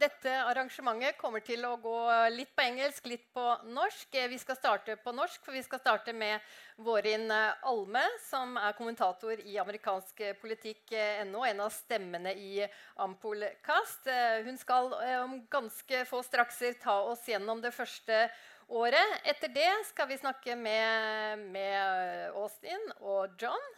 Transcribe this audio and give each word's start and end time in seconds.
dette 0.00 0.32
arrangementet 0.48 1.18
kommer 1.20 1.42
til 1.44 1.64
å 1.68 1.74
gå 1.82 1.96
litt 2.34 2.50
på 2.56 2.64
engelsk, 2.64 3.06
litt 3.10 3.26
på 3.34 3.44
norsk. 3.74 4.08
Eh, 4.14 4.28
vi 4.30 4.38
skal 4.40 4.58
starte 4.58 4.96
på 5.02 5.14
norsk, 5.16 5.42
for 5.44 5.56
vi 5.56 5.62
skal 5.66 5.82
starte 5.82 6.14
med 6.16 6.40
Vårin 6.86 7.30
Alme, 7.30 8.04
som 8.24 8.56
er 8.60 8.76
kommentator 8.78 9.40
i 9.42 9.58
amerikansk 9.58 10.22
politikk.no, 10.40 11.44
en 11.44 11.64
av 11.64 11.72
stemmene 11.74 12.34
i 12.38 12.66
Ampolkast. 13.02 14.06
Hun 14.46 14.60
skal 14.60 14.92
om 15.24 15.40
ganske 15.50 16.04
få 16.08 16.22
strakser 16.26 16.78
ta 16.82 17.00
oss 17.10 17.26
gjennom 17.28 17.62
det 17.64 17.74
første 17.74 18.26
året. 18.68 19.20
Etter 19.24 19.50
det 19.52 19.70
skal 19.90 20.08
vi 20.10 20.20
snakke 20.20 20.56
med, 20.56 21.48
med 21.50 22.30
Austin 22.36 22.92
og 23.00 23.34
John. 23.40 23.72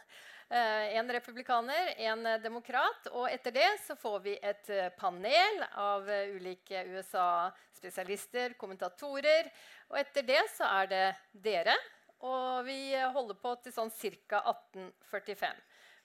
Eh, 0.51 0.95
en 0.97 1.11
republikaner, 1.11 1.93
en 1.97 2.23
demokrat. 2.43 3.05
Og 3.15 3.29
etter 3.31 3.53
det 3.55 3.69
så 3.85 3.95
får 3.95 4.17
vi 4.25 4.33
et 4.35 4.69
eh, 4.75 4.89
panel 4.99 5.61
av 5.79 6.09
eh, 6.11 6.33
ulike 6.35 6.81
USA-spesialister, 6.91 8.57
kommentatorer. 8.59 9.47
Og 9.87 9.95
etter 10.01 10.25
det 10.27 10.41
så 10.51 10.67
er 10.81 10.89
det 10.91 11.05
dere. 11.31 11.75
Og 12.27 12.65
vi 12.67 12.91
holder 13.15 13.37
på 13.39 13.53
til 13.63 13.71
sånn 13.71 13.93
ca. 13.95 14.41
1845. 14.51 15.61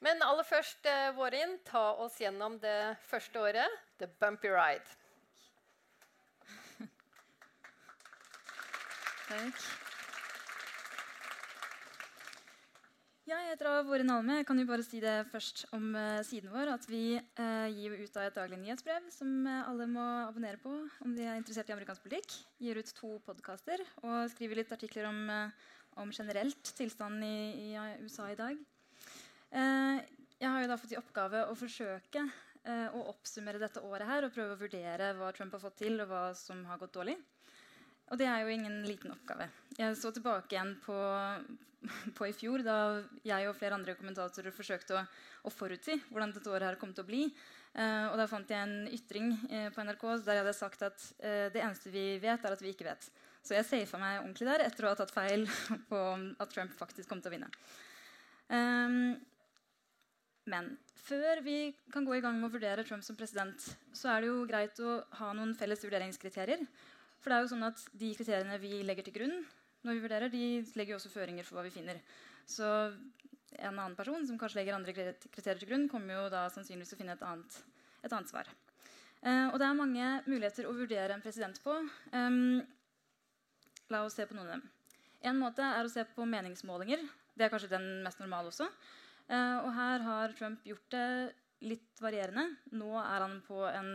Men 0.07 0.23
aller 0.23 0.47
først, 0.47 0.87
Vårin, 1.17 1.59
ta 1.67 1.97
oss 2.05 2.21
gjennom 2.21 2.61
det 2.63 2.95
første 3.11 3.43
året. 3.49 3.81
The 3.99 4.07
Bumpy 4.21 4.53
Ride. 4.53 4.87
Takk. 9.27 9.86
Ja, 13.27 13.41
jeg 13.43 13.57
heter 13.57 13.81
Våren 13.83 14.11
Alme. 14.15 14.37
Jeg 14.39 14.47
kan 14.47 14.59
jo 14.61 14.65
bare 14.69 14.85
si 14.87 15.01
det 15.03 15.13
først 15.33 15.65
om 15.75 15.89
uh, 15.99 16.21
siden 16.23 16.53
vår. 16.53 16.69
At 16.77 16.85
vi 16.87 17.17
uh, 17.19 17.67
gir 17.75 17.97
ut 17.99 18.19
av 18.21 18.29
et 18.29 18.37
daglig 18.37 18.61
nyhetsbrev 18.61 19.09
som 19.11 19.33
uh, 19.43 19.65
alle 19.67 19.89
må 19.91 20.05
abonnere 20.29 20.61
på 20.63 20.71
om 21.03 21.17
de 21.17 21.25
er 21.27 21.35
interessert 21.35 21.73
i 21.73 21.75
amerikansk 21.75 22.05
politikk. 22.05 22.37
Gir 22.63 22.79
ut 22.79 22.93
to 22.95 23.17
podkaster 23.27 23.83
og 24.05 24.31
skriver 24.31 24.61
litt 24.61 24.71
artikler 24.71 25.09
om, 25.11 25.19
om 25.99 26.15
generelt 26.15 26.71
tilstanden 26.79 27.27
i, 27.27 27.73
i, 27.73 28.07
USA 28.07 28.31
i 28.31 28.39
dag. 28.39 28.63
jeg 29.51 30.49
har 30.53 30.63
jo 30.63 30.71
da 30.71 30.79
fått 30.79 30.95
i 30.95 31.01
oppgave 31.01 31.43
å 31.51 31.59
forsøke 31.59 32.23
å 32.95 33.05
oppsummere 33.11 33.63
dette 33.63 33.83
året 33.83 34.07
her 34.07 34.27
og 34.27 34.35
prøve 34.35 34.55
å 34.55 34.61
vurdere 34.61 35.15
hva 35.19 35.33
Trump 35.35 35.55
har 35.59 35.67
fått 35.67 35.81
til, 35.83 35.99
og 36.03 36.11
hva 36.11 36.25
som 36.35 36.63
har 36.71 36.79
gått 36.79 36.95
dårlig. 36.95 37.17
Og 38.07 38.21
det 38.21 38.31
er 38.31 38.45
jo 38.45 38.55
ingen 38.55 38.85
liten 38.87 39.11
oppgave. 39.11 39.49
Jeg 39.75 39.99
så 39.99 40.13
tilbake 40.15 40.55
igjen 40.55 40.77
på, 40.85 40.95
på 42.17 42.29
i 42.29 42.35
fjor, 42.37 42.65
da 42.67 42.79
jeg 43.27 43.49
og 43.49 43.57
flere 43.59 43.79
andre 43.79 43.97
kommentatorer 43.99 44.55
forsøkte 44.55 44.97
å, 44.99 45.05
å 45.47 45.53
forutsi 45.53 45.99
hvordan 46.11 46.35
dette 46.35 46.51
året 46.53 46.71
her 46.71 46.81
kom 46.81 46.95
til 46.95 47.05
å 47.05 47.09
bli. 47.09 47.23
Eh, 47.77 48.07
og 48.09 48.17
da 48.17 48.29
fant 48.31 48.51
jeg 48.51 48.65
en 48.65 48.89
ytring 48.89 49.33
eh, 49.51 49.69
på 49.75 49.85
NRK 49.85 50.05
der 50.25 50.39
jeg 50.39 50.45
hadde 50.45 50.57
sagt 50.57 50.85
at 50.87 51.07
eh, 51.21 51.47
det 51.53 51.61
eneste 51.61 51.93
vi 51.93 52.07
vet, 52.23 52.45
er 52.45 52.57
at 52.57 52.65
vi 52.65 52.73
ikke 52.73 52.89
vet. 52.89 53.09
Så 53.45 53.55
jeg 53.55 53.69
safa 53.69 54.01
meg 54.01 54.23
ordentlig 54.23 54.49
der 54.49 54.65
etter 54.65 54.87
å 54.87 54.95
ha 54.95 54.99
tatt 54.99 55.15
feil 55.15 55.45
på 55.91 56.03
at 56.41 56.53
Trump 56.55 56.73
faktisk 56.79 57.11
kom 57.11 57.21
til 57.23 57.31
å 57.31 57.37
vinne. 57.37 57.51
Um, 58.47 59.17
men 60.51 60.71
før 61.07 61.43
vi 61.43 61.75
kan 61.93 62.07
gå 62.07 62.17
i 62.17 62.23
gang 62.23 62.39
med 62.39 62.49
å 62.49 62.55
vurdere 62.55 62.85
Trump 62.87 63.05
som 63.07 63.19
president, 63.19 63.63
så 63.95 64.11
er 64.13 64.23
det 64.23 64.31
jo 64.31 64.45
greit 64.49 64.79
å 64.83 65.01
ha 65.21 65.33
noen 65.35 65.55
felles 65.59 65.83
vurderingskriterier. 65.85 66.63
For 67.21 67.31
det 67.31 67.37
er 67.37 67.45
jo 67.45 67.53
sånn 67.53 67.67
at 67.67 67.81
De 67.99 68.13
kriteriene 68.15 68.59
vi 68.63 68.81
legger 68.87 69.07
til 69.07 69.17
grunn, 69.19 69.41
når 69.87 69.97
vi 69.97 70.05
vurderer, 70.05 70.33
de 70.33 70.45
legger 70.75 70.95
jo 70.95 70.99
også 71.01 71.13
føringer 71.13 71.47
for 71.47 71.59
hva 71.59 71.65
vi 71.67 71.75
finner. 71.75 72.01
Så 72.47 72.67
en 73.57 73.73
annen 73.73 73.97
person 73.99 74.27
som 74.27 74.39
kanskje 74.39 74.61
legger 74.61 74.77
andre 74.77 74.95
kriterier 74.95 75.61
til 75.61 75.71
grunn, 75.71 75.89
kommer 75.91 76.19
jo 76.19 76.31
da 76.33 76.47
sannsynligvis 76.53 76.93
til 76.93 76.99
å 76.99 77.03
finne 77.03 77.17
et 77.17 77.27
annet, 77.27 77.59
et 78.03 78.13
annet 78.13 78.33
svar. 78.33 78.51
Eh, 79.23 79.47
og 79.49 79.59
det 79.61 79.69
er 79.69 79.79
mange 79.79 80.09
muligheter 80.27 80.69
å 80.69 80.75
vurdere 80.77 81.17
en 81.17 81.25
president 81.25 81.61
på. 81.65 81.79
Eh, 82.13 82.39
la 83.95 84.03
oss 84.05 84.19
se 84.19 84.27
på 84.27 84.37
noen 84.37 84.51
av 84.51 84.59
dem. 84.59 84.69
En 85.27 85.41
måte 85.41 85.65
er 85.65 85.87
å 85.87 85.91
se 85.91 86.05
på 86.15 86.27
meningsmålinger. 86.29 87.03
Det 87.37 87.47
er 87.47 87.53
kanskje 87.53 87.73
den 87.73 87.89
mest 88.05 88.21
normale 88.23 88.53
også. 88.53 88.69
Eh, 89.27 89.59
og 89.63 89.71
her 89.75 90.07
har 90.07 90.37
Trump 90.39 90.67
gjort 90.67 90.91
det 90.95 91.09
litt 91.67 92.03
varierende. 92.05 92.51
Nå 92.77 92.93
er 93.01 93.23
han 93.25 93.39
på 93.47 93.63
en 93.65 93.89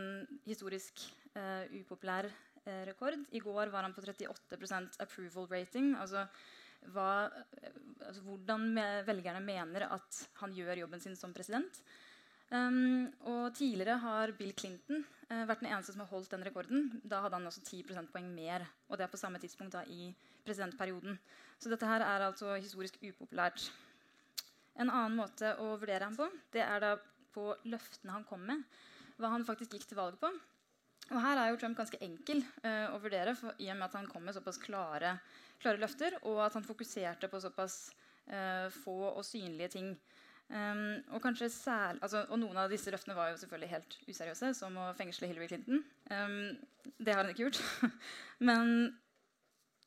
historisk 0.48 0.98
uh, 1.36 1.62
upopulær 1.78 2.26
Eh, 2.26 2.51
rekord. 2.88 3.18
I 3.34 3.40
går 3.42 3.72
var 3.72 3.86
han 3.86 3.94
på 3.94 4.04
38% 4.04 5.00
approval 5.02 5.48
rating. 5.50 5.92
Altså, 5.98 6.26
hva, 6.94 7.28
altså 8.06 8.22
hvordan 8.26 8.72
velgerne 9.06 9.42
mener 9.44 9.86
at 9.90 10.22
han 10.40 10.54
gjør 10.56 10.84
jobben 10.84 11.02
sin 11.02 11.18
som 11.18 11.34
president. 11.34 11.82
Um, 12.52 13.08
og 13.24 13.54
Tidligere 13.56 13.96
har 14.02 14.34
Bill 14.36 14.52
Clinton 14.52 15.00
uh, 15.30 15.44
vært 15.48 15.62
den 15.62 15.70
eneste 15.70 15.94
som 15.94 16.02
har 16.02 16.10
holdt 16.10 16.34
den 16.34 16.44
rekorden. 16.44 16.90
Da 17.00 17.22
hadde 17.24 17.38
han 17.38 17.48
også 17.48 17.62
10 17.64 17.86
prosentpoeng 17.88 18.28
mer. 18.34 18.66
Og 18.90 18.98
det 18.98 19.06
er 19.06 19.12
på 19.12 19.20
samme 19.20 19.40
tidspunkt 19.40 19.72
da, 19.72 19.86
i 19.88 20.10
presidentperioden. 20.44 21.16
Så 21.56 21.72
dette 21.72 21.88
her 21.88 22.04
er 22.04 22.26
altså 22.26 22.58
historisk 22.58 22.98
upopulært. 23.00 23.70
En 24.76 24.90
annen 24.92 25.16
måte 25.16 25.54
å 25.64 25.72
vurdere 25.80 26.04
ham 26.04 26.16
på 26.18 26.28
det 26.52 26.64
er 26.64 26.84
da 26.84 26.92
på 27.32 27.54
løftene 27.64 28.18
han 28.18 28.28
kom 28.28 28.44
med. 28.44 28.66
Hva 29.16 29.32
han 29.32 29.48
faktisk 29.48 29.78
gikk 29.78 29.88
til 29.88 30.00
valg 30.02 30.20
på. 30.20 30.28
Og 31.12 31.20
Her 31.20 31.38
er 31.38 31.50
jo 31.52 31.58
Trump 31.60 31.76
ganske 31.76 32.00
enkel 32.04 32.40
uh, 32.64 32.94
å 32.94 33.00
vurdere 33.02 33.34
for, 33.36 33.56
i 33.60 33.68
og 33.68 33.76
med 33.78 33.88
at 33.90 33.98
han 33.98 34.08
kom 34.08 34.24
med 34.24 34.36
såpass 34.36 34.60
klare, 34.62 35.16
klare 35.60 35.80
løfter, 35.80 36.16
og 36.28 36.40
at 36.46 36.56
han 36.56 36.64
fokuserte 36.64 37.28
på 37.28 37.40
såpass 37.42 37.76
uh, 38.32 38.68
få 38.82 38.96
og 39.10 39.24
synlige 39.26 39.74
ting. 39.76 39.92
Um, 40.52 41.00
og, 41.16 41.24
særlig, 41.48 42.02
altså, 42.04 42.26
og, 42.28 42.36
noen 42.40 42.58
av 42.60 42.72
disse 42.72 42.92
løftene 42.92 43.16
var 43.16 43.30
jo 43.30 43.38
selvfølgelig 43.40 43.70
helt 43.70 43.96
useriøse, 44.08 44.52
som 44.56 44.76
å 44.80 44.90
fengsle 44.96 45.28
Hillary 45.28 45.48
Clinton. 45.52 45.84
Um, 46.10 46.56
det 46.98 47.14
har 47.14 47.22
han 47.22 47.32
ikke 47.32 47.46
gjort. 47.46 47.60
Men 48.48 48.92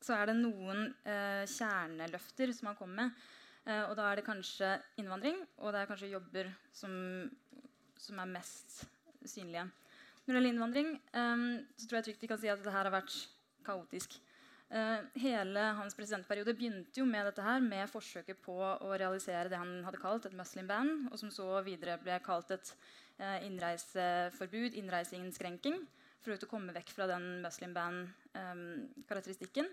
så 0.01 0.19
er 0.19 0.29
det 0.29 0.37
noen 0.39 0.87
uh, 1.05 1.43
kjerneløfter 1.49 2.53
som 2.53 2.69
han 2.71 2.77
kom 2.77 2.93
med. 2.97 3.25
og 3.65 3.95
da 3.97 4.03
er 4.11 4.19
det 4.19 4.27
kanskje 4.27 4.67
innvandring, 5.01 5.39
og 5.57 5.71
det 5.73 5.79
er 5.79 5.87
kanskje 5.89 6.11
jobber 6.11 6.51
som, 6.69 6.91
som 7.97 8.19
er 8.21 8.29
mest 8.29 8.83
synlige. 9.25 9.63
Når 10.25 10.33
det 10.33 10.39
gjelder 10.39 10.53
innvandring, 10.55 10.87
um, 11.13 11.43
så 11.77 11.85
tror 11.85 11.99
jeg 11.99 12.05
trygt 12.07 12.23
vi 12.25 12.29
kan 12.31 12.39
si 12.41 12.49
at 12.49 12.57
dette 12.57 12.73
har 12.73 12.89
vært 12.89 13.13
kaotisk. 13.65 14.15
Uh, 14.73 15.05
hele 15.21 15.61
hans 15.77 15.93
presidentperiode 15.93 16.55
begynte 16.57 16.97
jo 16.97 17.05
med 17.05 17.27
dette 17.29 17.45
her, 17.45 17.61
med 17.61 17.91
forsøket 17.91 18.39
på 18.41 18.55
å 18.57 18.89
realisere 18.97 19.51
det 19.51 19.59
han 19.61 19.83
hadde 19.85 20.01
kalt 20.01 20.25
et 20.25 20.37
muslim 20.37 20.65
band, 20.71 21.11
og 21.11 21.21
som 21.21 21.29
så 21.33 21.61
videre 21.67 21.99
ble 22.01 22.17
kalt 22.25 22.49
et 22.55 22.73
uh, 23.21 23.37
innreiseforbud, 23.45 24.73
innreiseinnskrenking, 24.81 25.77
for 26.25 26.33
å 26.33 26.49
komme 26.49 26.73
vekk 26.73 26.89
fra 26.95 27.05
den 27.11 27.25
muslim 27.45 27.77
ban-karakteristikken. 27.77 29.69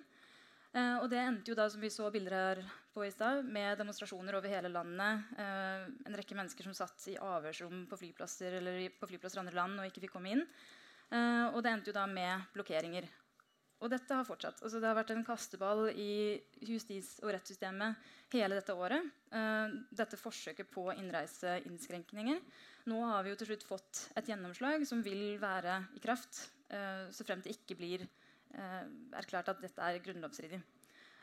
Eh, 0.72 0.94
og 1.02 1.08
det 1.12 1.20
endte 1.20 1.52
jo 1.52 1.56
da, 1.56 1.66
som 1.68 1.82
vi 1.84 1.90
så 1.92 2.08
bilder 2.12 2.34
her 2.34 2.60
på 2.94 3.04
i 3.04 3.12
stad, 3.12 3.44
med 3.44 3.76
demonstrasjoner 3.80 4.38
over 4.38 4.52
hele 4.52 4.70
landet. 4.72 5.32
Eh, 5.36 5.88
en 6.08 6.16
rekke 6.16 6.36
mennesker 6.38 6.64
som 6.64 6.76
satt 6.76 7.08
i 7.12 7.18
avhørsrom 7.20 7.84
på 7.90 7.98
flyplasser 8.00 8.56
eller 8.60 8.86
på 8.96 9.08
flyplasser 9.10 9.40
i 9.40 9.42
andre 9.44 9.58
land 9.58 9.80
og 9.80 9.88
ikke 9.90 10.06
fikk 10.06 10.14
komme 10.16 10.32
inn. 10.32 10.46
Eh, 11.12 11.44
og 11.50 11.60
det 11.60 11.74
endte 11.74 11.92
jo 11.92 11.98
da 11.98 12.06
med 12.08 12.48
blokkeringer. 12.56 13.08
Og 13.82 13.90
dette 13.90 14.14
har 14.16 14.24
fortsatt. 14.24 14.62
Altså, 14.62 14.78
det 14.80 14.88
har 14.88 14.96
vært 14.96 15.10
en 15.12 15.24
kasteball 15.26 15.88
i 15.90 16.38
justis- 16.62 17.18
og 17.20 17.32
rettssystemet 17.34 17.98
hele 18.30 18.54
dette 18.54 18.76
året. 18.78 19.08
Dette 19.90 20.20
forsøket 20.20 20.70
på 20.70 20.84
innreiseinnskrenkninger. 20.94 22.38
Nå 22.86 23.00
har 23.10 23.26
vi 23.26 23.32
jo 23.32 23.40
til 23.40 23.50
slutt 23.50 23.66
fått 23.66 24.04
et 24.14 24.30
gjennomslag 24.30 24.86
som 24.86 25.02
vil 25.02 25.34
være 25.42 25.80
i 25.98 26.04
kraft 26.04 26.44
så 26.70 27.26
frem 27.26 27.42
til 27.42 27.56
ikke 27.58 27.74
blir 27.80 28.06
erklært 29.16 29.50
at 29.52 29.60
dette 29.62 29.82
er 29.82 30.00
grunnlovsstridig. 30.04 30.60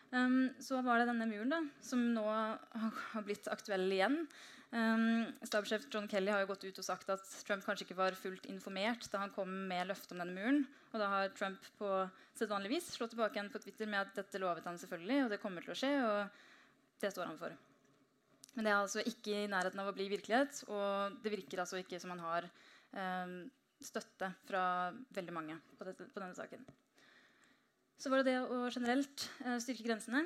Um, 0.09 0.50
så 0.57 0.79
var 0.81 0.97
det 0.97 1.12
denne 1.12 1.28
muren, 1.29 1.51
da, 1.53 1.59
som 1.85 2.01
nå 2.16 2.23
har 2.25 3.25
blitt 3.28 3.45
aktuell 3.51 3.85
igjen. 3.94 4.23
Um, 4.73 5.29
Stabssjef 5.45 5.85
John 5.94 6.09
Kelly 6.09 6.34
har 6.34 6.44
jo 6.44 6.50
gått 6.51 6.66
ut 6.66 6.81
og 6.81 6.85
sagt 6.85 7.09
at 7.13 7.25
Trump 7.45 7.66
kanskje 7.66 7.88
ikke 7.88 7.97
var 7.97 8.18
fullt 8.18 8.45
informert 8.50 9.07
da 9.09 9.23
han 9.23 9.34
kom 9.34 9.50
med 9.69 9.89
løftet 9.89 10.13
om 10.13 10.22
denne 10.23 10.35
muren. 10.38 10.63
Og 10.89 11.01
da 11.01 11.09
har 11.13 11.31
Trump 11.38 11.71
på 11.77 11.89
sedvanlig 12.38 12.74
vis 12.75 12.92
slått 12.95 13.13
tilbake 13.13 13.38
igjen 13.38 13.54
på 13.54 13.62
Twitter 13.62 13.89
med 13.89 14.01
at 14.04 14.18
dette 14.18 14.42
lovet 14.42 14.65
han 14.65 14.77
selvfølgelig, 14.81 15.24
og 15.25 15.33
det 15.33 15.42
kommer 15.42 15.65
til 15.65 15.75
å 15.75 15.80
skje. 15.80 15.95
og 16.06 16.45
det 17.00 17.12
står 17.13 17.30
han 17.30 17.39
for. 17.39 17.56
Men 18.56 18.65
det 18.65 18.71
er 18.74 18.81
altså 18.81 19.04
ikke 19.07 19.44
i 19.44 19.48
nærheten 19.51 19.80
av 19.80 19.92
å 19.92 19.95
bli 19.95 20.09
virkelighet. 20.12 20.63
Og 20.68 21.21
det 21.24 21.33
virker 21.33 21.63
altså 21.63 21.80
ikke 21.80 22.00
som 22.01 22.13
han 22.15 22.24
har 22.25 22.50
um, 22.92 23.38
støtte 23.80 24.33
fra 24.50 24.63
veldig 25.15 25.36
mange 25.36 25.59
på, 25.77 25.88
dette, 25.88 26.09
på 26.12 26.19
denne 26.24 26.36
saken. 26.36 26.65
Så 28.00 28.07
var 28.07 28.22
det 28.22 28.31
det 28.31 28.40
å 28.40 28.69
generelt 28.72 29.25
eh, 29.44 29.57
styrke 29.60 29.84
grensene. 29.84 30.24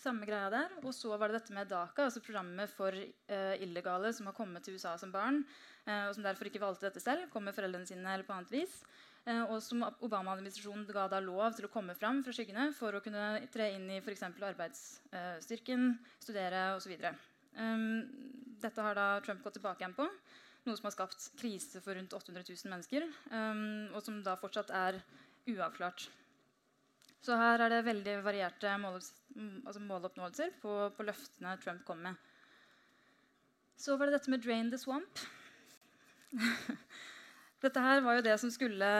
Samme 0.00 0.24
greia 0.28 0.48
der. 0.52 0.72
Og 0.80 0.92
så 0.96 1.12
var 1.20 1.28
det 1.28 1.36
dette 1.36 1.52
med 1.52 1.68
DACA, 1.68 2.06
altså 2.06 2.22
programmet 2.24 2.72
for 2.72 2.96
eh, 2.96 3.56
illegale 3.64 4.12
som 4.16 4.30
har 4.30 4.36
kommet 4.36 4.64
til 4.64 4.78
USA 4.78 4.94
som 5.00 5.12
barn, 5.12 5.42
eh, 5.84 6.06
og 6.08 6.14
som 6.16 6.24
derfor 6.24 6.48
ikke 6.48 6.62
valgte 6.62 6.88
dette 6.88 7.02
selv, 7.04 7.26
kom 7.32 7.44
med 7.44 7.56
foreldrene 7.56 7.88
sine 7.88 8.08
eller 8.08 8.24
på 8.24 8.36
annet 8.36 8.54
vis. 8.56 8.78
Og 9.24 9.54
som 9.64 9.80
Obama-administrasjonen 10.04 10.82
ga 10.92 11.06
da 11.08 11.16
lov 11.24 11.54
til 11.56 11.64
å 11.64 11.70
komme 11.72 11.94
fram 11.96 12.18
fra 12.20 12.32
skyggene 12.36 12.66
for 12.76 12.92
å 12.92 12.98
kunne 13.00 13.38
tre 13.54 13.70
inn 13.72 13.86
i 13.88 14.02
f.eks. 14.02 14.20
arbeidsstyrken, 14.36 15.94
studere 16.20 16.66
osv. 16.76 16.92
Um, 17.56 18.02
dette 18.60 18.84
har 18.84 18.98
da 18.98 19.06
Trump 19.24 19.40
gått 19.46 19.56
tilbake 19.56 19.80
igjen 19.80 19.96
på. 19.96 20.04
Noe 20.68 20.76
som 20.76 20.90
har 20.90 20.96
skapt 20.98 21.30
krise 21.40 21.80
for 21.80 21.96
rundt 21.96 22.12
800 22.12 22.44
000 22.50 22.74
mennesker, 22.74 23.08
um, 23.32 23.64
og 23.94 24.04
som 24.04 24.20
da 24.28 24.36
fortsatt 24.44 24.74
er 24.76 25.00
uavklart. 25.54 26.04
Så 27.24 27.36
her 27.40 27.62
er 27.64 27.72
det 27.72 27.86
veldig 27.86 28.18
varierte 28.24 28.72
mål, 28.82 28.98
altså 29.64 29.80
måloppnåelser 29.80 30.58
på, 30.60 30.74
på, 30.92 31.06
løftene 31.08 31.56
Trump 31.62 31.84
kom 31.88 32.02
med. 32.04 32.18
Så 33.80 33.96
var 33.96 34.08
det 34.10 34.18
dette 34.18 34.32
med 34.32 34.44
'drain 34.44 34.70
the 34.70 34.78
swamp'. 34.80 35.24
dette 37.64 37.80
her 37.80 38.02
var 38.04 38.18
jo 38.18 38.26
det 38.26 38.34
som 38.40 38.52
skulle 38.52 38.90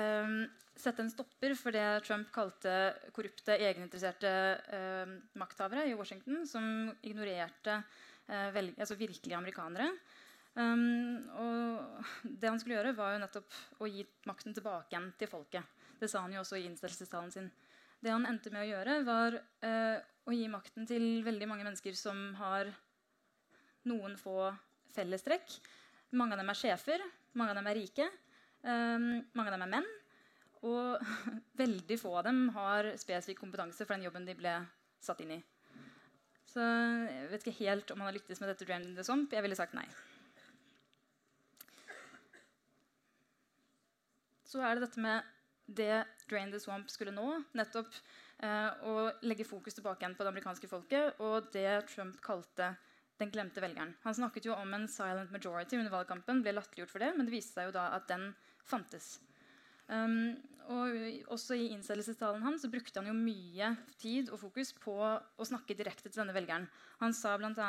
eh, 0.00 0.32
sette 0.80 1.04
en 1.04 1.12
stopper 1.12 1.54
for 1.58 1.76
det 1.76 1.84
Trump 2.06 2.30
kalte 2.32 2.72
korrupte, 3.12 3.58
egeninteresserte 3.58 4.32
eh, 4.78 5.14
makthavere 5.36 5.84
i 5.90 5.94
Washington, 5.98 6.46
som 6.48 6.64
ignorerte 7.02 7.76
eh, 7.76 8.48
velge, 8.56 8.80
altså 8.80 8.96
virkelige 8.96 9.36
amerikanere. 9.36 9.90
Um, 10.54 11.18
og 11.34 12.04
det 12.22 12.48
han 12.48 12.60
skulle 12.62 12.78
gjøre, 12.78 12.94
var 12.96 13.12
jo 13.12 13.22
nettopp 13.24 13.56
å 13.82 13.88
gi 13.90 14.04
makten 14.28 14.54
tilbake 14.54 14.94
igjen 14.94 15.08
til 15.18 15.30
folket. 15.30 15.80
Det 15.98 16.08
sa 16.10 16.22
han 16.22 16.34
jo 16.34 16.44
også 16.44 16.60
i 16.60 16.66
innstillelsestalen 16.68 17.32
sin. 17.34 17.48
Det 18.04 18.12
han 18.12 18.26
endte 18.28 18.50
med 18.52 18.66
å 18.66 18.68
gjøre, 18.68 18.98
var 19.06 19.38
eh, 19.64 19.96
å 20.28 20.34
gi 20.34 20.44
makten 20.52 20.84
til 20.88 21.22
veldig 21.24 21.46
mange 21.48 21.64
mennesker 21.64 21.96
som 21.96 22.18
har 22.36 22.68
noen 23.88 24.18
få 24.20 24.50
fellestrekk. 24.92 25.54
Mange 26.20 26.36
av 26.36 26.42
dem 26.42 26.52
er 26.52 26.58
sjefer, 26.58 27.04
mange 27.32 27.54
av 27.54 27.58
dem 27.62 27.70
er 27.70 27.78
rike, 27.80 28.10
eh, 28.60 29.08
mange 29.08 29.48
av 29.48 29.56
dem 29.56 29.64
er 29.64 29.72
menn. 29.78 29.90
Og 30.68 31.00
veldig 31.62 32.00
få 32.00 32.12
av 32.20 32.28
dem 32.28 32.46
har 32.52 32.92
spesifikk 33.00 33.40
kompetanse 33.40 33.86
for 33.86 33.96
den 33.96 34.04
jobben 34.04 34.28
de 34.28 34.36
ble 34.36 34.54
satt 35.04 35.24
inn 35.24 35.38
i. 35.38 35.42
Så 36.52 36.60
jeg 36.60 37.30
vet 37.32 37.46
ikke 37.46 37.64
helt 37.64 37.90
om 37.90 38.02
han 38.02 38.12
har 38.12 38.18
lyktes 38.18 38.40
med 38.42 38.52
dette. 38.52 38.68
Drain 38.68 38.92
the 38.94 39.04
Swamp. 39.04 39.32
Jeg 39.32 39.42
ville 39.42 39.56
sagt 39.58 39.72
nei. 39.74 39.88
Så 44.44 44.60
er 44.60 44.76
det 44.76 44.84
dette 44.84 45.02
med 45.02 45.33
det 45.66 46.04
Drain 46.30 46.52
the 46.52 46.60
Swamp 46.60 46.90
skulle 46.90 47.14
nå. 47.14 47.26
Nettopp 47.56 47.92
eh, 48.42 48.70
å 48.84 49.10
legge 49.26 49.46
fokus 49.48 49.76
tilbake 49.76 50.04
igjen 50.04 50.16
på 50.16 50.24
det 50.24 50.32
amerikanske 50.34 50.70
folket 50.70 51.20
og 51.24 51.50
det 51.54 51.84
Trump 51.92 52.20
kalte 52.24 52.74
den 53.20 53.30
glemte 53.30 53.62
velgeren. 53.62 53.94
Han 54.02 54.16
snakket 54.16 54.48
jo 54.48 54.56
om 54.56 54.74
en 54.74 54.88
silent 54.90 55.30
majority 55.30 55.78
under 55.78 55.92
valgkampen, 55.94 56.42
ble 56.42 56.56
latterliggjort 56.56 56.90
for 56.90 57.04
det, 57.04 57.12
men 57.14 57.28
det 57.28 57.36
viste 57.36 57.54
seg 57.54 57.70
jo 57.70 57.76
da 57.76 57.88
at 57.94 58.08
den 58.10 58.32
fantes. 58.66 59.18
Um, 59.86 60.34
og 60.72 60.96
også 61.34 61.56
I 61.58 61.66
innsettelsestalen 61.74 62.42
hans 62.42 62.64
brukte 62.72 63.00
han 63.00 63.10
jo 63.10 63.14
mye 63.16 63.70
tid 64.00 64.30
og 64.32 64.40
fokus 64.40 64.72
på 64.80 64.94
å 64.96 65.46
snakke 65.46 65.76
direkte 65.76 66.08
til 66.08 66.22
denne 66.22 66.34
velgeren. 66.36 66.66
Han 67.02 67.12
sa 67.12 67.36
bl.a.: 67.36 67.68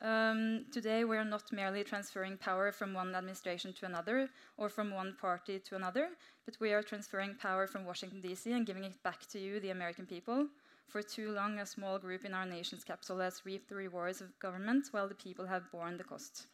um, 0.00 0.64
Today 0.74 1.04
we 1.04 1.16
are 1.18 1.28
not 1.28 1.52
merely 1.52 1.84
transferring 1.84 2.36
power 2.36 2.72
from 2.72 2.94
one 2.94 3.14
administration 3.14 3.72
to 3.74 3.86
another 3.86 4.28
or 4.56 4.68
from 4.68 4.90
one 4.90 5.14
party 5.20 5.58
to 5.60 5.76
another, 5.76 6.10
but 6.44 6.58
we 6.60 6.72
are 6.72 6.82
transferring 6.82 7.36
power 7.36 7.66
from 7.66 7.84
Washington 7.84 8.20
DC 8.22 8.52
and 8.52 8.66
giving 8.66 8.84
it 8.84 9.02
back 9.02 9.26
to 9.26 9.38
you, 9.38 9.60
the 9.60 9.70
American 9.70 10.06
people. 10.06 10.48
For 10.88 11.02
too 11.02 11.30
long, 11.30 11.58
a 11.58 11.66
small 11.66 11.98
group 11.98 12.24
in 12.24 12.34
our 12.34 12.44
nation's 12.44 12.84
capital 12.84 13.18
has 13.20 13.46
reaped 13.46 13.68
the 13.68 13.76
rewards 13.76 14.20
of 14.20 14.38
government, 14.38 14.88
while 14.90 15.08
the 15.08 15.14
people 15.14 15.46
have 15.46 15.70
borne 15.70 15.96
the 15.96 16.04
cost. 16.04 16.46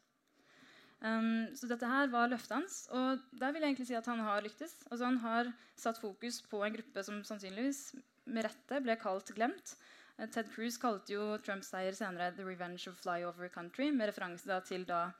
Um, 0.98 1.46
så 1.54 1.68
dette 1.70 1.86
her 1.86 2.08
var 2.10 2.26
løftet 2.26 2.56
hans, 2.56 2.80
og 2.90 3.20
der 3.38 3.52
vil 3.54 3.62
jeg 3.62 3.70
egentlig 3.70 3.86
si 3.86 3.94
at 3.94 4.06
han 4.10 4.18
har 4.18 4.42
lyktes. 4.42 4.74
Altså 4.90 5.04
Han 5.04 5.20
har 5.22 5.52
satt 5.78 6.00
fokus 6.02 6.40
på 6.42 6.64
en 6.66 6.74
gruppe 6.74 7.04
som 7.06 7.20
sannsynligvis 7.22 7.94
med 8.26 8.48
rette 8.48 8.80
ble 8.82 8.96
kalt 8.98 9.30
glemt. 9.36 9.76
Uh, 10.18 10.26
Ted 10.26 10.50
Cruz 10.54 10.78
kalte 10.82 11.14
jo 11.14 11.36
Trumps 11.38 11.70
seier 11.70 11.94
senere 11.94 12.32
'the 12.34 12.46
revenge 12.46 12.90
of 12.90 12.98
flyover 12.98 13.48
country', 13.48 13.92
med 13.92 14.10
referanse 14.10 14.48
da 14.48 14.60
til 14.60 14.84
da 14.88 15.10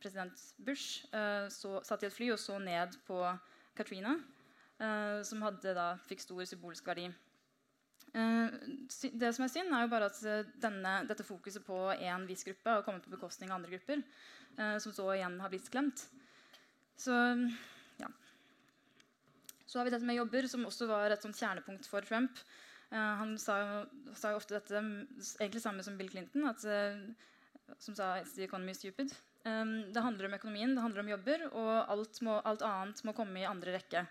president 0.00 0.40
Bush 0.58 1.04
uh, 1.12 1.48
så, 1.52 1.80
satt 1.84 2.02
i 2.02 2.06
et 2.06 2.12
fly 2.16 2.30
og 2.32 2.38
så 2.38 2.58
ned 2.58 2.96
på 3.06 3.20
Katrina, 3.76 4.16
uh, 4.80 5.22
som 5.22 5.42
hadde 5.42 5.76
da, 5.76 5.96
fikk 6.08 6.20
stor 6.20 6.44
symbolsk 6.44 6.86
verdi. 6.86 7.10
Uh, 8.14 8.48
det 9.12 9.32
som 9.34 9.44
er 9.44 9.52
synd, 9.52 9.74
er 9.74 9.84
jo 9.84 9.92
bare 9.92 10.08
at 10.08 10.22
denne, 10.62 10.92
dette 11.08 11.26
fokuset 11.26 11.64
på 11.66 11.76
én 11.96 12.24
viss 12.28 12.46
gruppe 12.46 12.78
har 12.78 12.86
kommet 12.86 13.04
på 13.04 13.12
bekostning 13.16 13.50
av 13.50 13.58
andre 13.58 13.74
grupper. 13.76 14.04
Eh, 14.56 14.78
som 14.78 14.92
så 14.92 15.10
igjen 15.14 15.40
har 15.40 15.52
blitt 15.52 15.68
glemt. 15.72 16.06
Så, 16.96 17.12
ja. 18.00 18.08
så 19.66 19.78
har 19.78 19.84
vi 19.84 19.92
dette 19.92 20.08
med 20.08 20.16
jobber, 20.16 20.48
som 20.48 20.64
også 20.68 20.88
var 20.88 21.12
et 21.12 21.24
sånt 21.24 21.36
kjernepunkt 21.36 21.88
for 21.90 22.06
Trump. 22.08 22.40
Eh, 22.88 23.12
han 23.20 23.36
sa 23.40 23.58
jo, 23.60 24.12
sa 24.16 24.32
jo, 24.32 24.40
ofte 24.40 24.56
dette, 24.56 24.80
egentlig 25.36 25.64
samme 25.64 25.84
som 25.84 25.98
Bill 26.00 26.10
Clinton, 26.12 26.48
at, 26.48 26.64
eh, 26.64 27.76
som 27.78 27.94
sa 27.94 28.16
'It's 28.16 28.34
the 28.34 28.44
economy 28.44 28.72
stupid'. 28.72 29.14
Um, 29.46 29.92
det 29.92 30.02
handler 30.02 30.26
om 30.26 30.34
økonomien, 30.34 30.74
det 30.74 30.82
handler 30.82 31.00
om 31.00 31.08
jobber, 31.08 31.42
og 31.54 31.90
alt, 31.90 32.22
må, 32.22 32.40
alt 32.44 32.62
annet 32.62 33.04
må 33.04 33.12
komme 33.14 33.38
i 33.38 33.46
andre 33.46 33.76
rekke. 33.78 34.06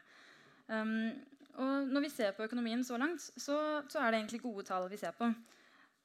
Um, 0.69 1.11
og 1.55 1.91
når 1.91 2.05
vi 2.05 2.13
ser 2.13 2.35
på 2.35 2.43
økonomien 2.43 2.83
så 2.83 2.97
langt, 2.99 3.21
så, 3.21 3.57
så 3.89 4.01
er 4.01 4.11
det 4.11 4.21
egentlig 4.21 4.43
gode 4.43 4.65
tall 4.67 4.89
vi 4.91 4.99
ser 4.99 5.15
på. 5.17 5.31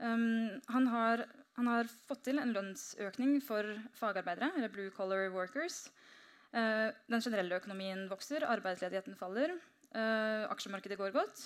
Um, 0.01 0.61
han 0.71 0.87
har 0.89 1.27
han 1.61 1.69
har 1.69 1.89
fått 2.09 2.23
til 2.25 2.41
en 2.41 2.55
lønnsøkning 2.55 3.41
for 3.45 3.67
fagarbeidere, 3.99 4.53
eller 4.57 4.73
blue 4.73 4.93
collar 4.95 5.29
workers. 5.35 5.91
Uh, 6.55 6.89
den 7.11 7.21
generelle 7.21 7.59
økonomien 7.61 8.07
vokser, 8.11 8.47
arbeidsledigheten 8.49 9.19
faller, 9.19 9.53
uh, 9.93 10.47
aksjemarkedet 10.49 10.99
går 10.99 11.13
godt. 11.15 11.43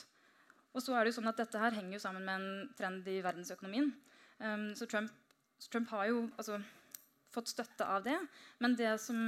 Og 0.74 0.82
så 0.82 0.94
er 0.94 1.02
det 1.02 1.12
jo 1.12 1.18
sånn 1.18 1.30
at 1.30 1.40
Dette 1.40 1.58
her 1.58 1.74
henger 1.74 1.96
jo 1.96 2.04
sammen 2.04 2.24
med 2.26 2.34
en 2.40 2.70
trend 2.78 3.10
i 3.10 3.18
verdensøkonomien. 3.24 3.90
Um, 4.38 4.70
så 4.78 4.86
Trump, 4.90 5.10
Trump, 5.66 5.90
har 5.90 6.08
jo 6.12 6.24
altså, 6.38 6.60
fått 7.34 7.50
støtte 7.52 7.86
av 7.90 8.04
det. 8.06 8.16
Men 8.62 8.76
det 8.78 8.94
som 9.02 9.18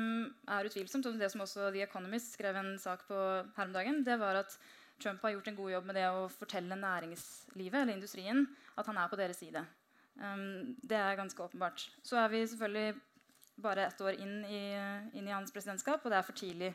er 0.49 0.69
utvilsomt, 0.69 1.08
og 1.11 1.19
det 1.20 1.31
som 1.32 1.44
også 1.44 1.70
The 1.75 1.85
Economist 1.85 2.37
skrev 2.37 2.58
en 2.61 2.75
sak 2.81 3.06
på 3.08 3.17
her 3.56 3.67
om 3.67 3.75
dagen, 3.75 4.03
det 4.06 4.19
var 4.23 4.41
at 4.43 4.56
Trump 5.03 5.23
har 5.23 5.35
gjort 5.35 5.50
en 5.50 5.58
god 5.58 5.73
jobb 5.75 5.91
med 5.91 5.99
det 5.99 6.06
å 6.08 6.29
fortelle 6.32 6.79
næringslivet 6.81 7.82
eller 7.82 7.99
industrien 7.99 8.47
at 8.76 8.87
han 8.88 8.97
er 9.00 9.11
på 9.12 9.19
deres 9.20 9.43
side. 9.43 9.61
Um, 10.17 10.73
det 10.81 10.97
er 10.97 11.19
ganske 11.19 11.43
åpenbart. 11.43 11.85
Så 12.06 12.17
er 12.17 12.31
vi 12.32 12.47
selvfølgelig 12.49 12.97
bare 13.61 13.87
ett 13.87 14.00
år 14.00 14.17
inn 14.20 14.38
i, 14.44 14.62
inn 15.17 15.29
i, 15.29 15.35
hans 15.35 15.53
presidentskap, 15.53 16.05
og 16.05 16.12
det 16.12 16.19
er 16.19 16.26
for 16.26 16.37
tidlig 16.37 16.73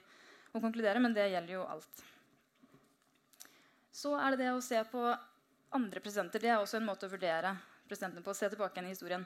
å 0.53 0.61
konkludere, 0.61 1.01
men 1.01 1.13
det 1.17 1.29
gjelder 1.31 1.55
jo 1.55 1.65
alt. 1.65 2.05
Så 3.91 4.13
er 4.17 4.33
det 4.33 4.45
det 4.45 4.53
å 4.53 4.63
se 4.63 4.79
på 4.89 5.01
andre 5.77 6.01
presidenter. 6.03 6.41
Det 6.41 6.51
er 6.51 6.61
også 6.61 6.79
en 6.79 6.87
måte 6.87 7.07
å 7.07 7.11
vurdere 7.11 7.55
presidentene 7.87 8.23
på. 8.25 8.33
se 8.33 8.49
tilbake 8.49 8.77
igjen 8.77 8.89
i 8.89 8.95
historien. 8.95 9.25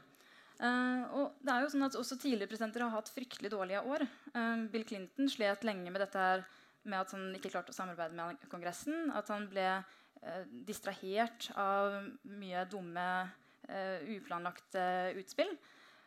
Uh, 0.56 1.04
og 1.20 1.40
det 1.44 1.52
er 1.52 1.66
jo 1.66 1.72
sånn 1.74 1.84
at 1.84 1.98
Også 2.00 2.16
tidligere 2.16 2.48
presidenter 2.48 2.86
har 2.86 2.94
hatt 2.94 3.12
fryktelig 3.12 3.52
dårlige 3.52 3.82
år. 3.84 4.06
Uh, 4.32 4.64
Bill 4.72 4.86
Clinton 4.88 5.28
slet 5.32 5.66
lenge 5.68 5.92
med 5.92 6.00
dette 6.00 6.22
her, 6.22 6.46
med 6.86 7.02
at 7.02 7.12
han 7.16 7.28
ikke 7.36 7.52
klarte 7.52 7.74
å 7.74 7.76
samarbeide 7.76 8.16
med 8.16 8.46
Kongressen. 8.52 9.10
At 9.16 9.32
han 9.34 9.50
ble 9.52 9.66
uh, 9.82 10.44
distrahert 10.68 11.50
av 11.60 11.98
mye 12.40 12.64
dumme 12.72 13.08
uh, 13.26 13.98
uplanlagte 14.16 14.86
utspill. 15.20 15.52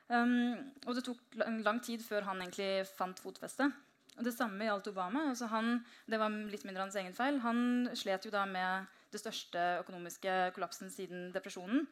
Um, 0.09 0.57
og 0.87 0.95
det 0.97 1.05
tok 1.05 1.21
lang, 1.37 1.61
lang, 1.67 1.83
tid 1.85 2.00
før 2.00 2.25
han 2.31 2.40
egentlig 2.40 2.87
fant 2.88 3.21
fotfeste. 3.21 3.69
Og 4.19 4.25
det 4.26 4.35
samme 4.35 4.64
gjaldt 4.64 4.88
Obama. 4.90 5.28
Altså 5.31 5.50
han, 5.52 5.83
det 6.09 6.19
var 6.21 6.33
litt 6.50 6.64
mindre 6.67 6.87
hans 6.87 6.97
egen 6.99 7.14
feil. 7.14 7.43
Han 7.45 7.90
slet 7.97 8.25
jo 8.26 8.33
da 8.35 8.47
med 8.49 8.88
det 9.12 9.21
største 9.23 9.61
økonomiske 9.83 10.38
kollapsen 10.57 10.90
siden 10.93 11.28
depresjonen. 11.35 11.87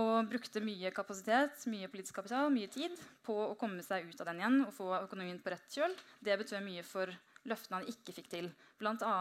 Og 0.00 0.28
brukte 0.30 0.62
mye 0.64 0.88
kapasitet, 0.94 1.66
mye 1.68 1.88
politisk 1.92 2.16
kapital, 2.16 2.48
mye 2.52 2.70
tid 2.72 2.94
på 3.26 3.34
å 3.50 3.56
komme 3.60 3.84
seg 3.84 4.06
ut 4.08 4.22
av 4.22 4.30
den 4.30 4.40
igjen 4.40 4.62
og 4.64 4.72
få 4.72 4.86
økonomien 5.02 5.40
på 5.42 5.52
rett 5.52 5.76
kjøl. 5.76 5.92
Det 6.24 6.38
betød 6.40 6.64
mye 6.64 6.84
for 6.86 7.12
løftene 7.50 7.80
han 7.80 7.90
ikke 7.90 8.14
fikk 8.16 8.30
til. 8.32 8.48
Bl.a. 8.80 9.12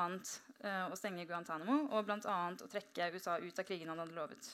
Uh, 0.62 0.88
å 0.88 0.96
stenge 0.96 1.26
Guantánamo 1.28 1.90
og 1.90 2.08
blant 2.08 2.28
annet 2.30 2.64
å 2.64 2.70
trekke 2.72 3.10
USA 3.16 3.36
ut 3.42 3.60
av 3.60 3.68
krigen 3.68 3.92
han 3.92 4.00
hadde 4.00 4.16
lovet. 4.16 4.52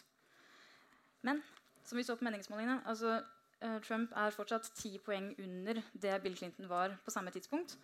Men 1.28 1.44
som 1.86 2.00
vi 2.00 2.06
så 2.08 2.18
på 2.18 2.26
meningsmålingene, 2.26 2.80
altså, 2.90 3.20
uh, 3.62 3.78
Trump 3.86 4.18
er 4.18 4.36
fortsatt 4.36 4.72
ti 4.80 4.96
poeng 5.04 5.34
under 5.44 5.84
det 5.94 6.18
Bill 6.26 6.38
Clinton 6.40 6.72
var 6.72 6.98
på 7.06 7.14
samme 7.14 7.34
tidspunkt. 7.36 7.78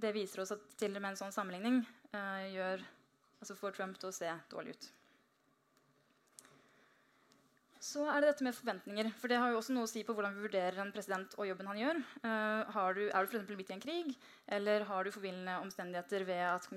Det 0.00 0.12
viser 0.14 0.44
oss 0.44 0.52
at 0.54 0.68
til 0.76 0.92
og 0.92 1.00
med 1.00 1.14
en 1.14 1.22
sånn 1.24 1.34
sammenligning 1.34 1.80
uh, 2.12 2.46
gjør, 2.50 2.84
altså 3.40 3.56
får 3.56 3.78
Trump 3.78 4.02
til 4.02 4.12
å 4.12 4.18
se 4.20 4.34
dårlig 4.52 4.76
ut. 4.76 4.90
Så 7.80 8.02
er 8.12 8.20
det 8.20 8.34
dette 8.34 8.44
med 8.44 8.52
forventninger. 8.52 9.08
For 9.16 9.32
det 9.32 9.38
har 9.40 9.52
jo 9.52 9.60
også 9.62 9.72
noe 9.72 9.86
å 9.86 9.90
si 9.90 10.02
på 10.04 10.12
hvordan 10.12 10.34
vi 10.36 10.44
vurderer 10.44 10.82
en 10.82 10.92
president 10.92 11.32
og 11.38 11.48
jobben 11.48 11.70
han 11.70 11.80
gjør. 11.80 12.00
Uh, 12.20 12.90
du, 12.98 13.02
er 13.08 13.24
du 13.24 13.32
for 13.32 13.56
midt 13.56 13.72
i 13.72 13.76
en 13.78 13.80
krig, 13.80 14.10
eller 14.52 14.84
har 14.84 15.06
du 15.06 15.14
forvillende 15.14 15.56
omstendigheter 15.64 16.26
ved 16.28 16.42
at 16.44 16.68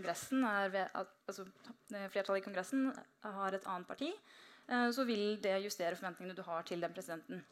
ved 0.71 0.87
at, 0.87 1.11
altså, 1.27 1.45
flertallet 1.91 2.39
i 2.39 2.45
Kongressen 2.45 2.87
har 3.21 3.51
et 3.51 3.67
annet 3.67 3.87
parti? 3.87 4.13
uh, 4.71 4.89
så 4.95 5.03
vil 5.03 5.37
det 5.43 5.59
justere 5.65 5.99
forventningene 5.99 6.37
du 6.37 6.43
har 6.47 6.63
til 6.63 6.81
den 6.81 6.95
presidenten. 6.95 7.43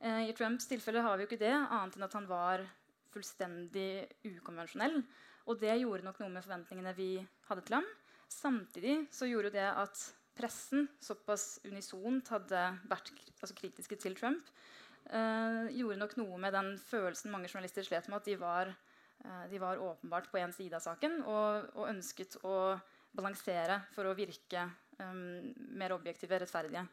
Uh, 0.00 0.24
I 0.28 0.32
Trumps 0.32 0.66
tilfelle 0.66 1.04
har 1.04 1.16
vi 1.16 1.26
jo 1.26 1.30
ikke 1.30 1.44
det, 1.44 1.52
annet 1.52 1.96
enn 1.98 2.08
at 2.08 2.16
han 2.16 2.28
var 2.30 2.64
fullstendig 3.12 4.06
ukonvensjonell. 4.24 5.02
Og 5.48 5.60
det 5.60 5.78
gjorde 5.80 6.04
nok 6.04 6.20
noe 6.20 6.32
med 6.32 6.44
forventningene 6.44 6.96
vi 6.96 7.12
hadde 7.48 7.64
til 7.64 7.78
ham. 7.80 7.88
Samtidig 8.28 8.96
så 9.12 9.28
gjorde 9.28 9.52
det 9.54 9.64
at 9.64 10.08
pressen 10.38 10.86
såpass 11.02 11.58
unisont 11.66 12.30
hadde 12.32 12.62
vært 12.90 13.10
altså 13.40 13.56
kritiske 13.58 13.98
til 14.00 14.16
Trump, 14.18 14.50
eh, 15.10 15.66
gjorde 15.76 15.98
nok 16.00 16.14
noe 16.20 16.38
med 16.40 16.54
den 16.54 16.74
følelsen 16.78 17.32
mange 17.34 17.50
journalister 17.50 17.86
slet 17.86 18.08
med, 18.08 18.20
at 18.20 18.28
de 18.28 18.36
var, 18.40 18.72
eh, 19.24 19.44
de 19.50 19.58
var 19.62 19.82
åpenbart 19.82 20.30
på 20.30 20.38
én 20.38 20.54
side 20.54 20.78
av 20.78 20.84
saken 20.84 21.22
og, 21.24 21.70
og, 21.74 21.88
ønsket 21.88 22.38
å 22.44 22.78
balansere 23.18 23.82
for 23.94 24.06
å 24.06 24.14
virke 24.14 24.68
um, 25.00 25.54
mer 25.74 25.94
objektive, 25.96 26.38
rettferdige. 26.38 26.84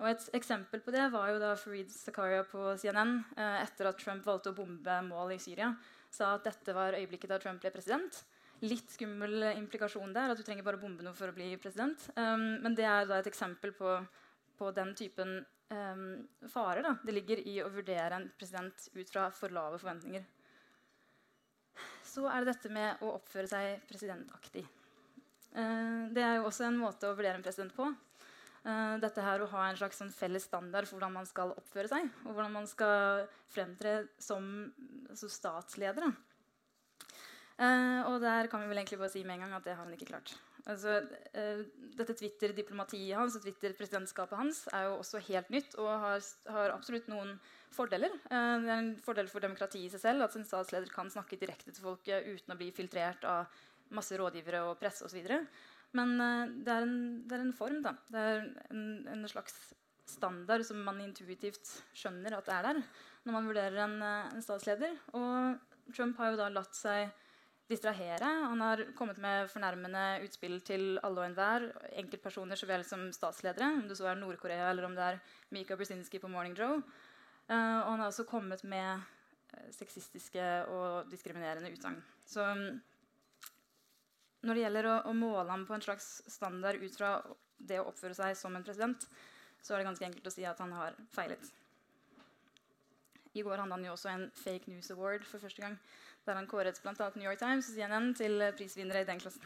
Og 0.00 0.08
Et 0.08 0.28
eksempel 0.38 0.80
på 0.80 0.90
det 0.94 1.10
var 1.12 1.28
jo 1.28 1.38
da 1.38 1.52
Fareed 1.60 1.90
Zakaria 1.92 2.42
på 2.48 2.72
CNN 2.80 3.18
uh, 3.36 3.60
etter 3.60 3.90
at 3.90 4.00
Trump 4.00 4.24
valgte 4.24 4.50
å 4.50 4.56
bombe 4.56 4.96
mål 5.04 5.36
i 5.36 5.38
Syria, 5.38 5.74
sa 6.10 6.34
at 6.34 6.48
dette 6.48 6.74
var 6.74 6.96
øyeblikket 6.96 7.30
da 7.30 7.38
Trump 7.38 7.60
ble 7.60 7.70
president. 7.70 8.24
Litt 8.60 8.92
skummel 8.92 9.46
implikasjon 9.54 10.12
der, 10.12 10.32
at 10.32 10.40
du 10.40 10.44
trenger 10.44 10.66
bare 10.66 10.80
bombe 10.80 11.04
noe 11.04 11.16
for 11.16 11.32
å 11.32 11.36
bli 11.36 11.54
president. 11.60 12.02
Um, 12.16 12.60
men 12.64 12.76
det 12.76 12.84
er 12.84 13.08
da 13.08 13.20
et 13.20 13.30
eksempel 13.30 13.72
på, 13.76 13.94
på 14.60 14.68
den 14.76 14.92
typen 14.98 15.38
um, 15.72 16.04
farer 16.50 16.84
da. 16.84 16.96
det 17.04 17.14
ligger 17.16 17.40
i 17.48 17.56
å 17.64 17.70
vurdere 17.72 18.18
en 18.18 18.28
president 18.36 18.90
ut 18.92 19.08
fra 19.12 19.30
for 19.32 19.54
lave 19.54 19.80
forventninger. 19.80 20.26
Så 22.04 22.26
er 22.28 22.42
det 22.42 22.52
dette 22.52 22.74
med 22.74 23.00
å 23.06 23.14
oppføre 23.16 23.48
seg 23.48 23.80
presidentaktig. 23.88 24.66
Uh, 25.56 26.12
det 26.12 26.22
er 26.26 26.38
jo 26.38 26.48
også 26.50 26.68
en 26.68 26.80
måte 26.82 27.08
å 27.08 27.16
vurdere 27.16 27.40
en 27.40 27.46
president 27.46 27.74
på. 27.74 27.88
Uh, 28.60 29.00
dette 29.00 29.22
her 29.24 29.40
Å 29.40 29.52
ha 29.54 29.68
en 29.70 29.78
slags 29.78 30.02
sånn 30.02 30.12
felles 30.12 30.44
standard 30.44 30.84
for 30.84 30.98
hvordan 30.98 31.14
man 31.16 31.28
skal 31.28 31.54
oppføre 31.56 31.88
seg, 31.88 32.10
og 32.26 32.34
hvordan 32.34 32.58
man 32.58 32.68
skal 32.68 33.24
fremtre 33.48 34.02
som 34.20 34.44
altså 35.08 35.30
statsleder. 35.32 36.10
Uh, 37.60 38.06
og 38.08 38.22
der 38.22 38.48
kan 38.48 38.62
vi 38.62 38.70
vel 38.70 38.78
egentlig 38.80 38.96
bare 39.02 39.12
si 39.12 39.20
med 39.20 39.36
en 39.36 39.42
gang 39.44 39.58
at 39.58 39.66
det 39.66 39.74
har 39.76 39.84
han 39.84 39.92
ikke 39.92 40.08
klart. 40.08 40.32
Altså, 40.64 40.94
uh, 41.36 41.58
dette 41.98 42.14
Twitter-diplomatiet 42.16 43.18
hans 43.18 43.36
og 43.36 43.44
Twitter-presidentskapet 43.44 44.40
hans 44.40 44.62
er 44.72 44.86
jo 44.86 44.94
også 45.02 45.20
helt 45.26 45.50
nytt 45.52 45.76
og 45.76 45.90
har, 45.90 46.24
har 46.54 46.72
absolutt 46.72 47.10
noen 47.12 47.34
fordeler. 47.76 48.14
Uh, 48.32 48.56
det 48.64 48.72
er 48.72 48.78
en 48.78 48.94
fordel 49.04 49.28
for 49.28 49.44
demokratiet 49.44 49.90
i 49.90 49.92
seg 49.92 50.04
selv 50.06 50.24
at 50.24 50.38
en 50.40 50.48
statsleder 50.48 50.88
kan 50.94 51.12
snakke 51.12 51.36
direkte 51.40 51.68
til 51.68 51.84
folket 51.84 52.32
uten 52.32 52.56
å 52.56 52.58
bli 52.62 52.72
filtrert 52.72 53.28
av 53.28 53.60
masse 53.92 54.16
rådgivere 54.16 54.64
og 54.70 54.80
presse 54.80 55.04
osv. 55.04 55.20
Men 55.98 56.16
det 56.16 56.72
er, 56.72 56.84
en, 56.86 56.98
det, 57.26 57.34
er 57.34 57.44
en, 57.44 57.56
form. 57.56 57.80
da. 57.84 57.96
Det 58.08 58.20
er 58.22 58.44
en, 58.70 58.84
en, 59.10 59.24
slags 59.28 59.56
standard 60.08 60.62
som 60.64 60.80
man 60.86 61.00
intuitivt 61.02 61.66
skjønner 61.92 62.38
at 62.38 62.48
er 62.54 62.68
der 62.70 62.78
når 63.26 63.34
man 63.34 63.48
vurderer 63.50 63.82
en, 63.84 63.98
en 64.06 64.44
statsleder. 64.44 64.94
Og 65.18 65.90
Trump 65.92 66.22
har 66.22 66.30
jo 66.32 66.38
da 66.40 66.54
latt 66.54 66.78
seg 66.78 67.10
distrahere. 67.70 68.26
Han 68.50 68.60
har 68.60 68.82
kommet 68.98 69.18
med 69.22 69.48
fornærmende 69.50 70.02
utspill 70.26 70.58
til 70.66 70.98
alle 71.06 71.22
og 71.22 71.28
enhver. 71.28 71.68
Enkeltpersoner 72.02 72.58
så 72.58 72.68
vel 72.68 72.84
som 72.86 73.06
statsledere, 73.14 73.70
om 73.78 73.86
det 73.88 73.98
så 73.98 74.08
er 74.10 74.18
Nord-Korea 74.18 74.70
eller 74.70 74.88
om 74.88 74.96
det 74.98 75.06
er 75.06 75.20
Mika 75.54 75.78
Brzezinski 75.78 76.18
på 76.22 76.30
Morning 76.32 76.56
Joe. 76.58 76.80
Uh, 77.50 77.80
og 77.82 77.92
han 77.92 78.02
har 78.02 78.10
også 78.10 78.26
kommet 78.30 78.62
med 78.64 79.02
uh, 79.54 79.68
sexistiske 79.74 80.46
og 80.70 81.10
diskriminerende 81.10 81.70
utsagn. 81.74 81.98
Så 82.26 82.46
um, 82.46 82.80
når 84.46 84.56
det 84.56 84.64
gjelder 84.64 84.90
å, 84.90 84.96
å, 85.10 85.14
måle 85.14 85.48
ham 85.50 85.66
på 85.68 85.76
en 85.76 85.84
slags 85.84 86.10
standard 86.30 86.82
ut 86.82 86.96
fra 86.96 87.16
det 87.58 87.80
å 87.80 87.88
oppføre 87.90 88.16
seg 88.16 88.36
som 88.38 88.54
en 88.56 88.66
president, 88.66 89.06
så 89.60 89.74
er 89.74 89.80
det 89.80 89.90
ganske 89.90 90.06
enkelt 90.06 90.30
å 90.30 90.34
si 90.34 90.46
at 90.48 90.62
han 90.62 90.72
har 90.74 90.96
feilet. 91.12 91.50
I 93.36 93.42
går 93.46 93.60
hadde 93.62 93.76
han 93.76 93.84
jo 93.86 93.92
også 93.94 94.10
en 94.10 94.30
fake 94.34 94.70
news 94.72 94.90
award 94.90 95.26
for 95.28 95.42
første 95.42 95.62
gang 95.62 95.76
der 96.28 96.38
han 96.38 96.48
kåret 96.50 96.80
bl.a. 96.82 97.10
New 97.16 97.26
York 97.26 97.40
Times 97.40 97.70
og 97.70 97.76
CNN 97.76 98.14
til 98.18 98.42
prisvinnere 98.58 99.04
i 99.04 99.08
den 99.08 99.22
klassen. 99.22 99.44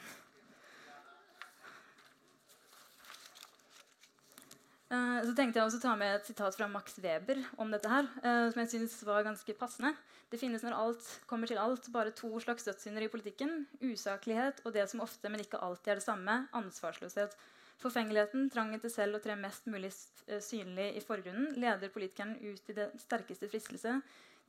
Uh, 4.94 5.20
så 5.24 5.32
tenkte 5.34 5.58
jeg 5.58 5.64
også 5.64 5.78
å 5.80 5.82
ta 5.82 5.94
med 5.98 6.12
et 6.12 6.26
sitat 6.28 6.54
fra 6.58 6.66
Max 6.70 6.98
Weber 7.02 7.40
om 7.62 7.70
dette 7.72 7.88
her, 7.90 8.06
uh, 8.20 8.50
som 8.52 8.60
jeg 8.60 8.70
synes 8.74 8.98
var 9.08 9.24
ganske 9.26 9.56
passende. 9.58 9.94
Det 10.30 10.38
finnes 10.40 10.62
når 10.66 10.76
alt 10.76 11.08
kommer 11.30 11.50
til 11.50 11.60
alt, 11.62 11.88
bare 11.94 12.12
to 12.14 12.28
slags 12.42 12.66
dødssynder 12.66 13.06
i 13.06 13.10
politikken. 13.10 13.64
Usaklighet 13.80 14.60
og 14.64 14.74
det 14.76 14.86
som 14.90 15.02
ofte, 15.04 15.30
men 15.30 15.42
ikke 15.42 15.60
alltid 15.62 15.94
er 15.94 16.00
det 16.00 16.06
samme, 16.06 16.36
ansvarsløshet. 16.58 17.36
Forfengeligheten, 17.82 18.48
trangen 18.54 18.82
til 18.82 18.92
selv 18.92 19.18
å 19.18 19.22
tre 19.22 19.34
mest 19.38 19.66
mulig 19.70 19.90
eh, 20.26 20.42
synlig 20.42 20.92
i 20.98 21.02
forgrunnen, 21.04 21.52
leder 21.58 21.90
politikeren 21.94 22.36
ut 22.38 22.70
i 22.70 22.76
det 22.76 22.90
sterkeste 23.02 23.50
fristelse 23.50 23.98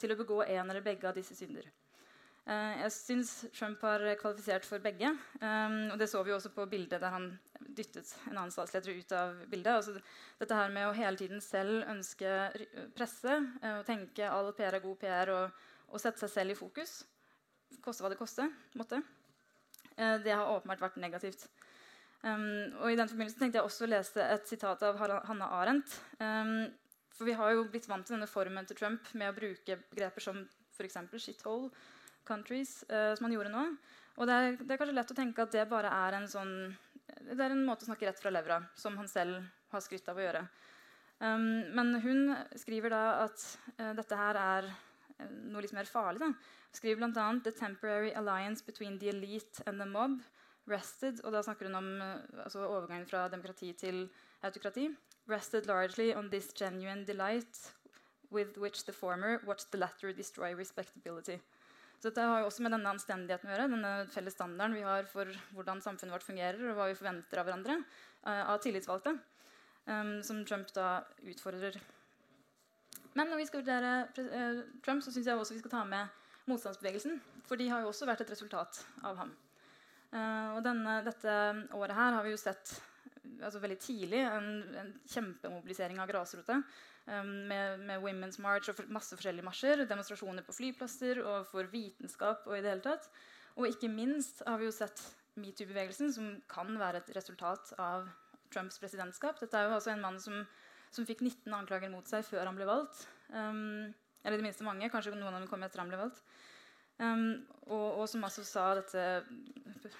til 0.01 0.13
å 0.13 0.19
begå 0.19 0.43
en 0.45 0.69
eller 0.69 0.85
begge 0.85 1.09
av 1.09 1.17
disse 1.17 1.37
synder. 1.37 1.69
Uh, 2.45 2.75
jeg 2.83 2.91
syns 2.93 3.29
Trump 3.57 3.81
har 3.81 4.03
kvalifisert 4.19 4.67
for 4.67 4.81
begge. 4.83 5.09
Um, 5.41 5.89
og 5.89 5.97
Det 5.97 6.07
så 6.11 6.21
vi 6.23 6.33
også 6.33 6.51
på 6.53 6.67
bildet 6.69 7.01
der 7.01 7.09
han 7.09 7.31
dyttet 7.73 8.11
en 8.29 8.37
annen 8.37 8.53
statsleder 8.53 8.99
ut 8.99 9.13
av 9.17 9.39
bildet. 9.49 9.71
Altså, 9.73 9.95
dette 10.37 10.59
her 10.59 10.69
med 10.69 10.85
å 10.85 10.93
hele 10.93 11.17
tiden 11.17 11.41
selv 11.41 11.87
ønske 11.89 12.35
presse 12.93 13.39
uh, 13.63 13.79
og 13.79 13.87
tenke 13.87 14.29
all 14.29 14.51
PR 14.53 14.77
er 14.77 14.83
god 14.83 14.99
PR 15.01 15.31
og, 15.33 15.63
og, 15.89 15.97
sette 16.03 16.21
seg 16.21 16.33
selv 16.35 16.53
i 16.53 16.59
fokus, 16.59 16.99
koste 17.81 18.05
hva 18.05 18.13
det 18.13 18.19
koste, 18.19 18.45
måtte, 18.77 19.01
det 19.95 20.33
har 20.33 20.49
åpenbart 20.51 20.81
vært 20.83 20.97
negativt. 20.99 21.45
Og 22.25 22.87
I 22.89 22.97
den 22.97 23.07
forbindelse 23.07 23.39
tenkte 23.39 23.61
jeg 23.61 23.67
også 23.67 23.85
å 23.85 23.89
lese 23.93 24.23
et 24.33 24.49
sitat 24.49 24.81
av 24.83 24.97
Hanna 24.99 25.47
Arendt. 25.55 25.93
For 27.15 27.29
vi 27.29 27.35
har 27.37 27.53
jo 27.53 27.63
blitt 27.71 27.87
vant 27.87 28.03
til 28.03 28.17
denne 28.17 28.27
formen 28.27 28.67
til 28.67 28.75
Trump 28.79 29.07
med 29.15 29.31
å 29.31 29.37
bruke 29.37 29.77
begreper 29.93 30.25
som 30.25 30.41
f.eks. 30.75 30.97
shithole 31.15 31.69
countries, 32.27 32.83
uh, 32.89 33.13
som 33.15 33.27
han 33.27 33.37
gjorde 33.37 33.53
nå. 33.53 33.65
Og 34.15 34.29
det 34.29 34.35
er, 34.35 34.57
det 34.61 34.71
er, 34.71 34.79
kanskje 34.79 34.97
lett 34.97 35.11
å 35.11 35.17
tenke 35.17 35.43
at 35.43 35.55
det 35.55 35.65
bare 35.71 35.91
er 35.91 36.19
en 36.19 36.29
sånn 36.31 36.55
det 37.05 37.41
er 37.41 37.53
en 37.53 37.65
måte 37.65 37.85
å 37.85 37.89
snakke 37.89 38.07
rett 38.07 38.21
fra 38.21 38.31
levra, 38.33 38.59
som 38.77 38.97
han 38.97 39.09
selv 39.09 39.43
har 39.71 39.83
skrytt 39.83 40.07
av 40.09 40.19
å 40.19 40.23
gjøre. 40.23 40.41
Um, 41.19 41.71
men 41.75 41.93
hun 42.03 42.33
skriver 42.59 42.91
da 42.91 43.03
at 43.23 43.43
uh, 43.79 43.93
dette 43.95 44.17
her 44.19 44.39
er 44.39 44.67
uh, 44.67 45.29
noe 45.51 45.63
litt 45.63 45.75
mer 45.75 45.87
farlig. 45.87 46.21
da. 46.21 46.31
Hun 46.33 46.79
skriver 46.79 46.99
bl.a.: 46.99 47.27
The 47.43 47.53
temporary 47.55 48.11
alliance 48.13 48.65
between 48.65 48.99
the 48.99 49.09
elite 49.13 49.63
and 49.65 49.79
the 49.79 49.87
mob 49.87 50.19
rested 50.67 51.19
Og 51.23 51.31
da 51.31 51.43
snakker 51.45 51.69
hun 51.69 51.77
om 51.77 51.89
uh, 52.01 52.43
altså 52.43 52.65
overgangen 52.67 53.07
fra 53.07 53.27
demokrati 53.31 53.71
til 53.73 54.09
autokrati. 54.43 54.89
Rested 55.29 55.67
largely 55.67 56.13
on 56.13 56.29
this 56.29 56.51
genuine 56.53 57.05
delight 57.05 57.73
with 58.31 58.57
which 58.57 58.85
the 58.85 58.93
former 58.93 59.39
watched 59.45 59.71
the 59.71 59.77
latter 59.77 60.11
destroy 60.11 60.53
respectability. 60.53 61.39
Dette 62.05 62.21
har 62.21 62.43
jo 62.43 62.49
også 62.49 62.61
med 62.65 62.75
denne 62.75 62.91
anstendigheten 62.93 63.49
å 63.49 63.53
gjøre. 63.53 63.69
denne 63.71 63.93
felles 64.13 64.35
standarden 64.37 64.77
vi 64.77 64.85
har 64.85 65.07
for 65.09 65.29
hvordan 65.55 65.81
samfunnet 65.81 66.13
vårt 66.13 66.27
fungerer, 66.27 66.61
og 66.69 66.77
hva 66.77 66.89
vi 66.91 66.97
forventer 66.99 67.41
av 67.41 67.47
hverandre 67.47 67.79
uh, 67.81 68.43
av 68.53 68.59
tillitsvalgte, 68.61 69.15
um, 69.89 70.19
som 70.25 70.43
Trump 70.45 70.69
da 70.75 70.99
utfordrer. 71.25 71.79
Men 73.15 73.31
når 73.31 73.41
vi 73.41 73.47
skal 73.49 73.63
vurdere 73.63 73.93
uh, 74.19 74.61
Trump, 74.85 75.01
så 75.01 75.13
syns 75.13 75.31
jeg 75.31 75.39
også 75.39 75.57
vi 75.57 75.63
skal 75.63 75.73
ta 75.73 75.85
med 75.89 76.21
motstandsbevegelsen. 76.51 77.17
For 77.49 77.57
de 77.57 77.71
har 77.71 77.81
jo 77.81 77.89
også 77.89 78.09
vært 78.09 78.21
et 78.25 78.33
resultat 78.33 78.83
av 79.05 79.17
ham. 79.21 79.33
Og 80.15 80.61
denne, 80.63 80.93
dette 81.03 81.31
året 81.75 81.97
her 81.97 82.13
har 82.15 82.23
vi 82.23 82.31
jo 82.31 82.39
sett 82.39 82.71
altså 83.43 83.61
veldig 83.63 83.77
tidlig 83.81 84.21
en, 84.25 84.49
en 84.81 84.91
kjempemobilisering 85.11 85.99
av 86.01 86.09
grasrota. 86.11 86.61
Um, 87.05 87.31
med, 87.49 87.83
med, 87.85 88.01
Women's 88.01 88.39
March 88.41 88.71
og 88.71 88.81
masse 88.93 89.15
forskjellige 89.17 89.45
marsjer. 89.45 89.85
Demonstrasjoner 89.89 90.45
på 90.45 90.55
flyplasser 90.57 91.21
og 91.23 91.47
for 91.49 91.69
vitenskap. 91.71 92.45
Og 92.49 92.57
i 92.57 92.63
det 92.63 92.71
hele 92.73 92.85
tatt. 92.85 93.09
Og 93.55 93.69
ikke 93.69 93.91
minst 93.91 94.41
har 94.47 94.59
vi 94.59 94.67
jo 94.67 94.75
sett 94.75 95.03
metoo-bevegelsen, 95.39 96.13
som 96.15 96.31
kan 96.51 96.71
være 96.79 97.03
et 97.03 97.11
resultat 97.15 97.73
av 97.81 98.07
Trumps 98.53 98.79
presidentskap. 98.79 99.39
Dette 99.41 99.59
er 99.59 99.67
jo 99.67 99.75
altså 99.77 99.91
en 99.93 100.03
mann 100.03 100.17
som, 100.21 100.41
som 100.93 101.07
fikk 101.07 101.23
19 101.25 101.53
anklager 101.55 101.91
mot 101.91 102.07
seg 102.07 102.25
før 102.27 102.47
han 102.47 102.57
ble 102.57 102.67
valgt. 102.69 103.05
Um, 103.29 103.93
eller 104.23 104.39
i 104.39 104.41
det 104.41 104.47
minste 104.47 104.65
mange. 104.67 104.89
Kanskje 104.91 105.15
noen 105.15 105.33
av 105.33 105.41
dem 105.41 105.49
kom 105.51 105.63
etter 105.65 105.83
han 105.83 105.91
ble 105.91 105.99
valgt. 106.01 106.23
Um, 106.95 107.43
og, 107.67 107.99
og, 107.99 108.05
som 108.07 108.23
altså 108.23 108.43
sa 108.47 108.69
dette 108.77 109.01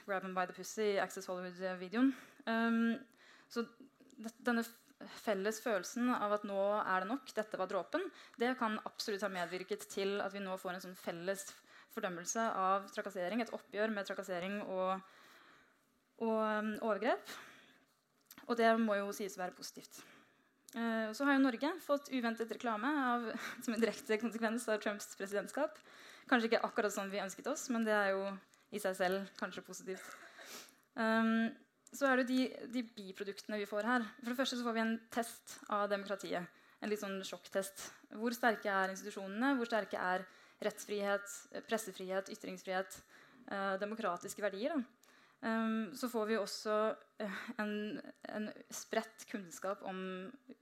'Grab 0.06 0.24
him 0.24 0.36
by 0.36 0.46
the 0.48 0.56
pussy' 0.56 0.96
i 0.96 1.02
Access 1.04 1.28
Hollywood-videoen. 1.28 2.14
Um, 2.48 2.96
så 3.52 3.66
denne 4.46 4.64
felles 5.26 5.60
følelsen 5.64 6.10
av 6.16 6.38
at 6.38 6.46
nå 6.48 6.60
er 6.80 7.04
det 7.04 7.10
nok, 7.10 7.30
dette 7.36 7.60
var 7.60 7.70
dråpen, 7.70 8.06
det 8.42 8.54
kan 8.60 8.78
absolutt 8.88 9.26
ha 9.26 9.32
medvirket 9.32 9.88
til 9.92 10.18
at 10.24 10.34
vi 10.34 10.44
nå 10.44 10.56
får 10.60 10.76
en 10.76 10.86
sånn 10.88 10.98
felles 11.00 11.50
fordømmelse 11.96 12.46
av 12.60 12.88
trakassering, 12.96 13.44
et 13.44 13.54
oppgjør 13.56 13.94
med 13.94 14.08
trakassering 14.08 14.60
og, 14.64 15.04
og 16.24 16.40
um, 16.42 16.74
overgrep. 16.84 17.36
Og 18.46 18.60
det 18.60 18.72
må 18.82 18.98
jo 19.00 19.14
sies 19.16 19.38
å 19.38 19.44
være 19.44 19.56
positivt. 19.58 20.02
Uh, 20.76 21.12
så 21.16 21.28
har 21.28 21.38
jo 21.38 21.46
Norge 21.46 21.72
fått 21.86 22.12
uventet 22.12 22.52
reklame 22.52 22.92
av, 23.14 23.30
som 23.64 23.76
en 23.76 23.84
direkte 23.84 24.20
konsekvens 24.22 24.68
av 24.72 24.82
Trumps 24.84 25.14
presidentskap. 25.20 25.80
Kanskje 26.30 26.52
ikke 26.52 26.64
akkurat 26.68 26.94
sånn 26.94 27.12
vi 27.14 27.24
ønsket 27.24 27.48
oss, 27.52 27.70
men 27.72 27.88
det 27.88 27.96
er 27.96 28.14
jo 28.16 28.28
i 28.76 28.82
seg 28.82 28.98
selv 28.98 29.36
kanskje 29.40 29.64
positivt. 29.64 30.16
Um, 30.96 31.52
så 31.96 32.10
er 32.10 32.22
det 32.22 32.28
de, 32.30 32.40
de, 32.74 32.84
biproduktene 32.96 33.60
vi 33.62 33.68
får 33.70 33.88
her. 33.88 34.06
For 34.22 34.32
det 34.32 34.40
første 34.40 34.60
så 34.60 34.66
får 34.66 34.76
vi 34.76 34.84
en 34.84 34.96
test 35.14 35.58
av 35.74 35.88
demokratiet. 35.92 36.62
En 36.84 36.92
litt 36.92 37.02
sånn 37.02 37.22
sjokktest. 37.26 37.88
Hvor 38.20 38.36
sterke 38.36 38.72
er 38.72 38.92
institusjonene? 38.94 39.56
Hvor 39.60 39.70
sterke 39.70 40.00
er 40.02 40.26
rettsfrihet, 40.66 41.32
pressefrihet, 41.68 42.30
ytringsfrihet, 42.36 43.00
eh, 43.52 43.74
demokratiske 43.82 44.44
verdier? 44.44 44.76
Um, 45.46 45.92
så 45.94 46.08
får 46.10 46.30
vi 46.30 46.38
også 46.40 46.76
uh, 47.22 47.40
en, 47.62 47.74
en, 48.34 48.48
spredt 48.74 49.28
kunnskap 49.30 49.84
om 49.86 50.00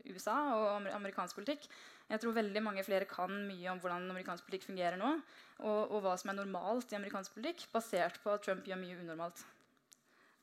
USA 0.09 0.35
og 0.57 0.89
amerikansk 0.91 1.37
politikk. 1.37 1.69
Jeg 2.09 2.19
tror 2.19 2.35
veldig 2.35 2.63
mange 2.65 2.83
flere 2.83 3.07
kan 3.07 3.31
mye 3.47 3.69
om 3.71 3.79
hvordan 3.79 4.09
amerikansk 4.11 4.43
politikk 4.47 4.67
fungerer 4.67 4.99
nå, 4.99 5.13
og, 5.61 5.93
og 5.93 6.03
hva 6.03 6.17
som 6.19 6.33
er 6.33 6.39
normalt 6.41 6.91
i 6.91 6.99
amerikansk 6.99 7.37
politikk, 7.37 7.67
basert 7.71 8.19
på 8.25 8.33
at 8.33 8.43
Trump 8.43 8.67
gjør 8.67 8.81
mye 8.81 8.99
unormalt. 9.05 9.45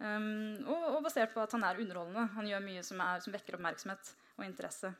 Um, 0.00 0.56
og, 0.64 0.84
og, 0.94 1.02
basert 1.04 1.34
på 1.34 1.42
at 1.44 1.52
han 1.52 1.64
er 1.66 1.82
underholdende. 1.82 2.24
Han 2.36 2.48
gjør 2.48 2.64
mye 2.64 2.82
som, 2.86 3.00
er, 3.04 3.20
som 3.20 3.34
vekker 3.34 3.58
oppmerksomhet 3.58 4.12
og 4.38 4.46
interesse. 4.46 4.94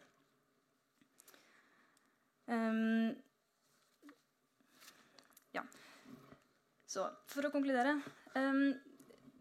Um, 2.51 3.15
ja. 5.57 5.65
Så 6.91 7.07
for 7.31 7.47
å 7.47 7.53
konkludere 7.55 7.95
um, 8.35 8.73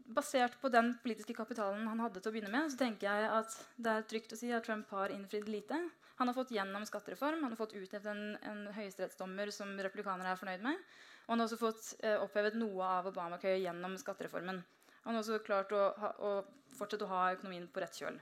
Basert 0.10 0.56
på 0.58 0.72
den 0.74 0.96
politiske 1.04 1.36
kapitalen 1.38 1.84
han 1.86 2.00
hadde 2.02 2.18
til 2.18 2.32
å 2.32 2.34
begynne 2.34 2.50
med, 2.50 2.72
så 2.74 2.80
tenker 2.80 3.06
jeg 3.06 3.28
at 3.30 3.58
det 3.78 3.92
er 3.92 4.08
trygt 4.10 4.32
å 4.34 4.40
si 4.40 4.48
at 4.50 4.66
Trump 4.66 4.90
har 4.96 5.14
innfridd 5.14 5.46
lite. 5.54 5.78
Han 6.18 6.32
har 6.32 6.34
fått 6.34 6.56
gjennom 6.56 6.82
skattereform, 6.90 7.44
han 7.46 7.54
har 7.54 7.60
fått 7.60 7.76
utnevnt 7.78 8.08
en, 8.10 8.24
en 8.42 8.64
høyesterettsdommer 8.74 9.54
som 9.54 9.76
republikanere 9.78 10.34
er 10.34 10.40
fornøyd 10.40 10.66
med. 10.66 10.82
Og 11.28 11.36
han 11.36 11.44
har 11.44 11.46
også 11.46 11.62
fått 11.62 11.92
eh, 12.02 12.18
opphevet 12.18 12.58
noe 12.58 12.90
av 12.98 13.12
Obamacare 13.12 13.62
gjennom 13.62 13.94
skattereformen. 14.02 14.64
Han 15.10 15.18
har 15.18 15.24
også 15.24 15.40
klart 15.42 15.72
å, 15.74 15.88
å 16.22 16.32
fortsette 16.78 17.08
å 17.08 17.10
ha 17.10 17.32
økonomien 17.34 17.66
på 17.74 17.82
rett 17.82 17.98
kjøl. 17.98 18.20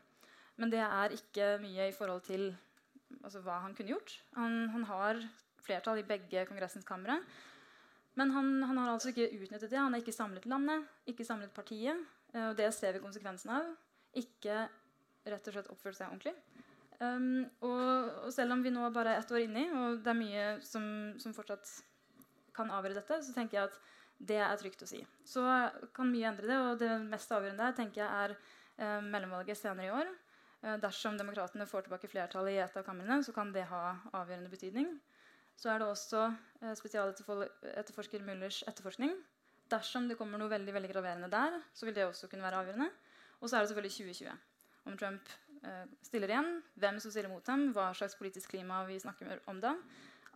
Men 0.55 0.71
det 0.71 0.79
er 0.85 1.15
ikke 1.17 1.57
mye 1.59 1.89
i 1.89 1.95
forhold 1.95 2.23
til 2.29 2.47
altså, 3.19 3.41
hva 3.43 3.59
han 3.65 3.75
kunne 3.75 3.91
gjort. 3.91 4.13
Han, 4.37 4.55
han 4.71 4.85
har 4.87 5.19
flertall 5.67 5.99
i 5.99 6.05
begge 6.07 6.45
kongressens 6.47 6.87
kamre. 6.87 7.19
Men 8.17 8.31
han, 8.31 8.53
han, 8.63 8.79
har 8.79 8.93
altså 8.93 9.11
ikke 9.11 9.27
utnyttet 9.35 9.67
det. 9.67 9.77
Han 9.77 9.93
har 9.93 10.01
ikke 10.01 10.15
samlet 10.15 10.47
landet, 10.49 10.87
ikke 11.11 11.27
samlet 11.27 11.51
partiet. 11.53 11.99
Eh, 12.31 12.47
og 12.47 12.55
det 12.57 12.71
ser 12.73 12.95
vi 12.95 13.03
konsekvensen 13.03 13.51
av. 13.59 13.67
Ikke 14.17 14.63
rett 15.27 15.51
og 15.51 15.57
slett 15.57 15.69
oppført 15.73 15.99
seg 15.99 16.07
ordentlig. 16.07 16.33
Um, 16.97 17.43
og, 17.61 17.83
og, 18.23 18.31
selv 18.33 18.55
om 18.55 18.63
vi 18.65 18.71
nå 18.73 18.87
er 18.87 18.95
bare 18.95 19.19
ett 19.19 19.29
år 19.35 19.43
inni, 19.43 19.67
og 19.69 19.99
det 20.01 20.09
er 20.09 20.17
mye 20.17 20.45
som, 20.65 20.87
som, 21.21 21.35
fortsatt 21.35 21.69
kan 22.57 22.71
avgjøre 22.73 22.97
dette, 22.97 23.19
så 23.21 23.35
tenker 23.35 23.59
jeg 23.59 23.69
at 23.69 23.77
det 24.17 24.39
er 24.41 24.55
trygt 24.59 24.81
å 24.83 24.89
si. 24.89 25.01
Så 25.25 25.43
kan 25.95 26.09
mye 26.11 26.29
endre 26.31 26.49
det, 26.49 26.57
og 26.57 26.79
det 26.81 26.93
mest 27.05 27.31
avgjørende 27.31 27.73
tenker 27.77 28.03
jeg 28.03 28.23
er 28.23 28.33
uh, 28.37 29.03
mellomvalget 29.05 29.59
senere 29.59 29.89
i 29.89 29.93
år. 29.93 30.09
Uh, 30.63 30.75
dersom 30.81 31.19
demokratene 31.19 31.67
får 31.69 31.85
tilbake 31.85 32.09
flertallet 32.09 32.55
i 32.55 32.61
et 32.63 32.79
av 32.79 32.85
kamrene, 32.87 33.19
så 33.23 33.35
kan 33.35 33.53
det 33.53 33.67
ha 33.69 33.83
avgjørende 34.17 34.53
betydning. 34.53 34.95
Så 35.57 35.71
er 35.73 35.81
det 35.81 35.87
også 35.89 36.27
eh, 36.61 36.75
spesialetterforsker 36.77 38.21
Müllers 38.25 38.61
etterforskning. 38.69 39.15
Dersom 39.71 40.05
det 40.07 40.17
kommer 40.19 40.39
noe 40.39 40.51
veldig 40.51 40.75
veldig 40.75 40.91
graverende 40.91 41.29
der, 41.33 41.57
så 41.73 41.87
vil 41.87 41.95
det 41.97 42.05
også 42.05 42.29
kunne 42.29 42.45
være 42.45 42.61
avgjørende. 42.61 42.91
Og 43.41 43.49
så 43.49 43.57
er 43.57 43.65
det 43.65 43.71
selvfølgelig 43.71 43.95
2020. 43.95 44.37
Om 44.87 44.99
Trump 45.01 45.33
eh, 45.63 45.83
stiller 46.05 46.33
igjen, 46.33 46.51
hvem 46.77 47.01
som 47.01 47.13
stiller 47.13 47.33
mot 47.33 47.49
ham, 47.49 47.71
hva 47.73 47.89
slags 47.97 48.15
politisk 48.19 48.53
klima 48.53 48.83
vi 48.87 49.01
snakker 49.01 49.41
om 49.49 49.61
da. 49.63 49.73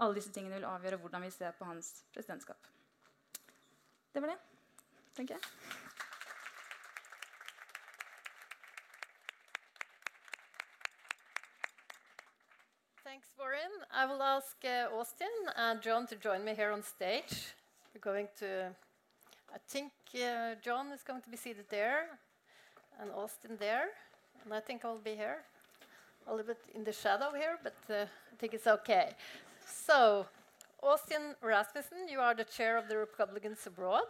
Alle 0.01 0.17
disse 0.17 0.33
tingene 0.33 0.57
vil 0.57 0.69
avgjøre 0.71 0.97
hvordan 1.03 1.27
vi 1.27 1.33
ser 1.38 1.53
på 1.57 1.69
hans 1.69 2.00
presidentskap. 2.15 2.71
Det 4.13 4.20
var 4.20 4.27
det, 4.27 4.38
tenker 5.15 5.36
jeg. 5.36 5.41
Thanks, 13.03 13.27
Warren. 13.39 13.72
I 13.91 14.06
will 14.06 14.22
ask 14.22 14.58
uh, 14.63 15.00
Austin 15.00 15.27
and 15.56 15.82
John 15.82 16.08
to 16.08 16.15
join 16.15 16.44
me 16.44 16.53
here 16.53 16.72
on 16.72 16.84
stage. 16.84 17.56
We're 17.94 18.01
going 18.01 18.27
to, 18.39 18.75
I 19.53 19.58
think 19.68 19.91
uh, 20.15 20.56
John 20.62 20.91
is 20.91 21.03
going 21.03 21.22
to 21.22 21.30
be 21.30 21.38
seated 21.38 21.65
there, 21.70 22.20
and 23.00 23.12
Austin 23.12 23.58
there, 23.60 23.89
and 24.44 24.53
I 24.53 24.60
think 24.60 24.86
I'll 24.86 24.98
be 24.98 25.15
here, 25.15 25.44
a 26.27 26.32
little 26.32 26.48
bit 26.48 26.63
in 26.74 26.84
the 26.84 26.94
shadow 26.94 27.32
here, 27.34 27.58
but 27.63 27.75
uh, 27.89 28.03
I 28.03 28.36
think 28.39 28.53
it's 28.53 28.68
okay. 28.68 29.15
So, 29.65 30.25
Austin 30.83 31.35
Rasmussen, 31.43 32.09
you 32.09 32.19
are 32.19 32.33
the 32.33 32.43
chair 32.43 32.75
of 32.75 32.88
the 32.89 32.97
Republicans 32.97 33.67
Abroad, 33.67 34.07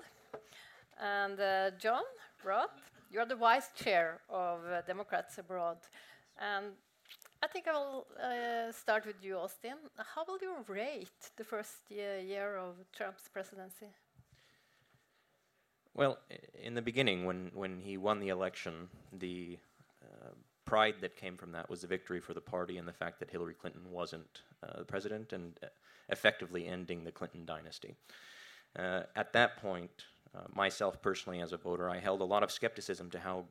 and 0.99 1.37
uh, 1.37 1.71
John 1.77 2.03
Roth, 2.45 2.69
you 3.11 3.19
are 3.19 3.25
the 3.25 3.35
vice 3.35 3.69
chair 3.75 4.21
of 4.29 4.59
uh, 4.65 4.81
Democrats 4.87 5.37
Abroad, 5.37 5.77
and 6.39 6.67
I 7.43 7.47
think 7.47 7.67
I 7.67 7.73
will 7.73 8.07
uh, 8.17 8.71
start 8.71 9.05
with 9.05 9.17
you, 9.21 9.37
Austin. 9.37 9.75
How 10.15 10.23
will 10.25 10.37
you 10.41 10.55
rate 10.67 11.31
the 11.35 11.43
first 11.43 11.89
year 11.89 12.55
of 12.55 12.75
Trump's 12.95 13.27
presidency? 13.27 13.87
Well, 15.93 16.19
in 16.53 16.73
the 16.75 16.81
beginning, 16.81 17.25
when, 17.25 17.51
when 17.53 17.81
he 17.81 17.97
won 17.97 18.21
the 18.21 18.29
election, 18.29 18.87
the 19.11 19.57
pride 20.71 20.95
that 21.01 21.17
came 21.17 21.35
from 21.35 21.51
that 21.51 21.69
was 21.69 21.81
the 21.81 21.87
victory 21.87 22.21
for 22.21 22.33
the 22.33 22.39
party 22.39 22.77
and 22.77 22.87
the 22.87 22.93
fact 22.93 23.19
that 23.19 23.29
Hillary 23.29 23.53
Clinton 23.53 23.81
wasn't 23.91 24.43
uh, 24.63 24.77
the 24.77 24.85
president 24.85 25.33
and 25.33 25.59
uh, 25.61 25.67
effectively 26.07 26.65
ending 26.65 27.03
the 27.03 27.11
Clinton 27.11 27.43
dynasty. 27.45 27.93
Uh, 28.79 29.01
at 29.17 29.33
that 29.33 29.57
point, 29.57 30.05
uh, 30.33 30.47
myself 30.55 31.01
personally 31.01 31.41
as 31.41 31.51
a 31.51 31.57
voter, 31.57 31.89
I 31.89 31.99
held 31.99 32.21
a 32.21 32.29
lot 32.35 32.41
of 32.41 32.53
skepticism 32.53 33.09
to 33.09 33.19
how 33.19 33.43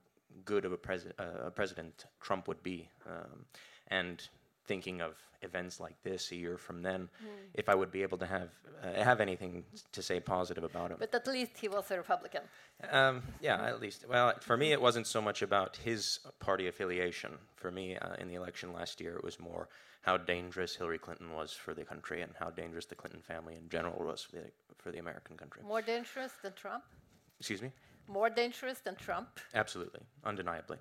good 0.46 0.64
of 0.64 0.72
a, 0.72 0.78
pres- 0.78 1.12
a 1.18 1.50
president 1.50 2.06
Trump 2.22 2.48
would 2.48 2.62
be. 2.62 2.88
Um, 3.06 3.44
and 3.88 4.26
thinking 4.66 5.00
of 5.00 5.14
events 5.42 5.80
like 5.80 5.96
this 6.02 6.32
a 6.32 6.36
year 6.36 6.58
from 6.58 6.82
then, 6.82 7.08
mm. 7.22 7.28
if 7.54 7.68
I 7.68 7.74
would 7.74 7.90
be 7.90 8.02
able 8.02 8.18
to 8.18 8.26
have 8.26 8.50
uh, 8.82 9.02
have 9.02 9.20
anything 9.20 9.64
to 9.92 10.02
say 10.02 10.20
positive 10.20 10.64
about 10.64 10.90
him. 10.90 10.96
But 10.98 11.14
at 11.14 11.26
least 11.26 11.52
he 11.60 11.68
was 11.68 11.90
a 11.90 11.96
Republican. 11.96 12.42
Um, 12.90 13.22
yeah, 13.40 13.62
at 13.64 13.80
least. 13.80 14.04
Well, 14.08 14.34
for 14.40 14.56
me, 14.56 14.72
it 14.72 14.80
wasn't 14.80 15.06
so 15.06 15.20
much 15.20 15.42
about 15.42 15.76
his 15.76 16.20
party 16.38 16.68
affiliation. 16.68 17.32
For 17.56 17.70
me, 17.70 17.96
uh, 17.96 18.14
in 18.18 18.28
the 18.28 18.34
election 18.34 18.72
last 18.72 19.00
year, 19.00 19.16
it 19.16 19.24
was 19.24 19.38
more 19.38 19.68
how 20.02 20.16
dangerous 20.16 20.74
Hillary 20.74 20.98
Clinton 20.98 21.32
was 21.32 21.52
for 21.52 21.74
the 21.74 21.84
country 21.84 22.22
and 22.22 22.32
how 22.38 22.50
dangerous 22.50 22.86
the 22.86 22.94
Clinton 22.94 23.20
family 23.20 23.54
in 23.54 23.68
general 23.68 24.04
was 24.04 24.22
for 24.22 24.36
the, 24.36 24.44
for 24.78 24.90
the 24.90 24.98
American 24.98 25.36
country. 25.36 25.62
More 25.66 25.82
dangerous 25.82 26.32
than 26.42 26.54
Trump? 26.54 26.84
Excuse 27.38 27.60
me? 27.60 27.70
More 28.08 28.30
dangerous 28.30 28.78
than 28.80 28.96
Trump? 28.96 29.28
Absolutely, 29.54 30.00
undeniably. 30.24 30.78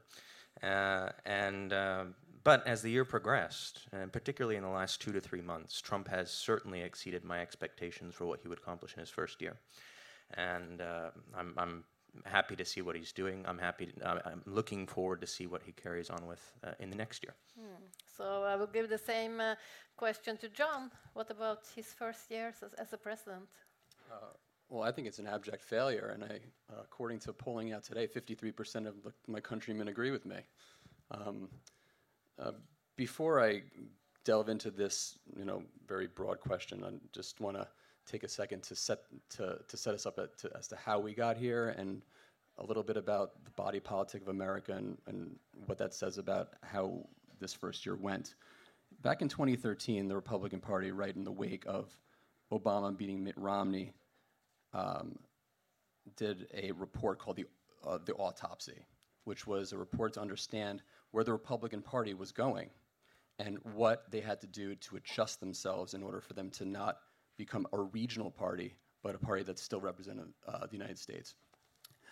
Uh, 0.64 1.10
and 1.26 1.74
um, 1.74 2.16
but 2.50 2.66
as 2.66 2.82
the 2.82 2.90
year 2.90 3.06
progressed, 3.06 3.86
and 3.92 4.12
particularly 4.12 4.56
in 4.56 4.64
the 4.64 4.70
last 4.70 5.00
two 5.00 5.12
to 5.12 5.22
three 5.22 5.44
months, 5.54 5.80
Trump 5.80 6.08
has 6.08 6.32
certainly 6.32 6.82
exceeded 6.82 7.24
my 7.24 7.40
expectations 7.42 8.16
for 8.16 8.26
what 8.26 8.40
he 8.42 8.48
would 8.48 8.58
accomplish 8.58 8.96
in 8.96 9.02
his 9.02 9.12
first 9.12 9.40
year. 9.40 9.56
And 10.34 10.82
uh, 10.82 11.12
I'm, 11.38 11.54
I'm, 11.58 11.84
happy 12.26 12.56
to 12.56 12.66
see 12.66 12.82
what 12.82 12.96
he's 12.96 13.12
doing. 13.12 13.46
I'm 13.48 13.60
happy. 13.60 13.86
To, 13.86 13.94
I'm 14.26 14.42
looking 14.48 14.88
forward 14.88 15.22
to 15.22 15.28
see 15.28 15.46
what 15.46 15.62
he 15.62 15.74
carries 15.74 16.10
on 16.10 16.26
with 16.26 16.44
uh, 16.64 16.72
in 16.80 16.90
the 16.90 16.96
next 16.96 17.24
year. 17.24 17.36
Hmm. 17.56 17.84
So 18.18 18.26
I 18.52 18.56
will 18.56 18.72
give 18.78 18.90
the 18.90 18.98
same 18.98 19.40
uh, 19.40 19.54
question 19.96 20.36
to 20.38 20.50
John. 20.50 20.90
What 21.14 21.30
about 21.30 21.60
his 21.76 21.86
first 22.02 22.32
years 22.32 22.56
as, 22.66 22.74
as 22.84 22.94
a 22.94 22.98
president? 22.98 23.48
Uh, 24.12 24.34
well, 24.70 24.82
I 24.82 24.92
think 24.92 25.06
it's 25.08 25.20
an 25.20 25.28
abject 25.28 25.62
failure, 25.62 26.08
and 26.16 26.24
I, 26.24 26.40
uh, 26.72 26.82
according 26.82 27.20
to 27.26 27.32
polling 27.32 27.74
out 27.74 27.84
today, 27.84 28.08
53% 28.08 28.88
of 28.88 28.96
my 29.28 29.40
countrymen 29.40 29.88
agree 29.88 30.10
with 30.10 30.26
me. 30.26 30.40
Um, 31.12 31.48
uh, 32.42 32.52
before 32.96 33.44
I 33.44 33.62
delve 34.26 34.50
into 34.50 34.72
this, 34.72 35.18
you 35.38 35.46
know, 35.46 35.64
very 35.88 36.08
broad 36.08 36.40
question, 36.40 36.84
I 36.84 36.92
just 37.14 37.40
want 37.40 37.58
to 37.58 37.68
take 38.06 38.24
a 38.24 38.28
second 38.28 38.64
to 38.64 38.76
set 38.76 39.00
to, 39.32 39.60
to 39.68 39.78
set 39.78 39.94
us 39.94 40.06
up 40.06 40.18
at, 40.20 40.38
to, 40.40 40.52
as 40.58 40.68
to 40.68 40.76
how 40.76 41.00
we 41.00 41.14
got 41.14 41.38
here 41.38 41.70
and 41.78 42.02
a 42.58 42.66
little 42.66 42.84
bit 42.84 42.98
about 42.98 43.44
the 43.46 43.52
body 43.52 43.80
politic 43.80 44.22
of 44.22 44.28
America 44.28 44.74
and, 44.74 44.98
and 45.08 45.36
what 45.66 45.78
that 45.78 45.94
says 45.94 46.18
about 46.18 46.50
how 46.64 47.06
this 47.40 47.54
first 47.54 47.86
year 47.86 47.96
went. 47.96 48.36
Back 49.02 49.22
in 49.22 49.30
2013, 49.30 50.08
the 50.08 50.16
Republican 50.16 50.60
Party, 50.60 50.92
right 50.92 51.16
in 51.16 51.24
the 51.24 51.32
wake 51.32 51.64
of 51.66 51.96
Obama 52.52 52.96
beating 52.96 53.24
Mitt 53.24 53.38
Romney, 53.38 53.94
um, 54.74 55.18
did 56.18 56.48
a 56.54 56.72
report 56.74 57.20
called 57.20 57.38
the, 57.38 57.46
uh, 57.88 58.00
the 58.04 58.14
Autopsy, 58.14 58.86
which 59.24 59.48
was 59.48 59.72
a 59.72 59.78
report 59.78 60.14
to 60.14 60.22
understand 60.22 60.82
where 61.12 61.24
the 61.24 61.32
Republican 61.32 61.82
Party 61.82 62.14
was 62.14 62.32
going 62.32 62.70
and 63.40 63.58
what 63.74 64.12
they 64.12 64.20
had 64.20 64.42
to 64.42 64.48
do 64.48 64.76
to 64.76 64.98
adjust 64.98 65.40
themselves 65.40 65.94
in 65.94 66.04
order 66.04 66.22
for 66.22 66.34
them 66.34 66.50
to 66.52 66.66
not 66.66 66.98
become 67.38 67.66
a 67.74 67.80
regional 67.80 68.30
party, 68.30 68.76
but 69.02 69.16
a 69.16 69.18
party 69.18 69.44
that 69.44 69.58
still 69.58 69.80
represented 69.80 70.26
uh, 70.48 70.68
the 70.68 70.74
United 70.74 71.00
States. 71.00 71.36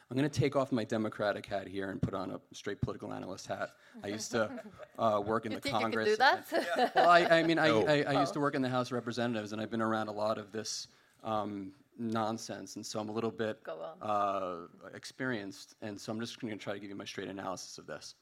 I'm 0.10 0.16
going 0.16 0.30
to 0.30 0.40
take 0.40 0.56
off 0.56 0.72
my 0.72 0.86
Democratic 0.86 1.46
hat 1.46 1.68
here 1.68 1.92
and 1.92 2.02
put 2.02 2.14
on 2.14 2.32
a 2.32 2.40
straight 2.54 2.80
political 2.80 3.12
analyst 3.12 3.46
hat. 3.46 3.72
I 4.02 4.08
used 4.08 4.32
to 4.32 4.50
uh, 5.00 5.22
work 5.24 5.46
in 5.46 5.52
you 5.52 5.58
the 5.58 5.62
think 5.62 5.76
Congress. 5.76 6.12
You 6.12 6.16
can 6.16 6.38
do 6.38 6.74
that? 6.76 6.96
well, 6.96 7.10
I, 7.10 7.26
I 7.26 7.44
mean, 7.44 7.58
no. 7.58 7.86
I, 7.86 7.92
I, 7.92 8.14
I, 8.14 8.20
used 8.22 8.32
to 8.34 8.40
work 8.40 8.56
in 8.56 8.62
the 8.62 8.70
House 8.70 8.88
of 8.88 8.94
Representatives, 8.94 9.52
and 9.52 9.62
I've 9.62 9.70
been 9.70 9.82
around 9.82 10.08
a 10.08 10.14
lot 10.14 10.38
of 10.38 10.54
this 10.54 10.88
um, 11.26 11.74
nonsense, 12.00 12.78
and 12.78 12.86
so 12.86 13.02
I'm 13.02 13.10
a 13.10 13.12
little 13.12 13.32
bit 13.32 13.60
uh, 14.02 14.56
experienced, 14.94 15.76
and 15.82 16.00
so 16.00 16.14
I'm 16.14 16.22
just 16.22 16.40
going 16.40 16.58
to 16.58 16.64
try 16.64 16.72
to 16.72 16.80
give 16.80 16.90
you 16.90 16.96
my 16.96 17.06
straight 17.06 17.28
analysis 17.28 17.78
of 17.78 17.86
this. 17.86 18.16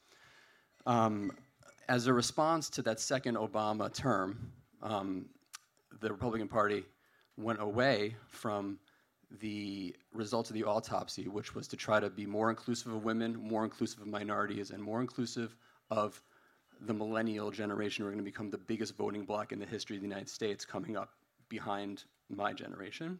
Um, 0.86 1.32
as 1.88 2.08
a 2.08 2.14
response 2.14 2.70
to 2.72 2.82
that 2.84 3.00
second 3.00 3.38
Obama 3.38 3.94
term, 3.94 4.52
um, 4.82 5.26
the 6.00 6.10
Republican 6.10 6.48
Party 6.48 6.84
went 7.38 7.62
away 7.62 8.16
from 8.28 8.80
the 9.40 9.96
results 10.14 10.50
of 10.50 10.54
the 10.54 10.64
autopsy, 10.64 11.28
which 11.28 11.56
was 11.56 11.68
to 11.68 11.76
try 11.76 12.00
to 12.00 12.10
be 12.10 12.26
more 12.26 12.50
inclusive 12.50 12.94
of 12.94 13.04
women, 13.04 13.36
more 13.36 13.64
inclusive 13.64 14.02
of 14.02 14.08
minorities, 14.08 14.72
and 14.72 14.82
more 14.82 15.02
inclusive 15.02 15.56
of 15.90 16.22
the 16.82 16.94
millennial 16.94 17.52
generation 17.52 18.04
who 18.04 18.08
are 18.08 18.12
going 18.12 18.24
to 18.24 18.30
become 18.30 18.50
the 18.50 18.58
biggest 18.58 18.96
voting 18.96 19.26
bloc 19.26 19.52
in 19.52 19.60
the 19.60 19.66
history 19.66 19.96
of 19.96 20.02
the 20.02 20.08
United 20.08 20.30
States 20.30 20.66
coming 20.66 20.96
up 20.96 21.10
behind 21.50 22.04
my 22.30 22.54
generation. 22.54 23.18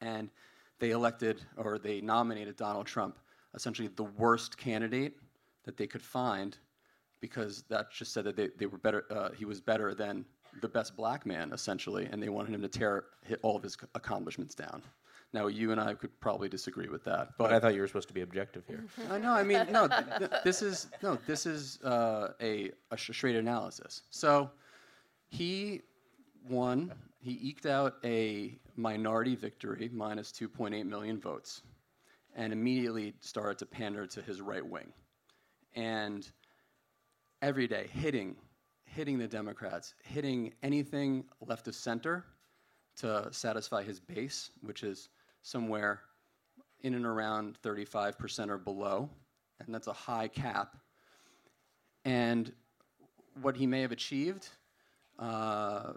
And 0.00 0.30
they 0.78 0.90
elected 0.90 1.42
or 1.56 1.78
they 1.78 2.00
nominated 2.00 2.56
Donald 2.56 2.86
Trump, 2.86 3.18
essentially 3.54 3.88
the 3.88 4.04
worst 4.04 4.56
candidate 4.56 5.16
that 5.64 5.76
they 5.76 5.86
could 5.86 6.02
find 6.02 6.56
because 7.20 7.62
that 7.68 7.90
just 7.92 8.12
said 8.12 8.24
that 8.24 8.36
they, 8.36 8.48
they 8.58 8.66
were 8.66 8.78
better, 8.78 9.04
uh, 9.10 9.30
he 9.30 9.44
was 9.44 9.60
better 9.60 9.94
than 9.94 10.24
the 10.60 10.68
best 10.68 10.96
black 10.96 11.26
man, 11.26 11.52
essentially, 11.52 12.08
and 12.10 12.22
they 12.22 12.28
wanted 12.28 12.54
him 12.54 12.62
to 12.62 12.68
tear 12.68 13.04
hit 13.24 13.38
all 13.42 13.56
of 13.56 13.62
his 13.62 13.76
accomplishments 13.94 14.54
down. 14.54 14.82
Now, 15.32 15.46
you 15.46 15.70
and 15.70 15.80
I 15.80 15.94
could 15.94 16.18
probably 16.18 16.48
disagree 16.48 16.88
with 16.88 17.04
that, 17.04 17.28
but, 17.38 17.44
but 17.44 17.52
I 17.52 17.60
thought 17.60 17.74
you 17.74 17.82
were 17.82 17.86
supposed 17.86 18.08
to 18.08 18.14
be 18.14 18.22
objective 18.22 18.64
here. 18.66 18.84
I 19.10 19.18
know. 19.18 19.32
I 19.32 19.44
mean, 19.44 19.64
no. 19.70 19.86
Th- 19.86 20.02
th- 20.18 20.30
this 20.42 20.60
is 20.60 20.88
no. 21.04 21.18
This 21.26 21.46
is 21.46 21.80
uh, 21.82 22.32
a, 22.40 22.72
a 22.90 22.98
straight 22.98 23.36
analysis. 23.36 24.02
So, 24.10 24.50
he 25.28 25.82
won. 26.48 26.92
He 27.20 27.38
eked 27.42 27.66
out 27.66 27.96
a 28.02 28.58
minority 28.76 29.36
victory, 29.36 29.88
minus 29.92 30.32
2.8 30.32 30.84
million 30.86 31.20
votes, 31.20 31.62
and 32.34 32.52
immediately 32.52 33.14
started 33.20 33.58
to 33.58 33.66
pander 33.66 34.06
to 34.08 34.22
his 34.22 34.40
right 34.40 34.66
wing, 34.66 34.92
and 35.76 36.28
every 37.42 37.66
day 37.66 37.88
hitting, 37.92 38.36
hitting 38.84 39.18
the 39.18 39.28
Democrats, 39.28 39.94
hitting 40.02 40.52
anything 40.62 41.24
left 41.40 41.68
of 41.68 41.74
center 41.74 42.24
to 42.96 43.28
satisfy 43.30 43.82
his 43.82 44.00
base, 44.00 44.50
which 44.62 44.82
is 44.82 45.08
somewhere 45.42 46.00
in 46.82 46.94
and 46.94 47.06
around 47.06 47.58
35% 47.62 48.48
or 48.48 48.58
below, 48.58 49.08
and 49.58 49.74
that's 49.74 49.86
a 49.86 49.92
high 49.92 50.28
cap. 50.28 50.76
And 52.04 52.52
what 53.40 53.56
he 53.56 53.66
may 53.66 53.80
have 53.82 53.92
achieved 53.92 54.48
uh, 55.18 55.92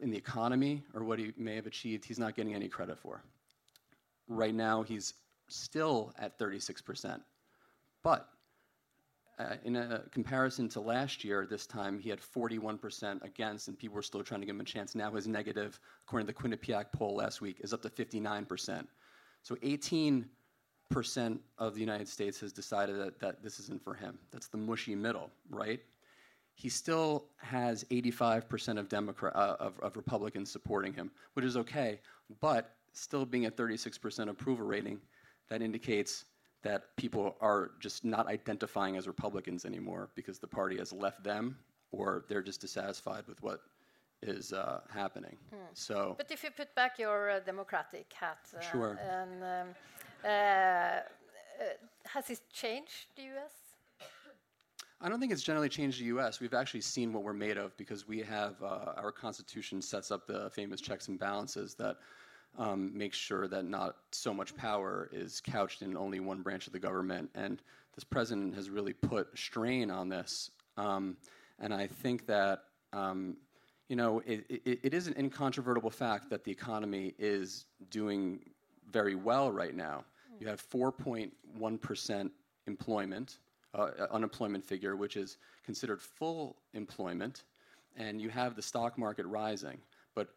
in 0.00 0.10
the 0.10 0.16
economy 0.16 0.82
or 0.94 1.04
what 1.04 1.18
he 1.18 1.32
may 1.36 1.54
have 1.54 1.66
achieved, 1.66 2.04
he's 2.04 2.18
not 2.18 2.34
getting 2.34 2.54
any 2.54 2.68
credit 2.68 2.98
for. 2.98 3.22
Right 4.28 4.54
now, 4.54 4.82
he's 4.82 5.14
still 5.48 6.12
at 6.18 6.38
36%. 6.38 7.20
But 8.02 8.28
uh, 9.38 9.56
in 9.64 9.76
a 9.76 10.02
comparison 10.10 10.68
to 10.70 10.80
last 10.80 11.24
year, 11.24 11.46
this 11.48 11.66
time 11.66 11.98
he 11.98 12.10
had 12.10 12.20
41% 12.20 13.22
against, 13.22 13.68
and 13.68 13.78
people 13.78 13.96
were 13.96 14.02
still 14.02 14.22
trying 14.22 14.40
to 14.40 14.46
give 14.46 14.54
him 14.54 14.60
a 14.60 14.64
chance. 14.64 14.94
Now 14.94 15.10
his 15.10 15.26
negative, 15.26 15.80
according 16.06 16.26
to 16.26 16.32
the 16.32 16.38
Quinnipiac 16.38 16.92
poll 16.92 17.16
last 17.16 17.40
week, 17.40 17.58
is 17.60 17.72
up 17.72 17.82
to 17.82 17.90
59%. 17.90 18.86
So 19.42 19.54
18% 19.56 20.24
of 21.58 21.74
the 21.74 21.80
United 21.80 22.08
States 22.08 22.40
has 22.40 22.52
decided 22.52 22.98
that, 22.98 23.18
that 23.20 23.42
this 23.42 23.58
isn't 23.58 23.82
for 23.82 23.94
him. 23.94 24.18
That's 24.30 24.48
the 24.48 24.58
mushy 24.58 24.94
middle, 24.94 25.30
right? 25.50 25.80
He 26.54 26.68
still 26.68 27.24
has 27.38 27.84
85% 27.84 28.78
of, 28.78 28.88
Democrat, 28.88 29.34
uh, 29.34 29.56
of, 29.58 29.80
of 29.80 29.96
Republicans 29.96 30.50
supporting 30.50 30.92
him, 30.92 31.10
which 31.32 31.44
is 31.44 31.56
okay, 31.56 32.00
but 32.40 32.76
still 32.92 33.24
being 33.24 33.46
at 33.46 33.56
36% 33.56 34.28
approval 34.28 34.66
rating, 34.66 35.00
that 35.48 35.62
indicates 35.62 36.26
that 36.62 36.96
people 36.96 37.36
are 37.40 37.72
just 37.80 38.04
not 38.04 38.26
identifying 38.26 38.96
as 38.96 39.06
Republicans 39.06 39.64
anymore 39.64 40.10
because 40.14 40.38
the 40.38 40.46
party 40.46 40.78
has 40.78 40.92
left 40.92 41.22
them 41.24 41.56
or 41.90 42.24
they're 42.28 42.42
just 42.42 42.60
dissatisfied 42.60 43.26
with 43.26 43.42
what 43.42 43.60
is 44.22 44.52
uh, 44.52 44.80
happening. 44.92 45.36
Hmm. 45.50 45.56
So, 45.74 46.14
but 46.16 46.30
if 46.30 46.44
you 46.44 46.50
put 46.50 46.74
back 46.74 46.98
your 46.98 47.30
uh, 47.30 47.40
Democratic 47.40 48.12
hat, 48.12 48.38
uh, 48.56 48.60
sure. 48.60 48.98
And 49.02 49.42
um, 49.42 49.74
uh, 50.24 50.28
uh, 50.28 51.00
has 52.04 52.30
it 52.30 52.40
changed 52.52 53.06
the 53.16 53.22
U.S.? 53.22 53.52
I 55.00 55.08
don't 55.08 55.18
think 55.18 55.32
it's 55.32 55.42
generally 55.42 55.68
changed 55.68 56.00
the 56.00 56.04
U.S. 56.06 56.38
We've 56.38 56.54
actually 56.54 56.82
seen 56.82 57.12
what 57.12 57.24
we're 57.24 57.32
made 57.32 57.58
of 57.58 57.76
because 57.76 58.06
we 58.06 58.20
have 58.20 58.62
uh, 58.62 58.92
our 58.96 59.10
Constitution 59.10 59.82
sets 59.82 60.12
up 60.12 60.28
the 60.28 60.48
famous 60.50 60.80
checks 60.80 61.08
and 61.08 61.18
balances 61.18 61.74
that 61.74 61.96
um, 62.58 62.96
make 62.96 63.14
sure 63.14 63.48
that 63.48 63.64
not 63.64 63.96
so 64.10 64.34
much 64.34 64.54
power 64.56 65.08
is 65.12 65.40
couched 65.40 65.82
in 65.82 65.96
only 65.96 66.20
one 66.20 66.42
branch 66.42 66.66
of 66.66 66.72
the 66.72 66.78
government. 66.78 67.30
And 67.34 67.62
this 67.94 68.04
president 68.04 68.54
has 68.54 68.70
really 68.70 68.92
put 68.92 69.28
strain 69.36 69.90
on 69.90 70.08
this. 70.08 70.50
Um, 70.76 71.16
and 71.58 71.72
I 71.72 71.86
think 71.86 72.26
that, 72.26 72.64
um, 72.92 73.36
you 73.88 73.96
know, 73.96 74.20
it, 74.26 74.44
it, 74.48 74.80
it 74.82 74.94
is 74.94 75.06
an 75.06 75.14
incontrovertible 75.18 75.90
fact 75.90 76.30
that 76.30 76.44
the 76.44 76.50
economy 76.50 77.14
is 77.18 77.66
doing 77.90 78.40
very 78.90 79.14
well 79.14 79.50
right 79.50 79.74
now. 79.74 80.04
You 80.40 80.48
have 80.48 80.62
4.1% 80.70 82.30
employment, 82.66 83.38
uh, 83.74 83.90
unemployment 84.10 84.64
figure, 84.64 84.96
which 84.96 85.16
is 85.16 85.38
considered 85.64 86.00
full 86.00 86.56
employment, 86.74 87.44
and 87.96 88.20
you 88.20 88.28
have 88.28 88.56
the 88.56 88.62
stock 88.62 88.98
market 88.98 89.26
rising. 89.26 89.78
But 90.14 90.28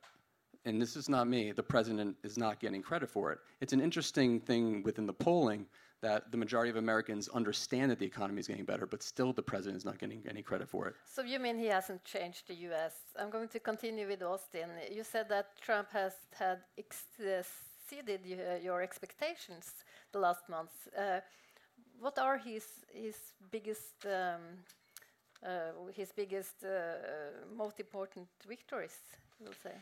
and 0.65 0.81
this 0.81 0.95
is 0.95 1.07
not 1.07 1.27
me, 1.27 1.51
the 1.51 1.63
president 1.63 2.15
is 2.23 2.37
not 2.37 2.59
getting 2.59 2.81
credit 2.81 3.09
for 3.09 3.31
it. 3.31 3.39
It's 3.61 3.73
an 3.73 3.81
interesting 3.81 4.39
thing 4.39 4.83
within 4.83 5.05
the 5.05 5.13
polling 5.13 5.67
that 6.01 6.31
the 6.31 6.37
majority 6.37 6.69
of 6.69 6.75
Americans 6.75 7.29
understand 7.29 7.89
that 7.91 7.99
the 7.99 8.05
economy 8.05 8.39
is 8.39 8.47
getting 8.47 8.65
better, 8.65 8.85
but 8.85 9.01
still 9.01 9.31
the 9.33 9.41
president 9.41 9.77
is 9.77 9.85
not 9.85 9.97
getting 9.97 10.21
any 10.29 10.41
credit 10.41 10.67
for 10.69 10.87
it. 10.87 10.95
So 11.05 11.21
you 11.23 11.39
mean 11.39 11.57
he 11.57 11.67
hasn't 11.67 12.03
changed 12.03 12.47
the 12.47 12.55
U.S.? 12.69 12.93
I'm 13.19 13.29
going 13.29 13.47
to 13.49 13.59
continue 13.59 14.07
with 14.07 14.21
Austin. 14.21 14.69
You 14.91 15.03
said 15.03 15.29
that 15.29 15.47
Trump 15.61 15.87
has 15.91 16.13
had 16.33 16.59
exceeded 16.77 18.21
your 18.61 18.81
expectations 18.81 19.65
the 20.11 20.19
last 20.19 20.49
months. 20.49 20.75
Uh, 20.97 21.21
what 21.99 22.17
are 22.19 22.37
his 22.37 22.65
his 22.93 23.17
biggest 23.51 24.05
um, 24.05 24.41
uh, 25.43 25.91
his 25.93 26.11
biggest 26.11 26.63
uh, 26.63 26.69
most 27.55 27.79
important 27.79 28.27
victories? 28.47 28.97
We'll 29.39 29.59
say. 29.63 29.75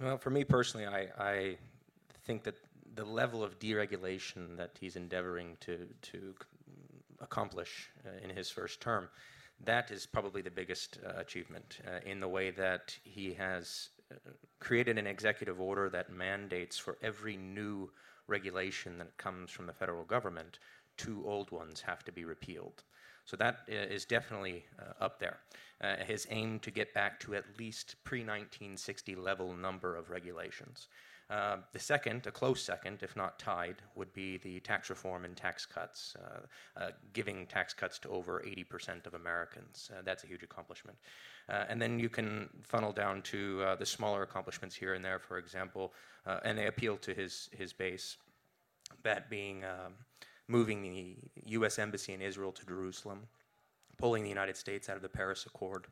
Well, 0.00 0.18
for 0.18 0.30
me 0.30 0.44
personally, 0.44 0.86
I, 0.86 1.08
I 1.18 1.56
think 2.24 2.44
that 2.44 2.56
the 2.94 3.04
level 3.04 3.42
of 3.42 3.58
deregulation 3.58 4.56
that 4.56 4.72
he's 4.80 4.96
endeavoring 4.96 5.56
to, 5.60 5.86
to 6.02 6.34
accomplish 7.20 7.90
uh, 8.06 8.10
in 8.22 8.34
his 8.34 8.50
first 8.50 8.80
term, 8.80 9.08
that 9.64 9.90
is 9.90 10.06
probably 10.06 10.42
the 10.42 10.50
biggest 10.50 10.98
uh, 11.04 11.18
achievement 11.18 11.78
uh, 11.86 12.00
in 12.04 12.20
the 12.20 12.28
way 12.28 12.50
that 12.50 12.96
he 13.04 13.32
has 13.34 13.88
uh, 14.12 14.16
created 14.60 14.98
an 14.98 15.06
executive 15.06 15.60
order 15.60 15.88
that 15.88 16.12
mandates 16.12 16.78
for 16.78 16.98
every 17.02 17.36
new 17.36 17.90
regulation 18.26 18.98
that 18.98 19.16
comes 19.16 19.50
from 19.50 19.66
the 19.66 19.72
federal 19.72 20.04
government, 20.04 20.58
two 20.96 21.22
old 21.26 21.50
ones 21.50 21.80
have 21.80 22.04
to 22.04 22.12
be 22.12 22.24
repealed. 22.24 22.82
So 23.26 23.36
that 23.36 23.60
uh, 23.68 23.98
definitely 24.08 24.64
uh, 24.78 25.04
up 25.04 25.18
there. 25.18 25.38
Uh, 25.82 25.96
his 26.06 26.26
aim 26.30 26.58
to 26.60 26.70
get 26.70 26.94
back 26.94 27.20
to 27.20 27.34
at 27.34 27.44
least 27.58 27.96
pre 28.04 28.20
1960 28.20 29.14
level 29.16 29.52
number 29.52 29.96
of 29.96 30.10
regulations. 30.10 30.88
Uh, 31.28 31.56
the 31.72 31.78
second, 31.78 32.24
a 32.28 32.30
close 32.30 32.62
second, 32.62 33.02
if 33.02 33.16
not 33.16 33.36
tied, 33.36 33.82
would 33.96 34.12
be 34.12 34.38
the 34.38 34.60
tax 34.60 34.90
reform 34.90 35.24
and 35.24 35.36
tax 35.36 35.66
cuts, 35.66 36.14
uh, 36.24 36.80
uh, 36.80 36.90
giving 37.12 37.46
tax 37.46 37.74
cuts 37.74 37.98
to 37.98 38.08
over 38.08 38.44
80% 38.46 39.06
of 39.06 39.14
Americans. 39.14 39.90
that's 40.04 40.22
a 40.22 40.28
huge 40.28 40.44
accomplishment. 40.44 40.96
and 41.48 41.82
then 41.82 41.98
you 41.98 42.08
can 42.08 42.48
funnel 42.62 42.92
down 42.92 43.22
to 43.22 43.74
the 43.76 43.84
smaller 43.84 44.22
accomplishments 44.22 44.76
here 44.76 44.94
and 44.94 45.04
there, 45.04 45.18
for 45.18 45.36
example, 45.36 45.92
and 46.44 46.56
they 46.56 46.68
appeal 46.68 46.96
to 46.96 47.12
his, 47.12 47.50
his 47.52 47.72
base, 47.72 48.18
that 49.02 49.28
being 49.28 49.64
um, 49.64 49.94
moving 50.48 50.82
the 50.82 51.16
U.S. 51.46 51.78
Embassy 51.78 52.12
in 52.12 52.22
Israel 52.22 52.52
to 52.52 52.66
Jerusalem, 52.66 53.26
pulling 53.98 54.22
the 54.22 54.28
United 54.28 54.56
States 54.56 54.88
out 54.88 54.96
of 54.96 55.02
the 55.02 55.08
Paris 55.08 55.46
Accord, 55.46 55.86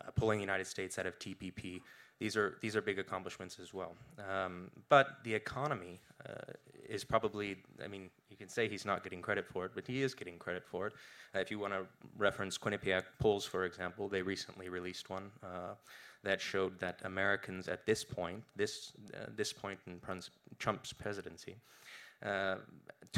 uh, 0.00 0.10
pulling 0.14 0.38
the 0.38 0.42
United 0.42 0.66
States 0.66 0.98
out 0.98 1.06
of 1.06 1.18
TPP. 1.18 1.80
These 2.20 2.36
are 2.36 2.58
these 2.60 2.76
are 2.76 2.80
big 2.80 2.98
accomplishments 2.98 3.58
as 3.60 3.74
well. 3.74 3.94
Um, 4.18 4.70
but 4.88 5.18
the 5.24 5.34
economy 5.34 6.00
uh, 6.28 6.52
is 6.88 7.04
probably, 7.04 7.56
I 7.82 7.88
mean, 7.88 8.10
you 8.30 8.36
can 8.36 8.48
say 8.48 8.68
he's 8.68 8.84
not 8.84 9.02
getting 9.02 9.20
credit 9.20 9.46
for 9.46 9.64
it, 9.66 9.72
but 9.74 9.86
he 9.86 10.02
is 10.02 10.14
getting 10.14 10.38
credit 10.38 10.64
for 10.64 10.86
it. 10.88 10.92
Uh, 11.34 11.40
if 11.40 11.50
you 11.50 11.58
want 11.58 11.72
to 11.72 11.86
reference 12.16 12.56
Quinnipiac 12.56 13.04
polls, 13.18 13.44
for 13.44 13.64
example, 13.64 14.08
they 14.08 14.22
recently 14.22 14.68
released 14.68 15.10
one 15.10 15.30
uh, 15.42 15.74
that 16.22 16.40
showed 16.40 16.78
that 16.78 17.00
Americans 17.04 17.68
at 17.68 17.84
this 17.84 18.04
point, 18.04 18.42
this 18.56 18.92
uh, 19.14 19.26
this 19.36 19.52
point 19.52 19.78
in 19.86 20.00
Trump's 20.58 20.92
presidency, 20.92 21.56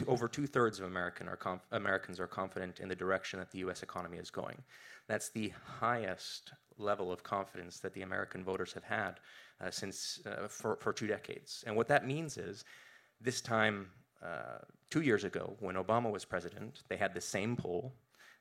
over 0.07 0.29
two 0.29 0.47
thirds 0.47 0.81
of 0.81 0.87
Americans 0.87 2.21
are 2.21 2.27
confident 2.27 2.81
in 2.81 2.88
the 2.88 2.97
direction 2.97 3.38
that 3.38 3.51
the 3.51 3.59
U.S. 3.61 3.83
economy 3.83 4.19
is 4.19 4.31
going. 4.31 4.62
That's 5.07 5.31
the 5.31 5.53
highest 5.64 6.53
level 6.79 7.12
of 7.12 7.23
confidence 7.23 7.79
that 7.81 7.95
the 7.95 8.03
American 8.03 8.45
voters 8.45 8.73
have 8.73 8.85
had 8.85 9.21
uh, 9.61 9.71
since 9.71 10.21
uh, 10.27 10.49
for, 10.49 10.77
for 10.77 10.92
two 10.92 11.07
decades. 11.07 11.64
And 11.66 11.75
what 11.75 11.88
that 11.88 12.07
means 12.07 12.37
is, 12.37 12.64
this 13.21 13.40
time 13.40 13.88
uh, 14.23 14.59
two 14.90 15.01
years 15.01 15.25
ago, 15.25 15.57
when 15.61 15.77
Obama 15.77 16.11
was 16.11 16.25
president, 16.25 16.83
they 16.88 16.97
had 16.97 17.14
the 17.14 17.21
same 17.21 17.57
poll. 17.57 17.95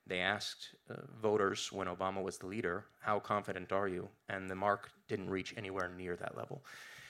They 0.08 0.20
asked 0.20 0.76
uh, 0.90 0.96
voters 1.22 1.72
when 1.72 1.88
Obama 1.88 2.22
was 2.22 2.38
the 2.38 2.48
leader, 2.48 2.86
"How 3.00 3.20
confident 3.20 3.72
are 3.72 3.88
you?" 3.88 4.10
And 4.30 4.50
the 4.50 4.56
mark 4.56 4.92
didn't 5.08 5.30
reach 5.30 5.54
anywhere 5.58 5.90
near 5.90 6.16
that 6.18 6.38
level. 6.38 6.64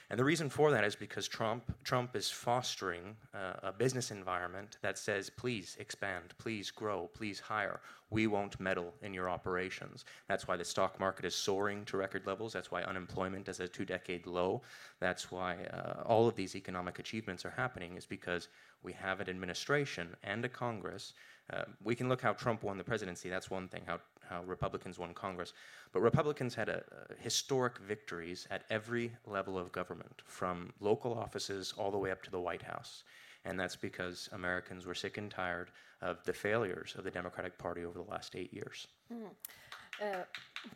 And 0.08 0.20
the 0.20 0.24
reason 0.24 0.48
for 0.48 0.70
that 0.70 0.84
is 0.84 0.94
because 0.94 1.26
Trump, 1.26 1.74
Trump 1.82 2.14
is 2.14 2.30
fostering 2.30 3.16
uh, 3.34 3.54
a 3.64 3.72
business 3.72 4.12
environment 4.12 4.78
that 4.80 4.98
says, 4.98 5.30
please 5.30 5.76
expand, 5.80 6.34
please 6.38 6.70
grow, 6.70 7.10
please 7.12 7.40
hire. 7.40 7.80
We 8.10 8.28
won't 8.28 8.60
meddle 8.60 8.94
in 9.02 9.12
your 9.12 9.28
operations. 9.28 10.04
That's 10.28 10.46
why 10.46 10.56
the 10.56 10.64
stock 10.64 11.00
market 11.00 11.24
is 11.24 11.34
soaring 11.34 11.84
to 11.86 11.96
record 11.96 12.24
levels. 12.24 12.52
That's 12.52 12.70
why 12.70 12.82
unemployment 12.84 13.48
is 13.48 13.58
at 13.58 13.66
a 13.66 13.68
two 13.68 13.84
decade 13.84 14.26
low. 14.26 14.62
That's 15.00 15.32
why 15.32 15.56
uh, 15.64 16.02
all 16.04 16.28
of 16.28 16.36
these 16.36 16.54
economic 16.54 17.00
achievements 17.00 17.44
are 17.44 17.50
happening, 17.50 17.96
is 17.96 18.06
because 18.06 18.46
we 18.84 18.92
have 18.92 19.20
an 19.20 19.28
administration 19.28 20.14
and 20.22 20.44
a 20.44 20.48
Congress. 20.48 21.14
Uh, 21.52 21.62
we 21.82 21.94
can 21.94 22.08
look 22.08 22.20
how 22.20 22.32
Trump 22.32 22.62
won 22.62 22.76
the 22.76 22.84
presidency, 22.84 23.28
that's 23.28 23.50
one 23.50 23.68
thing, 23.68 23.82
how 23.86 24.00
how 24.28 24.42
Republicans 24.44 24.98
won 24.98 25.14
Congress. 25.14 25.52
But 25.92 26.00
Republicans 26.00 26.54
had 26.54 26.68
a, 26.68 26.78
uh, 26.78 27.14
historic 27.20 27.78
victories 27.78 28.46
at 28.50 28.64
every 28.70 29.12
level 29.26 29.58
of 29.58 29.72
government, 29.72 30.22
from 30.24 30.72
local 30.80 31.14
offices 31.14 31.74
all 31.76 31.90
the 31.90 31.98
way 31.98 32.10
up 32.10 32.22
to 32.24 32.30
the 32.30 32.40
White 32.40 32.62
House. 32.62 33.04
And 33.44 33.58
that's 33.58 33.76
because 33.76 34.28
Americans 34.32 34.86
were 34.86 34.94
sick 34.94 35.18
and 35.18 35.30
tired 35.30 35.70
of 36.02 36.22
the 36.24 36.32
failures 36.32 36.94
of 36.98 37.04
the 37.04 37.10
Democratic 37.10 37.56
Party 37.58 37.84
over 37.84 37.98
the 37.98 38.10
last 38.10 38.34
eight 38.34 38.52
years. 38.52 38.88
Mm. 39.12 39.28
Uh, 40.02 40.24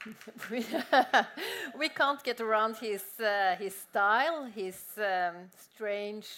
we, 0.50 0.64
we, 1.78 1.88
can't 1.88 2.22
get 2.22 2.40
around 2.40 2.76
his, 2.76 3.02
uh, 3.18 3.56
his 3.59 3.74
style, 3.74 4.46
his 4.46 4.80
um, 4.98 5.35
strange, 5.59 6.28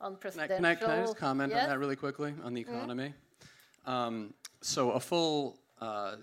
unprecedented. 0.00 0.56
Can 0.56 0.64
I, 0.64 0.74
can 0.76 0.90
I, 0.90 1.00
just 1.00 1.16
comment 1.16 1.52
yes? 1.52 1.64
on 1.64 1.70
that 1.70 1.78
really 1.78 1.96
quickly 1.96 2.32
on 2.44 2.54
the 2.54 2.60
economy? 2.60 3.08
Mm. 3.08 3.25
Um, 3.86 4.34
so, 4.60 4.92
a 4.92 5.00
full 5.00 5.58
uh, 5.80 6.16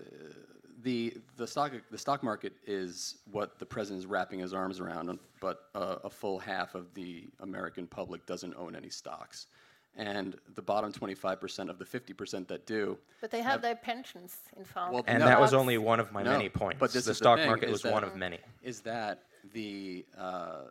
the 0.82 1.14
the 1.36 1.46
stock 1.46 1.72
the 1.90 1.98
stock 1.98 2.22
market 2.22 2.52
is 2.66 3.16
what 3.30 3.58
the 3.58 3.66
president 3.66 4.00
is 4.00 4.06
wrapping 4.06 4.40
his 4.40 4.52
arms 4.52 4.80
around, 4.80 5.18
but 5.40 5.68
uh, 5.74 5.96
a 6.04 6.10
full 6.10 6.38
half 6.38 6.74
of 6.74 6.92
the 6.94 7.24
American 7.40 7.86
public 7.86 8.24
doesn't 8.26 8.54
own 8.56 8.76
any 8.76 8.90
stocks, 8.90 9.46
and 9.96 10.36
the 10.54 10.62
bottom 10.62 10.92
25% 10.92 11.70
of 11.70 11.78
the 11.78 11.84
50% 11.84 12.46
that 12.48 12.66
do. 12.66 12.98
But 13.20 13.30
they 13.30 13.38
have, 13.38 13.52
have 13.52 13.62
their 13.62 13.76
pensions 13.76 14.36
in 14.56 14.64
fact. 14.64 14.92
Well, 14.92 15.04
and 15.06 15.20
no, 15.20 15.26
that 15.26 15.40
was 15.40 15.54
only 15.54 15.78
one 15.78 16.00
of 16.00 16.12
my 16.12 16.22
no, 16.22 16.32
many 16.32 16.48
points. 16.48 16.78
But 16.78 16.92
this 16.92 17.06
the 17.06 17.14
stock 17.14 17.38
the 17.38 17.46
market 17.46 17.70
was 17.70 17.82
that, 17.82 17.92
one 17.92 18.04
of 18.04 18.14
many. 18.14 18.38
Is 18.62 18.80
that 18.80 19.22
the 19.54 20.04
uh, 20.18 20.64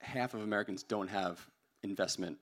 half 0.00 0.34
of 0.34 0.42
Americans 0.42 0.82
don't 0.82 1.08
have 1.08 1.44
investment 1.82 2.38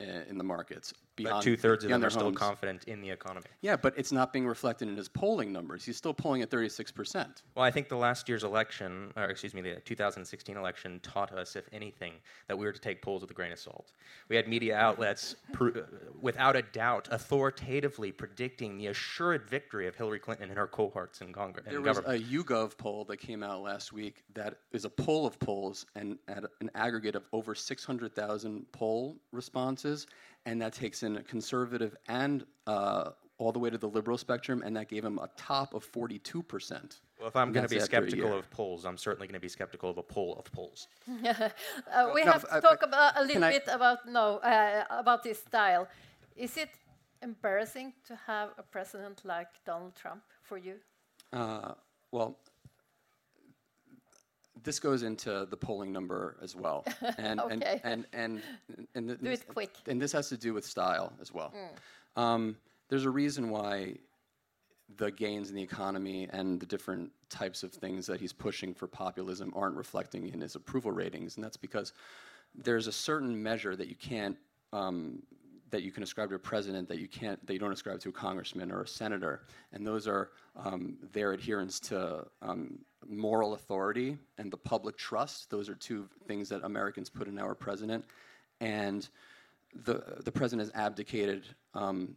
in 0.00 0.36
the 0.36 0.44
markets. 0.44 0.92
Beyond, 1.16 1.42
two 1.42 1.56
thirds 1.56 1.82
of 1.84 1.90
them 1.90 2.04
are 2.04 2.10
still 2.10 2.32
confident 2.32 2.84
in 2.84 3.00
the 3.00 3.10
economy. 3.10 3.46
Yeah, 3.62 3.76
but 3.76 3.94
it's 3.96 4.12
not 4.12 4.32
being 4.32 4.46
reflected 4.46 4.88
in 4.88 4.96
his 4.96 5.08
polling 5.08 5.50
numbers. 5.52 5.84
He's 5.84 5.96
still 5.96 6.12
polling 6.12 6.42
at 6.42 6.50
36%. 6.50 7.42
Well, 7.54 7.64
I 7.64 7.70
think 7.70 7.88
the 7.88 7.96
last 7.96 8.28
year's 8.28 8.44
election, 8.44 9.12
or 9.16 9.24
excuse 9.24 9.54
me, 9.54 9.62
the 9.62 9.76
2016 9.76 10.56
election 10.56 11.00
taught 11.02 11.32
us, 11.32 11.56
if 11.56 11.68
anything, 11.72 12.12
that 12.48 12.58
we 12.58 12.66
were 12.66 12.72
to 12.72 12.80
take 12.80 13.00
polls 13.00 13.22
with 13.22 13.30
a 13.30 13.34
grain 13.34 13.50
of 13.50 13.58
salt. 13.58 13.92
We 14.28 14.36
had 14.36 14.46
media 14.46 14.76
outlets, 14.76 15.36
pr- 15.52 15.70
without 16.20 16.54
a 16.54 16.62
doubt, 16.62 17.08
authoritatively 17.10 18.12
predicting 18.12 18.76
the 18.76 18.88
assured 18.88 19.48
victory 19.48 19.86
of 19.88 19.96
Hillary 19.96 20.18
Clinton 20.18 20.50
and 20.50 20.58
her 20.58 20.66
cohorts 20.66 21.22
in 21.22 21.32
Congress. 21.32 21.66
There 21.68 21.80
was 21.80 21.98
government. 21.98 22.22
a 22.22 22.26
YouGov 22.26 22.76
poll 22.76 23.04
that 23.06 23.16
came 23.16 23.42
out 23.42 23.62
last 23.62 23.92
week 23.92 24.22
that 24.34 24.58
is 24.72 24.84
a 24.84 24.90
poll 24.90 25.26
of 25.26 25.38
polls 25.38 25.86
and 25.94 26.18
at 26.28 26.44
an 26.60 26.70
aggregate 26.74 27.14
of 27.16 27.26
over 27.32 27.54
600,000 27.54 28.66
poll 28.72 29.16
responses 29.32 30.06
and 30.46 30.62
that 30.62 30.72
takes 30.72 31.02
in 31.02 31.16
a 31.16 31.22
conservative 31.22 31.96
and 32.08 32.46
uh, 32.66 33.10
all 33.38 33.52
the 33.52 33.58
way 33.58 33.68
to 33.68 33.76
the 33.76 33.88
liberal 33.88 34.16
spectrum, 34.16 34.62
and 34.64 34.74
that 34.76 34.88
gave 34.88 35.04
him 35.04 35.18
a 35.18 35.28
top 35.36 35.74
of 35.74 35.90
42%. 35.92 37.00
Well, 37.18 37.28
if 37.28 37.36
I'm 37.36 37.52
going 37.52 37.66
to 37.66 37.74
be 37.74 37.80
skeptical 37.80 38.38
of 38.38 38.50
polls, 38.50 38.86
I'm 38.86 38.96
certainly 38.96 39.26
going 39.26 39.34
to 39.34 39.40
be 39.40 39.48
skeptical 39.48 39.90
of 39.90 39.98
a 39.98 40.02
poll 40.02 40.36
of 40.38 40.50
polls. 40.52 40.88
uh, 41.08 42.10
we 42.14 42.24
no, 42.24 42.32
have 42.32 42.48
to 42.48 42.60
talk 42.60 42.82
about 42.82 43.18
a 43.18 43.24
little 43.24 43.42
bit 43.42 43.64
about 43.68 44.08
no 44.08 44.36
uh, 44.38 44.84
about 44.90 45.22
this 45.22 45.40
style. 45.40 45.88
Is 46.36 46.56
it 46.56 46.70
embarrassing 47.22 47.94
to 48.06 48.18
have 48.26 48.50
a 48.58 48.62
president 48.62 49.22
like 49.24 49.48
Donald 49.64 49.94
Trump 49.94 50.22
for 50.42 50.58
you? 50.58 50.74
Uh, 51.32 51.72
well, 52.12 52.38
this 54.66 54.80
goes 54.80 55.04
into 55.04 55.46
the 55.48 55.56
polling 55.56 55.92
number 55.92 56.36
as 56.42 56.56
well. 56.56 56.84
And, 57.18 57.40
okay. 57.52 57.80
and, 57.84 58.04
and, 58.12 58.42
and, 58.76 58.88
and, 58.96 59.22
do 59.22 59.30
it 59.30 59.46
quick. 59.46 59.70
And 59.86 60.02
this 60.02 60.10
has 60.12 60.28
to 60.30 60.36
do 60.36 60.52
with 60.52 60.66
style 60.66 61.12
as 61.22 61.32
well. 61.32 61.54
Mm. 62.16 62.20
Um, 62.20 62.56
there's 62.88 63.04
a 63.04 63.10
reason 63.10 63.48
why 63.48 63.94
the 64.96 65.10
gains 65.12 65.50
in 65.50 65.56
the 65.56 65.62
economy 65.62 66.28
and 66.32 66.58
the 66.58 66.66
different 66.66 67.12
types 67.30 67.62
of 67.62 67.72
things 67.72 68.06
that 68.06 68.20
he's 68.20 68.32
pushing 68.32 68.74
for 68.74 68.88
populism 68.88 69.52
aren't 69.54 69.76
reflecting 69.76 70.28
in 70.28 70.40
his 70.40 70.56
approval 70.56 70.90
ratings, 70.90 71.36
and 71.36 71.44
that's 71.44 71.56
because 71.56 71.92
there's 72.54 72.88
a 72.88 72.92
certain 72.92 73.40
measure 73.40 73.76
that 73.76 73.88
you 73.88 73.96
can't 73.96 74.36
um, 74.72 75.22
that 75.70 75.82
you 75.82 75.90
can 75.90 76.02
ascribe 76.04 76.28
to 76.28 76.36
a 76.36 76.38
president 76.38 76.88
that 76.88 76.98
you 76.98 77.08
can't 77.08 77.44
that 77.46 77.52
you 77.52 77.58
don't 77.58 77.72
ascribe 77.72 77.98
to 78.00 78.08
a 78.08 78.12
congressman 78.12 78.70
or 78.70 78.82
a 78.82 78.88
senator, 78.88 79.42
and 79.72 79.86
those 79.86 80.06
are 80.06 80.30
um, 80.56 80.96
their 81.12 81.32
adherence 81.32 81.80
to 81.80 82.24
um, 82.42 82.78
moral 83.08 83.54
authority 83.54 84.18
and 84.38 84.52
the 84.52 84.56
public 84.56 84.96
trust. 84.96 85.50
Those 85.50 85.68
are 85.68 85.74
two 85.74 86.08
things 86.26 86.48
that 86.48 86.64
Americans 86.64 87.10
put 87.10 87.28
in 87.28 87.38
our 87.38 87.54
president. 87.54 88.04
And 88.60 89.08
the, 89.84 90.02
the 90.24 90.32
president 90.32 90.68
has 90.68 90.80
abdicated 90.80 91.44
um, 91.74 92.16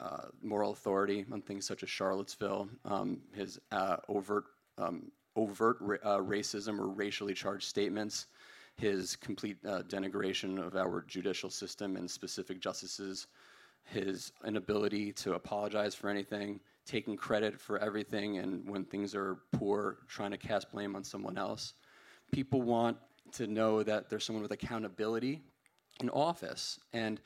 uh, 0.00 0.26
moral 0.42 0.72
authority 0.72 1.24
on 1.32 1.40
things 1.40 1.66
such 1.66 1.82
as 1.82 1.90
Charlottesville, 1.90 2.68
um, 2.84 3.20
his 3.34 3.60
uh, 3.70 3.96
overt, 4.08 4.44
um, 4.78 5.10
overt 5.36 5.76
ra- 5.80 5.98
uh, 6.02 6.18
racism 6.18 6.78
or 6.78 6.88
racially 6.88 7.34
charged 7.34 7.68
statements, 7.68 8.26
his 8.76 9.16
complete 9.16 9.56
uh, 9.66 9.82
denigration 9.82 10.58
of 10.64 10.76
our 10.76 11.04
judicial 11.06 11.50
system 11.50 11.96
and 11.96 12.10
specific 12.10 12.60
justices, 12.60 13.26
his 13.84 14.32
inability 14.46 15.12
to 15.12 15.34
apologize 15.34 15.94
for 15.94 16.08
anything, 16.08 16.60
taking 16.86 17.16
credit 17.16 17.60
for 17.60 17.78
everything, 17.78 18.38
and 18.38 18.68
when 18.68 18.84
things 18.84 19.14
are 19.14 19.38
poor, 19.52 19.98
trying 20.08 20.30
to 20.30 20.36
cast 20.36 20.70
blame 20.72 20.96
on 20.96 21.04
someone 21.04 21.38
else. 21.38 21.74
People 22.32 22.62
want 22.62 22.96
to 23.32 23.46
know 23.46 23.82
that 23.82 24.08
there's 24.08 24.24
someone 24.24 24.42
with 24.42 24.52
accountability 24.52 25.40
in 26.00 26.08
office. 26.10 26.80
And 26.92 27.20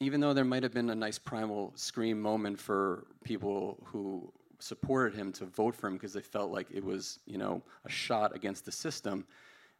even 0.00 0.20
though 0.20 0.32
there 0.32 0.44
might 0.44 0.62
have 0.62 0.72
been 0.72 0.90
a 0.90 0.94
nice 0.94 1.18
primal 1.18 1.72
scream 1.74 2.20
moment 2.20 2.58
for 2.58 3.06
people 3.24 3.78
who 3.84 4.32
supported 4.58 5.16
him 5.16 5.32
to 5.32 5.46
vote 5.46 5.74
for 5.74 5.88
him 5.88 5.94
because 5.94 6.12
they 6.12 6.20
felt 6.20 6.50
like 6.50 6.68
it 6.72 6.84
was, 6.84 7.18
you 7.26 7.38
know, 7.38 7.62
a 7.84 7.88
shot 7.90 8.34
against 8.34 8.64
the 8.64 8.72
system, 8.72 9.24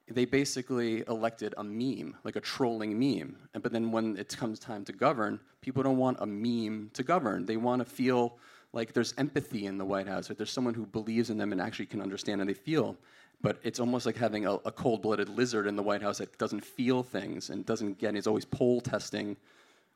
they 0.08 0.24
basically 0.24 1.04
elected 1.08 1.54
a 1.56 1.64
meme, 1.64 2.16
like 2.24 2.36
a 2.36 2.40
trolling 2.40 2.98
meme. 2.98 3.36
But 3.52 3.72
then 3.72 3.92
when 3.92 4.16
it 4.16 4.36
comes 4.36 4.58
time 4.58 4.84
to 4.86 4.92
govern, 4.92 5.38
people 5.60 5.82
don't 5.82 5.96
want 5.96 6.18
a 6.20 6.26
meme 6.26 6.90
to 6.94 7.02
govern. 7.02 7.46
They 7.46 7.56
want 7.56 7.80
to 7.80 7.84
feel 7.84 8.38
like 8.72 8.92
there's 8.92 9.14
empathy 9.18 9.66
in 9.66 9.78
the 9.78 9.84
White 9.84 10.08
House, 10.08 10.30
or 10.30 10.34
there's 10.34 10.50
someone 10.50 10.74
who 10.74 10.86
believes 10.86 11.30
in 11.30 11.38
them 11.38 11.52
and 11.52 11.60
actually 11.60 11.86
can 11.86 12.00
understand 12.00 12.40
and 12.40 12.48
they 12.48 12.54
feel. 12.54 12.96
But 13.40 13.58
it's 13.64 13.80
almost 13.80 14.06
like 14.06 14.16
having 14.16 14.46
a, 14.46 14.54
a 14.54 14.70
cold-blooded 14.70 15.28
lizard 15.28 15.66
in 15.66 15.74
the 15.74 15.82
White 15.82 16.00
House 16.00 16.18
that 16.18 16.38
doesn't 16.38 16.64
feel 16.64 17.02
things 17.02 17.50
and 17.50 17.66
doesn't 17.66 17.98
get. 17.98 18.14
He's 18.14 18.26
always 18.26 18.44
poll 18.44 18.80
testing, 18.80 19.36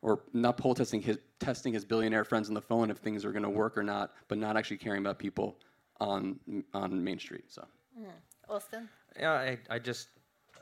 or 0.03 0.21
not 0.33 0.57
poll 0.57 0.75
testing, 0.75 1.01
his, 1.01 1.19
testing 1.39 1.73
his 1.73 1.85
billionaire 1.85 2.25
friends 2.25 2.49
on 2.49 2.55
the 2.55 2.61
phone 2.61 2.91
if 2.91 2.99
things 2.99 3.25
are 3.25 3.33
going 3.33 3.45
to 3.45 3.51
work 3.51 3.79
or 3.79 3.85
not, 3.85 4.15
but 4.29 4.37
not 4.39 4.57
actually 4.57 4.79
caring 4.79 5.01
about 5.01 5.19
people 5.19 5.57
on 6.01 6.39
on 6.75 7.03
Main 7.03 7.19
Street. 7.19 7.45
So, 7.49 7.65
mm. 7.99 8.05
Austin. 8.49 8.89
Yeah, 9.19 9.33
I, 9.33 9.59
I 9.71 9.79
just 9.79 10.09
uh, 10.57 10.59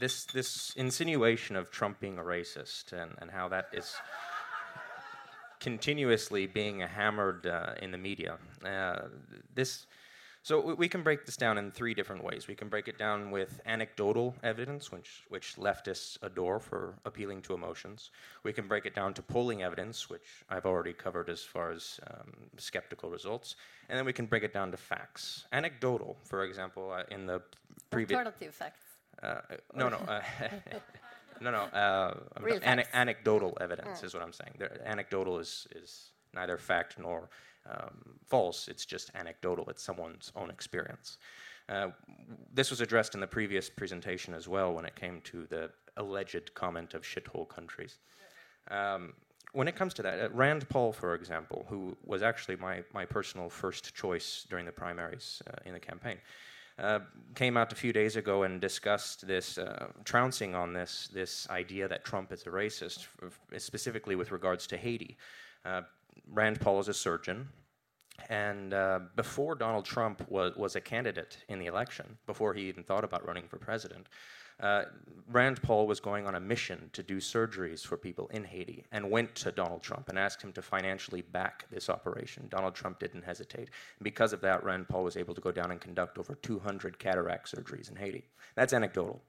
this 0.00 0.24
this 0.26 0.72
insinuation 0.76 1.56
of 1.56 1.70
Trump 1.70 2.00
being 2.00 2.18
a 2.18 2.22
racist 2.22 2.92
and, 2.92 3.12
and 3.20 3.30
how 3.30 3.48
that 3.48 3.68
is 3.72 3.94
continuously 5.60 6.46
being 6.46 6.80
hammered 6.80 7.46
uh, 7.46 7.74
in 7.82 7.90
the 7.90 7.98
media. 7.98 8.38
Uh, 8.64 9.08
this, 9.54 9.86
so 10.42 10.74
we 10.74 10.88
can 10.88 11.02
break 11.02 11.26
this 11.26 11.36
down 11.36 11.58
in 11.58 11.72
three 11.72 11.92
different 11.92 12.22
ways. 12.22 12.46
We 12.46 12.54
can 12.54 12.68
break 12.68 12.86
it 12.86 12.98
down 12.98 13.30
with 13.30 13.60
anecdotal 13.66 14.36
evidence, 14.42 14.92
which 14.92 15.24
which 15.28 15.56
leftists 15.56 16.18
adore 16.22 16.60
for 16.60 16.94
appealing 17.04 17.42
to 17.42 17.54
emotions. 17.54 18.10
We 18.44 18.52
can 18.52 18.68
break 18.68 18.86
it 18.86 18.94
down 18.94 19.14
to 19.14 19.22
polling 19.22 19.62
evidence, 19.62 20.08
which 20.08 20.44
I've 20.48 20.66
already 20.66 20.92
covered 20.92 21.28
as 21.30 21.42
far 21.42 21.72
as 21.72 21.98
um, 22.08 22.32
skeptical 22.58 23.10
results, 23.10 23.56
and 23.88 23.98
then 23.98 24.06
we 24.06 24.12
can 24.12 24.26
break 24.26 24.44
it 24.44 24.52
down 24.52 24.70
to 24.70 24.76
facts. 24.76 25.46
Anecdotal, 25.52 26.16
for 26.22 26.44
example, 26.44 26.92
uh, 26.92 27.02
in 27.10 27.26
the 27.26 27.42
previous 27.90 28.16
alternative 28.16 28.54
facts. 28.54 28.84
Uh, 29.22 29.40
no, 29.74 29.88
no. 29.88 29.98
No, 31.40 31.50
no. 31.50 31.62
Uh, 31.62 32.14
an- 32.62 32.84
anecdotal 32.92 33.56
evidence 33.60 34.00
mm. 34.00 34.04
is 34.04 34.14
what 34.14 34.22
I'm 34.22 34.32
saying. 34.32 34.54
There, 34.58 34.80
anecdotal 34.84 35.38
is 35.38 35.66
is 35.74 36.10
neither 36.34 36.58
fact 36.58 36.98
nor 36.98 37.30
um, 37.70 38.18
false. 38.26 38.68
It's 38.68 38.84
just 38.84 39.10
anecdotal. 39.14 39.68
It's 39.68 39.82
someone's 39.82 40.32
own 40.36 40.50
experience. 40.50 41.18
Uh, 41.68 41.88
this 42.52 42.70
was 42.70 42.80
addressed 42.80 43.14
in 43.14 43.20
the 43.20 43.26
previous 43.26 43.68
presentation 43.68 44.34
as 44.34 44.46
well 44.46 44.72
when 44.72 44.84
it 44.84 44.94
came 44.94 45.20
to 45.22 45.46
the 45.46 45.70
alleged 45.96 46.54
comment 46.54 46.94
of 46.94 47.02
shithole 47.02 47.48
countries. 47.48 47.98
Um, 48.70 49.14
when 49.52 49.68
it 49.68 49.74
comes 49.74 49.94
to 49.94 50.02
that, 50.02 50.20
uh, 50.20 50.28
Rand 50.32 50.68
Paul, 50.68 50.92
for 50.92 51.14
example, 51.14 51.66
who 51.68 51.96
was 52.04 52.22
actually 52.22 52.56
my, 52.56 52.82
my 52.92 53.04
personal 53.04 53.48
first 53.48 53.94
choice 53.94 54.46
during 54.48 54.66
the 54.66 54.72
primaries 54.72 55.42
uh, 55.48 55.56
in 55.64 55.72
the 55.72 55.80
campaign, 55.80 56.18
uh, 56.78 57.00
came 57.34 57.56
out 57.56 57.72
a 57.72 57.76
few 57.76 57.92
days 57.92 58.16
ago 58.16 58.42
and 58.42 58.60
discussed 58.60 59.26
this, 59.26 59.58
uh, 59.58 59.86
trouncing 60.04 60.54
on 60.54 60.72
this, 60.72 61.08
this 61.12 61.48
idea 61.48 61.88
that 61.88 62.04
Trump 62.04 62.32
is 62.32 62.42
a 62.42 62.50
racist, 62.50 63.06
specifically 63.58 64.14
with 64.14 64.30
regards 64.30 64.66
to 64.66 64.76
Haiti. 64.76 65.16
Uh, 65.64 65.82
Rand 66.30 66.60
Paul 66.60 66.80
is 66.80 66.88
a 66.88 66.94
surgeon. 66.94 67.48
And 68.30 68.72
uh, 68.72 69.00
before 69.14 69.54
Donald 69.54 69.84
Trump 69.84 70.28
was, 70.30 70.56
was 70.56 70.74
a 70.76 70.80
candidate 70.80 71.38
in 71.48 71.58
the 71.58 71.66
election, 71.66 72.16
before 72.26 72.54
he 72.54 72.62
even 72.62 72.82
thought 72.82 73.04
about 73.04 73.26
running 73.26 73.46
for 73.46 73.58
president, 73.58 74.08
uh, 74.60 74.84
Rand 75.30 75.60
Paul 75.62 75.86
was 75.86 76.00
going 76.00 76.26
on 76.26 76.36
a 76.36 76.40
mission 76.40 76.88
to 76.92 77.02
do 77.02 77.18
surgeries 77.18 77.84
for 77.84 77.96
people 77.96 78.28
in 78.28 78.44
Haiti 78.44 78.84
and 78.92 79.10
went 79.10 79.34
to 79.36 79.50
Donald 79.50 79.82
Trump 79.82 80.08
and 80.08 80.18
asked 80.18 80.40
him 80.40 80.52
to 80.52 80.62
financially 80.62 81.20
back 81.20 81.66
this 81.70 81.90
operation. 81.90 82.46
Donald 82.48 82.74
Trump 82.74 83.00
didn't 83.00 83.22
hesitate. 83.22 83.68
And 83.98 84.04
because 84.04 84.32
of 84.32 84.40
that, 84.42 84.62
Rand 84.64 84.88
Paul 84.88 85.04
was 85.04 85.16
able 85.16 85.34
to 85.34 85.40
go 85.40 85.52
down 85.52 85.72
and 85.72 85.80
conduct 85.80 86.16
over 86.18 86.36
200 86.36 86.98
cataract 86.98 87.54
surgeries 87.54 87.90
in 87.90 87.96
Haiti. 87.96 88.24
That's 88.54 88.72
anecdotal. 88.72 89.20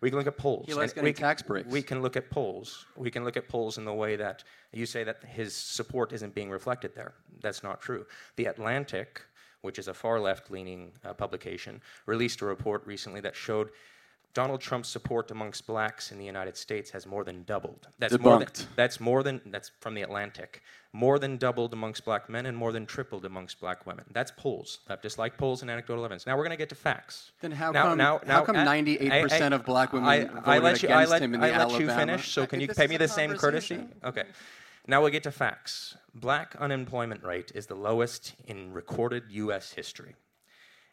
We 0.00 0.10
can 0.10 0.18
look 0.18 0.26
at 0.26 0.36
polls. 0.36 0.66
He 0.66 0.74
likes 0.74 0.92
getting 0.92 1.04
we 1.04 1.12
can- 1.12 1.22
tax 1.22 1.42
breaks. 1.42 1.68
We 1.70 1.82
can 1.82 2.02
look 2.02 2.16
at 2.16 2.30
polls. 2.30 2.86
We 2.96 3.10
can 3.10 3.24
look 3.24 3.36
at 3.36 3.48
polls 3.48 3.78
in 3.78 3.84
the 3.84 3.92
way 3.92 4.16
that 4.16 4.44
you 4.72 4.86
say 4.86 5.04
that 5.04 5.22
his 5.24 5.54
support 5.54 6.12
isn't 6.12 6.34
being 6.34 6.50
reflected 6.50 6.94
there. 6.94 7.14
That's 7.40 7.62
not 7.62 7.80
true. 7.80 8.06
The 8.36 8.46
Atlantic, 8.46 9.22
which 9.60 9.78
is 9.78 9.88
a 9.88 9.94
far 9.94 10.20
left 10.20 10.50
leaning 10.50 10.92
uh, 11.04 11.14
publication, 11.14 11.80
released 12.06 12.40
a 12.40 12.46
report 12.46 12.84
recently 12.86 13.20
that 13.20 13.36
showed 13.36 13.70
Donald 14.34 14.60
Trump's 14.60 14.88
support 14.88 15.30
amongst 15.30 15.64
blacks 15.64 16.10
in 16.10 16.18
the 16.18 16.24
United 16.24 16.56
States 16.56 16.90
has 16.90 17.06
more 17.06 17.22
than 17.22 17.44
doubled. 17.44 17.86
That's 18.00 18.18
more 18.18 18.38
than, 18.40 18.48
Debunked. 18.48 18.66
that's 18.74 18.98
more 19.00 19.22
than 19.22 19.40
that's 19.46 19.70
from 19.80 19.94
the 19.94 20.02
Atlantic. 20.02 20.60
More 20.92 21.18
than 21.20 21.36
doubled 21.36 21.72
amongst 21.72 22.04
black 22.04 22.28
men 22.28 22.46
and 22.46 22.56
more 22.56 22.72
than 22.72 22.84
tripled 22.84 23.24
amongst 23.24 23.60
black 23.60 23.86
women. 23.86 24.04
That's 24.12 24.32
polls. 24.36 24.80
Leftists 24.90 25.18
like 25.18 25.38
polls 25.38 25.62
and 25.62 25.70
anecdotal 25.70 26.04
evidence. 26.04 26.26
Now 26.26 26.36
we're 26.36 26.42
going 26.44 26.50
to 26.50 26.56
get 26.56 26.68
to 26.70 26.74
facts. 26.74 27.30
Then 27.40 27.52
how 27.52 27.70
Now- 27.70 27.82
come- 27.84 27.98
now- 27.98 28.20
how 28.26 28.44
come 28.44 28.56
uh, 28.56 28.64
98% 28.64 29.10
I- 29.10 29.44
I- 29.46 29.48
of 29.56 29.64
black 29.64 29.92
women 29.92 30.08
I, 30.08 30.56
I 30.56 30.58
let 30.58 30.82
you, 30.82 30.88
I 30.88 30.92
against 31.02 31.10
let, 31.12 31.22
him 31.22 31.34
in 31.34 31.42
I 31.42 31.50
the 31.58 31.66
let 31.66 31.80
you 31.80 31.86
finish. 31.88 32.32
So 32.32 32.42
I 32.42 32.46
can 32.46 32.60
you 32.60 32.68
pay 32.68 32.88
me 32.88 32.96
the 32.96 33.08
same 33.08 33.34
courtesy? 33.36 33.84
Okay. 34.04 34.24
Now 34.86 35.02
we 35.04 35.10
get 35.12 35.22
to 35.22 35.30
facts. 35.32 35.96
Black 36.14 36.54
unemployment 36.58 37.22
rate 37.24 37.52
is 37.54 37.66
the 37.66 37.74
lowest 37.74 38.34
in 38.46 38.72
recorded 38.72 39.24
U.S. 39.30 39.72
history, 39.72 40.14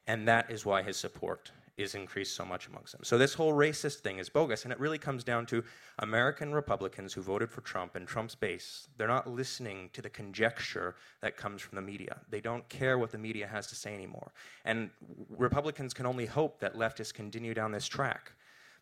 and 0.08 0.28
that 0.28 0.50
is 0.50 0.66
why 0.66 0.82
his 0.82 0.98
support 0.98 1.52
is 1.82 1.96
increased 1.96 2.36
so 2.36 2.46
much 2.46 2.68
amongst 2.68 2.94
them. 2.94 3.02
So 3.04 3.18
this 3.18 3.34
whole 3.34 3.54
racist 3.54 3.98
thing 3.98 4.20
is 4.20 4.30
bogus, 4.30 4.64
and 4.64 4.72
it 4.72 4.80
really 4.80 4.98
comes 4.98 5.24
down 5.24 5.46
to 5.48 5.64
American 6.00 6.54
Republicans 6.54 7.14
who 7.14 7.22
voted 7.22 7.50
for 7.50 7.62
Trump 7.62 7.96
and 7.96 8.08
Trump's 8.08 8.36
base. 8.36 8.88
They're 8.98 9.08
not 9.08 9.28
listening 9.28 9.90
to 9.94 10.02
the 10.02 10.10
conjecture 10.10 10.96
that 11.22 11.38
comes 11.38 11.62
from 11.62 11.76
the 11.76 11.82
media. 11.82 12.20
They 12.30 12.42
don't 12.42 12.68
care 12.70 12.98
what 12.98 13.12
the 13.12 13.18
media 13.18 13.48
has 13.48 13.68
to 13.68 13.76
say 13.76 13.94
anymore. 13.94 14.32
And 14.66 14.90
Republicans 15.30 15.94
can 15.94 16.06
only 16.06 16.26
hope 16.26 16.60
that 16.60 16.76
leftists 16.76 17.14
continue 17.14 17.54
down 17.54 17.72
this 17.72 17.88
track 17.88 18.34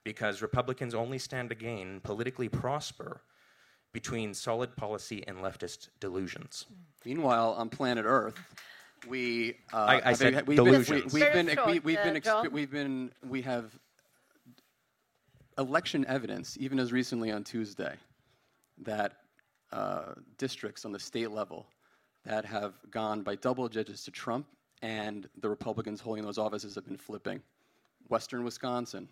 because 0.04 0.42
Republicans 0.42 0.94
only 0.94 1.20
stand 1.20 1.50
to 1.50 1.56
gain, 1.56 2.00
politically 2.02 2.50
prosper, 2.50 3.22
between 3.92 4.34
solid 4.34 4.76
policy 4.76 5.24
and 5.28 5.38
leftist 5.40 5.90
delusions. 6.00 6.66
Meanwhile, 7.06 7.56
on 7.58 7.70
planet 7.70 8.06
Earth, 8.08 8.40
we 9.08 9.56
uh, 9.74 9.78
I- 9.78 10.02
I 10.04 10.10
have 10.10 10.18
said 10.18 10.34
we've 10.48 10.58
been, 10.58 10.66
we, 10.66 10.72
delusions. 10.72 11.14
we've 11.14 11.34
been, 11.34 11.50
short, 11.50 11.68
we, 11.68 11.80
we've 11.80 11.98
uh, 11.98 12.04
been, 12.04 12.16
exp- 12.16 12.52
we've 12.52 12.72
been, 12.72 13.12
we 13.28 13.42
have 13.42 13.78
election 15.58 16.06
evidence, 16.08 16.58
even 16.60 16.80
as 16.80 16.92
recently 16.92 17.32
on 17.32 17.44
Tuesday, 17.44 17.96
that 18.80 19.18
uh, 19.72 20.14
districts 20.38 20.86
on 20.86 20.92
the 20.92 21.00
state 21.00 21.32
level 21.32 21.68
that 22.26 22.46
have 22.46 22.74
gone 22.92 23.22
by 23.22 23.36
double 23.36 23.68
judges 23.70 24.04
to 24.04 24.12
Trump 24.12 24.48
and 24.82 25.28
the 25.42 25.50
Republicans 25.50 26.00
holding 26.00 26.24
those 26.24 26.38
offices 26.38 26.76
have 26.76 26.86
been 26.86 26.98
flipping. 26.98 27.42
Western 28.08 28.44
Wisconsin 28.44 29.08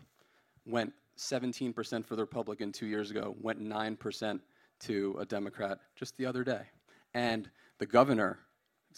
went 0.65 0.93
17% 1.17 2.05
for 2.05 2.15
the 2.15 2.21
Republican 2.21 2.71
two 2.71 2.85
years 2.85 3.11
ago, 3.11 3.35
went 3.41 3.61
9% 3.61 4.39
to 4.79 5.17
a 5.19 5.25
Democrat 5.25 5.79
just 5.95 6.15
the 6.17 6.25
other 6.25 6.43
day. 6.43 6.61
And 7.13 7.49
the 7.79 7.85
governor, 7.85 8.39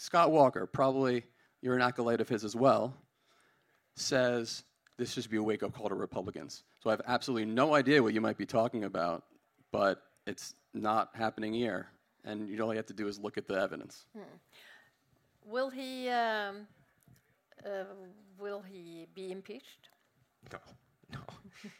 Scott 0.00 0.32
Walker, 0.32 0.66
probably 0.66 1.24
you're 1.60 1.76
an 1.76 1.82
acolyte 1.82 2.22
of 2.22 2.28
his 2.28 2.42
as 2.42 2.56
well, 2.56 2.96
says 3.96 4.64
this 4.96 5.12
should 5.12 5.28
be 5.28 5.36
a 5.36 5.42
wake 5.42 5.62
up 5.62 5.74
call 5.74 5.90
to 5.90 5.94
Republicans. 5.94 6.64
So 6.82 6.88
I 6.88 6.94
have 6.94 7.02
absolutely 7.06 7.44
no 7.44 7.74
idea 7.74 8.02
what 8.02 8.14
you 8.14 8.20
might 8.22 8.38
be 8.38 8.46
talking 8.46 8.84
about, 8.84 9.24
but 9.72 10.00
it's 10.26 10.54
not 10.72 11.10
happening 11.12 11.52
here. 11.52 11.88
And 12.24 12.48
you 12.48 12.58
all 12.62 12.72
you 12.72 12.78
have 12.78 12.86
to 12.86 12.94
do 12.94 13.08
is 13.08 13.18
look 13.18 13.36
at 13.36 13.46
the 13.46 13.60
evidence. 13.60 14.06
Will 15.44 15.68
he 15.68 16.08
um, 16.08 16.66
uh, 17.66 17.84
will 18.38 18.62
he 18.62 19.06
be 19.14 19.30
impeached? 19.30 19.90
No, 20.50 20.58
no, 21.12 21.20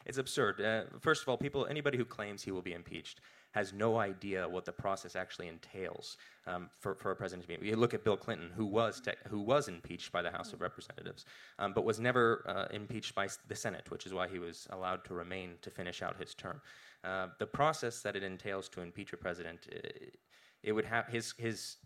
it's 0.05 0.19
absurd. 0.19 0.61
Uh, 0.61 0.83
first 1.01 1.23
of 1.23 1.29
all, 1.31 1.39
people, 1.39 1.65
anybody 1.71 1.97
who 1.97 2.05
claims 2.05 2.43
he 2.43 2.51
will 2.51 2.61
be 2.61 2.75
impeached 2.75 3.23
has 3.53 3.73
no 3.73 3.99
idea 3.99 4.49
what 4.49 4.65
the 4.65 4.73
process 4.73 5.17
actually 5.17 5.49
entails 5.49 6.17
um, 6.47 6.71
for, 6.79 6.95
for 6.95 7.11
a 7.11 7.17
president 7.17 7.49
to 7.49 7.59
be. 7.59 7.67
You 7.67 7.77
look 7.77 7.95
at 7.95 8.05
Bill 8.05 8.17
Clinton, 8.17 8.51
who 8.55 8.67
was 8.67 9.01
te- 9.01 9.13
who 9.29 9.41
was 9.41 9.69
impeached 9.69 10.13
by 10.13 10.23
the 10.23 10.31
House 10.31 10.53
of 10.53 10.61
Representatives, 10.61 11.25
um, 11.59 11.73
but 11.73 11.85
was 11.85 11.99
never 11.99 12.45
uh, 12.49 12.75
impeached 12.75 13.15
by 13.15 13.29
the 13.49 13.57
Senate, 13.57 13.91
which 13.91 14.07
is 14.07 14.15
why 14.15 14.29
he 14.29 14.39
was 14.39 14.67
allowed 14.71 15.05
to 15.07 15.15
remain 15.15 15.55
to 15.63 15.71
finish 15.71 16.03
out 16.03 16.17
his 16.17 16.35
term. 16.35 16.61
Uh, 17.03 17.29
the 17.39 17.47
process 17.47 18.03
that 18.03 18.15
it 18.17 18.23
entails 18.23 18.69
to 18.69 18.83
impeach 18.83 19.13
a 19.13 19.17
president, 19.17 19.67
uh, 19.75 19.89
it 20.63 20.73
would 20.73 20.85
have 20.85 21.07
his 21.07 21.35
his 21.39 21.77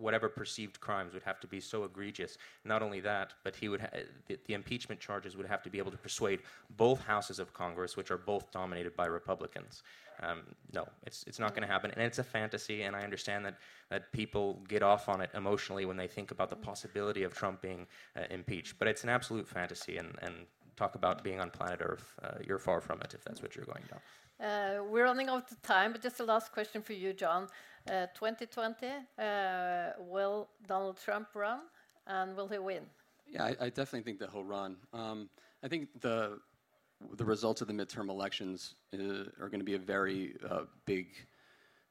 whatever 0.00 0.28
perceived 0.28 0.80
crimes 0.80 1.12
would 1.12 1.22
have 1.22 1.40
to 1.40 1.46
be 1.46 1.60
so 1.60 1.84
egregious. 1.84 2.38
Not 2.64 2.82
only 2.82 3.00
that, 3.00 3.34
but 3.44 3.54
he 3.54 3.68
would 3.68 3.80
ha- 3.80 4.00
the, 4.26 4.38
the 4.46 4.54
impeachment 4.54 5.00
charges 5.00 5.36
would 5.36 5.46
have 5.46 5.62
to 5.62 5.70
be 5.70 5.78
able 5.78 5.90
to 5.90 5.98
persuade 5.98 6.40
both 6.76 7.00
houses 7.00 7.38
of 7.38 7.52
Congress, 7.52 7.96
which 7.96 8.10
are 8.10 8.18
both 8.18 8.50
dominated 8.50 8.96
by 8.96 9.06
Republicans. 9.06 9.82
Um, 10.22 10.42
no, 10.72 10.86
it's 11.06 11.24
it's 11.26 11.38
not 11.38 11.54
going 11.54 11.66
to 11.66 11.72
happen, 11.72 11.90
and 11.92 12.02
it's 12.02 12.18
a 12.18 12.24
fantasy. 12.24 12.82
And 12.82 12.94
I 12.94 13.02
understand 13.02 13.44
that 13.46 13.58
that 13.90 14.12
people 14.12 14.62
get 14.68 14.82
off 14.82 15.08
on 15.08 15.20
it 15.20 15.30
emotionally 15.34 15.84
when 15.84 15.96
they 15.96 16.08
think 16.08 16.30
about 16.30 16.50
the 16.50 16.56
possibility 16.56 17.22
of 17.22 17.34
Trump 17.34 17.62
being 17.62 17.86
uh, 18.16 18.22
impeached. 18.30 18.78
But 18.78 18.88
it's 18.88 19.02
an 19.04 19.10
absolute 19.10 19.48
fantasy, 19.48 19.96
and 19.96 20.16
and 20.22 20.34
talk 20.76 20.94
about 20.94 21.22
being 21.22 21.40
on 21.40 21.50
planet 21.50 21.80
Earth. 21.82 22.14
Uh, 22.22 22.38
you're 22.46 22.58
far 22.58 22.80
from 22.80 23.00
it 23.00 23.14
if 23.14 23.22
that's 23.24 23.42
what 23.42 23.56
you're 23.56 23.66
going 23.66 23.84
down. 23.90 24.00
Uh, 24.40 24.82
we're 24.88 25.04
running 25.04 25.28
out 25.28 25.50
of 25.52 25.60
time, 25.62 25.92
but 25.92 26.00
just 26.00 26.18
a 26.20 26.24
last 26.24 26.50
question 26.50 26.80
for 26.80 26.94
you, 26.94 27.12
John. 27.12 27.46
Uh, 27.90 28.06
2020, 28.14 28.86
uh, 29.18 29.90
will 29.98 30.48
Donald 30.66 30.98
Trump 31.02 31.28
run, 31.34 31.60
and 32.06 32.34
will 32.36 32.48
he 32.48 32.58
win? 32.58 32.84
Yeah, 33.28 33.52
I, 33.60 33.68
definitely 33.68 34.02
think 34.02 34.18
that 34.20 34.30
he'll 34.30 34.44
run. 34.44 34.76
Um, 34.92 35.28
I 35.62 35.68
think 35.68 35.88
the 36.00 36.38
the 37.16 37.24
results 37.24 37.62
of 37.62 37.68
the 37.68 37.72
midterm 37.72 38.10
elections 38.10 38.74
uh, 38.92 39.24
are 39.40 39.48
going 39.48 39.60
to 39.60 39.64
be 39.64 39.74
a 39.74 39.78
very 39.78 40.34
uh, 40.50 40.62
big 40.84 41.08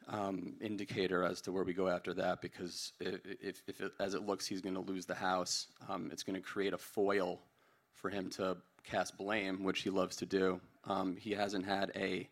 um, 0.08 0.54
indicator 0.62 1.24
as 1.24 1.42
to 1.42 1.52
where 1.52 1.64
we 1.64 1.74
go 1.74 1.88
after 1.88 2.14
that. 2.14 2.42
Because 2.42 2.94
if, 3.00 3.64
as 4.00 4.14
it 4.14 4.24
looks, 4.24 4.46
he's 4.46 4.62
going 4.62 4.76
to 4.76 4.82
lose 4.82 5.08
the 5.08 5.16
House, 5.16 5.68
um, 5.88 6.10
it's 6.12 6.22
going 6.22 6.36
to 6.36 6.42
create 6.42 6.74
a 6.74 6.78
foil 6.78 7.40
for 7.96 8.10
him 8.10 8.30
to 8.32 8.58
cast 8.84 9.18
blame, 9.18 9.64
which 9.64 9.82
he 9.82 9.90
loves 9.90 10.16
to 10.18 10.28
do. 10.28 10.60
He 11.18 11.32
hasn't 11.32 11.66
had 11.66 11.92
a 11.96 12.30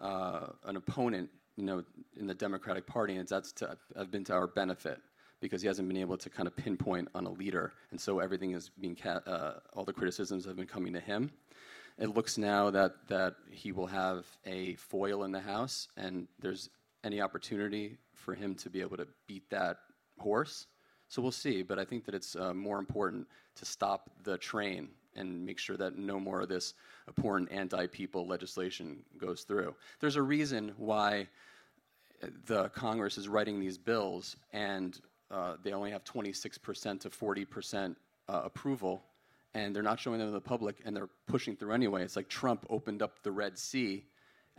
uh, 0.00 0.46
an 0.64 0.76
opponent, 0.76 1.30
you 1.56 1.64
know, 1.64 1.82
in 2.18 2.26
the 2.26 2.34
Democratic 2.34 2.86
Party, 2.86 3.16
and 3.16 3.28
that's 3.28 3.52
to, 3.52 3.76
have 3.96 4.10
been 4.10 4.24
to 4.24 4.34
our 4.34 4.46
benefit 4.46 5.00
because 5.40 5.60
he 5.60 5.68
hasn't 5.68 5.86
been 5.86 5.96
able 5.96 6.16
to 6.16 6.30
kind 6.30 6.46
of 6.46 6.56
pinpoint 6.56 7.08
on 7.14 7.26
a 7.26 7.30
leader, 7.30 7.72
and 7.90 8.00
so 8.00 8.20
everything 8.20 8.52
is 8.52 8.70
being 8.80 8.96
ca- 8.96 9.20
uh, 9.26 9.60
all 9.74 9.84
the 9.84 9.92
criticisms 9.92 10.44
have 10.44 10.56
been 10.56 10.66
coming 10.66 10.92
to 10.92 11.00
him. 11.00 11.30
It 11.98 12.14
looks 12.14 12.36
now 12.36 12.70
that 12.70 12.92
that 13.08 13.36
he 13.50 13.72
will 13.72 13.86
have 13.86 14.26
a 14.44 14.74
foil 14.76 15.24
in 15.24 15.32
the 15.32 15.40
House, 15.40 15.88
and 15.96 16.28
there's 16.38 16.70
any 17.04 17.20
opportunity 17.20 17.98
for 18.14 18.34
him 18.34 18.54
to 18.56 18.70
be 18.70 18.80
able 18.80 18.96
to 18.96 19.06
beat 19.26 19.48
that 19.50 19.78
horse. 20.18 20.66
So 21.08 21.22
we'll 21.22 21.30
see, 21.30 21.62
but 21.62 21.78
I 21.78 21.84
think 21.84 22.04
that 22.06 22.14
it's 22.14 22.34
uh, 22.34 22.52
more 22.52 22.78
important 22.78 23.28
to 23.56 23.64
stop 23.64 24.10
the 24.24 24.36
train 24.36 24.88
and 25.16 25.44
make 25.44 25.58
sure 25.58 25.76
that 25.76 25.98
no 25.98 26.20
more 26.20 26.42
of 26.42 26.48
this 26.48 26.74
abhorrent 27.08 27.50
anti-people 27.50 28.26
legislation 28.26 29.02
goes 29.18 29.42
through. 29.42 29.74
There's 30.00 30.16
a 30.16 30.22
reason 30.22 30.72
why 30.76 31.28
the 32.46 32.68
Congress 32.70 33.18
is 33.18 33.28
writing 33.28 33.60
these 33.60 33.78
bills 33.78 34.36
and 34.52 34.98
uh, 35.30 35.56
they 35.62 35.72
only 35.72 35.90
have 35.90 36.04
26% 36.04 37.00
to 37.00 37.10
40% 37.10 37.96
uh, 38.28 38.42
approval, 38.44 39.02
and 39.54 39.74
they're 39.74 39.82
not 39.82 39.98
showing 39.98 40.18
them 40.18 40.28
to 40.28 40.32
the 40.32 40.40
public, 40.40 40.76
and 40.84 40.96
they're 40.96 41.08
pushing 41.26 41.56
through 41.56 41.72
anyway. 41.72 42.02
It's 42.02 42.16
like 42.16 42.28
Trump 42.28 42.66
opened 42.70 43.02
up 43.02 43.22
the 43.22 43.32
Red 43.32 43.58
Sea, 43.58 44.04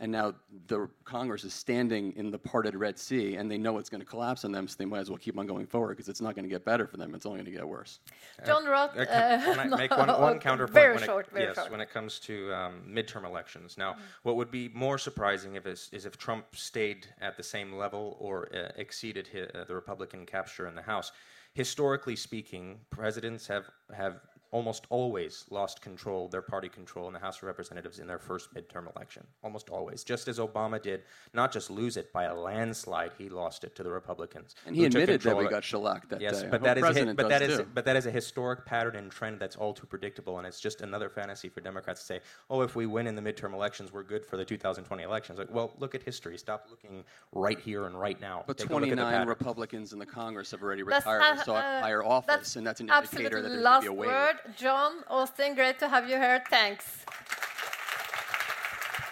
and 0.00 0.12
now 0.12 0.34
the 0.68 0.88
Congress 1.04 1.44
is 1.44 1.52
standing 1.52 2.12
in 2.16 2.30
the 2.30 2.38
parted 2.38 2.74
Red 2.74 2.98
Sea, 2.98 3.36
and 3.36 3.50
they 3.50 3.58
know 3.58 3.78
it's 3.78 3.90
going 3.90 4.00
to 4.00 4.06
collapse 4.06 4.44
on 4.44 4.52
them, 4.52 4.68
so 4.68 4.76
they 4.78 4.84
might 4.84 5.00
as 5.00 5.10
well 5.10 5.18
keep 5.18 5.36
on 5.36 5.46
going 5.46 5.66
forward 5.66 5.96
because 5.96 6.08
it's 6.08 6.20
not 6.20 6.34
going 6.36 6.44
to 6.44 6.48
get 6.48 6.64
better 6.64 6.86
for 6.86 6.96
them. 6.96 7.14
It's 7.14 7.26
only 7.26 7.38
going 7.38 7.46
to 7.46 7.58
get 7.58 7.66
worse. 7.66 7.98
John 8.46 8.64
Roth. 8.64 8.96
Uh, 8.96 9.06
can, 9.06 9.40
can 9.56 9.72
I 9.72 9.76
make 9.76 9.90
one, 9.90 10.08
one 10.08 10.38
counterpoint? 10.38 10.74
Very 10.74 10.94
when 10.94 11.04
short, 11.04 11.26
it, 11.26 11.32
very 11.32 11.44
yes, 11.46 11.56
short. 11.56 11.70
when 11.70 11.80
it 11.80 11.90
comes 11.90 12.20
to 12.20 12.52
um, 12.54 12.82
midterm 12.88 13.24
elections. 13.24 13.76
Now, 13.76 13.96
what 14.22 14.36
would 14.36 14.50
be 14.50 14.68
more 14.72 14.98
surprising 14.98 15.56
if 15.56 15.66
is, 15.66 15.88
is 15.92 16.06
if 16.06 16.16
Trump 16.16 16.54
stayed 16.54 17.08
at 17.20 17.36
the 17.36 17.42
same 17.42 17.72
level 17.72 18.16
or 18.20 18.48
uh, 18.54 18.68
exceeded 18.76 19.28
hi 19.32 19.46
uh, 19.58 19.64
the 19.64 19.74
Republican 19.74 20.26
capture 20.26 20.68
in 20.68 20.74
the 20.74 20.82
House. 20.82 21.10
Historically 21.54 22.14
speaking, 22.14 22.78
presidents 22.90 23.46
have 23.48 23.64
have 23.92 24.20
almost 24.50 24.86
always 24.90 25.44
lost 25.50 25.80
control, 25.82 26.28
their 26.28 26.42
party 26.42 26.68
control 26.68 27.06
in 27.06 27.12
the 27.12 27.18
House 27.18 27.36
of 27.38 27.42
Representatives 27.44 27.98
in 27.98 28.06
their 28.06 28.18
first 28.18 28.52
midterm 28.54 28.94
election. 28.96 29.26
Almost 29.42 29.68
always. 29.68 30.04
Just 30.04 30.26
as 30.28 30.38
Obama 30.38 30.80
did 30.80 31.02
not 31.34 31.52
just 31.52 31.70
lose 31.70 31.96
it 31.96 32.12
by 32.12 32.24
a 32.24 32.34
landslide, 32.34 33.12
he 33.18 33.28
lost 33.28 33.64
it 33.64 33.76
to 33.76 33.82
the 33.82 33.90
Republicans. 33.90 34.54
And 34.66 34.74
he 34.74 34.84
admitted 34.86 35.20
that 35.22 35.36
we 35.36 35.46
got 35.48 35.64
shellacked 35.64 36.08
that 36.10 36.20
Yes, 36.20 36.42
day. 36.42 36.48
but 36.50 36.60
Our 36.66 36.74
that 36.74 36.78
is 36.78 36.96
a, 36.96 37.14
but 37.14 37.28
that 37.28 37.38
does 37.40 37.50
is 37.50 37.58
too. 37.58 37.66
but 37.74 37.84
that 37.84 37.96
is 37.96 38.06
a 38.06 38.10
historic 38.10 38.64
pattern 38.64 38.96
and 38.96 39.10
trend 39.10 39.38
that's 39.38 39.56
all 39.56 39.74
too 39.74 39.86
predictable, 39.86 40.38
and 40.38 40.46
it's 40.46 40.60
just 40.60 40.80
another 40.80 41.08
fantasy 41.10 41.48
for 41.48 41.60
Democrats 41.60 42.00
to 42.00 42.06
say, 42.06 42.20
"Oh, 42.48 42.62
if 42.62 42.74
we 42.74 42.86
win 42.86 43.06
in 43.06 43.14
the 43.16 43.22
midterm 43.22 43.52
elections, 43.52 43.92
we're 43.92 44.02
good 44.02 44.24
for 44.24 44.36
the 44.36 44.44
2020 44.44 45.02
elections." 45.02 45.38
Like, 45.38 45.50
well, 45.52 45.74
look 45.78 45.94
at 45.94 46.02
history. 46.02 46.38
Stop 46.38 46.66
looking 46.70 47.04
right 47.32 47.58
here 47.60 47.86
and 47.86 47.98
right 48.00 48.20
now. 48.20 48.44
But 48.46 48.56
Take 48.58 48.70
a 48.70 48.74
look 48.74 48.84
at 48.84 48.90
the 48.90 48.96
29. 48.96 49.26
Republicans 49.28 49.92
in 49.92 49.98
the 49.98 50.06
Congress 50.06 50.50
have 50.52 50.62
already 50.62 50.82
retired 50.82 51.22
or 51.38 51.44
sought 51.44 51.64
uh, 51.64 51.80
higher 51.82 52.02
office, 52.02 52.26
that's 52.28 52.56
and 52.56 52.66
that's 52.66 52.80
an 52.80 52.88
indicator 52.88 53.42
that 53.42 53.48
there's 53.50 53.62
going 53.62 53.74
to 53.74 53.80
be 53.82 53.86
a 53.88 53.92
wave. 53.92 54.08
word. 54.10 54.34
John 54.58 55.02
Austin, 55.08 55.54
great 55.54 55.78
to 55.78 55.88
have 55.88 56.08
you 56.08 56.16
here. 56.16 56.42
Thanks. 56.50 56.84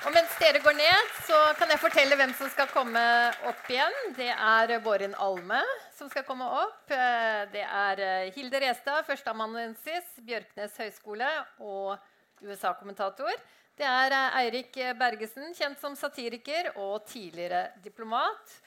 Og 0.06 0.12
mens 0.14 0.30
dere 0.38 0.60
går 0.62 0.76
ned, 0.78 1.08
så 1.26 1.34
kan 1.58 1.70
jeg 1.72 1.82
fortelle 1.82 2.14
hvem 2.14 2.30
som 2.38 2.50
skal 2.52 2.68
komme 2.70 3.00
opp 3.50 3.70
igjen. 3.72 3.96
Det 4.14 4.28
er 4.30 4.76
Bårin 4.84 5.16
Alme 5.18 5.58
som 5.96 6.06
skal 6.12 6.22
komme 6.28 6.46
opp. 6.46 6.84
Det 6.86 7.64
er 7.64 8.02
eh, 8.04 8.28
Hilde 8.36 8.60
Restad, 8.62 9.02
førsteamanuensis, 9.08 10.12
Bjørknes 10.22 10.78
høgskole 10.78 11.26
og 11.58 11.96
USA-kommentator. 12.44 13.34
Det 13.74 13.88
er 13.88 14.14
eh, 14.14 14.38
Eirik 14.44 14.78
Bergesen, 15.00 15.50
kjent 15.58 15.82
som 15.82 15.98
satiriker 15.98 16.70
og 16.76 17.02
tidligere 17.10 17.72
diplomat. 17.82 18.58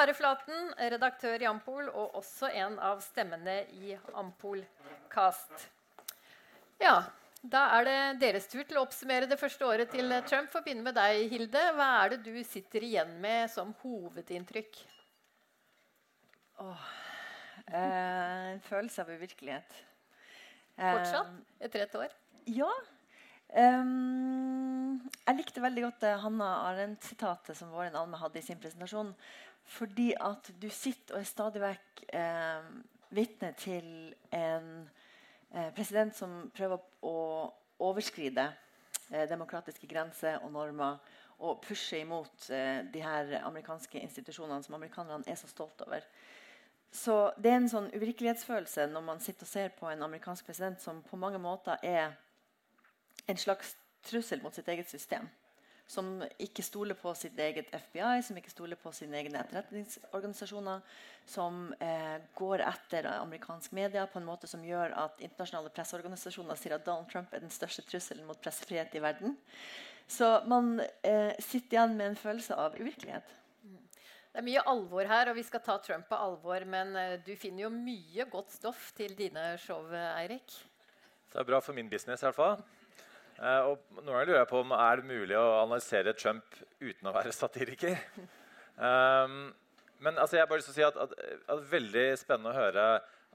Are 0.00 0.16
Flaten, 0.16 0.72
redaktør 0.80 1.44
i 1.44 1.52
Ampol 1.52 1.92
og 1.92 2.16
også 2.22 2.48
en 2.56 2.80
av 2.80 3.04
stemmene 3.04 3.66
i 3.84 3.98
Ampol-kast. 4.16 5.68
Ja, 6.82 6.96
da 7.46 7.62
er 7.76 7.86
det 7.86 7.98
deres 8.24 8.48
tur 8.50 8.64
til 8.66 8.80
å 8.80 8.84
oppsummere 8.86 9.28
det 9.30 9.38
første 9.40 9.66
året 9.66 9.92
til 9.94 10.10
Trump. 10.26 10.50
For 10.52 10.60
å 10.60 10.66
begynne 10.66 10.84
med 10.86 10.96
deg, 10.98 11.26
Hilde. 11.32 11.62
Hva 11.76 11.88
er 12.02 12.14
det 12.14 12.20
du 12.26 12.34
sitter 12.46 12.84
igjen 12.86 13.16
med 13.22 13.50
som 13.52 13.72
hovedinntrykk? 13.82 14.82
Eh, 17.66 18.50
en 18.54 18.60
følelse 18.66 19.04
av 19.04 19.14
uvirkelighet. 19.14 19.80
Eh, 20.76 20.92
Fortsatt? 20.92 21.32
Etter 21.60 21.86
ett 21.86 21.98
år? 22.02 22.20
ja. 22.46 22.70
Um, 23.56 24.98
jeg 25.22 25.36
likte 25.38 25.62
veldig 25.62 25.84
godt 25.84 26.00
det 26.02 26.16
Hanna 26.18 26.48
Arendt-sitatet 26.66 27.54
som 27.56 27.70
Våren 27.70 27.94
Alme 27.96 28.18
hadde 28.18 28.40
i 28.40 28.44
sin 28.44 28.58
presentasjon. 28.58 29.12
Fordi 29.70 30.10
at 30.18 30.50
du 30.60 30.66
sitter 30.70 31.14
og 31.14 31.22
er 31.22 31.28
stadig 31.30 31.62
vekk 31.62 32.02
eh, 32.14 32.66
vitne 33.14 33.52
til 33.58 33.86
en 34.34 34.68
eh, 34.82 34.95
president 35.76 36.16
som 36.16 36.50
prøver 36.54 36.82
å 37.06 37.16
overskride 37.86 38.48
eh, 39.10 39.26
demokratiske 39.28 39.88
grenser 39.88 40.40
og 40.44 40.52
normer 40.52 40.98
og 41.44 41.60
pushe 41.64 42.00
imot 42.00 42.48
eh, 42.50 42.82
de 42.92 43.02
her 43.04 43.38
amerikanske 43.42 44.00
institusjonene 44.00 44.64
som 44.64 44.76
amerikanerne 44.78 45.28
er 45.28 45.38
så 45.40 45.48
stolt 45.50 45.80
over. 45.86 46.04
Så 46.92 47.16
det 47.36 47.50
er 47.50 47.58
en 47.60 47.68
sånn 47.68 47.90
uvirkelighetsfølelse 47.92 48.86
når 48.92 49.04
man 49.04 49.20
sitter 49.20 49.44
og 49.44 49.50
ser 49.50 49.74
på 49.76 49.90
en 49.90 50.04
amerikansk 50.06 50.46
president 50.46 50.80
som 50.80 51.02
på 51.04 51.18
mange 51.20 51.40
måter 51.42 51.80
er 51.84 52.14
en 53.26 53.40
slags 53.40 53.74
trussel 54.06 54.40
mot 54.42 54.54
sitt 54.54 54.68
eget 54.68 54.88
system. 54.88 55.26
Som 55.86 56.18
ikke 56.42 56.64
stoler 56.66 56.98
på 56.98 57.12
sitt 57.14 57.38
eget 57.38 57.68
FBI, 57.70 58.18
som 58.26 58.38
ikke 58.38 58.50
stoler 58.50 58.78
på 58.80 58.90
sine 58.94 59.20
egne 59.20 59.38
etterretningsorganisasjoner. 59.44 60.82
Som 61.30 61.68
eh, 61.82 62.16
går 62.34 62.64
etter 62.66 63.06
amerikansk 63.12 63.74
media 63.78 64.06
på 64.10 64.18
en 64.18 64.26
måte 64.26 64.50
som 64.50 64.64
gjør 64.66 64.96
at 65.04 65.22
internasjonale 65.22 65.70
presseorganisasjoner 65.74 66.58
sier 66.58 66.74
at 66.74 66.86
Donald 66.86 67.10
Trump 67.12 67.34
er 67.34 67.44
den 67.44 67.54
største 67.54 67.86
trusselen 67.86 68.26
mot 68.26 68.40
pressefrihet 68.42 68.98
i 68.98 69.02
verden. 69.04 69.38
Så 70.10 70.28
man 70.50 70.80
eh, 70.80 71.34
sitter 71.38 71.78
igjen 71.78 71.96
med 71.98 72.12
en 72.12 72.18
følelse 72.18 72.58
av 72.58 72.78
uvirkelighet. 72.78 73.34
Det 74.36 74.42
er 74.42 74.44
mye 74.50 74.62
alvor 74.68 75.08
her, 75.08 75.30
og 75.30 75.38
vi 75.38 75.46
skal 75.46 75.62
ta 75.64 75.78
Trump 75.80 76.10
på 76.10 76.18
alvor. 76.18 76.66
Men 76.68 76.96
eh, 76.98 77.18
du 77.22 77.32
finner 77.38 77.68
jo 77.68 77.74
mye 77.74 78.26
godt 78.30 78.58
stoff 78.58 78.90
til 78.98 79.14
dine 79.18 79.52
show, 79.62 79.86
Eirik. 79.94 80.58
Det 81.30 81.38
er 81.40 81.46
bra 81.46 81.62
for 81.62 81.78
min 81.78 81.88
business 81.90 82.22
i 82.22 82.26
hvert 82.26 82.36
fall. 82.36 82.58
Eh, 83.36 83.68
og 83.68 84.00
noen 84.00 84.12
ganger 84.14 84.30
lurer 84.30 84.40
jeg 84.40 84.50
på 84.50 84.62
om 84.62 84.72
er 84.76 85.00
det 85.00 85.10
mulig 85.10 85.36
å 85.36 85.44
analysere 85.62 86.14
Trump 86.16 86.56
uten 86.80 87.10
å 87.10 87.14
være 87.14 87.34
satiriker. 87.36 87.98
Um, 88.76 89.52
men 90.04 90.18
altså, 90.20 90.36
jeg 90.36 90.44
har 90.44 90.50
bare 90.50 90.60
lyst 90.60 90.70
til 90.70 90.76
å 90.76 90.78
si 90.78 90.86
at, 90.86 90.98
at, 91.00 91.14
at 91.52 91.62
veldig 91.70 92.06
spennende 92.20 92.52
å 92.52 92.56
høre 92.56 92.86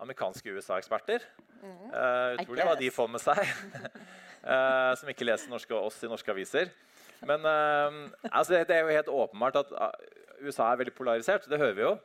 amerikanske 0.02 0.54
USA-eksperter. 0.58 1.26
Eh, 1.62 2.42
utrolig 2.42 2.66
hva 2.66 2.78
de 2.78 2.90
får 2.94 3.10
med 3.14 3.22
seg, 3.22 3.42
uh, 4.46 4.94
som 5.00 5.10
ikke 5.14 5.28
leser 5.28 5.54
norske, 5.54 5.78
oss 5.78 6.00
i 6.02 6.10
norske 6.10 6.34
aviser. 6.34 6.74
Men 7.26 7.46
uh, 7.46 8.00
altså, 8.32 8.58
det 8.58 8.78
er 8.78 8.86
jo 8.86 8.96
helt 8.98 9.12
åpenbart 9.14 9.62
at 9.62 9.76
ah, 9.78 9.94
USA 10.42 10.72
er 10.72 10.82
veldig 10.82 10.96
polarisert. 10.98 11.46
Det 11.50 11.62
hører 11.62 11.78
vi 11.78 11.86
jo. 11.86 11.98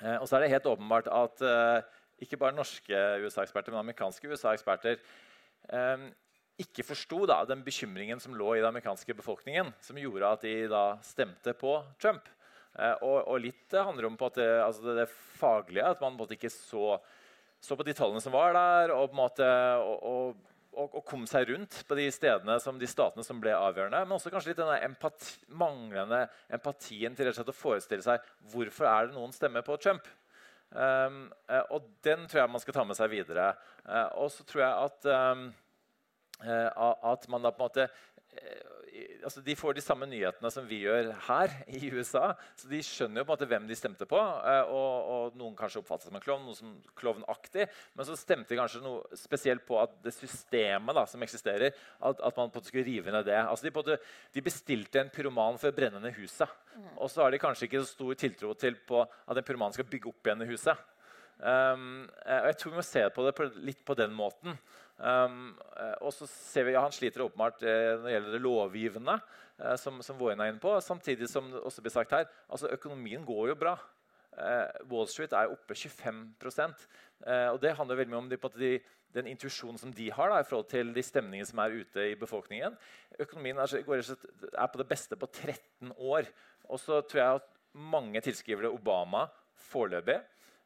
Og 0.00 0.22
så 0.24 0.38
er 0.38 0.46
det 0.46 0.54
helt 0.54 0.64
åpenbart 0.70 1.10
at 1.12 1.42
ikke 2.24 2.38
bare 2.40 2.56
norske 2.56 3.00
USA-eksperter, 3.24 3.72
men 3.72 3.82
amerikanske 3.82 4.28
USA-eksperter 4.28 4.96
eh, 4.96 6.06
ikke 6.60 6.84
forsto 6.86 7.24
da, 7.28 7.40
den 7.48 7.64
bekymringen 7.66 8.20
som 8.22 8.36
lå 8.36 8.54
i 8.54 8.60
den 8.60 8.68
amerikanske 8.68 9.14
befolkningen, 9.18 9.72
som 9.84 9.98
gjorde 10.00 10.34
at 10.36 10.44
de 10.44 10.54
da 10.70 10.84
stemte 11.04 11.54
på 11.56 11.78
Trump. 12.02 12.28
Eh, 12.78 12.94
og, 13.02 13.24
og 13.24 13.40
litt 13.42 13.64
det 13.72 13.86
handler 13.86 14.10
om 14.10 14.18
på 14.20 14.30
det, 14.36 14.50
altså 14.62 14.84
det, 14.84 14.98
det 15.02 15.08
faglige, 15.40 15.88
at 15.94 16.04
man 16.04 16.20
ikke 16.36 16.52
så, 16.52 16.94
så 17.60 17.76
på 17.76 17.86
de 17.86 17.96
tallene 17.96 18.22
som 18.22 18.34
var 18.36 18.54
der, 18.56 18.94
og, 18.94 19.16
måte, 19.16 19.48
og, 19.80 20.36
og, 20.76 21.00
kom 21.08 21.26
seg 21.28 21.48
rundt 21.50 21.80
på 21.88 21.98
de 21.98 22.06
stedene 22.14 22.60
som, 22.62 22.78
de 22.78 22.88
statene 22.88 23.26
som 23.26 23.40
ble 23.42 23.56
avgjørende. 23.56 24.04
Men 24.04 24.18
også 24.18 24.32
kanskje 24.32 24.52
litt 24.52 24.62
denne 24.62 24.78
empati, 24.86 25.40
manglende 25.50 26.26
empatien 26.52 27.16
til 27.18 27.32
å 27.32 27.56
forestille 27.56 28.04
seg 28.06 28.26
hvorfor 28.52 28.88
er 28.90 29.08
det 29.08 29.18
noen 29.18 29.34
stemmer 29.34 29.66
på 29.66 29.78
Trump. 29.82 30.06
Um, 30.70 31.24
eh, 31.50 31.64
og 31.74 31.88
den 32.06 32.28
tror 32.30 32.44
jeg 32.44 32.50
man 32.52 32.62
skal 32.62 32.76
ta 32.76 32.84
med 32.86 32.98
seg 32.98 33.10
videre. 33.10 33.50
Uh, 33.82 34.06
og 34.22 34.30
så 34.30 34.46
tror 34.46 34.62
jeg 34.62 34.86
at 34.86 35.08
um, 35.10 35.48
eh, 35.50 35.66
at 36.48 37.26
man 37.28 37.42
da 37.44 37.52
på 37.52 37.62
en 37.62 37.68
måte 37.68 37.86
eh, 37.86 38.70
altså 39.24 39.42
De 39.44 39.56
får 39.58 39.76
de 39.76 39.82
samme 39.84 40.06
nyhetene 40.08 40.50
som 40.52 40.66
vi 40.68 40.80
gjør 40.84 41.10
her 41.26 41.52
i 41.68 41.90
USA. 41.92 42.32
Så 42.58 42.68
de 42.70 42.80
skjønner 42.84 43.20
jo 43.20 43.26
på 43.26 43.32
en 43.32 43.36
måte 43.36 43.48
hvem 43.50 43.66
de 43.68 43.76
stemte 43.78 44.06
på. 44.08 44.18
eh, 44.18 44.72
og, 44.72 45.10
og 45.14 45.38
Noen 45.38 45.56
kanskje 45.58 45.80
oppfattet 45.82 46.08
som 46.08 46.18
en 46.18 46.24
klovn, 46.24 46.46
noen 46.46 46.58
som 46.58 46.74
klovnaktig. 46.98 47.68
Men 47.96 48.08
så 48.08 48.18
stemte 48.18 48.52
de 48.52 48.60
kanskje 48.60 48.82
noe 48.84 49.18
spesielt 49.18 49.66
på 49.68 49.78
at 49.82 49.96
det 50.04 50.14
systemet 50.16 50.96
da, 50.96 51.06
som 51.10 51.22
eksisterer, 51.26 51.74
at, 51.74 52.20
at 52.20 52.40
man 52.40 52.50
på 52.50 52.58
en 52.58 52.62
måte 52.62 52.72
skulle 52.72 52.88
rive 52.88 53.14
ned 53.14 53.28
det. 53.28 53.38
Altså 53.40 53.68
de, 53.68 53.74
måte, 53.76 53.98
de 54.34 54.46
bestilte 54.46 55.02
en 55.02 55.12
pyroman 55.12 55.60
for 55.60 55.72
å 55.72 55.76
brenne 55.76 56.02
ned 56.02 56.16
huset. 56.18 56.58
Og 56.96 57.10
så 57.10 57.24
har 57.24 57.34
de 57.34 57.42
kanskje 57.42 57.68
ikke 57.68 57.84
så 57.84 57.94
stor 57.94 58.16
tiltro 58.18 58.54
til 58.58 58.78
på 58.88 59.04
at 59.04 59.36
en 59.36 59.46
pyroman 59.46 59.76
skal 59.76 59.88
bygge 59.90 60.10
opp 60.12 60.26
igjen 60.26 60.46
i 60.46 60.50
huset. 60.52 60.88
Um, 61.40 62.04
eh, 62.26 62.36
og 62.42 62.50
jeg 62.50 62.56
tror 62.60 62.72
vi 62.74 62.76
må 62.76 62.84
se 62.84 63.02
på 63.14 63.22
det 63.24 63.30
på, 63.36 63.46
litt 63.64 63.80
på 63.88 63.96
den 63.96 64.12
måten. 64.12 64.58
Um, 65.00 65.54
og 66.04 66.12
så 66.12 66.26
ser 66.28 66.66
vi, 66.66 66.74
ja, 66.74 66.82
Han 66.84 66.92
sliter 66.92 67.24
åpenbart 67.24 67.62
eh, 67.64 67.94
når 67.96 68.04
det 68.04 68.12
gjelder 68.12 68.34
det 68.34 68.40
lovgivende, 68.44 69.14
eh, 69.56 69.76
som, 69.80 70.02
som 70.04 70.18
Våren 70.20 70.42
er 70.44 70.52
inne 70.52 70.60
på. 70.60 70.74
Samtidig 70.84 71.28
som 71.30 71.48
det 71.52 71.62
også 71.64 71.84
blir 71.84 71.94
sagt 71.94 72.12
her, 72.12 72.28
altså 72.52 72.68
økonomien 72.74 73.24
går 73.24 73.54
jo 73.54 73.56
bra. 73.62 73.78
Eh, 74.36 74.82
Wall 74.92 75.08
Street 75.10 75.32
er 75.34 75.50
oppe 75.50 75.74
25 75.74 76.20
eh, 76.46 77.48
og 77.50 77.60
Det 77.62 77.74
handler 77.78 77.98
veldig 77.98 78.12
mye 78.12 78.22
om 78.22 78.28
de, 78.30 78.38
de, 78.60 78.72
den 79.16 79.30
intuisjonen 79.32 79.94
de 79.96 80.10
har 80.14 80.30
da, 80.30 80.40
i 80.40 80.46
forhold 80.46 80.68
til 80.70 80.92
de 80.94 81.02
stemningene 81.04 81.48
som 81.48 81.62
er 81.64 81.80
ute 81.80 82.10
i 82.12 82.18
befolkningen. 82.18 82.76
Økonomien 83.18 83.58
er, 83.58 83.74
er 83.80 84.70
på 84.70 84.82
det 84.82 84.88
beste 84.90 85.18
på 85.18 85.26
13 85.26 85.94
år. 85.96 86.28
Og 86.68 86.78
så 86.78 87.00
tror 87.02 87.22
jeg 87.22 87.40
at 87.40 87.48
mange 87.72 88.20
tilskriver 88.20 88.68
det 88.68 88.74
Obama 88.74 89.26
foreløpig. 89.70 90.20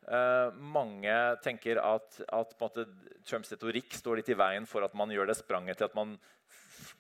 Eh, 0.04 0.48
mange 0.60 1.16
tenker 1.44 1.80
at, 1.80 2.20
at 2.28 2.54
måte, 2.60 2.86
Trumps 3.24 3.54
retorikk 3.54 3.96
står 3.96 4.20
litt 4.20 4.30
i 4.32 4.38
veien 4.38 4.68
for 4.68 4.84
at 4.84 4.96
man 4.98 5.12
gjør 5.12 5.30
det 5.30 5.38
spranget 5.38 5.80
til 5.80 5.88
at 5.88 5.96
man 5.96 6.16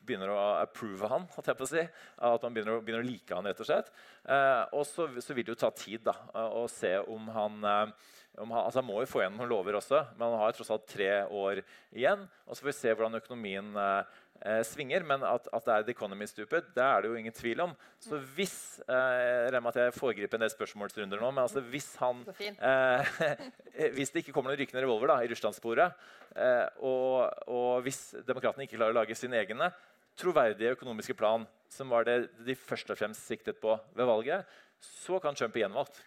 begynner 0.04 0.32
å 0.32 0.40
approve 0.62 1.08
han. 1.10 1.28
å 1.28 1.68
si. 1.68 1.84
At 1.84 2.44
man 2.44 2.56
begynner 2.56 2.78
å, 2.78 2.82
begynner 2.84 3.04
å 3.04 3.08
like 3.08 3.36
han, 3.36 3.46
rett 3.48 3.60
og 3.60 3.68
slett. 3.68 3.92
Eh, 4.24 4.64
og 4.72 4.84
så, 4.88 5.08
så 5.20 5.36
vil 5.36 5.46
det 5.46 5.56
jo 5.56 5.62
ta 5.64 5.72
tid 5.76 6.04
da, 6.06 6.16
å 6.48 6.66
se 6.70 6.96
om 7.12 7.28
han 7.34 7.64
eh, 7.70 8.10
om 8.42 8.50
han, 8.50 8.64
altså 8.64 8.80
han 8.80 8.88
må 8.88 8.98
jo 8.98 9.06
få 9.06 9.20
igjen 9.22 9.36
noen 9.38 9.50
lover 9.52 9.76
også, 9.78 10.00
men 10.16 10.24
han 10.26 10.40
har 10.40 10.50
jo 10.50 10.56
tross 10.58 10.72
alt 10.74 10.88
tre 10.90 11.10
år 11.30 11.60
igjen. 11.94 12.24
Og 12.48 12.56
så 12.56 12.64
får 12.64 12.70
vi 12.70 12.76
se 12.80 12.94
hvordan 12.94 13.20
økonomien 13.20 13.68
eh, 13.78 14.16
eh, 14.40 14.62
svinger. 14.66 15.04
Men 15.06 15.24
at, 15.28 15.48
at 15.52 15.66
det 15.66 15.74
er 15.74 15.86
The 15.86 15.94
Economy 15.94 16.26
stupid, 16.30 16.70
det 16.76 16.84
er 16.84 17.02
det 17.02 17.10
jo 17.10 17.20
ingen 17.20 17.36
tvil 17.36 17.64
om. 17.66 17.74
Så 18.02 18.18
hvis 18.36 18.56
eh, 18.88 19.50
Jeg 19.52 19.62
at 19.70 19.80
jeg 19.80 19.96
foregriper 19.96 20.38
en 20.38 20.46
del 20.46 20.52
spørsmålsrunder 20.54 21.22
nå, 21.22 21.30
men 21.30 21.44
altså 21.44 21.62
hvis 21.72 21.90
han 22.02 22.22
eh, 22.38 23.16
Hvis 23.96 24.14
det 24.14 24.22
ikke 24.22 24.36
kommer 24.36 24.52
noen 24.52 24.60
rykende 24.62 24.84
revolver 24.84 25.14
da, 25.14 25.18
i 25.22 25.30
Russlandssporet, 25.32 26.06
eh, 26.36 26.66
og, 26.86 27.26
og 27.50 27.82
hvis 27.86 28.14
demokratene 28.26 28.68
ikke 28.68 28.78
klarer 28.78 28.94
å 28.94 29.00
lage 29.02 29.18
sin 29.18 29.34
egne 29.34 29.72
troverdige 30.18 30.76
økonomiske 30.76 31.16
plan, 31.18 31.46
som 31.70 31.90
var 31.90 32.06
det 32.06 32.28
de 32.46 32.54
først 32.54 32.92
og 32.94 32.98
fremst 33.00 33.26
siktet 33.26 33.58
på 33.62 33.74
ved 33.96 34.06
valget, 34.06 34.46
så 34.84 35.18
kan 35.22 35.34
Trump 35.34 35.54
bli 35.54 35.64
gjenvalgt. 35.64 35.98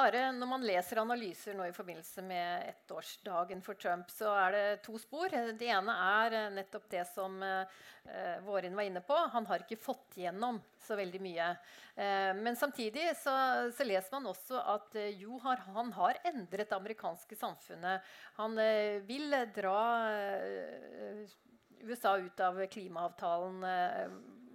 Are, 0.00 0.20
når 0.32 0.48
man 0.48 0.62
leser 0.64 1.02
analyser 1.02 1.52
nå 1.52 1.66
i 1.68 1.74
forbindelse 1.76 2.22
med 2.24 2.64
ettårsdagen 2.70 3.60
for 3.60 3.76
Trump, 3.76 4.08
så 4.08 4.30
er 4.40 4.54
det 4.54 4.62
to 4.86 4.96
spor. 4.96 5.28
Det 5.28 5.66
ene 5.68 5.92
er 5.92 6.36
eh, 6.38 6.52
nettopp 6.56 6.86
det 6.94 7.02
som 7.10 7.34
eh, 7.44 8.38
Vårin 8.46 8.72
var 8.78 8.86
inne 8.88 9.02
på. 9.04 9.18
Han 9.34 9.44
har 9.50 9.60
ikke 9.60 9.76
fått 9.76 10.16
gjennom 10.16 10.62
så 10.80 10.96
veldig 10.96 11.20
mye. 11.20 11.48
Eh, 11.92 12.30
men 12.38 12.56
samtidig 12.56 13.10
så, 13.20 13.34
så, 13.76 13.84
leser 13.84 14.14
man 14.16 14.30
også 14.30 14.62
at 14.72 14.96
eh, 14.96 15.10
jo, 15.20 15.36
har, 15.44 15.60
han 15.74 15.92
har 15.98 16.22
endret 16.30 16.72
det 16.72 16.78
amerikanske 16.78 17.36
samfunnet. 17.36 18.08
Han 18.38 18.56
eh, 18.64 18.96
vil 19.04 19.36
dra 19.52 19.82
eh, 20.08 21.36
USA 21.84 22.14
ut 22.16 22.40
av 22.40 22.62
klimaavtalen. 22.72 23.60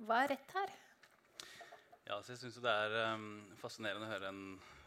hva 0.07 0.19
er 0.23 0.33
rett 0.33 0.57
her? 0.57 0.73
Ja, 2.07 2.17
så 2.23 2.33
jeg 2.33 2.41
syns 2.41 2.57
det 2.63 2.71
er 2.71 2.97
um, 3.13 3.29
fascinerende 3.59 4.07
å 4.07 4.13
høre 4.15 4.29
en 4.31 4.43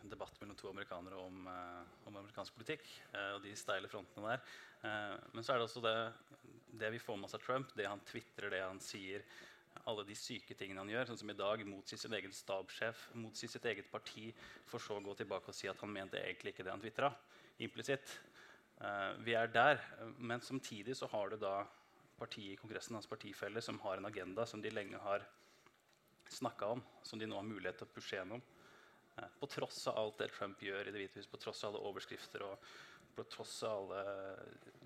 debatt 0.09 0.41
mellom 0.41 0.57
to 0.57 0.71
amerikanere 0.71 1.19
om, 1.21 1.47
uh, 1.47 2.07
om 2.09 2.17
amerikansk 2.21 2.55
politikk 2.57 2.87
uh, 3.15 3.37
og 3.37 3.45
de 3.45 3.55
steile 3.59 3.91
frontene 3.91 4.33
der. 4.33 4.43
Uh, 4.85 5.17
men 5.35 5.45
så 5.45 5.55
er 5.55 5.61
det 5.61 5.67
også 5.69 5.83
det, 5.85 5.95
det 6.81 6.93
vi 6.95 7.03
får 7.03 7.19
med 7.19 7.29
oss 7.29 7.37
av 7.37 7.45
Trump, 7.45 7.73
det 7.77 7.89
han 7.89 8.03
tvitrer, 8.09 8.53
det 8.55 8.63
han 8.65 8.81
sier, 8.85 9.25
alle 9.89 10.05
de 10.05 10.17
syke 10.19 10.57
tingene 10.59 10.83
han 10.83 10.91
gjør, 10.93 11.11
sånn 11.11 11.21
som 11.23 11.33
i 11.33 11.39
dag 11.39 11.63
motsi 11.67 11.99
sin 12.01 12.15
egen 12.17 12.33
stabssjef, 12.35 13.09
motsi 13.21 13.49
sitt 13.49 13.67
eget 13.71 13.91
parti, 13.93 14.29
for 14.69 14.83
så 14.83 14.99
å 14.99 15.05
gå 15.05 15.15
tilbake 15.19 15.53
og 15.53 15.57
si 15.57 15.71
at 15.71 15.79
han 15.81 15.93
mente 15.95 16.19
egentlig 16.21 16.55
ikke 16.55 16.67
det 16.67 16.75
han 16.75 16.83
tvitra. 16.83 17.13
Implisitt. 17.63 18.17
vi 19.21 19.35
er 19.37 19.51
der. 19.53 19.81
Men 20.19 20.41
samtidig 20.41 20.97
så 20.97 21.07
har 21.13 21.31
du 21.31 21.37
da 21.37 21.63
partiet 22.19 22.55
i 22.55 22.61
Kongressen, 22.61 22.97
hans 22.99 23.09
partifeller, 23.09 23.61
som 23.61 23.79
har 23.85 24.01
en 24.01 24.09
agenda 24.09 24.47
som 24.47 24.63
de 24.63 24.73
lenge 24.73 24.99
har 25.01 25.25
snakka 26.31 26.67
om, 26.67 26.83
som 27.03 27.19
de 27.19 27.27
nå 27.27 27.37
har 27.39 27.47
mulighet 27.47 27.81
til 27.81 27.89
å 27.89 27.95
pushe 27.95 28.19
gjennom. 28.19 28.43
Eh, 29.17 29.33
på 29.41 29.47
tross 29.47 29.87
av 29.91 29.99
alt 29.99 30.19
det 30.19 30.31
Trump 30.35 30.63
gjør 30.63 30.89
i 30.89 30.95
Det 30.95 31.03
hvite 31.03 31.21
hus, 31.21 31.31
på 31.31 31.41
tross 31.41 31.65
av 31.65 31.75
alle 31.75 31.83
overskrifter 31.91 32.47
og 32.47 32.71
på 33.17 33.27
tross 33.33 33.57
av 33.67 33.91
alle 33.91 34.05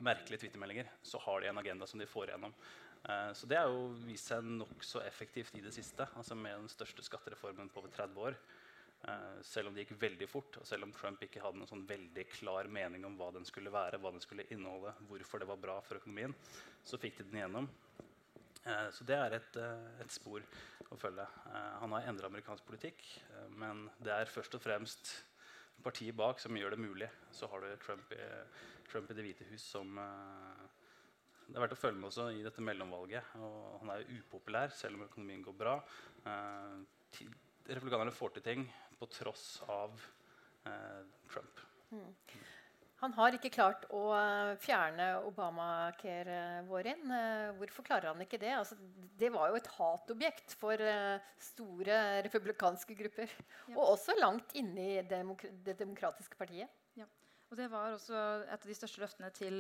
merkelige 0.03 0.45
twittermeldinger, 0.45 0.91
så 1.03 1.21
har 1.27 1.41
de 1.41 1.51
en 1.51 1.61
agenda 1.61 1.87
som 1.87 2.01
de 2.01 2.09
får 2.09 2.31
igjennom. 2.33 2.55
Eh, 3.05 3.33
så 3.37 3.47
det 3.47 3.61
har 3.61 3.71
jo 3.71 3.89
vist 4.07 4.33
seg 4.33 4.45
nokså 4.49 5.03
effektivt 5.05 5.57
i 5.59 5.65
det 5.65 5.75
siste, 5.77 6.09
altså 6.17 6.37
med 6.39 6.57
den 6.65 6.73
største 6.73 7.05
skattereformen 7.05 7.71
på 7.73 7.83
over 7.85 7.93
30 7.93 8.29
år. 8.29 8.39
Uh, 9.05 9.43
selv 9.45 9.69
om 9.69 9.75
det 9.77 9.83
gikk 9.83 9.99
veldig 10.01 10.27
fort, 10.33 10.57
og 10.57 10.65
selv 10.65 10.87
om 10.87 10.93
Trump 10.97 11.21
ikke 11.21 11.43
hadde 11.45 11.59
noen 11.61 11.69
sånn 11.69 11.83
veldig 11.85 12.23
klar 12.31 12.71
mening 12.73 13.03
om 13.05 13.19
hva 13.19 13.27
den 13.35 13.45
skulle 13.45 13.69
være, 13.69 13.99
hva 14.01 14.15
den 14.15 14.23
skulle 14.25 14.47
inneholde, 14.49 14.95
hvorfor 15.11 15.43
det 15.43 15.49
var 15.51 15.61
bra 15.61 15.75
for 15.85 16.01
økonomien, 16.01 16.33
så 16.89 16.97
fikk 17.03 17.19
de 17.19 17.27
den 17.27 17.43
igjennom. 17.43 17.69
Uh, 18.65 18.89
så 18.95 19.07
det 19.09 19.19
er 19.19 19.37
et, 19.37 19.59
uh, 19.61 20.01
et 20.05 20.13
spor 20.13 20.45
å 20.91 20.99
følge. 21.01 21.25
han 21.81 21.93
har 21.97 22.07
endra 22.07 22.29
amerikansk 22.29 22.67
politikk, 22.69 23.01
men 23.57 23.89
det 24.05 24.13
er 24.13 24.31
først 24.31 24.55
og 24.55 24.63
fremst 24.63 25.09
partiet 25.83 26.15
bak 26.15 26.39
som 26.39 26.55
gjør 26.55 26.77
det 26.77 26.79
mulig. 26.85 27.09
Så 27.35 27.49
har 27.51 27.65
du 27.65 27.73
Trump 27.83 28.13
i, 28.15 28.21
Trump 28.93 29.11
i 29.11 29.17
Det 29.17 29.25
hvite 29.25 29.47
hus 29.49 29.65
som 29.73 29.97
det 29.97 31.57
er 31.57 31.65
verdt 31.65 31.75
å 31.75 31.81
følge 31.81 31.99
med 31.99 32.09
også 32.13 32.29
i 32.37 32.45
dette 32.45 32.63
mellomvalget. 32.63 33.35
Og 33.43 33.81
han 33.81 33.95
er 33.97 34.07
upopulær 34.21 34.77
selv 34.77 35.01
om 35.01 35.09
økonomien 35.09 35.43
går 35.43 35.57
bra. 35.59 35.75
republikanerne 37.67 38.15
får 38.15 38.37
til 38.37 38.47
ting 38.47 38.69
på 38.99 39.09
tross 39.13 39.47
av 39.69 39.95
eh, 40.69 41.03
Trump. 41.31 41.61
Mm. 41.91 42.13
Han 43.03 43.15
har 43.17 43.35
ikke 43.35 43.51
klart 43.53 43.87
å 43.93 44.03
eh, 44.17 44.53
fjerne 44.63 45.09
Obamacare 45.27 46.63
vår 46.69 46.91
inn. 46.93 47.11
Eh, 47.11 47.51
hvorfor 47.59 47.87
klarer 47.87 48.13
han 48.13 48.23
ikke 48.23 48.39
det? 48.41 48.53
Altså, 48.55 48.79
det 49.19 49.33
var 49.35 49.51
jo 49.51 49.59
et 49.59 49.71
hatobjekt 49.77 50.55
for 50.61 50.81
store 51.43 51.99
republikanske 52.27 52.97
grupper. 52.99 53.35
Ja. 53.67 53.75
Og 53.75 53.97
også 53.97 54.17
langt 54.21 54.55
inne 54.59 54.87
i 54.87 55.03
det 55.09 55.77
demokratiske 55.81 56.39
partiet. 56.39 56.71
Ja. 56.99 57.09
Og 57.51 57.59
det 57.59 57.67
var 57.73 57.93
også 57.93 58.23
et 58.47 58.57
av 58.57 58.71
de 58.71 58.79
største 58.79 59.03
løftene 59.03 59.31
til 59.35 59.59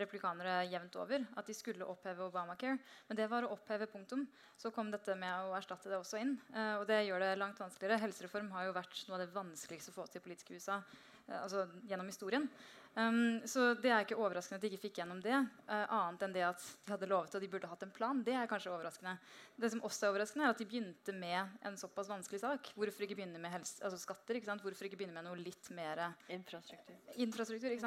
republikanere 0.00 0.64
jevnt 0.70 0.96
over. 0.96 1.22
At 1.36 1.48
de 1.48 1.54
skulle 1.56 1.86
oppheve 1.88 2.26
Obamacare. 2.26 2.80
Men 3.08 3.20
det 3.20 3.28
var 3.30 3.44
å 3.44 3.52
oppheve 3.54 3.88
punktum. 3.92 4.24
Så 4.60 4.72
kom 4.74 4.90
dette 4.92 5.14
med 5.20 5.46
å 5.46 5.54
erstatte 5.56 5.92
det 5.92 6.00
også 6.00 6.20
inn. 6.20 6.34
Og 6.80 6.84
det 6.88 7.02
gjør 7.06 7.22
det 7.22 7.30
langt 7.40 7.60
vanskeligere. 7.60 8.00
Helsereform 8.02 8.50
har 8.56 8.68
jo 8.68 8.76
vært 8.76 9.04
noe 9.08 9.18
av 9.18 9.24
det 9.24 9.32
vanskeligste 9.36 9.92
å 9.92 9.98
få 10.00 10.08
til 10.10 10.32
i 10.32 10.56
USA 10.56 10.80
uh, 10.80 11.09
altså 11.38 11.66
gjennom 11.88 12.10
historien. 12.10 12.46
Um, 12.94 13.38
så 13.46 13.68
det 13.78 13.90
er 13.92 14.02
ikke 14.02 14.18
overraskende 14.18 14.58
at 14.58 14.64
de 14.64 14.70
ikke 14.72 14.88
fikk 14.88 14.96
gjennom 14.98 15.20
det. 15.22 15.36
Uh, 15.68 15.84
annet 15.94 16.24
enn 16.26 16.32
det 16.34 16.42
at 16.48 16.64
de 16.86 16.90
hadde 16.90 17.08
lovet 17.10 17.36
og 17.38 17.44
de 17.44 17.50
burde 17.52 17.70
hatt 17.70 17.84
en 17.86 17.92
plan. 17.94 18.22
Det 18.26 18.34
er 18.34 18.48
kanskje 18.50 18.72
overraskende. 18.72 19.14
Det 19.54 19.70
som 19.70 19.84
også 19.86 20.08
er 20.08 20.14
overraskende, 20.14 20.48
er 20.48 20.56
at 20.56 20.62
de 20.62 20.66
begynte 20.72 21.14
med 21.14 21.68
en 21.68 21.78
såpass 21.78 22.10
vanskelig 22.10 22.42
sak. 22.42 22.72
Hvorfor 22.74 23.06
ikke 23.06 23.20
begynne 23.20 23.42
med 23.42 23.54
altså 23.60 24.00
skatter? 24.00 24.40
Hvorfor 24.50 24.88
ikke 24.88 24.98
begynne 25.04 25.14
med 25.14 25.28
noe 25.28 25.38
litt 25.38 25.70
mer 25.76 26.08
Infrastruktur. 26.28 26.98
infrastruktur? 27.14 27.78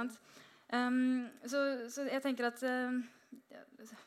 Um, 0.72 1.28
så, 1.44 1.60
så, 1.92 2.08
jeg 2.08 2.24
tenker 2.24 2.48
at 2.48 2.64
uh, 2.64 2.96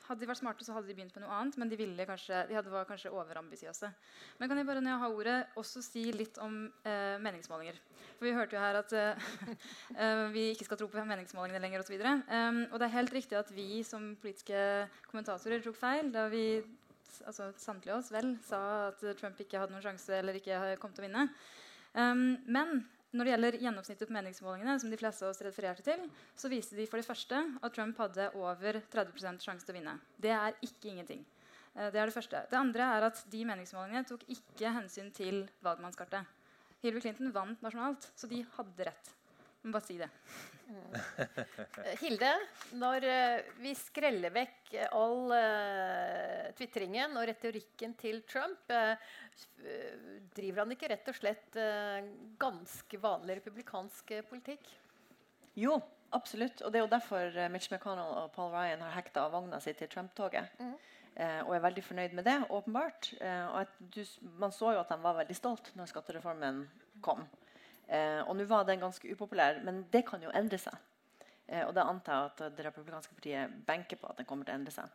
Hadde 0.07 0.21
de 0.23 0.29
vært 0.29 0.41
smarte, 0.41 0.65
så 0.65 0.75
hadde 0.77 0.89
de 0.89 0.95
begynt 0.97 1.15
med 1.17 1.25
noe 1.25 1.35
annet. 1.37 1.59
Men 1.61 1.71
de, 1.71 1.77
kanskje, 2.09 2.43
de 2.49 2.63
var 2.73 2.89
kanskje 2.89 3.13
overambisiøse. 3.13 3.91
Men 4.39 4.51
kan 4.51 4.61
jeg 4.61 4.69
bare 4.69 4.83
når 4.85 4.93
jeg 4.95 5.03
har 5.03 5.19
ordet, 5.19 5.37
også 5.63 5.83
si 5.85 6.05
litt 6.15 6.41
om 6.43 6.65
eh, 6.87 7.17
meningsmålinger? 7.23 7.79
For 8.17 8.29
vi 8.29 8.35
hørte 8.37 8.57
jo 8.57 8.63
her 8.63 8.81
at 8.81 8.97
eh, 8.97 9.29
vi 10.37 10.49
ikke 10.55 10.69
skal 10.69 10.81
tro 10.81 10.89
på 10.93 11.05
meningsmålingene 11.05 11.63
lenger 11.65 11.85
osv. 11.85 11.99
så 12.01 12.17
um, 12.17 12.63
og 12.71 12.81
det 12.81 12.89
er 12.89 12.97
helt 12.97 13.15
riktig 13.15 13.39
at 13.39 13.53
vi 13.55 13.83
som 13.85 14.15
politiske 14.23 14.59
kommentatorer 15.11 15.65
tok 15.65 15.79
feil 15.79 16.11
da 16.15 16.27
vi 16.33 16.47
altså 17.27 17.51
samtlige 17.61 17.97
oss 17.97 18.11
vel 18.13 18.35
sa 18.45 18.59
at 18.91 19.01
Trump 19.19 19.39
ikke 19.41 19.61
hadde 19.61 19.73
noen 19.73 19.85
sjanse 19.85 20.19
eller 20.19 20.37
ikke 20.37 20.77
kom 20.81 20.93
til 20.93 21.05
å 21.05 21.09
vinne. 21.09 21.29
Um, 21.97 22.37
men 22.53 22.83
når 23.15 23.25
det 23.25 23.33
gjelder 23.33 23.59
gjennomsnittet 23.63 24.09
på 24.09 24.15
meningsmålingene, 24.17 24.77
som 24.83 24.91
de 24.91 24.99
fleste 24.99 25.25
av 25.25 25.33
oss 25.33 25.43
refererte 25.45 25.85
til, 25.87 26.03
så 26.37 26.51
viste 26.51 26.77
de 26.79 26.87
for 26.91 27.01
det 27.01 27.07
første 27.07 27.39
at 27.39 27.75
Trump 27.77 27.99
hadde 28.03 28.31
over 28.39 28.81
30 28.93 29.43
sjanse 29.45 29.67
til 29.67 29.75
å 29.75 29.79
vinne. 29.79 29.95
Det 30.19 30.33
er 30.35 30.57
ikke 30.67 30.91
ingenting. 30.91 31.23
Eh, 31.77 31.91
det 31.93 32.01
er 32.01 32.11
det 32.11 32.17
første. 32.17 32.43
Det 32.51 32.59
andre 32.59 32.89
er 32.97 33.07
at 33.11 33.23
de 33.33 33.45
meningsmålingene 33.49 34.09
tok 34.09 34.27
ikke 34.33 34.75
hensyn 34.81 35.13
til 35.15 35.45
valgmannskartet. 35.65 36.27
Hillary 36.83 37.05
Clinton 37.05 37.33
vant 37.35 37.63
nasjonalt, 37.65 38.11
så 38.19 38.29
de 38.31 38.43
hadde 38.57 38.91
rett. 38.91 39.15
Må 39.67 39.75
bare 39.75 39.83
si 39.83 39.97
det. 39.99 40.07
Mm. 40.67 40.93
Hilde, 42.03 42.29
når 42.79 43.05
uh, 43.07 43.49
vi 43.59 43.73
skreller 43.79 44.31
vekk 44.35 44.73
all 44.95 45.33
uh, 45.35 46.47
tvitringen 46.59 47.17
og 47.19 47.27
retorikken 47.27 47.97
til 47.99 48.21
Trump, 48.31 48.71
uh, 48.71 48.95
driver 50.37 50.63
han 50.63 50.75
ikke 50.77 50.91
rett 50.93 51.11
og 51.11 51.19
slett 51.19 51.59
ganske 52.39 53.01
vanlig 53.03 53.41
republikansk 53.41 54.13
politikk? 54.31 54.71
Jo, 55.59 55.81
absolutt. 56.15 56.63
Og 56.63 56.71
det 56.71 56.79
er 56.79 56.85
jo 56.85 56.93
derfor 56.95 57.39
Mitch 57.51 57.73
McConnell 57.73 58.15
og 58.23 58.31
Paul 58.37 58.55
Ryan 58.55 58.85
har 58.87 58.95
hekta 59.01 59.27
av 59.27 59.35
vogna 59.35 59.59
si 59.61 59.75
til 59.77 59.91
Trump-toget. 59.93 60.55
Mm. 60.63 60.77
og 61.49 61.53
er 61.57 61.65
veldig 61.65 61.85
fornøyd 61.85 62.15
med 62.17 62.27
det, 62.29 62.37
åpenbart. 62.53 63.11
og 63.25 63.61
at 63.63 63.77
du, 63.81 64.03
man 64.37 64.53
så 64.53 64.75
jo 64.77 64.83
at 64.83 64.93
de 64.93 64.99
var 65.03 65.19
veldig 65.21 65.37
stolt 65.37 65.73
når 65.77 65.93
skattereformen 65.93 66.65
kom. 67.05 67.25
Eh, 67.87 68.21
og 68.27 68.37
nå 68.37 68.45
var 68.51 68.67
den 68.67 68.83
ganske 68.83 69.11
upopulær, 69.13 69.61
men 69.65 69.85
det 69.93 70.05
kan 70.09 70.23
jo 70.23 70.33
endre 70.35 70.59
seg. 70.59 70.75
Eh, 71.47 71.63
og 71.67 71.75
da 71.75 71.87
antar 71.87 72.15
jeg 72.15 72.31
at 72.31 72.57
det 72.59 72.67
republikanske 72.67 73.15
partiet 73.15 73.59
benker 73.67 74.01
på 74.01 74.09
at 74.11 74.19
den 74.19 74.27
kommer 74.27 74.47
til 74.47 74.57
å 74.57 74.59
endre 74.61 74.75
seg. 74.75 74.95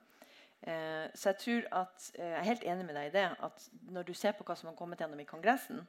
Eh, 0.62 1.08
så 1.18 1.32
jeg 1.32 1.38
tror 1.42 1.68
at, 1.80 2.12
eh, 2.16 2.26
jeg 2.26 2.40
er 2.40 2.50
helt 2.50 2.64
enig 2.64 2.86
med 2.86 2.96
deg 2.96 3.08
i 3.08 3.14
det 3.16 3.30
at 3.48 3.64
når 3.90 4.04
du 4.06 4.14
ser 4.14 4.36
på 4.38 4.44
hva 4.46 4.56
som 4.58 4.70
har 4.70 4.76
kommet 4.78 5.00
gjennom 5.00 5.20
i 5.20 5.26
Kongressen, 5.26 5.80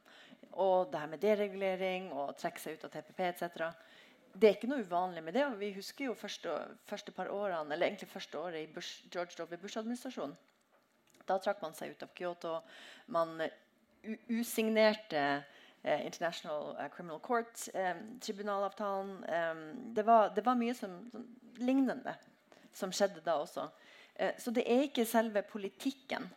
og 0.53 0.93
det 0.93 1.01
her 1.01 1.11
med 1.11 1.21
deregulering 1.21 2.13
og 2.13 2.37
trekke 2.39 2.61
seg 2.61 2.79
ut 2.79 2.87
av 2.87 2.95
TPP 2.95 3.21
etc., 3.27 3.67
det 4.33 4.49
er 4.49 4.55
ikke 4.57 4.71
noe 4.71 4.81
uvanlig 4.81 5.23
med 5.23 5.35
det. 5.35 5.45
og 5.45 5.59
Vi 5.61 5.75
husker 5.77 6.07
jo 6.07 6.15
første, 6.15 6.55
første 6.89 7.13
par 7.13 7.29
årene, 7.29 7.75
eller 7.75 7.87
egentlig 7.87 8.09
første 8.09 8.39
året 8.39 8.63
i 8.63 8.73
Bush, 8.73 9.05
George 9.13 9.37
W. 9.37 9.59
Bush-administrasjonen. 9.61 10.37
Da 11.27 11.37
trakk 11.39 11.61
man 11.61 11.75
seg 11.75 11.93
ut 11.93 12.03
av 12.03 12.15
Kyoto. 12.17 12.55
Man 13.13 13.43
usignerte 14.33 15.45
International 15.83 16.77
uh, 16.79 16.89
Criminal 16.95 17.19
Court, 17.21 17.69
um, 17.75 18.03
tribunalavtalen 18.23 19.17
det, 19.95 20.05
var, 20.07 20.31
det, 20.35 20.45
var, 20.47 20.55
mye 20.55 20.75
som, 20.79 21.01
som, 21.11 21.25
lignende 21.59 22.15
som 22.73 22.93
skjedde 22.95 23.25
da 23.25 23.41
også. 23.43 23.67
Så 24.39 24.53
det 24.55 24.63
er 24.69 24.85
ikke 24.87 25.05
selve 25.09 25.43
politikken 25.43 26.29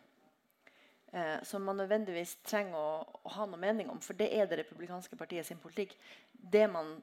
som 1.44 1.64
man 1.64 1.78
nødvendigvis 1.78 2.38
trenger 2.44 2.76
å, 2.76 3.04
å, 3.22 3.30
ha 3.36 3.46
noe 3.48 3.60
mening 3.62 3.92
om, 3.92 4.00
for 4.04 4.18
det 4.18 4.32
er 4.34 4.48
det 4.50 4.58
republikanske 4.62 5.16
partiet 5.20 5.48
sin 5.48 5.60
politikk. 5.62 5.94
Det 6.32 6.66
man 6.72 6.96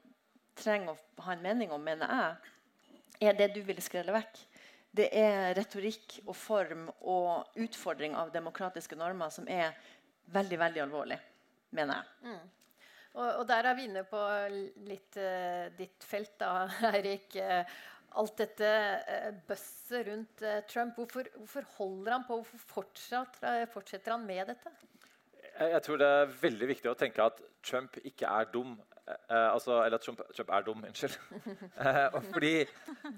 trenger 0.59 0.93
å 0.93 1.25
ha 1.25 1.33
en 1.33 1.45
mening 1.45 1.71
om, 1.73 1.81
mener 1.81 2.09
jeg, 2.09 2.51
er 3.29 3.37
det 3.37 3.53
du 3.55 3.61
ville 3.65 3.81
skrelle 3.81 4.13
vekk. 4.13 4.41
Det 4.93 5.07
er 5.17 5.55
retorikk 5.57 6.19
og 6.27 6.35
form 6.37 6.89
og 7.01 7.57
utfordring 7.57 8.17
av 8.17 8.33
demokratiske 8.33 8.97
normer 8.99 9.33
som 9.33 9.47
er 9.49 9.73
veldig, 10.33 10.59
veldig 10.61 10.83
alvorlig 10.83 11.17
mener 11.73 11.99
jeg. 12.01 12.29
Mm. 12.29 12.51
Og, 13.13 13.27
og, 13.27 13.43
der 13.49 13.67
er 13.69 13.75
vi 13.77 13.83
inne 13.89 14.01
på 14.09 14.21
litt 14.89 15.17
uh, 15.21 15.67
ditt 15.77 16.05
felt, 16.09 16.33
da, 16.41 16.53
Eirik. 16.93 17.35
Uh, 17.37 17.75
alt 18.21 18.37
dette 18.41 18.69
uh, 19.09 19.29
bøsset 19.49 20.07
rundt 20.09 20.41
uh, 20.45 20.59
Trump. 20.69 20.97
Hvorfor, 20.97 21.29
hvorfor, 21.37 21.67
holder 21.77 22.15
han 22.17 22.25
på? 22.27 22.39
Hvorfor 22.41 22.65
fortsetter, 22.79 23.67
fortsetter 23.73 24.15
han 24.15 24.25
med 24.25 24.49
dette? 24.53 24.73
Jeg, 25.59 25.69
jeg, 25.75 25.81
tror 25.85 26.01
det 26.01 26.07
er 26.09 26.33
veldig 26.41 26.67
viktig 26.73 26.89
å 26.89 26.97
tenke 26.97 27.25
at 27.29 27.37
Trump 27.63 27.97
ikke 28.01 28.25
er 28.25 28.49
dum. 28.53 28.73
eh, 29.05 29.49
altså, 29.53 29.83
Eller 29.83 29.99
at 29.99 30.05
Trump, 30.07 30.21
Trump 30.35 30.49
er 30.49 30.65
dum. 30.65 30.81
Unnskyld. 30.89 31.17
Eh, 31.45 32.07
og 32.17 32.23
fordi 32.33 32.53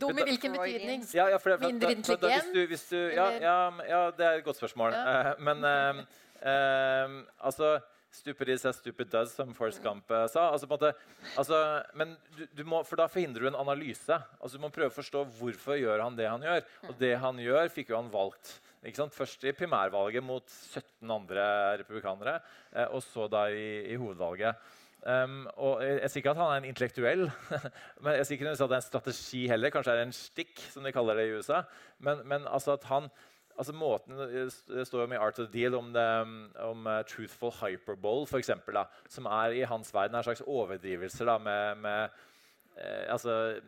Dum 0.02 0.20
i 0.20 0.26
hvilken 0.28 0.58
betydning? 0.58 1.06
ja, 1.16 1.30
ja, 1.32 1.38
for, 1.40 1.54
det- 1.54 1.60
for, 1.62 1.68
Mindre 1.72 1.94
da- 1.96 2.04
for 2.10 2.20
da- 2.26 2.34
hvis 2.34 2.52
du, 2.54 2.62
hvis 2.74 2.84
du, 2.92 2.98
ja, 3.16 3.30
ja, 3.40 3.56
ja, 3.88 4.02
det 4.18 4.28
er 4.28 4.40
et 4.42 4.44
godt 4.44 4.60
spørsmål. 4.60 4.92
Ja. 4.92 5.32
Eh, 5.32 5.40
men 5.48 5.64
eh, 5.72 6.04
eh, 6.52 7.16
altså 7.40 7.78
Stupid 8.16 8.50
is 8.54 8.64
as 8.66 8.78
stupid 8.80 9.10
does, 9.12 9.34
som 9.36 9.52
Forrest 9.58 9.82
Gump 9.84 10.12
eh, 10.12 10.28
sa. 10.32 10.48
Altså, 10.54 10.70
måte, 10.72 10.94
altså, 11.36 11.58
men 12.00 12.14
du, 12.38 12.46
du 12.56 12.64
må, 12.68 12.80
for 12.88 13.00
da 13.00 13.10
forhindrer 13.12 13.44
du 13.44 13.50
en 13.52 13.60
analyse. 13.60 14.20
Altså, 14.40 14.56
du 14.56 14.64
må 14.64 14.72
prøve 14.74 14.94
å 14.94 14.96
forstå 14.96 15.26
hvorfor 15.40 15.80
gjør 15.82 16.06
han 16.06 16.16
det 16.20 16.30
han 16.30 16.46
gjør. 16.46 16.64
Og 16.88 16.96
det 17.02 17.12
han 17.22 17.42
gjør, 17.44 17.68
fikk 17.74 17.92
jo 17.92 18.00
han 18.00 18.14
valgt. 18.14 18.56
Ikke 18.86 19.02
sant? 19.02 19.18
Først 19.18 19.44
i 19.44 19.54
primærvalget 19.58 20.24
mot 20.24 20.46
17 20.48 21.12
andre 21.12 21.46
republikanere, 21.82 22.40
eh, 22.72 22.88
og 22.88 23.04
så 23.04 23.28
da 23.32 23.48
i, 23.52 23.68
i 23.92 24.00
hovedvalget. 24.00 24.66
Um, 25.06 25.44
og 25.62 25.84
jeg, 25.86 26.00
jeg 26.02 26.10
sier 26.10 26.24
ikke 26.24 26.32
at 26.34 26.40
han 26.40 26.52
er 26.52 26.60
en 26.64 26.68
intellektuell, 26.72 27.24
men 28.04 28.16
jeg 28.18 28.26
sier 28.26 28.40
ikke 28.40 28.54
at 28.56 28.62
det 28.62 28.72
er 28.72 28.80
en 28.80 28.88
strategi 28.88 29.42
heller. 29.52 29.74
Kanskje 29.74 29.94
er 29.94 30.02
det 30.02 30.08
en 30.08 30.18
stikk, 30.18 30.56
som 30.74 30.86
de 30.86 30.94
kaller 30.96 31.20
det 31.20 31.28
i 31.28 31.36
USA. 31.38 31.62
Men, 32.02 32.24
men 32.26 32.48
altså 32.50 32.74
at 32.74 32.88
han 32.90 33.12
altså 33.58 33.74
måten, 33.74 34.18
Det 34.68 34.88
står 34.88 35.00
jo 35.00 35.04
om 35.04 35.14
i 35.14 35.22
Art 35.22 35.40
of 35.40 35.48
the 35.48 35.60
Deal 35.60 35.76
om, 35.76 35.94
det, 35.94 36.06
om 36.60 36.88
uh, 36.88 37.02
truthful 37.08 37.52
hyperbole, 37.62 38.28
for 38.28 38.38
eksempel, 38.38 38.76
da, 38.76 38.86
som 39.10 39.26
er 39.26 39.56
i 39.56 39.64
hans 39.64 39.94
verden 39.94 40.16
er 40.16 40.24
en 40.24 40.28
slags 40.30 40.44
overdrivelser 40.46 41.26
da, 41.26 41.38
med, 41.38 41.82
med, 41.86 42.22
eh, 42.78 43.12
altså, 43.12 43.60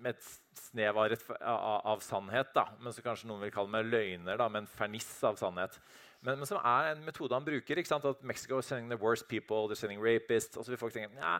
med 0.00 0.14
et 0.14 0.30
snev 0.58 0.98
av, 0.98 1.16
av, 1.40 1.80
av 1.94 2.04
sannhet, 2.04 2.52
da, 2.54 2.66
men 2.80 2.92
som 2.92 3.04
kanskje 3.04 3.30
noen 3.30 3.44
vil 3.46 3.54
kalle 3.54 3.72
med 3.72 3.90
løgner, 3.90 4.36
da, 4.40 4.48
med 4.48 4.64
en 4.64 4.70
ferniss 4.70 5.12
av 5.24 5.38
sannhet. 5.40 5.80
Men, 6.20 6.36
men 6.36 6.48
som 6.48 6.60
er 6.60 6.90
en 6.90 7.04
metode 7.04 7.32
han 7.32 7.44
bruker. 7.44 7.80
ikke 7.80 7.88
sant? 7.88 8.04
At 8.04 8.24
Mexico 8.26 8.58
is 8.60 8.68
sending 8.68 8.90
the 8.92 8.98
worst 9.00 9.28
people, 9.28 9.68
they're 9.68 9.78
sending 9.78 10.02
rapists. 10.04 10.56
Og 10.56 10.64
så 10.64 10.74
vil 10.74 10.80
folk 10.80 10.92
tenke 10.92 11.16
ja, 11.16 11.38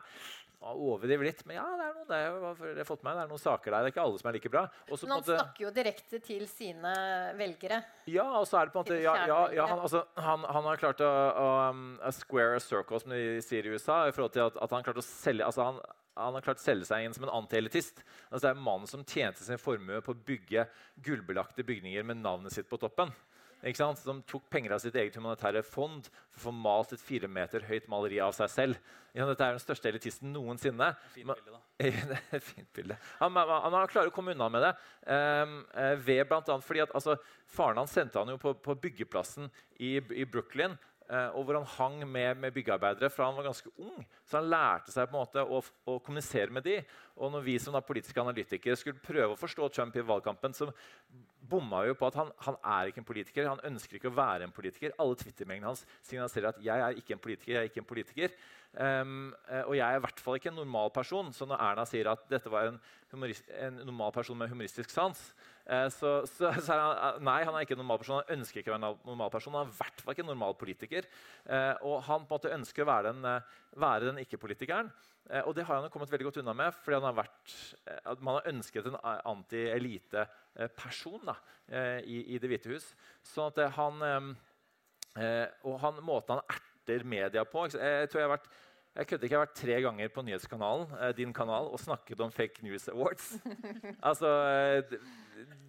overdriver 0.61 1.25
litt, 1.25 1.41
men 1.49 1.57
ja, 1.57 1.65
det 1.79 1.87
er 1.87 1.95
noen, 1.97 2.09
det, 2.11 2.81
er, 2.83 2.85
fått 2.89 3.03
med, 3.03 3.11
meg, 3.11 3.17
det 3.17 3.23
er 3.25 3.31
noen 3.33 3.43
saker 3.43 3.73
der. 3.73 3.85
Det 3.85 3.89
er 3.91 3.95
ikke 3.95 4.03
alle 4.05 4.21
som 4.21 4.29
er 4.29 4.37
like 4.37 4.53
bra. 4.53 4.65
Også, 4.89 5.07
Men 5.07 5.15
han 5.15 5.23
måte- 5.23 5.39
snakker 5.39 5.65
jo 5.65 5.71
direkte 5.77 6.21
til 6.25 6.43
sine 6.51 6.93
velgere. 7.39 7.79
ja, 8.07 8.27
og 8.39 8.45
så 8.49 8.61
er 8.61 8.69
det 8.69 8.75
på 8.75 8.83
en 8.83 8.85
måte 8.85 9.01
ja, 9.01 9.15
ja, 9.27 9.39
ja, 9.57 9.67
han, 9.67 9.81
altså, 9.81 10.05
han, 10.17 10.45
han 10.45 10.69
har 10.69 10.83
klart 10.83 11.01
å, 11.01 11.09
å 11.09 11.47
um, 11.71 11.87
a 12.03 12.13
square 12.13 12.59
a 12.59 12.61
circle, 12.61 13.01
som 13.01 13.15
de 13.15 13.41
sier 13.45 13.65
i 13.65 13.73
USA. 13.73 14.03
i 14.09 14.13
forhold 14.13 14.37
til 14.37 14.45
at, 14.51 14.61
at 14.61 14.77
han 14.77 14.85
klarte 14.85 15.01
å 15.01 15.07
selge 15.07 15.49
altså 15.49 15.65
han, 15.65 15.81
han 16.21 16.37
har 16.37 16.45
klart 16.45 16.61
å 16.61 16.67
selge 16.67 16.85
seg 16.89 17.07
inn 17.07 17.17
som 17.17 17.25
en 17.25 17.33
antielitist. 17.41 18.03
Altså, 18.29 18.45
det 18.45 18.53
er 18.53 18.61
mannen 18.61 18.91
som 18.91 19.05
tjente 19.05 19.45
sin 19.47 19.61
formue 19.61 20.03
på 20.05 20.13
å 20.13 20.23
bygge 20.29 20.67
gullbelagte 21.01 21.65
bygninger 21.65 22.05
med 22.05 22.21
navnet 22.21 22.53
sitt 22.53 22.69
på 22.69 22.79
toppen. 22.81 23.13
Som 24.01 24.23
tok 24.25 24.47
penger 24.49 24.73
av 24.73 24.81
sitt 24.81 24.95
eget 24.97 25.17
humanitære 25.19 25.61
fond 25.67 26.07
for 26.33 26.39
å 26.39 26.45
få 26.47 26.53
malt 26.57 26.95
et 26.97 27.03
fire 27.05 27.29
meter 27.29 27.67
høyt 27.69 27.89
maleri 27.93 28.21
av 28.25 28.33
seg 28.33 28.49
selv. 28.49 28.93
Dette 29.13 29.45
er 29.45 29.57
den 29.57 29.61
største 29.63 29.91
elitisten 29.91 30.31
noensinne. 30.33 30.93
Fint 31.13 31.29
bilde, 31.29 31.57
da. 31.57 32.41
fint 32.53 32.71
bilde. 32.77 32.97
Han, 33.19 33.37
han, 33.37 33.75
han 33.75 33.91
klarer 33.91 34.09
å 34.09 34.15
komme 34.15 34.33
unna 34.33 34.49
med 34.53 34.65
det. 34.65 34.71
Um, 35.05 35.59
ved 36.07 36.23
blant 36.31 36.49
annet 36.49 36.65
fordi 36.65 36.85
at 36.87 36.95
altså, 36.97 37.19
Faren 37.51 37.81
hans 37.83 37.93
sendte 37.93 38.21
han 38.21 38.31
jo 38.33 38.39
på, 38.41 38.55
på 38.63 38.79
byggeplassen 38.81 39.51
i, 39.77 39.99
i 39.99 40.25
Brooklyn. 40.25 40.79
eh, 41.11 41.29
og 41.35 41.45
hvor 41.45 41.59
han 41.59 41.67
hang 41.75 41.97
med, 42.07 42.39
med 42.39 42.55
byggearbeidere 42.55 43.11
fra 43.11 43.27
han 43.27 43.37
var 43.37 43.49
ganske 43.51 43.73
ung. 43.83 44.05
Så 44.25 44.39
han 44.39 44.49
lærte 44.53 44.95
seg 44.95 45.11
på 45.11 45.17
en 45.17 45.25
måte 45.25 45.43
å, 45.43 45.59
å 45.91 45.99
kommunisere 45.99 46.55
med 46.55 46.65
de. 46.65 46.79
Og 47.19 47.35
når 47.35 47.45
vi 47.49 47.59
som 47.59 47.75
politiske 47.83 48.23
analytikere 48.23 48.79
skulle 48.79 49.03
prøve 49.03 49.35
å 49.35 49.41
forstå 49.41 49.69
Trump 49.75 49.99
i 49.99 50.07
valgkampen, 50.07 50.55
så 50.55 50.71
bomma 51.51 51.83
jo 51.89 51.97
på 51.99 52.09
at 52.09 52.17
han, 52.21 52.31
han 52.47 52.57
er 52.77 52.91
ikke 52.91 53.03
en 53.03 53.09
politiker. 53.09 53.51
Han 53.51 53.63
ønsker 53.73 53.99
ikke 53.99 54.11
å 54.11 54.17
være 54.17 54.47
en 54.47 54.55
politiker. 54.55 54.95
Alle 55.03 55.19
twittermengdene 55.21 55.73
hans 55.73 55.85
signaliserer 56.07 56.53
at 56.53 56.63
'jeg 56.63 56.87
er 56.87 56.99
ikke 56.99 57.17
en 57.17 57.23
politiker'. 57.27 57.53
jeg 57.53 57.61
er 57.61 57.71
ikke 57.71 57.83
en 57.85 57.93
politiker. 57.93 58.35
Um, 58.71 59.35
og 59.67 59.75
jeg 59.75 59.83
er 59.83 59.99
i 59.99 60.03
hvert 60.05 60.21
fall 60.23 60.37
ikke 60.39 60.51
en 60.53 60.61
normal 60.63 60.91
person. 60.95 61.33
Så 61.35 61.47
når 61.47 61.59
Erna 61.59 61.85
sier 61.85 62.11
at 62.11 62.23
dette 62.31 62.51
var 62.51 62.71
en, 62.71 62.79
en 63.13 63.81
normal 63.83 64.13
person 64.15 64.39
med 64.39 64.49
humoristisk 64.49 64.91
sans, 64.91 65.19
uh, 65.67 65.89
så, 65.91 66.23
så, 66.27 66.53
så 66.63 66.75
er 66.77 66.79
han 66.79 66.97
eh, 66.97 67.21
nei, 67.27 67.43
han 67.43 67.55
er 67.55 67.67
ikke 67.67 67.75
en 67.75 67.83
normal 67.83 67.99
person. 67.99 68.23
Han 68.23 68.39
ønsker 68.39 68.63
ikke 68.63 68.71
å 68.71 68.79
være 68.79 68.93
en 68.93 69.07
normal 69.11 69.31
person. 69.35 69.55
Han 69.59 69.67
er 69.67 69.75
i 69.75 69.79
hvert 69.81 70.03
fall 70.05 70.15
ikke 70.15 70.27
en 70.27 70.33
normal 70.33 70.55
politiker. 70.61 71.09
Uh, 71.49 71.75
og 71.83 72.03
han 72.07 72.27
på 72.27 72.31
en 72.31 72.37
måte 72.39 72.55
ønsker 72.55 72.87
å 72.87 72.91
være 72.93 73.15
den, 73.15 73.49
være 73.75 74.13
den 74.13 74.23
ikke-politikeren. 74.23 74.93
Uh, 75.31 75.43
og 75.47 75.55
det 75.55 75.65
har 75.67 75.79
han 75.79 75.87
jo 75.87 75.93
kommet 75.95 76.11
veldig 76.11 76.27
godt 76.27 76.41
unna 76.43 76.55
med, 76.59 76.79
fordi 76.83 76.99
har 77.05 77.15
vært, 77.15 77.53
man 78.19 78.39
har 78.39 78.49
ønsket 78.51 78.89
en 78.91 78.97
eh, 80.19 80.33
anti-elite-person 80.61 81.27
da, 81.27 81.37
eh, 81.69 81.99
i, 82.05 82.23
i 82.35 82.39
Det 82.39 82.49
hvite 82.51 82.73
hus. 82.73 82.93
Sånn 83.23 83.51
at 83.51 83.59
eh, 83.59 83.77
han 83.79 84.03
eh, 84.03 84.31
Eh, 85.19 85.47
og 85.67 85.79
han, 85.83 86.03
måten 86.07 86.39
han 86.39 86.43
erter 86.55 87.07
media 87.07 87.43
på? 87.49 87.67
Jeg 87.75 88.11
tror 88.11 88.23
jeg 88.23 88.29
har 88.29 88.37
vært 88.39 88.53
jeg 88.91 89.07
kødder 89.07 89.27
ikke, 89.27 89.35
jeg 89.35 89.39
har 89.39 89.45
vært 89.45 89.59
tre 89.61 89.75
ganger 89.85 90.09
på 90.11 90.23
nyhetskanalen 90.27 90.95
eh, 90.97 91.11
din 91.15 91.33
kanal, 91.35 91.69
og 91.71 91.79
snakket 91.79 92.21
om 92.25 92.33
Fake 92.35 92.65
News 92.67 92.89
Awards. 92.91 93.29
altså, 94.09 94.33
eh, 94.51 94.97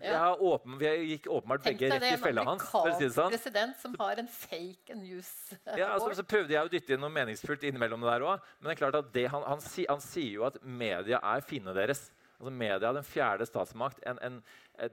jeg 0.02 0.16
har 0.18 0.42
åpen, 0.42 0.80
Vi 0.82 0.90
gikk 1.12 1.28
åpenbart 1.30 1.62
Tenk 1.64 1.78
begge 1.78 1.92
rett 1.94 2.08
i 2.08 2.16
en 2.16 2.24
fella 2.24 2.46
hans. 2.48 2.66
for 2.66 2.90
å 2.90 2.96
si 2.98 3.06
det 3.06 3.12
amerikansk 3.12 3.20
sånn. 3.20 3.36
president 3.36 3.78
som 3.84 3.98
har 4.02 4.24
en 4.24 4.32
fake 4.34 4.98
news. 4.98 5.30
Ja, 5.80 5.92
altså, 5.94 6.10
så 6.18 6.26
prøvde 6.26 6.58
jeg 6.58 6.66
å 6.66 6.74
dytte 6.74 6.98
inn 6.98 7.06
noe 7.06 7.14
meningsfullt 7.14 7.68
innimellom 7.70 8.02
det 8.02 8.10
der 8.10 8.26
òg. 8.26 8.50
Men 8.60 8.72
det 8.72 8.74
er 8.76 8.82
klart 8.82 9.00
at 9.04 9.14
det, 9.14 9.28
han, 9.36 9.46
han, 9.54 9.62
han 9.62 10.04
sier 10.06 10.34
jo 10.40 10.48
at 10.50 10.58
media 10.66 11.22
er 11.22 11.46
fiendene 11.46 11.78
deres. 11.78 12.08
Altså 12.42 12.54
Media, 12.58 12.90
den 12.96 13.06
fjerde 13.06 13.46
statsmakt, 13.46 14.00
en, 14.10 14.18
en, 14.26 14.40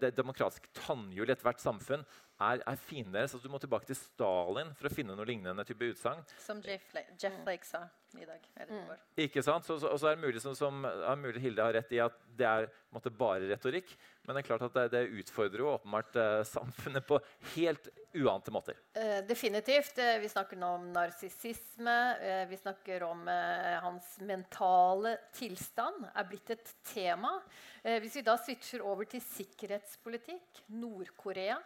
det 0.03 0.12
demokratiske 0.18 0.68
tannhjul 0.76 1.30
i 1.30 1.32
ethvert 1.32 1.62
samfunn, 1.62 2.05
er, 2.39 2.62
er 2.62 2.82
fienden 2.89 3.14
deres. 3.14 3.34
Altså, 3.34 3.47
du 3.47 3.53
må 3.53 3.61
tilbake 3.62 3.89
til 3.91 3.99
Stalin 3.99 4.74
for 4.78 4.89
å 4.89 4.95
finne 4.95 5.16
noe 5.18 5.28
lignende 5.28 5.66
type 5.66 5.93
utsagn. 5.93 6.22
Som 6.45 6.62
Jeff, 6.64 6.86
Jeff 7.18 7.41
Flake 7.45 7.66
sa 7.66 7.86
i 8.16 8.24
dag. 8.24 8.45
Eller 8.57 8.95
i. 8.95 9.26
Ikke 9.26 9.43
sant? 9.45 9.66
Så, 9.66 9.78
så, 9.82 9.91
og 9.93 10.01
så 10.01 10.11
er 10.11 10.16
det 10.16 10.24
mulig, 10.24 10.41
som, 10.43 10.55
som, 10.57 10.84
er 10.86 11.18
mulig 11.20 11.43
Hilde 11.43 11.64
har 11.64 11.74
rett 11.76 11.91
i 11.93 12.01
at 12.03 12.16
det 12.39 12.47
er 12.47 12.68
måte, 12.95 13.11
bare 13.12 13.49
retorikk. 13.51 13.91
Men 14.24 14.36
det 14.36 14.43
er 14.43 14.49
klart 14.49 14.64
at 14.68 14.76
det, 14.76 14.84
det 14.95 15.20
utfordrer 15.20 15.64
jo 15.64 15.72
åpenbart 15.74 16.18
eh, 16.20 16.43
samfunnet 16.49 17.07
på 17.09 17.18
helt 17.55 17.91
uante 18.16 18.55
måter. 18.55 18.78
Eh, 18.97 19.18
definitivt. 19.28 19.99
Eh, 20.01 20.16
vi 20.22 20.30
snakker 20.30 20.61
nå 20.61 20.70
om 20.78 20.86
narsissisme. 20.95 21.97
Eh, 22.22 22.45
vi 22.51 22.61
snakker 22.61 23.05
om 23.09 23.26
eh, 23.32 23.74
hans 23.84 24.14
mentale 24.28 25.16
tilstand 25.36 26.09
er 26.14 26.30
blitt 26.30 26.55
et 26.55 26.72
tema. 26.95 27.34
Eh, 27.82 27.99
hvis 28.05 28.20
vi 28.20 28.24
da 28.26 28.39
switcher 28.41 28.86
over 28.86 29.11
til 29.11 29.24
sikkerhetspolitikk, 29.24 30.64
Nord-Korea. 30.78 31.59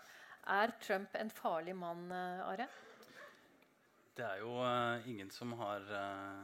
Er 0.51 0.73
Trump 0.83 1.15
en 1.15 1.31
farlig 1.31 1.75
mann, 1.77 2.11
eh, 2.11 2.41
Are? 2.43 2.67
Det 4.15 4.25
er 4.27 4.41
jo 4.43 4.57
uh, 4.59 5.09
ingen 5.09 5.31
som 5.31 5.53
har 5.61 5.87
uh, 5.87 6.43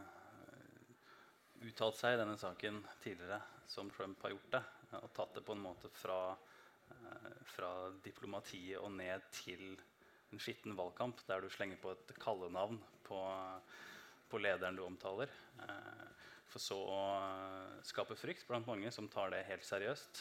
uttalt 1.66 1.98
seg 1.98 2.14
i 2.14 2.20
denne 2.20 2.36
saken 2.38 2.78
tidligere 3.02 3.40
som 3.68 3.90
Trump 3.90 4.22
har 4.22 4.36
gjort 4.36 4.54
det. 4.54 4.62
Og 5.02 5.10
tatt 5.16 5.34
det 5.34 5.42
på 5.44 5.56
en 5.56 5.64
måte 5.66 5.90
fra, 5.92 6.20
uh, 6.30 7.34
fra 7.50 7.72
diplomatiet 8.04 8.78
og 8.78 8.94
ned 8.94 9.26
til 9.34 9.74
en 10.30 10.40
skitten 10.40 10.78
valgkamp, 10.78 11.24
der 11.26 11.42
du 11.42 11.50
slenger 11.50 11.82
på 11.82 11.90
et 11.96 12.14
kallenavn 12.22 12.78
på, 13.02 13.18
på 14.30 14.40
lederen 14.44 14.76
du 14.78 14.84
omtaler. 14.84 15.32
For 16.52 16.60
så 16.60 16.76
å 16.76 16.98
skape 17.84 18.16
frykt 18.16 18.44
blant 18.48 18.68
mange 18.68 18.92
som 18.92 19.08
tar 19.08 19.32
det 19.32 19.46
helt 19.48 19.64
seriøst. 19.64 20.20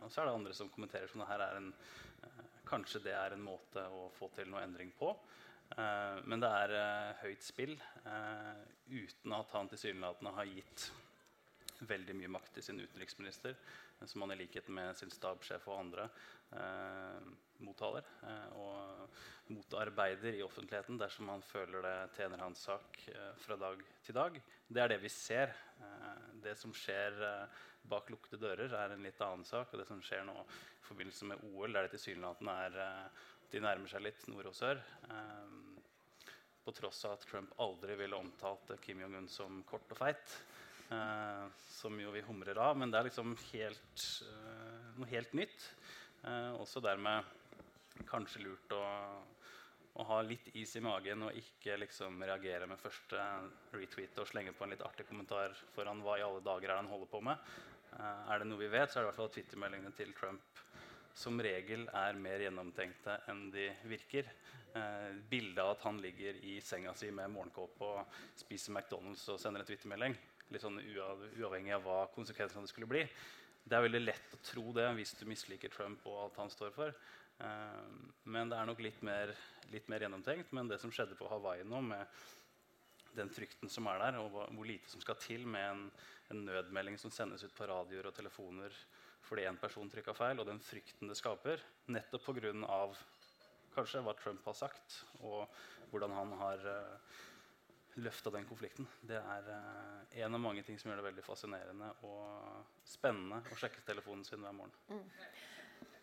Og 0.00 0.08
så 0.08 0.22
er 0.22 0.30
det 0.30 0.38
andre 0.38 0.56
som 0.56 0.72
kommenterer 0.72 1.12
som 1.12 1.20
det 1.20 1.28
her 1.28 1.44
er 1.44 1.60
en 1.60 1.68
Kanskje 2.72 3.02
det 3.04 3.12
er 3.12 3.34
en 3.34 3.44
måte 3.44 3.84
å 3.92 4.06
få 4.16 4.30
til 4.32 4.48
noe 4.48 4.62
endring 4.64 4.92
på. 4.96 5.12
Eh, 5.76 6.18
men 6.24 6.40
det 6.40 6.48
er 6.48 6.74
eh, 6.78 7.22
høyt 7.22 7.44
spill 7.44 7.74
eh, 8.08 8.62
uten 8.92 9.34
at 9.36 9.52
han 9.56 9.68
tilsynelatende 9.68 10.32
har 10.36 10.48
gitt 10.48 10.86
veldig 11.88 12.16
mye 12.16 12.30
makt 12.32 12.54
til 12.56 12.66
sin 12.66 12.80
utenriksminister, 12.80 13.56
som 14.10 14.24
han 14.24 14.34
i 14.34 14.38
likhet 14.42 14.68
med 14.72 14.96
sin 14.98 15.12
stabssjef 15.12 15.66
og 15.68 15.78
andre 15.78 16.08
eh, 16.56 17.26
mottaler. 17.62 18.06
eh, 18.28 18.56
og 18.58 19.52
motarbeider 19.52 20.38
i 20.38 20.44
offentligheten 20.44 20.98
dersom 21.00 21.28
han 21.32 21.42
føler 21.44 21.84
det 21.84 21.96
tjener 22.16 22.42
hans 22.44 22.64
sak 22.68 23.02
eh, 23.12 23.34
fra 23.42 23.58
dag 23.60 23.82
til 24.06 24.16
dag. 24.16 24.40
Det 24.68 24.82
er 24.82 24.94
det 24.94 25.02
vi 25.02 25.12
ser. 25.12 25.52
Eh, 25.80 26.24
det 26.44 26.56
som 26.58 26.74
skjer 26.76 27.18
eh, 27.26 27.60
bak 27.90 28.10
lukkede 28.12 28.40
dører, 28.42 28.72
er 28.78 28.94
en 28.94 29.04
litt 29.04 29.20
annen 29.20 29.44
sak. 29.46 29.72
Og 29.72 29.82
det 29.82 29.88
som 29.88 30.02
skjer 30.04 30.24
nå 30.28 30.36
i 30.42 30.86
forbindelse 30.86 31.28
med 31.30 31.44
OL, 31.50 31.72
der 31.72 31.86
det 31.88 31.96
tilsynelatende 31.96 32.56
er 32.66 32.80
eh, 32.86 33.28
de 33.52 33.60
nærmer 33.60 33.90
seg 33.90 34.06
litt 34.06 34.26
nord 34.32 34.48
og 34.48 34.56
sør. 34.56 34.80
Eh, 35.10 35.58
på 36.62 36.74
tross 36.76 37.04
av 37.08 37.16
at 37.16 37.26
Trump 37.26 37.54
aldri 37.62 37.96
ville 37.98 38.18
omtalt 38.18 38.70
eh, 38.70 38.80
Kim 38.84 39.02
Jong-un 39.02 39.28
som 39.30 39.62
kort 39.68 39.90
og 39.92 39.98
feit. 39.98 40.36
Eh, 40.92 41.44
som 41.72 41.98
jo 42.00 42.12
vi 42.14 42.24
humrer 42.26 42.60
av, 42.60 42.76
men 42.78 42.92
det 42.92 43.00
er 43.00 43.08
liksom 43.08 43.34
helt, 43.50 44.06
eh, 44.28 44.90
noe 44.98 45.10
helt 45.10 45.32
nytt. 45.38 45.68
Eh, 46.22 46.52
også 46.60 46.82
dermed 46.84 48.04
kanskje 48.08 48.44
lurt 48.44 48.74
å, 48.76 48.82
å 49.98 50.06
ha 50.08 50.20
litt 50.24 50.52
is 50.56 50.76
i 50.76 50.84
magen 50.84 51.26
og 51.26 51.36
ikke 51.36 51.76
liksom 51.82 52.22
reagere 52.24 52.68
med 52.70 52.80
første 52.80 53.26
retweet 53.74 54.20
og 54.22 54.28
slenge 54.30 54.54
på 54.56 54.64
en 54.64 54.72
litt 54.74 54.84
artig 54.86 55.08
kommentar 55.08 55.56
foran 55.74 56.00
hva 56.04 56.18
i 56.18 56.24
alle 56.24 56.44
dager 56.44 56.70
er 56.70 56.76
det 56.76 56.82
han 56.84 56.92
holder 56.92 57.10
på 57.12 57.20
med. 57.28 57.52
Er 57.92 58.40
det 58.40 58.46
noe 58.48 58.62
vi 58.62 58.70
vet, 58.72 58.88
så 58.88 58.98
er 58.98 59.02
det 59.02 59.04
i 59.04 59.10
hvert 59.10 59.18
fall 59.18 59.28
at 59.28 59.34
Twitter-meldingene 59.36 59.98
til 59.98 60.14
Trump 60.16 60.62
som 61.14 61.40
regel 61.44 61.84
er 61.92 62.16
mer 62.18 62.40
gjennomtenkte 62.40 63.18
enn 63.30 63.48
de 63.52 63.68
virker. 63.88 64.28
Eh, 64.72 65.10
Bildet 65.28 65.60
av 65.60 65.74
at 65.74 65.84
han 65.84 66.00
ligger 66.00 66.38
i 66.48 66.58
senga 66.64 66.94
si 66.96 67.10
med 67.12 67.32
morgenkåpe 67.34 67.88
og 67.88 68.14
spiser 68.40 68.72
McDonald's 68.72 69.26
og 69.28 69.40
sender 69.40 69.62
en 69.62 69.68
Twitter-melding, 69.68 70.16
litt 70.54 70.64
sånn 70.64 70.80
uavhengig 70.80 71.74
av 71.76 71.86
hva 71.86 72.02
konsekvensene 72.14 72.70
skulle 72.70 72.90
bli. 72.90 73.06
Det 73.62 73.78
er 73.78 73.84
veldig 73.84 74.02
lett 74.02 74.34
å 74.34 74.40
tro 74.42 74.72
det 74.74 74.88
hvis 74.98 75.14
du 75.18 75.26
misliker 75.30 75.70
Trump 75.72 76.06
og 76.10 76.18
alt 76.24 76.40
han 76.42 76.52
står 76.52 76.72
for. 76.74 76.94
Uh, 77.42 78.12
men 78.30 78.50
det 78.50 78.58
er 78.58 78.68
nok 78.68 78.82
litt 78.82 79.00
mer, 79.06 79.32
litt 79.72 79.88
mer, 79.90 80.04
gjennomtenkt. 80.04 80.52
Men 80.54 80.70
det 80.70 80.80
som 80.82 80.92
skjedde 80.94 81.18
på 81.18 81.30
Hawaii 81.30 81.64
nå, 81.66 81.80
med 81.92 82.22
den 83.16 83.30
frykten 83.32 83.70
som 83.70 83.86
er 83.92 84.00
der, 84.00 84.18
og 84.22 84.32
hvor 84.34 84.66
lite 84.66 84.90
som 84.90 85.02
skal 85.04 85.18
til 85.20 85.46
med 85.46 85.68
en, 85.68 85.86
en 86.32 86.44
nødmelding 86.48 86.98
som 87.00 87.12
sendes 87.12 87.44
ut 87.44 87.54
på 87.56 87.68
radioer 87.68 88.08
og 88.08 88.16
telefoner 88.16 88.76
fordi 89.22 89.44
en 89.46 89.56
person 89.60 89.88
trykka 89.88 90.12
feil, 90.18 90.40
og 90.42 90.48
den 90.48 90.58
frykten 90.60 91.08
det 91.08 91.14
skaper, 91.16 91.60
nettopp 91.94 92.24
pga. 92.26 92.80
kanskje 93.72 94.02
hva 94.02 94.12
Trump 94.18 94.44
har 94.44 94.56
sagt, 94.58 94.96
og 95.22 95.46
hvordan 95.92 96.12
han 96.16 96.32
har 96.40 96.64
uh, 96.66 97.20
løfta 98.00 98.30
den 98.32 98.46
konflikten. 98.48 98.86
Det 99.04 99.18
er 99.18 99.48
uh, 99.48 100.20
en 100.24 100.36
av 100.36 100.40
mange 100.40 100.62
ting 100.66 100.78
som 100.80 100.90
gjør 100.90 101.02
det 101.02 101.08
veldig 101.10 101.24
fascinerende 101.26 101.88
og 102.08 102.84
spennende 102.88 103.42
å 103.52 103.58
sjekke 103.58 103.84
telefonen 103.86 104.24
sin 104.26 104.42
hver 104.42 104.54
morgen. 104.56 104.74
Mm. 104.88 105.08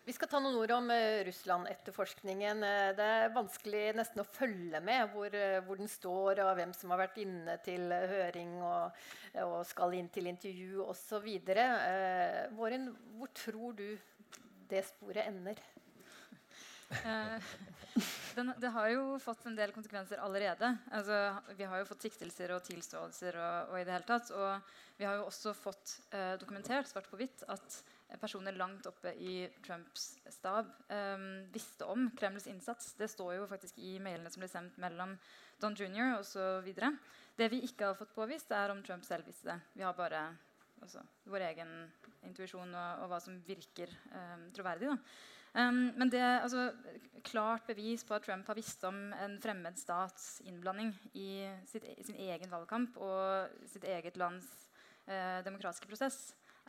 Vi 0.05 0.13
skal 0.15 0.29
ta 0.31 0.39
noen 0.41 0.57
ord 0.57 0.73
om 0.73 0.91
uh, 0.93 1.21
Russland-etterforskningen. 1.27 2.63
Uh, 2.65 2.91
det 2.97 3.09
er 3.15 3.33
vanskelig 3.35 3.83
nesten 3.97 4.23
å 4.23 4.27
følge 4.29 4.81
med 4.85 5.09
hvor, 5.13 5.35
hvor, 5.65 5.81
den 5.81 5.91
står, 5.91 6.43
og 6.45 6.53
hvem 6.59 6.73
som 6.77 6.93
har 6.93 7.03
vært 7.03 7.19
inne 7.25 7.57
til 7.65 7.89
høring 8.13 8.55
og, 8.61 9.03
og 9.45 9.59
skal 9.69 9.97
inn 9.97 10.09
til 10.13 10.29
intervju 10.31 10.85
osv. 10.85 11.29
Uh, 11.49 12.45
Våren, 12.57 12.89
hvor 13.17 13.33
tror 13.37 13.77
du 13.81 13.87
det 14.69 14.85
sporet 14.91 15.25
ender? 15.25 15.61
den, 18.39 18.53
det 18.61 18.71
har 18.73 18.89
jo 18.93 19.03
fått 19.21 19.45
en 19.49 19.55
del 19.57 19.73
konsekvenser 19.75 20.21
allerede. 20.23 20.71
Altså, 20.95 21.19
vi 21.57 21.67
har 21.67 21.81
jo 21.81 21.87
fått 21.89 22.07
siktelser 22.07 22.55
og 22.55 22.63
tilståelser. 22.67 23.37
Og, 23.37 23.71
og, 23.73 23.77
i 23.79 23.85
det 23.87 23.95
hele 23.95 24.07
tatt. 24.07 24.31
Og 24.35 24.99
vi 24.99 25.07
har 25.07 25.19
jo 25.19 25.27
også 25.27 25.53
fått 25.57 25.95
eh, 26.15 26.35
dokumentert 26.41 26.89
svart 26.89 27.09
på 27.11 27.19
hvitt 27.19 27.43
at 27.51 27.79
personer 28.17 28.55
langt 28.57 28.87
oppe 28.89 29.11
i 29.21 29.43
Trumps 29.65 30.15
stab 30.33 30.71
eh, 30.89 31.27
visste 31.53 31.85
om 31.91 32.09
Kremls 32.17 32.47
innsats. 32.49 32.93
Det 32.97 33.09
står 33.11 33.35
jo 33.37 33.47
faktisk 33.51 33.77
i 33.83 33.97
mailene 34.01 34.31
som 34.33 34.43
ble 34.43 34.49
sendt 34.51 34.79
mellom 34.81 35.17
Don 35.59 35.75
jr. 35.75 36.17
osv. 36.19 36.69
Det 37.35 37.49
vi 37.51 37.63
ikke 37.67 37.91
har 37.91 37.99
fått 37.99 38.15
påvist, 38.15 38.51
er 38.51 38.71
om 38.71 38.83
Trump 38.83 39.05
selv 39.07 39.27
visste 39.27 39.51
det. 39.51 39.59
Vi 39.75 39.83
har 39.85 39.97
bare 39.97 40.29
altså, 40.81 41.03
vår 41.29 41.49
egen 41.51 41.73
intuisjon 42.27 42.71
og, 42.71 43.03
og, 43.03 43.11
hva 43.11 43.19
som 43.23 43.37
virker 43.47 43.91
eh, 43.91 44.47
troverdig. 44.55 44.93
da. 44.93 44.97
Um, 45.53 45.89
men 45.97 46.11
det 46.13 46.21
altså, 46.21 46.69
klart 47.25 47.67
bevis 47.67 48.03
på 48.05 48.15
at 48.15 48.25
Trump 48.25 48.47
har 48.47 48.57
visst 48.57 48.83
om 48.87 48.97
en 49.17 49.37
fremmed 49.41 49.77
stats 49.79 50.39
innblanding 50.45 50.91
i, 51.13 51.47
sitt, 51.67 51.87
i 51.97 52.05
sin 52.05 52.19
egen 52.29 52.51
valgkamp 52.51 52.97
og 53.01 53.65
sitt 53.69 53.87
eget 53.89 54.19
lands 54.19 54.47
uh, 55.09 55.41
demokratiske 55.45 55.89
prosess, 55.89 56.19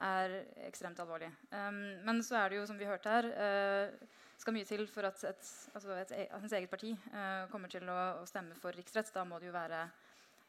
er 0.00 0.40
ekstremt 0.64 1.00
alvorlig. 1.02 1.28
Um, 1.52 1.82
men 2.06 2.22
så 2.24 2.40
er 2.40 2.50
det 2.50 2.60
jo, 2.60 2.66
som 2.68 2.80
vi 2.80 2.88
hørte 2.88 3.12
her, 3.12 3.30
uh, 3.36 4.20
skal 4.40 4.56
mye 4.56 4.68
til 4.68 4.86
for 4.88 5.04
at 5.04 5.20
et, 5.28 5.48
altså 5.76 5.96
et, 5.98 6.12
et, 6.16 6.30
hans 6.32 6.52
eget 6.56 6.70
parti 6.72 6.94
uh, 7.12 7.44
kommer 7.52 7.68
til 7.72 7.84
å, 7.92 7.98
å, 8.22 8.28
stemme 8.28 8.56
for 8.56 8.72
riksrett. 8.76 9.12
Da 9.12 9.26
må 9.28 9.40
det 9.40 9.50
jo 9.50 9.56
være 9.56 9.82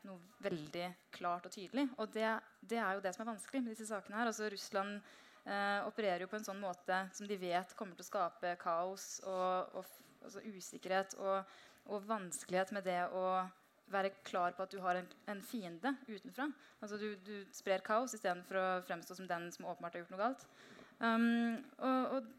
noe 0.08 0.40
veldig 0.42 0.88
klart 1.14 1.46
og 1.46 1.54
tydelig. 1.54 1.90
Og 2.00 2.14
det, 2.16 2.30
det 2.64 2.80
er 2.80 2.96
jo 2.96 3.04
det 3.04 3.12
som 3.14 3.26
er 3.26 3.34
vanskelig 3.34 3.62
med 3.66 3.76
disse 3.76 3.90
sakene 3.92 4.22
her. 4.22 4.32
Altså 4.32 4.48
Russland 4.50 5.02
eh, 5.46 5.80
opererer 5.88 6.26
jo 6.26 6.30
på 6.32 6.40
en 6.40 6.48
sånn 6.48 6.62
måte 6.62 7.04
som 7.16 7.28
de 7.30 7.38
vet 7.42 7.76
kommer 7.80 7.98
til 7.98 8.06
å 8.06 8.12
skape 8.12 8.56
kaos 8.62 9.20
og, 9.26 9.78
og 9.80 10.26
altså 10.26 10.44
usikkerhet 10.46 11.16
og, 11.20 11.56
og, 11.88 12.04
vanskelighet 12.10 12.74
med 12.76 12.86
det 12.86 13.00
å 13.18 13.26
være 13.92 14.14
klar 14.24 14.54
på 14.56 14.64
at 14.64 14.72
du 14.72 14.80
har 14.84 15.00
en, 15.02 15.08
en 15.32 15.42
fiende 15.44 15.96
utenfra. 16.08 16.48
Altså 16.80 17.00
du, 17.02 17.10
du 17.26 17.42
sprer 17.56 17.84
kaos 17.84 18.14
istedenfor 18.16 18.60
å 18.60 18.68
fremstå 18.88 19.18
som 19.18 19.28
den 19.28 19.50
som 19.52 19.68
åpenbart 19.68 19.98
har 19.98 20.06
gjort 20.06 20.14
noe 20.14 20.22
galt. 20.22 20.46
Um, 21.02 21.58
og, 21.82 22.16
og, 22.16 22.30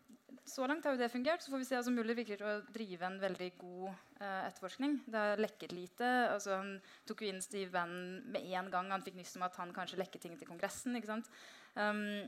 så 0.49 0.65
langt 0.67 0.87
har 0.87 0.97
jo 0.97 1.03
det 1.03 1.11
fungert. 1.13 1.45
Så 1.45 1.53
får 1.53 1.61
vi 1.61 1.67
se 1.69 1.77
altså 1.77 1.93
Muller 1.95 2.17
virker 2.19 2.41
å 2.47 2.55
drive 2.73 3.07
en 3.07 3.19
veldig 3.21 3.51
god 3.61 3.91
uh, 3.93 4.41
etterforskning. 4.49 4.97
Det 5.05 5.25
har 5.27 5.43
lekket 5.43 5.75
lite. 5.77 6.09
Altså, 6.33 6.57
han 6.57 6.73
tok 7.07 7.23
jo 7.23 7.31
inn 7.31 7.45
Steve 7.45 7.71
Bannon 7.75 8.23
med 8.33 8.49
en 8.49 8.71
gang 8.73 8.91
han 8.95 9.05
fikk 9.05 9.21
nyss 9.21 9.37
om 9.39 9.45
at 9.47 9.59
han 9.61 9.75
kanskje 9.77 10.01
lekket 10.01 10.25
ting 10.25 10.39
til 10.41 10.49
Kongressen. 10.49 10.97
ikke 10.99 11.13
sant? 11.13 11.29
Um, 11.77 12.25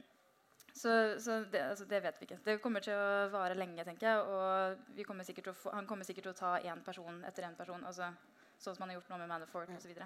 så, 0.75 0.93
så 1.22 1.39
det, 1.53 1.61
altså 1.62 1.85
det, 1.87 2.01
vet 2.03 2.16
vi 2.18 2.27
ikke. 2.27 2.41
Det 2.45 2.57
kommer 2.62 2.83
til 2.83 2.99
å 2.99 3.29
vare 3.31 3.55
lenge, 3.55 3.85
tenker 3.87 4.09
jeg. 4.09 4.22
Og 4.27 5.05
kommer 5.07 5.55
få, 5.55 5.70
han 5.70 5.87
kommer 5.87 6.07
sikkert 6.07 6.27
til 6.27 6.35
å 6.35 6.39
ta 6.39 6.55
én 6.66 6.83
person 6.83 7.20
etter 7.29 7.47
én 7.47 7.55
person. 7.55 7.85
Altså, 7.87 8.11
sånn 8.59 8.75
som 8.75 8.85
han 8.85 8.93
har 8.93 8.99
gjort 8.99 9.12
nå 9.12 9.20
med 9.22 9.31
Manafort 9.31 9.70
osv. 9.70 10.01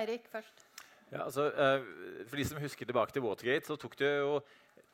Eirik 0.00 0.30
først. 0.32 0.64
Ja, 1.12 1.26
altså, 1.26 1.50
uh, 1.52 2.24
for 2.26 2.40
de 2.40 2.46
som 2.48 2.62
husker 2.62 2.88
tilbake 2.88 3.14
til 3.14 3.22
Watergate, 3.26 3.68
så 3.68 3.76
tok 3.78 3.98
det 4.00 4.14
jo 4.24 4.40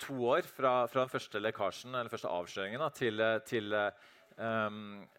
to 0.03 0.18
år 0.27 0.43
fra, 0.43 0.75
fra 0.91 1.05
den 1.05 1.12
første 1.12 1.41
lekkasjen, 1.41 1.95
eller 1.95 2.11
den 2.11 2.12
første 2.12 2.33
avsløringen 2.33 2.83
da, 2.83 2.89
til, 2.93 3.23
eh, 3.23 3.39
til 3.47 3.75
uh, 4.39 4.70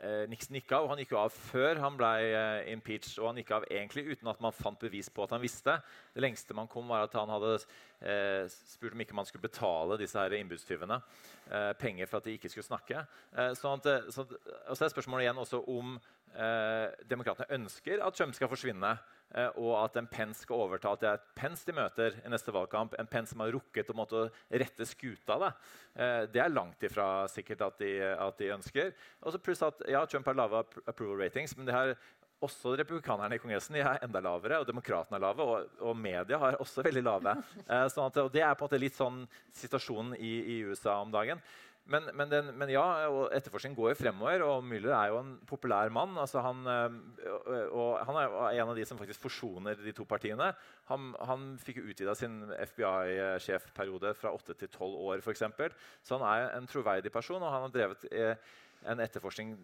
eh, 0.04 0.24
Nixon 0.32 0.58
gikk 0.58 0.72
av, 0.76 0.86
og 0.86 0.94
Han 0.94 1.02
gikk 1.02 1.14
jo 1.14 1.20
av 1.22 1.34
før 1.34 1.82
han 1.84 1.98
ble 2.00 2.12
eh, 2.26 2.72
impeached. 2.74 3.18
og 3.20 3.30
Han 3.30 3.42
gikk 3.42 3.54
av 3.58 3.68
egentlig 3.70 4.06
uten 4.10 4.30
at 4.32 4.42
man 4.44 4.56
fant 4.56 4.80
bevis 4.80 5.10
på 5.14 5.26
at 5.26 5.36
han 5.36 5.44
visste. 5.44 5.78
Det 6.16 6.24
lengste 6.24 6.56
man 6.58 6.70
kom, 6.72 6.88
var 6.90 7.06
at 7.06 7.18
han 7.18 7.32
hadde 7.34 7.54
eh, 7.58 8.44
spurt 8.50 8.96
om 8.98 9.04
ikke 9.06 9.18
man 9.18 9.30
skulle 9.30 9.46
betale 9.46 10.00
disse 10.02 10.20
her 10.20 10.36
innbudstyvene 10.38 11.00
uh, 11.00 11.74
penger 11.80 12.10
for 12.10 12.20
at 12.20 12.28
de 12.28 12.38
ikke 12.38 12.52
skulle 12.52 12.68
snakke. 12.68 13.06
sånn 13.60 13.80
at, 13.80 14.12
så, 14.14 14.26
og 14.26 14.78
så 14.78 14.86
er 14.86 14.94
spørsmålet 14.94 15.28
igjen 15.28 15.42
også 15.42 15.64
om 15.72 15.96
demokratene 17.06 17.60
ønsker 17.60 18.02
at 18.02 18.16
Trump 18.18 18.34
skal 18.34 18.50
forsvinne. 18.50 18.96
Eh, 19.34 19.50
og 19.58 19.76
at 19.80 19.98
en 19.98 20.10
Pence 20.10 20.46
skal 20.46 20.66
overta 20.66 20.94
at 20.94 21.04
det 21.04 21.12
er 21.12 21.22
Pence 21.38 21.66
de 21.66 21.76
møter 21.76 22.18
i 22.22 22.32
neste 22.32 22.54
valgkamp. 22.54 22.94
En 23.00 23.10
Pence 23.10 23.34
som 23.34 23.42
har 23.44 23.54
rukket 23.56 23.90
å 23.90 23.98
måtte 23.98 24.28
rette 24.50 24.88
skuta. 24.88 25.40
Da. 25.42 25.54
Eh, 25.96 26.20
det 26.34 26.44
er 26.44 26.54
langt 26.54 26.84
ifra 26.86 27.26
sikkert 27.32 27.66
at 27.66 27.80
de, 27.82 27.96
at 28.14 28.42
de 28.42 28.52
ønsker. 28.56 28.94
Og 29.24 29.34
så 29.34 29.42
pluss 29.42 29.66
at 29.66 29.82
ja, 29.90 30.04
Trump 30.06 30.30
har 30.30 30.38
lave 30.38 30.66
approval 30.86 31.24
ratings, 31.24 31.58
men 31.58 31.70
det 31.70 31.78
har 31.78 31.96
også 32.44 32.74
republikanerne 32.76 33.38
i 33.38 33.42
Kongressen 33.42 33.78
de 33.78 33.84
er 33.84 34.02
enda 34.04 34.20
lavere, 34.24 34.60
og 34.60 34.68
demokratene 34.68 35.16
er 35.16 35.24
lave, 35.24 35.46
og, 35.48 35.78
og 35.80 35.96
media 35.98 36.40
har 36.42 36.58
også 36.62 36.84
veldig 36.86 37.04
lave. 37.06 37.38
Eh, 37.64 37.86
sånn 37.94 38.10
at, 38.10 38.20
og 38.20 38.34
Det 38.34 38.44
er 38.44 38.56
på 38.58 38.66
en 38.66 38.70
måte 38.70 38.82
litt 38.82 38.98
sånn 38.98 39.24
situasjonen 39.56 40.18
i, 40.20 40.34
i 40.56 40.58
USA 40.68 41.00
om 41.02 41.14
dagen. 41.14 41.42
Men, 41.86 42.06
men, 42.16 42.30
den, 42.32 42.52
men, 42.56 42.70
ja, 42.72 42.84
og 43.12 43.34
etterforskning 43.36 43.74
går 43.76 43.90
jo 43.92 43.98
fremover, 44.00 44.44
og 44.48 44.64
Müller 44.64 44.94
er 44.96 45.10
jo 45.12 45.18
en 45.20 45.34
populær 45.48 45.92
mann. 45.92 46.16
Altså 46.22 46.40
han, 46.46 46.62
øh, 46.64 47.66
og 47.76 48.00
han 48.08 48.20
er 48.22 48.62
en 48.62 48.72
av 48.72 48.78
de 48.78 48.86
som 48.88 49.00
faktisk 49.00 49.26
forsoner 49.26 49.76
de 49.76 49.92
to 49.96 50.06
partiene. 50.08 50.54
Han, 50.88 51.12
han 51.28 51.46
fikk 51.60 51.82
jo 51.82 51.90
utvida 51.92 52.16
sin 52.16 52.40
FBI-sjefperiode 52.56 54.14
fra 54.16 54.32
åtte 54.32 54.56
til 54.56 54.72
tolv 54.72 54.96
år, 55.10 55.26
f.eks. 55.26 55.44
Så 56.08 56.22
han 56.22 56.28
er 56.30 56.56
en 56.56 56.70
troverdig 56.72 57.12
person, 57.12 57.44
og 57.44 57.52
han 57.52 57.68
har 57.68 57.76
drevet 57.76 58.08
eh, 58.12 58.54
en 58.88 59.04
etterforskning 59.04 59.58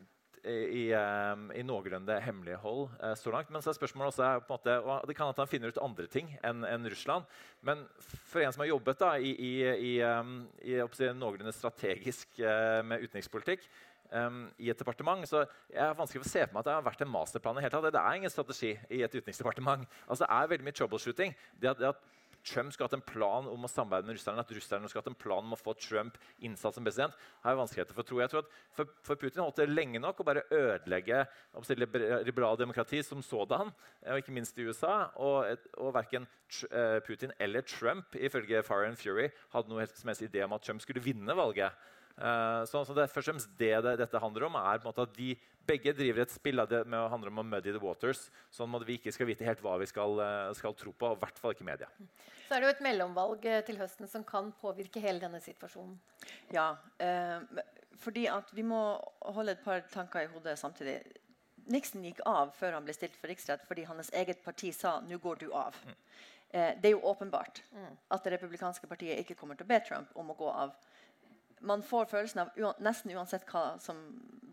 i, 0.45 0.85
i 0.91 1.63
noenlunde 1.65 2.15
hemmelighold 2.23 2.87
uh, 3.01 3.13
så 3.19 3.33
langt. 3.33 3.51
Men 3.51 3.63
så 3.63 3.71
er 3.71 3.79
spørsmålet 3.79 4.13
også 4.13 4.29
på 4.45 4.53
en 4.53 4.55
måte, 4.55 4.77
og 4.79 5.07
Det 5.07 5.15
kan 5.17 5.31
at 5.31 5.41
han 5.41 5.49
finner 5.51 5.73
ut 5.73 5.81
andre 5.83 6.07
ting 6.11 6.31
enn 6.45 6.63
en 6.67 6.89
Russland. 6.89 7.27
Men 7.65 7.85
for 7.99 8.43
en 8.43 8.55
som 8.55 8.63
har 8.63 8.71
jobbet 8.71 9.01
da, 9.01 9.13
i, 9.17 9.33
i, 9.33 9.53
i, 9.91 9.93
i 9.99 11.13
noenlunde 11.13 11.55
strategisk 11.55 12.39
uh, 12.39 12.79
med 12.85 13.05
utenrikspolitikk 13.05 13.67
um, 14.13 14.45
i 14.57 14.69
et 14.71 14.79
departement, 14.79 15.25
så 15.27 15.43
jeg 15.69 15.81
har 15.81 15.97
vanskelig 15.97 16.23
for 16.23 16.29
å 16.29 16.33
se 16.33 16.45
på 16.45 16.55
meg 16.55 16.63
at 16.63 16.69
det 16.69 16.77
har 16.77 16.87
vært 16.87 17.03
en 17.05 17.11
masterplan. 17.13 17.59
i 17.59 17.65
hele 17.65 17.73
tatt. 17.75 17.91
Det 17.93 18.01
er 18.03 18.21
ingen 18.21 18.33
strategi 18.33 18.71
i 18.89 19.03
et 19.05 19.15
utenriksdepartement. 19.15 19.85
Altså, 20.07 20.23
det 20.25 20.31
er 20.37 20.53
veldig 20.53 20.69
mye 20.69 20.79
troubleshooting. 20.79 21.35
Det 21.61 21.73
at, 21.73 21.81
det 21.81 21.91
at 21.93 22.07
Trump 22.45 22.73
skulle 22.73 22.87
hatt 22.87 22.97
en 22.97 23.05
plan 23.05 23.47
om 23.49 23.65
å 23.65 23.69
samarbeide 23.71 24.07
med 24.07 24.17
russerne, 24.17 24.43
at 24.43 24.53
russerne 24.55 24.89
skulle 24.89 25.03
hatt 25.03 25.11
en 25.11 25.19
plan 25.19 25.45
om 25.45 25.55
å 25.55 25.59
få 25.59 25.75
Trump 25.79 26.17
innsatt 26.45 26.77
som 26.77 26.85
president, 26.85 27.17
har 27.43 27.53
jeg 27.53 27.59
vanskeligheter 27.61 27.97
for 27.97 28.05
å 28.05 28.09
tro. 28.09 28.21
Jeg 28.23 28.31
tror 28.31 28.45
at 28.45 28.55
for, 28.77 28.93
for 29.05 29.21
Putin 29.21 29.43
holdt 29.43 29.61
det 29.61 29.69
lenge 29.71 30.01
nok 30.01 30.21
å 30.21 30.27
bare 30.27 30.45
ødelegge 30.55 31.25
liberal 32.27 32.59
demokrati 32.59 33.03
som 33.05 33.23
sådan, 33.25 33.73
og 34.07 34.23
ikke 34.23 34.35
minst 34.35 34.57
i 34.59 34.67
USA. 34.69 35.09
Og, 35.19 35.67
og 35.77 35.93
verken 35.97 36.27
eh, 36.71 36.97
Putin 37.05 37.35
eller 37.39 37.65
Trump 37.67 38.17
ifølge 38.17 38.63
Fire 38.65 38.89
and 38.89 38.99
Fury 38.99 39.29
hadde 39.53 39.71
noe 39.71 39.87
som 39.93 40.11
helst 40.11 40.25
idé 40.25 40.43
om 40.45 40.55
at 40.57 40.65
Trump 40.65 40.83
skulle 40.83 41.03
vinne 41.03 41.37
valget. 41.37 41.75
Uh, 42.19 42.65
så, 42.67 42.81
så 42.83 42.91
det 42.91 43.05
er 43.05 43.11
først 43.11 43.29
og 43.29 43.31
fremst 43.31 43.51
det, 43.55 43.71
det, 43.85 43.93
dette 44.01 44.19
handler 44.19 44.49
om, 44.49 44.57
er 44.59 44.81
på 44.81 44.83
en 44.83 44.91
måte 44.91 45.05
at 45.05 45.13
de 45.15 45.29
begge 45.69 45.93
driver 45.95 46.23
et 46.23 46.33
spill 46.33 46.63
det 46.69 46.81
med 46.89 46.97
å 46.99 47.09
handle 47.11 47.31
om 47.33 47.41
å 47.41 47.45
muddy 47.45 47.73
the 47.75 47.81
waters, 47.81 48.27
sånn 48.53 48.73
at 48.77 48.85
vi 48.87 48.97
ikke 48.99 49.13
skal 49.15 49.29
vite 49.29 49.47
helt 49.47 49.61
hva 49.63 49.77
vi 49.81 49.87
skal, 49.89 50.17
uh, 50.19 50.49
skal 50.57 50.75
tro 50.77 50.93
på, 50.93 51.11
og 51.11 51.19
i 51.19 51.23
hvert 51.23 51.41
fall 51.41 51.55
ikke 51.55 51.67
media. 51.67 51.89
Så 52.47 52.55
er 52.55 52.61
det 52.61 52.69
jo 52.69 52.73
et 52.75 52.83
mellomvalg 52.85 53.45
uh, 53.45 53.59
til 53.67 53.79
høsten 53.81 54.09
som 54.11 54.25
kan 54.27 54.51
påvirke 54.61 55.03
hele 55.03 55.21
denne 55.21 55.41
situasjonen. 55.43 55.97
Ja, 56.53 56.73
fordi 57.99 58.25
at 58.31 58.51
vi 58.55 58.63
må 58.65 58.79
holde 59.35 59.53
et 59.55 59.63
par 59.63 59.81
tanker 59.91 60.25
i 60.25 60.29
hodet 60.31 60.57
samtidig. 60.59 60.99
Nixon 61.69 62.05
gikk 62.05 62.21
av 62.25 62.53
før 62.57 62.77
han 62.77 62.85
ble 62.87 62.95
stilt 62.95 63.17
for 63.19 63.29
riksrett 63.29 63.65
fordi 63.69 63.83
hans 63.85 64.09
eget 64.17 64.39
parti 64.41 64.71
sa 64.73 64.99
'nå 65.01 65.19
går 65.21 65.43
du 65.43 65.49
av'. 65.53 65.75
Mm. 65.85 65.97
det 66.81 66.87
er 66.89 66.95
jo 66.95 67.05
åpenbart 67.05 67.61
mm. 67.71 67.97
at 68.09 68.23
det 68.23 68.31
republikanske 68.33 68.87
partiet 68.89 69.19
ikke 69.21 69.35
kommer 69.37 69.55
til 69.55 69.67
å 69.67 69.69
be 69.69 69.77
Trump 69.85 70.15
om 70.17 70.31
å 70.31 70.37
gå 70.39 70.49
av 70.49 70.71
man 71.59 71.83
får 71.83 72.09
følelsen 72.11 72.41
av 72.43 72.77
nesten 72.83 73.11
uansett 73.15 73.47
hva 73.49 73.79
som 73.81 73.99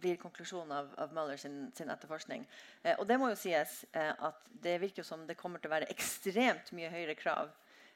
blir 0.01 0.19
konklusjonen 0.21 0.73
av, 0.77 0.91
av 1.01 1.15
Mueller 1.15 1.37
sin, 1.41 1.71
sin 1.75 1.91
etterforskning. 1.91 2.45
Eh, 2.83 2.99
og 2.99 3.07
det 3.09 3.17
må 3.21 3.31
jo 3.33 3.39
sies 3.41 3.79
eh, 3.93 4.13
at 4.13 4.45
det 4.63 4.77
virker 4.83 5.07
som 5.07 5.25
det 5.27 5.39
kommer 5.39 5.63
til 5.63 5.71
å 5.71 5.77
være 5.77 5.91
ekstremt 5.93 6.73
mye 6.77 6.91
høyere 6.93 7.17
krav 7.19 7.51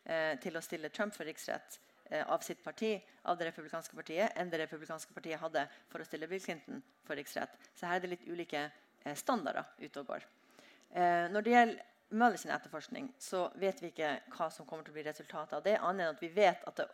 eh, 0.05 0.35
til 0.43 0.57
å 0.57 0.65
stille 0.65 0.93
Trump 0.95 1.15
for 1.17 1.29
riksrett 1.29 1.79
eh, 2.11 2.25
av 2.25 2.45
sitt 2.47 2.63
parti, 2.65 2.95
av 3.29 3.39
det 3.39 3.51
republikanske 3.51 3.97
partiet, 3.97 4.33
enn 4.37 4.53
det 4.53 4.63
republikanske 4.65 5.15
partiet 5.17 5.43
hadde 5.43 5.67
for 5.93 6.01
å 6.03 6.09
stille 6.09 6.29
Bill 6.31 6.43
Clinton 6.43 6.83
for 7.07 7.21
riksrett. 7.21 7.53
Så 7.75 7.91
her 7.91 8.01
er 8.01 8.07
det 8.07 8.15
litt 8.15 8.29
ulike 8.31 8.67
eh, 8.67 9.17
standarder 9.19 9.69
ute 9.83 10.03
og 10.03 10.15
går. 10.15 10.27
Eh, 10.91 11.29
når 11.31 11.47
det 11.47 11.57
gjelder 11.57 11.87
Mueller 12.11 12.41
sin 12.43 12.51
etterforskning, 12.51 13.13
så 13.23 13.45
vet 13.63 13.79
vi 13.83 13.93
ikke 13.93 14.17
hva 14.35 14.49
som 14.51 14.67
kommer 14.67 14.83
til 14.83 14.91
å 14.91 14.97
bli 14.97 15.05
resultatet 15.07 15.55
av 15.61 15.63
det, 15.63 15.77
annet 15.79 16.09
enn 16.09 16.17
at 16.17 16.25
vi 16.25 16.33
vet 16.35 16.65
at 16.67 16.81
det 16.81 16.89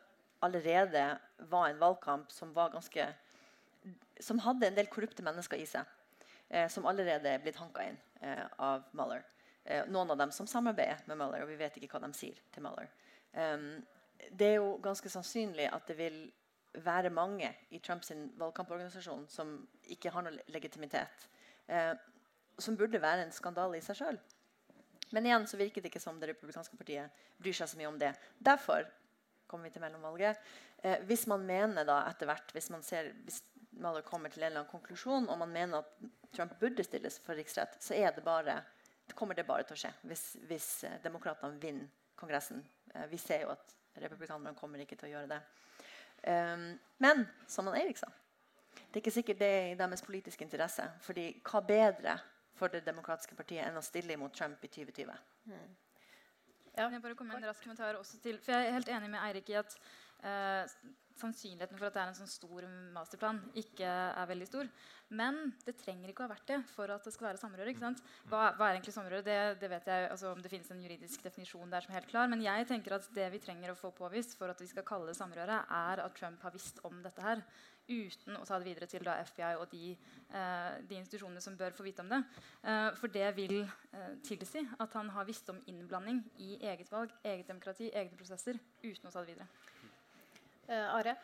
allerede 0.44 1.04
var 1.50 1.68
en 1.68 1.78
valgkamp 1.78 2.32
som 2.32 2.52
var 2.56 2.74
ganske 2.74 3.06
som 4.20 4.38
hadde 4.42 4.66
en 4.66 4.76
del 4.76 4.88
korrupte 4.90 5.22
mennesker 5.22 5.60
i 5.60 5.66
seg, 5.68 5.84
eh, 6.48 6.68
som 6.72 6.86
allerede 6.88 7.28
er 7.30 7.42
blitt 7.42 7.58
hanka 7.60 7.84
inn 7.86 7.98
eh, 8.20 8.46
av 8.58 8.86
Mueller. 8.96 9.22
Eh, 9.64 9.84
noen 9.92 10.10
av 10.10 10.18
dem 10.18 10.32
som 10.32 10.48
samarbeider 10.48 11.04
med 11.06 11.20
Mueller, 11.20 11.44
og 11.44 11.52
vi 11.52 11.58
vet 11.60 11.76
ikke 11.78 11.92
hva 11.92 12.02
de 12.06 12.12
sier 12.16 12.40
til 12.54 12.64
Mueller. 12.64 12.88
Um, 13.36 13.84
det 14.32 14.48
er 14.48 14.58
jo 14.58 14.76
ganske 14.82 15.10
sannsynlig 15.12 15.68
at 15.68 15.86
det 15.90 15.98
vil 15.98 16.18
være 16.84 17.10
mange 17.10 17.48
i 17.70 17.80
Trumps 17.84 18.12
valgkamporganisasjon 18.38 19.26
som 19.32 19.52
ikke 19.92 20.12
har 20.12 20.24
noe 20.24 20.46
legitimitet. 20.52 21.28
Eh, 21.66 21.92
som 22.58 22.76
burde 22.76 23.00
være 23.02 23.26
en 23.26 23.34
skandale 23.34 23.78
i 23.78 23.84
seg 23.84 23.98
sjøl. 23.98 24.18
Men 25.14 25.26
igjen 25.26 25.46
så 25.48 25.58
virker 25.60 25.82
det 25.82 25.90
ikke 25.92 26.02
som 26.02 26.18
det 26.20 26.30
republikanske 26.32 26.76
partiet 26.78 27.26
bryr 27.38 27.56
seg 27.56 27.70
så 27.70 27.78
mye 27.78 27.90
om 27.90 27.98
det. 28.00 28.12
Derfor 28.38 28.86
kommer 29.46 29.68
vi 29.68 29.74
til 29.76 29.84
mellomvalget. 29.84 30.38
Eh, 30.82 31.02
hvis 31.08 31.26
man 31.30 31.44
mener 31.46 31.86
da 31.88 32.02
etter 32.10 32.28
hvert, 32.30 32.52
hvis 32.52 32.70
man 32.74 32.82
ser, 32.86 33.12
hvis 33.26 33.42
Mueller 33.76 34.04
kommer 34.06 34.32
til 34.32 34.42
en 34.42 34.48
eller 34.50 34.62
annen 34.62 34.72
konklusjon 34.72 35.28
og 35.28 35.38
man 35.38 35.52
mener 35.52 35.82
at 35.82 36.10
Trump 36.36 36.54
burde 36.60 36.84
stilles 36.84 37.18
for 37.24 37.36
riksrett, 37.36 37.76
så 37.80 37.94
det 37.94 38.24
bare, 38.24 38.62
kommer 39.14 39.34
det 39.34 39.46
bare 39.46 39.66
til 39.68 39.76
å 39.76 39.80
skje 39.84 39.92
hvis, 40.08 40.24
hvis 40.48 40.70
eh, 40.84 41.00
demokratene 41.04 41.60
vinner 41.60 41.88
Kongressen. 42.16 42.62
Eh, 42.94 43.06
vi 43.10 43.18
ser 43.20 43.44
jo 43.44 43.52
at 43.52 43.74
republikanerne 44.00 44.56
kommer 44.56 44.80
ikke 44.80 44.96
til 44.96 45.10
å 45.10 45.14
gjøre 45.16 45.32
det. 45.36 45.40
Um, 46.26 46.70
men 46.98 47.26
som 47.48 47.68
han 47.68 47.76
Eirik 47.78 47.98
sa, 48.00 48.08
det 48.76 48.98
er 48.98 49.02
ikke 49.02 49.14
sikkert 49.14 49.40
det 49.40 49.48
er 49.52 49.66
i 49.70 49.78
deres 49.78 50.02
politiske 50.02 50.44
interesse. 50.44 50.84
fordi 51.00 51.26
hva 51.44 51.60
bedre 51.60 52.16
for 52.56 52.72
det 52.72 52.84
demokratiske 52.86 53.36
partiet 53.36 53.66
enn 53.66 53.76
å 53.76 53.84
stille 53.84 54.16
imot 54.16 54.34
Trump 54.34 54.64
i 54.64 54.68
2020? 54.68 55.12
Mm. 55.52 55.76
Ja. 56.76 56.88
Jeg 56.92 57.02
bare 57.02 57.14
komme 57.14 57.32
med 57.32 57.42
en 57.42 57.48
rask 57.48 57.62
kommentar 57.64 57.94
også 57.96 58.18
til, 58.22 58.38
for 58.42 58.52
Jeg 58.52 58.66
er 58.68 58.72
helt 58.72 58.88
enig 58.88 59.10
med 59.10 59.18
Eirik 59.18 59.48
i 59.48 59.52
at 59.52 59.78
sannsynligheten 61.16 61.78
for 61.78 61.88
at 61.88 61.96
det 61.96 62.02
er 62.02 62.10
en 62.10 62.18
sånn 62.18 62.30
stor 62.30 62.66
masterplan, 62.94 63.38
ikke 63.56 63.88
er 63.88 64.28
veldig 64.28 64.48
stor. 64.48 64.70
Men 65.16 65.52
det 65.62 65.76
trenger 65.78 66.10
ikke 66.10 66.24
å 66.24 66.26
ha 66.26 66.32
vært 66.34 66.48
det 66.50 66.58
for 66.72 66.90
at 66.90 67.04
det 67.06 67.12
skal 67.14 67.28
være 67.28 67.40
samrøre. 67.40 67.74
Hva, 68.26 68.40
hva 68.58 68.66
er 68.66 68.76
egentlig 68.76 68.96
samrøre? 68.96 69.22
Det, 69.26 69.38
det, 69.62 69.70
vet 69.70 69.86
jeg 69.92 70.08
altså, 70.10 70.32
om 70.34 70.42
det 70.42 70.50
finnes 70.50 70.72
en 70.74 70.82
juridisk 70.82 71.22
definisjon 71.22 71.70
der 71.70 71.84
som 71.84 71.94
er 71.94 72.00
helt 72.00 72.10
klar. 72.10 72.28
Men 72.32 72.42
jeg 72.44 72.66
tenker 72.68 72.98
at 72.98 73.06
det 73.14 73.28
vi 73.36 73.40
trenger 73.42 73.72
å 73.72 73.78
få 73.78 73.92
påvist 73.96 74.34
for 74.38 74.50
at 74.50 74.60
vi 74.62 74.68
skal 74.70 74.86
kalle 74.88 75.12
det 75.12 75.18
samrøre, 75.18 75.62
er 75.78 76.02
at 76.02 76.18
Trump 76.18 76.42
har 76.42 76.54
visst 76.56 76.82
om 76.86 76.98
dette 77.06 77.22
her 77.24 77.44
uten 77.86 78.34
å 78.34 78.42
ta 78.42 78.58
det 78.58 78.66
videre 78.66 78.88
til 78.90 79.04
da, 79.06 79.14
FBI 79.22 79.52
og 79.60 79.68
de, 79.70 79.92
eh, 79.94 80.72
de, 80.82 80.98
institusjonene 80.98 81.42
som 81.44 81.54
bør 81.58 81.76
få 81.76 81.86
vite 81.86 82.02
om 82.02 82.10
det. 82.10 82.18
Eh, 82.66 82.88
for 82.98 83.14
det 83.14 83.28
vil 83.36 83.60
eh, 83.62 84.16
tilsi 84.26 84.64
at 84.82 84.98
han 84.98 85.12
har 85.14 85.28
visst 85.28 85.54
om 85.54 85.62
innblanding 85.70 86.18
i 86.42 86.56
eget 86.66 86.90
valg, 86.90 87.14
eget 87.22 87.46
demokrati, 87.46 87.92
egne 87.94 88.18
prosesser 88.18 88.58
uten 88.82 89.06
å 89.06 89.14
ta 89.14 89.22
det 89.22 89.36
videre. 89.36 89.46
Uh, 90.66 90.96
Are? 90.98 91.16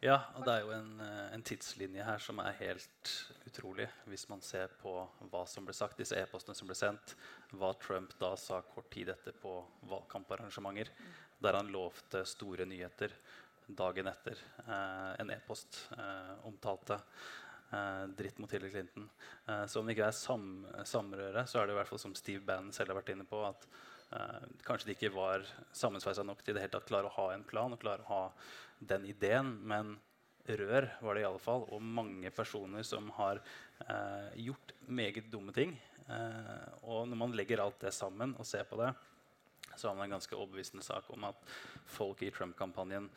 Ja, 0.00 0.16
og 0.32 0.46
det 0.46 0.52
er 0.54 0.62
jo 0.64 0.70
en, 0.72 0.94
eh, 1.04 1.32
en, 1.34 1.42
tidslinje 1.44 2.04
her 2.06 2.22
som 2.24 2.38
er 2.40 2.54
helt 2.56 3.10
utrolig. 3.44 3.84
Hvis 4.08 4.24
man 4.30 4.40
ser 4.40 4.72
på 4.80 4.94
hva 5.28 5.42
som 5.48 5.66
ble 5.66 5.74
sagt, 5.76 5.98
disse 6.00 6.16
e-postene 6.16 6.56
som 6.56 6.70
ble 6.70 6.76
sendt, 6.78 7.12
hva 7.52 7.74
Trump 7.82 8.14
da 8.20 8.30
sa 8.40 8.62
kort 8.64 8.88
tid 8.94 9.10
etter 9.12 9.36
på 9.36 9.58
valgkamparrangementer, 9.90 10.88
mm. 10.88 11.12
der 11.44 11.58
han 11.58 11.68
lovte 11.74 12.24
store 12.24 12.64
nyheter 12.64 13.12
dagen 13.68 14.08
etter. 14.08 14.40
Eh, 14.64 15.20
en 15.20 15.34
e-post 15.36 15.82
eh, 15.98 16.32
omtalte 16.48 16.96
eh, 16.96 18.08
dritt 18.16 18.40
mot 18.40 18.56
Hillary 18.56 18.72
Clinton. 18.72 19.10
Eh, 19.46 19.66
så 19.66 19.80
om 19.80 19.86
det 19.86 19.98
ikke 19.98 20.08
er 20.08 20.16
sam 20.16 20.48
samrøre, 20.80 21.44
så 21.44 21.60
er 21.60 21.68
det 21.68 21.76
i 21.76 21.80
hvert 21.82 21.92
fall 21.92 22.00
som 22.08 22.16
Steve 22.16 22.40
Bannon 22.40 22.72
selv 22.72 22.94
har 22.94 23.02
vært 23.02 23.12
inne 23.12 23.28
på, 23.28 23.44
at 23.44 23.68
kanskje 24.66 24.88
de 24.88 24.94
ikke 24.96 25.12
var 25.14 25.44
sammensveisa 25.76 26.24
nok 26.26 26.40
til 26.42 26.56
det 26.56 26.64
hele 26.64 26.72
tatt 26.74 26.88
klare 26.88 27.06
å 27.06 27.14
ha 27.14 27.26
en 27.34 27.44
plan 27.46 27.70
og 27.70 27.78
klare 27.82 28.02
å 28.02 28.10
ha 28.10 28.22
den 28.80 29.04
ideen, 29.06 29.52
men 29.62 29.94
rør 30.56 30.88
var 31.00 31.14
det 31.14 31.22
i 31.22 31.28
alle 31.28 31.42
fall, 31.42 31.66
og 31.68 31.84
mange 31.84 32.32
personer 32.34 32.84
som 32.86 33.10
har 33.18 33.40
eh, 33.86 34.30
gjort 34.46 34.74
meget 34.88 35.30
dumme 35.30 35.54
ting. 35.54 35.76
Eh, 36.08 36.66
og 36.82 37.06
når 37.10 37.20
man 37.22 37.36
legger 37.36 37.62
alt 37.62 37.80
det 37.84 37.94
sammen 37.94 38.34
og 38.38 38.48
ser 38.48 38.66
på 38.68 38.80
det, 38.80 38.90
så 39.76 39.88
har 39.88 39.96
man 39.96 40.08
en 40.08 40.16
ganske 40.16 40.36
overbevisende 40.36 40.84
sak 40.84 41.10
om 41.14 41.28
at 41.28 41.52
folk 41.86 42.22
i 42.24 42.32
Trump-kampanjen 42.34 43.08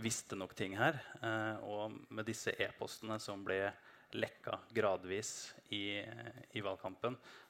visste 0.00 0.38
nok 0.38 0.54
ting 0.56 0.76
her. 0.78 0.96
Eh, 1.20 1.64
og 1.66 1.98
med 2.08 2.28
disse 2.28 2.54
e-postene 2.56 3.18
som 3.20 3.44
ble 3.44 3.66
lekka 4.12 4.58
gradvis 4.76 5.52
i, 5.72 6.00
i 6.52 6.64
valgkampen 6.64 7.16
eh, 7.16 7.41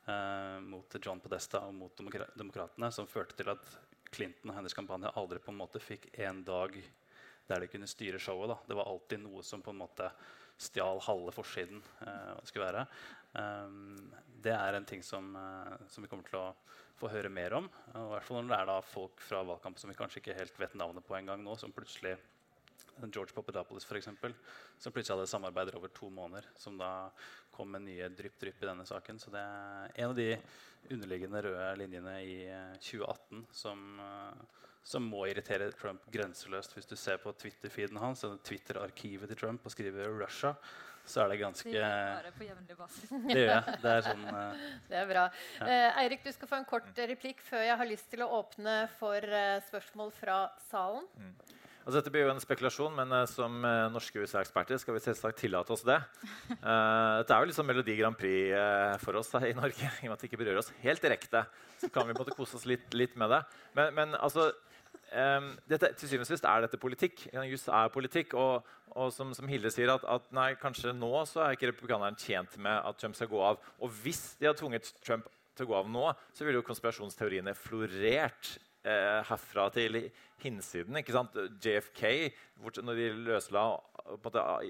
mot 0.66 0.96
John 0.98 1.20
Podesta 1.22 1.60
og 1.68 1.76
mot 1.78 2.00
Demokratene, 2.34 2.88
som 2.90 3.06
førte 3.06 3.36
til 3.38 3.52
at 3.52 3.68
Clinton 4.12 4.50
og 4.50 4.56
hennes 4.58 4.74
kampanje 4.74 5.12
aldri 5.16 5.38
på 5.40 5.52
en 5.52 5.60
måte 5.60 5.80
fikk 5.82 6.08
en 6.26 6.42
dag 6.44 6.74
der 7.48 7.64
de 7.64 7.68
kunne 7.70 7.90
styre 7.90 8.20
showet. 8.22 8.50
Da. 8.52 8.58
Det 8.68 8.78
var 8.78 8.90
alltid 8.90 9.22
noe 9.22 9.42
som 9.46 9.62
på 9.64 9.72
en 9.72 9.80
måte 9.82 10.08
stjal 10.62 11.00
halve 11.06 11.34
forsiden. 11.34 11.82
Eh, 12.06 12.34
skulle 12.48 12.68
være. 12.68 12.86
Um, 13.32 14.12
det 14.44 14.52
er 14.52 14.76
en 14.76 14.86
ting 14.88 15.02
som, 15.02 15.30
eh, 15.36 15.86
som, 15.88 16.04
vi 16.04 16.10
kommer 16.10 16.28
til 16.28 16.38
å 16.38 16.52
få 17.00 17.08
høre 17.12 17.32
mer 17.32 17.56
om. 17.56 17.70
I 17.94 18.04
hvert 18.12 18.26
fall 18.26 18.42
når 18.42 18.52
det 18.52 18.58
er 18.58 18.70
da 18.70 18.78
folk 18.84 19.24
fra 19.24 19.40
valgkamp 19.48 19.80
som 19.80 19.90
vi 19.90 19.96
kanskje 19.98 20.20
ikke 20.22 20.36
helt 20.38 20.60
vet 20.60 20.76
navnet 20.78 21.06
på 21.06 21.16
en 21.16 21.32
gang 21.32 21.42
nå, 21.42 21.56
som 21.58 21.72
plutselig 21.74 22.18
George 23.08 23.34
Papadopoulos 23.34 23.86
for 23.88 23.98
eksempel, 23.98 24.34
som 24.78 24.94
plutselig 24.94 25.16
hadde 25.16 25.30
samarbeider 25.30 25.78
over 25.78 25.92
to 25.94 26.10
måneder. 26.12 26.48
Som 26.58 26.78
da 26.80 27.10
kom 27.52 27.72
med 27.74 27.86
nye 27.86 28.08
drypp-drypp 28.08 28.62
i 28.62 28.70
denne 28.70 28.86
saken. 28.88 29.20
Så 29.22 29.32
det 29.34 29.42
er 29.42 29.94
en 29.94 30.12
av 30.12 30.18
de 30.18 30.28
underliggende 30.90 31.42
røde 31.46 31.70
linjene 31.80 32.16
i 32.26 32.36
2018 32.82 33.38
eh, 33.38 33.46
som 33.62 33.88
uh, 34.02 34.60
som 34.82 35.04
må 35.06 35.26
irritere 35.30 35.70
Trump 35.78 36.02
grenseløst. 36.10 36.74
Hvis 36.74 36.88
du 36.90 36.96
ser 36.98 37.20
på 37.22 37.32
Twitter-feeden 37.38 38.00
hans, 38.02 38.24
Twitter-arkivet 38.46 39.30
til 39.30 39.38
Trump 39.44 39.66
og 39.66 39.74
skriver 39.74 40.10
'Russia', 40.10 40.56
så 41.04 41.24
er 41.24 41.32
det 41.32 41.38
ganske 41.40 41.66
Det 41.66 41.78
gjør 41.78 42.26
jeg 42.26 42.34
på 42.38 42.44
jevnlig 42.46 42.76
basis. 42.78 43.08
det 43.28 43.38
gjør 43.38 43.48
jeg. 43.50 43.78
Det 43.82 43.92
er, 43.92 44.04
sånn, 44.06 44.26
uh, 44.26 44.66
det 44.90 44.98
er 45.00 45.08
bra. 45.10 45.24
Ja. 45.58 45.66
Eh, 45.66 46.02
Eirik, 46.02 46.22
du 46.24 46.30
skal 46.34 46.50
få 46.50 46.60
en 46.60 46.68
kort 46.68 47.02
replikk 47.10 47.42
før 47.42 47.64
jeg 47.66 47.78
har 47.80 47.90
lyst 47.90 48.10
til 48.12 48.22
å 48.22 48.30
åpne 48.38 48.76
for 49.00 49.18
uh, 49.18 49.58
spørsmål 49.66 50.14
fra 50.14 50.38
salen. 50.70 51.08
Mm. 51.18 51.34
Altså, 51.82 51.96
dette 51.98 52.12
blir 52.14 52.22
jo 52.28 52.30
en 52.30 52.42
spekulasjon, 52.42 52.92
men 52.94 53.10
uh, 53.10 53.24
som 53.26 53.56
uh, 53.66 53.90
norske 53.90 54.22
USA-eksperter 54.22 54.78
skal 54.78 54.94
vi 54.94 55.02
selvsagt 55.02 55.40
tillate 55.42 55.74
oss 55.74 55.82
det. 55.86 55.98
Uh, 56.62 57.18
dette 57.20 57.34
er 57.34 57.42
jo 57.42 57.48
liksom 57.50 57.66
Melodi 57.66 57.96
Grand 57.98 58.18
Prix 58.18 58.54
for 59.02 59.18
oss 59.18 59.32
her 59.34 59.48
i 59.50 59.56
Norge, 59.58 59.88
i 60.02 60.06
og 60.06 60.12
med 60.12 60.14
at 60.14 60.22
det 60.22 60.30
ikke 60.30 60.42
berører 60.44 60.62
oss 60.62 60.70
helt 60.84 61.02
direkte. 61.02 61.42
Så 61.82 61.90
kan 61.90 62.06
vi 62.06 62.14
måtte 62.14 62.36
kose 62.38 62.60
oss 62.60 62.68
litt, 62.70 62.86
litt 62.94 63.18
med 63.18 63.34
det. 63.34 63.42
Men, 63.74 63.90
men 63.98 64.14
altså, 64.14 64.52
um, 65.10 65.50
dette, 65.66 65.90
til 65.98 66.12
syvende 66.12 66.28
og 66.28 66.30
sist 66.30 66.46
er 66.46 66.64
dette 66.68 66.80
politikk. 66.80 67.26
Juss 67.50 67.66
er 67.66 67.90
politikk. 67.94 68.38
Og, 68.38 68.72
og 68.94 69.10
som, 69.14 69.34
som, 69.34 69.50
Hilde 69.50 69.72
sier, 69.74 69.90
at, 69.90 70.06
at, 70.06 70.30
nei, 70.36 70.52
kanskje 70.62 70.94
nå 70.94 71.12
så 71.26 71.48
er 71.48 71.56
ikke 71.56 71.72
republikaneren 71.72 72.18
tjent 72.20 72.54
med 72.62 72.78
at 72.78 73.02
Trump 73.02 73.18
skal 73.18 73.32
gå 73.32 73.42
av. 73.52 73.62
Og 73.82 73.90
hvis 74.04 74.36
de 74.38 74.52
har 74.52 74.58
tvunget 74.58 74.94
Trump 75.02 75.26
til 75.56 75.66
å 75.66 75.72
gå 75.72 75.80
av 75.82 75.90
nå, 75.90 76.10
så 76.30 76.46
ville 76.46 76.62
jo 76.62 76.68
konspirasjonsteoriene 76.70 77.58
florert 77.58 78.54
eh, 78.84 79.22
herfra 79.28 79.68
til 79.74 79.98
hinsiden. 80.42 80.98
ikke 80.98 81.14
sant? 81.14 81.36
JFK, 81.62 82.04
når 82.82 82.98
de 82.98 83.08
løsla 83.30 83.64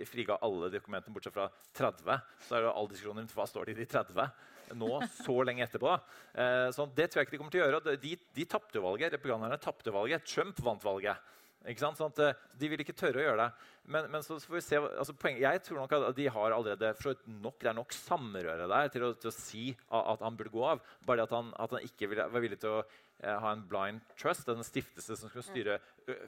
friga 0.09 0.39
alle 0.45 0.71
dokumentene 0.73 1.15
bortsett 1.15 1.37
fra 1.37 1.49
30, 1.79 2.25
så 2.47 2.57
er 2.57 2.67
det 2.67 2.73
all 2.73 2.91
diskusjon 2.91 3.23
rundt 3.23 3.37
hva 3.37 3.47
står 3.49 3.69
det 3.69 3.77
i 3.77 3.83
de 3.83 3.91
30 3.97 4.33
nå, 4.79 4.89
så 5.25 5.35
lenge 5.45 5.65
etterpå. 5.67 5.93
Eh, 6.33 6.69
så 6.73 6.87
det 6.97 7.11
tror 7.11 7.21
jeg 7.21 7.29
ikke 7.29 7.37
de 7.37 7.41
kommer 7.43 7.55
til 7.55 7.63
å 7.63 7.67
gjøre. 7.67 7.97
De, 8.01 8.15
de 8.39 8.49
tapte 8.49 8.83
valget. 8.83 9.13
Republikanerne 9.17 9.61
tapte 9.61 9.93
valget. 9.95 10.25
Trump 10.29 10.61
vant 10.65 10.85
valget. 10.87 11.33
Ikke 11.69 11.85
sant? 11.85 11.99
Sånn 11.99 12.13
at, 12.13 12.23
eh, 12.25 12.41
de 12.59 12.71
vil 12.73 12.83
ikke 12.83 12.97
tørre 12.99 13.21
å 13.21 13.27
gjøre 13.27 13.45
det. 13.45 13.69
Men, 13.95 14.09
men 14.11 14.25
så 14.27 14.39
får 14.39 14.57
vi 14.57 14.65
se, 14.65 14.79
altså 14.79 15.15
poeng, 15.19 15.39
jeg 15.43 15.63
tror 15.67 15.83
nok 15.83 15.95
at 15.99 16.19
de 16.19 16.29
har 16.35 16.55
allerede 16.55 16.93
nok, 17.27 17.59
det 17.63 17.71
er 17.71 17.79
nok 17.79 17.95
samrøre 17.97 18.69
der 18.71 18.93
til 18.95 19.07
å, 19.09 19.13
til 19.19 19.31
å 19.31 19.35
si 19.35 19.65
at, 19.75 20.03
at, 20.03 20.25
han 20.27 20.39
burde 20.39 20.55
gå 20.55 20.67
av. 20.75 20.83
Bare 21.07 21.27
at 21.27 21.35
han, 21.35 21.51
at 21.63 21.75
han 21.77 21.87
ikke 21.87 22.11
ville, 22.13 22.29
var 22.35 22.45
villig 22.45 22.61
til 22.63 22.79
å 22.79 22.83
eh, 22.83 23.37
ha 23.45 23.55
en 23.55 23.67
blind 23.69 24.03
trust, 24.19 24.51
en 24.51 24.67
stiftelse 24.67 25.19
som 25.19 25.31
skulle 25.31 25.47
styre 25.47 25.79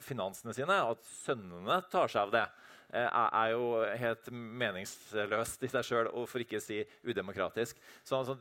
finansene 0.03 0.55
sine, 0.55 0.79
at 0.93 1.11
sønnene 1.25 1.81
tar 1.91 2.11
seg 2.11 2.27
av 2.27 2.35
det. 2.35 2.47
Eh, 2.93 3.09
er 3.09 3.51
jo 3.51 3.81
helt 3.97 4.27
meningsløst 4.31 5.63
i 5.65 5.69
seg 5.71 5.87
sjøl, 5.87 6.09
og 6.13 6.27
for 6.29 6.43
ikke 6.43 6.61
å 6.61 6.63
si 6.63 6.83
udemokratisk. 7.07 7.79
Så 8.05 8.19
altså, 8.19 8.37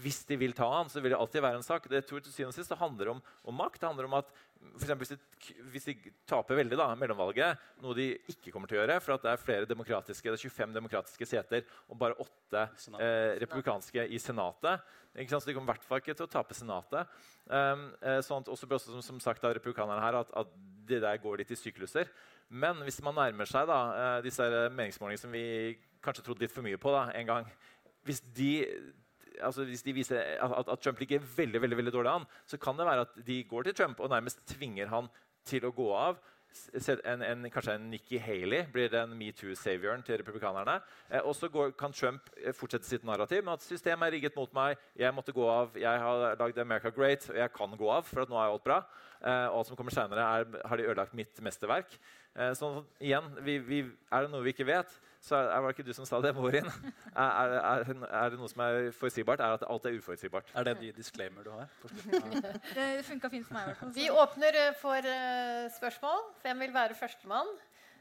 Hvis 0.00 0.22
de 0.24 0.38
vil 0.40 0.54
ta 0.56 0.68
han, 0.72 0.88
så 0.88 1.02
vil 1.02 1.12
det 1.12 1.18
alltid 1.18 1.42
være 1.44 1.58
en 1.60 1.66
sak. 1.66 1.88
Det 1.90 2.04
tror 2.08 2.22
til 2.22 2.32
syvende 2.32 2.54
og 2.54 2.56
sist 2.56 2.72
handler 2.80 3.10
om, 3.12 3.18
om, 3.44 3.58
makt. 3.58 3.80
Det 3.82 3.90
handler 3.90 4.08
om 4.08 4.14
at 4.22 4.30
for 4.78 4.98
hvis, 4.98 5.12
de, 5.12 5.54
hvis 5.72 5.86
de 5.88 5.94
taper 6.28 6.58
veldig 6.58 6.78
da, 6.78 6.88
mellomvalget, 6.98 7.60
noe 7.82 7.96
de 7.96 8.08
ikke 8.30 8.52
kommer 8.54 8.70
til 8.70 8.78
å 8.78 8.82
gjøre, 8.82 8.98
for 9.04 9.16
at 9.16 9.24
det 9.24 9.30
er 9.32 9.42
flere 9.42 9.68
demokratiske, 9.68 10.32
det 10.32 10.38
er 10.38 10.50
25 10.50 10.74
demokratiske 10.76 11.28
seter 11.28 11.66
og 11.88 11.98
bare 12.00 12.16
8 12.22 12.64
eh, 12.98 13.38
republikanske 13.42 14.06
i 14.08 14.20
Senatet? 14.22 14.84
Så 15.12 15.42
de 15.44 15.54
kommer 15.54 15.68
i 15.68 15.74
hvert 15.74 15.86
fall 15.86 16.00
ikke 16.00 16.16
til 16.16 16.26
å 16.26 16.32
tape 16.32 16.56
Senatet. 16.56 17.10
Um, 17.44 17.88
sånn 18.24 18.46
også, 18.46 18.68
også, 18.68 18.94
som, 18.94 19.02
som 19.04 19.18
sagt 19.20 19.44
av 19.44 19.52
republikanerne 19.58 20.00
her, 20.00 20.22
at, 20.22 20.32
at, 20.40 20.54
det 20.82 20.98
der 21.04 21.20
går 21.22 21.38
litt 21.38 21.52
i 21.54 21.56
sykluser. 21.56 22.08
Men 22.50 22.80
hvis 22.82 22.98
man 23.04 23.14
nærmer 23.14 23.46
seg 23.48 23.68
da, 23.70 23.80
uh, 23.92 24.16
disse 24.24 24.46
meningsmålingene 24.74 25.20
som 25.20 25.32
vi 25.34 25.44
kanskje 26.02 26.24
trodde 26.26 26.42
litt 26.42 26.54
for 26.54 26.66
mye 26.66 26.80
på 26.80 26.90
da, 26.94 27.06
en 27.14 27.28
gang 27.28 27.52
Hvis 28.02 28.18
de 28.34 28.64
altså 29.40 29.64
hvis 29.68 29.84
de 29.86 29.94
viser 29.96 30.20
at, 30.20 30.68
at, 30.68 30.78
Trump 30.82 31.00
ligger 31.00 31.22
veldig 31.36 31.62
veldig, 31.62 31.76
veldig 31.76 31.94
dårlig 31.94 32.12
an, 32.12 32.28
så 32.46 32.58
kan 32.60 32.78
det 32.78 32.86
være 32.86 33.06
at 33.06 33.16
de 33.26 33.42
går 33.48 33.62
til 33.68 33.74
Trump 33.74 34.00
og 34.00 34.10
nærmest 34.12 34.44
tvinger 34.46 34.92
han 34.92 35.10
til 35.48 35.66
å 35.66 35.74
gå 35.74 35.88
av. 35.96 36.20
En, 37.08 37.22
en, 37.24 37.46
kanskje 37.48 37.74
en 37.78 37.86
Nikki 37.88 38.18
Haley 38.20 38.66
blir 38.72 38.90
den 38.92 39.14
metoo-savioren 39.16 40.02
til 40.04 40.18
republikanerne. 40.20 40.74
Eh, 41.08 41.22
og 41.24 41.32
så 41.36 41.48
kan 41.78 41.94
Trump 41.96 42.28
eh, 42.36 42.52
fortsette 42.52 42.84
sitt 42.84 43.06
narrativ 43.08 43.40
med 43.46 43.54
at 43.54 43.64
systemet 43.64 44.10
er 44.10 44.14
rigget 44.18 44.36
mot 44.36 44.52
meg. 44.52 44.76
Jeg 45.00 45.14
måtte 45.16 45.32
gå 45.32 45.46
av, 45.48 45.78
jeg 45.80 46.02
har 46.04 46.36
lagd 46.36 46.60
America 46.60 46.92
Great, 46.92 47.24
og 47.30 47.38
jeg 47.40 47.54
kan 47.56 47.78
gå 47.78 47.88
av, 47.94 48.04
for 48.04 48.28
nå 48.28 48.36
er 48.36 48.52
alt 48.52 48.66
bra. 48.66 48.82
Eh, 49.22 49.46
og 49.48 49.62
alt 49.62 49.70
som 49.70 49.80
kommer 49.80 49.96
senere, 49.96 50.28
har 50.52 50.76
de 50.76 50.90
ødelagt 50.90 51.16
mitt 51.16 51.40
mesterverk. 51.40 51.96
Eh, 52.36 52.52
så 52.58 52.74
igjen, 53.00 53.32
vi, 53.44 53.58
vi, 53.64 53.80
er 54.12 54.24
det 54.24 54.32
noe 54.32 54.44
vi 54.44 54.52
ikke 54.54 54.68
vet, 54.68 54.92
så 55.22 55.36
er, 55.38 55.58
var 55.62 55.70
det 55.70 55.76
ikke 55.76 55.86
du 55.86 55.94
som 55.94 56.06
sa 56.06 56.18
det, 56.22 56.32
Morin. 56.34 56.66
Er, 57.12 57.52
er, 57.54 57.82
er, 58.08 58.30
det 58.32 58.38
noe 58.40 58.48
som 58.50 58.62
er 58.64 58.88
forutsigbart? 58.96 59.42
Er 59.44 59.54
at 59.58 59.64
alt 59.70 59.84
er 59.86 59.98
uforutsigbart? 59.98 60.48
Er 60.56 60.64
det 60.66 60.72
de 60.80 60.88
disclaimer 60.96 61.44
du 61.44 61.50
har? 61.52 61.68
det 62.76 63.04
funka 63.06 63.28
fint 63.30 63.46
for 63.46 63.54
meg. 63.54 63.68
i. 63.70 63.90
Vi 64.00 64.06
åpner 64.10 64.56
eh, 64.58 64.70
for 64.80 64.96
uh, 65.06 65.66
spørsmål. 65.76 66.24
Hvem 66.42 66.64
vil 66.64 66.72
være 66.74 66.96
førstemann? 66.98 67.52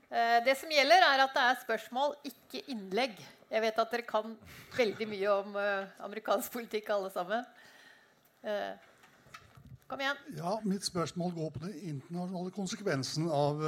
Uh, 0.07 0.39
det 0.47 0.55
som 0.57 0.71
gjelder, 0.71 1.05
er 1.09 1.25
at 1.25 1.35
det 1.35 1.43
er 1.49 1.59
spørsmål, 1.65 2.15
ikke 2.31 2.63
innlegg. 2.73 3.19
Jeg 3.51 3.65
vet 3.67 3.83
at 3.83 3.93
dere 3.93 4.07
kan 4.07 4.33
veldig 4.77 5.09
mye 5.11 5.35
om 5.35 5.59
uh, 5.59 5.91
amerikansk 6.07 6.55
politikk, 6.55 6.89
alle 6.95 7.11
sammen. 7.13 7.45
kom 9.91 10.01
igjen. 10.01 10.23
Ja, 10.39 10.55
Mitt 10.65 10.87
spørsmål 10.87 11.35
går 11.35 11.53
på 11.53 11.65
den 11.67 11.75
internasjonale 11.91 12.55
konsekvensen 12.55 13.29
av, 13.29 13.61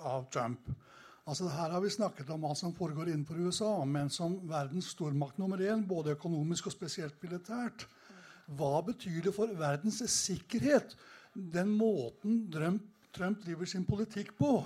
av 0.00 0.30
Trump. 0.32 0.72
Altså, 1.24 1.48
her 1.48 1.72
har 1.72 1.80
vi 1.80 1.88
snakket 1.88 2.28
om 2.34 2.42
hva 2.44 2.52
som 2.58 2.74
foregår 2.76 3.08
innenfor 3.08 3.38
USA, 3.40 3.70
men 3.88 4.10
som 4.12 4.36
verdens 4.48 4.90
stormakt 4.92 5.38
nummer 5.40 5.60
én, 5.64 5.86
både 5.88 6.12
økonomisk 6.18 6.68
og 6.68 6.74
spesielt 6.74 7.16
militært. 7.24 7.86
Hva 8.58 8.82
betyr 8.84 9.22
det 9.24 9.32
for 9.32 9.48
verdens 9.56 10.02
sikkerhet, 10.12 10.92
den 11.32 11.72
måten 11.72 12.44
Trump, 12.52 12.84
Trump 13.14 13.40
driver 13.40 13.70
sin 13.70 13.86
politikk 13.88 14.34
på? 14.36 14.58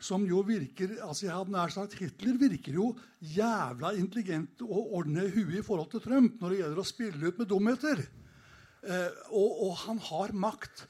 Som 0.00 0.22
jo 0.28 0.44
virker 0.46 0.94
altså 1.04 1.26
jeg 1.26 1.34
hadde 1.34 1.52
nær 1.52 1.72
sagt 1.74 1.98
Hitler 1.98 2.38
virker 2.40 2.78
jo 2.78 2.86
jævla 3.20 3.90
intelligent 3.98 4.62
og 4.64 4.94
ordner 4.96 5.28
huet 5.34 5.58
i 5.58 5.64
forhold 5.66 5.90
til 5.92 6.00
Trump 6.06 6.38
når 6.40 6.54
det 6.54 6.60
gjelder 6.62 6.80
å 6.80 6.86
spille 6.88 7.26
ut 7.26 7.42
med 7.42 7.50
dumheter. 7.50 8.00
Eh, 8.80 9.10
og, 9.34 9.50
og 9.66 9.74
han 9.82 10.00
har 10.06 10.32
makt 10.32 10.86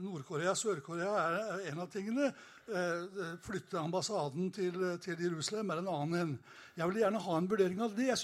Nord-Korea 0.00 0.54
Sør-Korea 0.54 1.10
er 1.18 1.64
en 1.72 1.80
av 1.82 1.88
tingene. 1.90 2.30
Eh, 2.70 3.38
flytte 3.42 3.78
ambassaden 3.78 4.50
til, 4.54 4.76
til, 5.02 5.22
Jerusalem 5.22 5.70
er 5.70 5.80
en 5.80 5.88
annen. 5.90 6.34
Jeg 6.76 6.88
vil 6.88 7.00
gjerne 7.02 7.22
ha 7.24 7.38
en 7.38 7.48
vurdering 7.50 7.80
av 7.82 7.96
det. 7.96 8.06
Jeg 8.12 8.18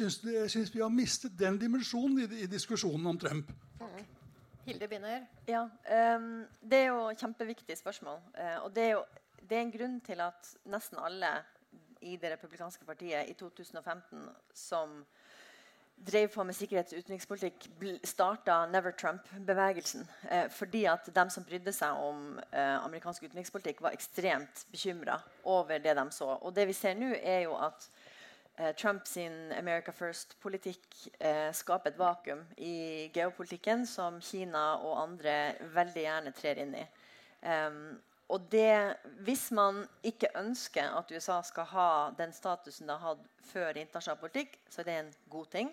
syns 0.53 0.74
vi 0.74 0.82
har 0.82 0.92
mistet 0.92 1.34
den 1.38 1.59
dimensjonen 1.59 2.20
i, 2.22 2.44
i 2.44 2.47
diskusjonen 2.51 3.07
om 3.11 3.18
Trump. 3.18 3.51
Mm. 3.80 4.05
Hilde 4.66 4.88
begynner. 4.88 5.26
Ja, 5.49 5.64
um, 6.16 6.44
Det 6.62 6.78
er 6.78 6.86
jo 6.92 7.11
kjempeviktig 7.18 7.78
spørsmål. 7.78 8.22
Uh, 8.38 8.64
og 8.64 8.74
det 8.74 8.84
er 8.84 8.92
jo 8.97 9.05
det 9.47 9.59
er 9.59 9.62
en 9.62 9.74
grunn 9.74 10.01
til 10.03 10.22
at 10.24 10.49
nesten 10.66 10.99
alle 10.99 11.28
i 12.03 12.16
det 12.16 12.32
republikanske 12.32 12.84
partiet 12.84 13.30
i 13.30 13.34
2015 13.38 14.24
som 14.55 14.99
drev 15.97 16.28
på 16.28 16.44
med 16.44 16.55
sikkerhets- 16.55 16.92
og 16.92 16.99
utenrikspolitikk, 16.99 17.68
starta 18.05 18.66
Never 18.66 18.90
Trump-bevegelsen. 18.90 20.09
Eh, 20.30 20.51
fordi 20.51 20.84
at 20.84 21.09
de 21.14 21.30
som 21.30 21.44
brydde 21.44 21.72
seg 21.72 21.90
om 21.90 22.38
eh, 22.53 22.84
amerikansk 22.84 23.22
utenrikspolitikk, 23.22 23.82
var 23.82 23.97
ekstremt 23.97 24.66
bekymra 24.70 25.20
over 25.44 25.78
det 25.78 25.97
de 25.97 26.07
så. 26.11 26.36
Og 26.42 26.55
det 26.55 26.66
vi 26.66 26.76
ser 26.76 26.94
nå, 26.94 27.14
er 27.22 27.40
jo 27.47 27.57
at 27.57 27.88
eh, 28.59 28.74
Trumps 28.74 29.16
America 29.16 29.92
First-politikk 29.92 30.86
eh, 31.20 31.53
skaper 31.53 31.90
et 31.90 31.99
vakuum 31.99 32.44
i 32.59 33.11
geopolitikken 33.14 33.86
som 33.86 34.20
Kina 34.20 34.76
og 34.76 35.03
andre 35.03 35.55
veldig 35.74 36.07
gjerne 36.07 36.36
trer 36.36 36.62
inn 36.62 36.76
i. 36.76 36.86
Um, 37.47 37.99
og 38.29 38.51
det, 38.51 38.97
Hvis 39.22 39.51
man 39.51 39.85
ikke 40.03 40.33
ønsker 40.37 40.97
at 40.99 41.11
USA 41.11 41.43
skal 41.43 41.64
ha 41.70 41.91
den 42.18 42.33
statusen 42.33 42.89
det 42.89 42.99
har 42.99 43.14
hatt 43.14 43.27
før 43.53 43.77
internasjonal 43.79 44.18
politikk, 44.18 44.59
så 44.68 44.81
er 44.81 44.85
det 44.85 44.97
en 44.99 45.12
god 45.31 45.47
ting. 45.53 45.70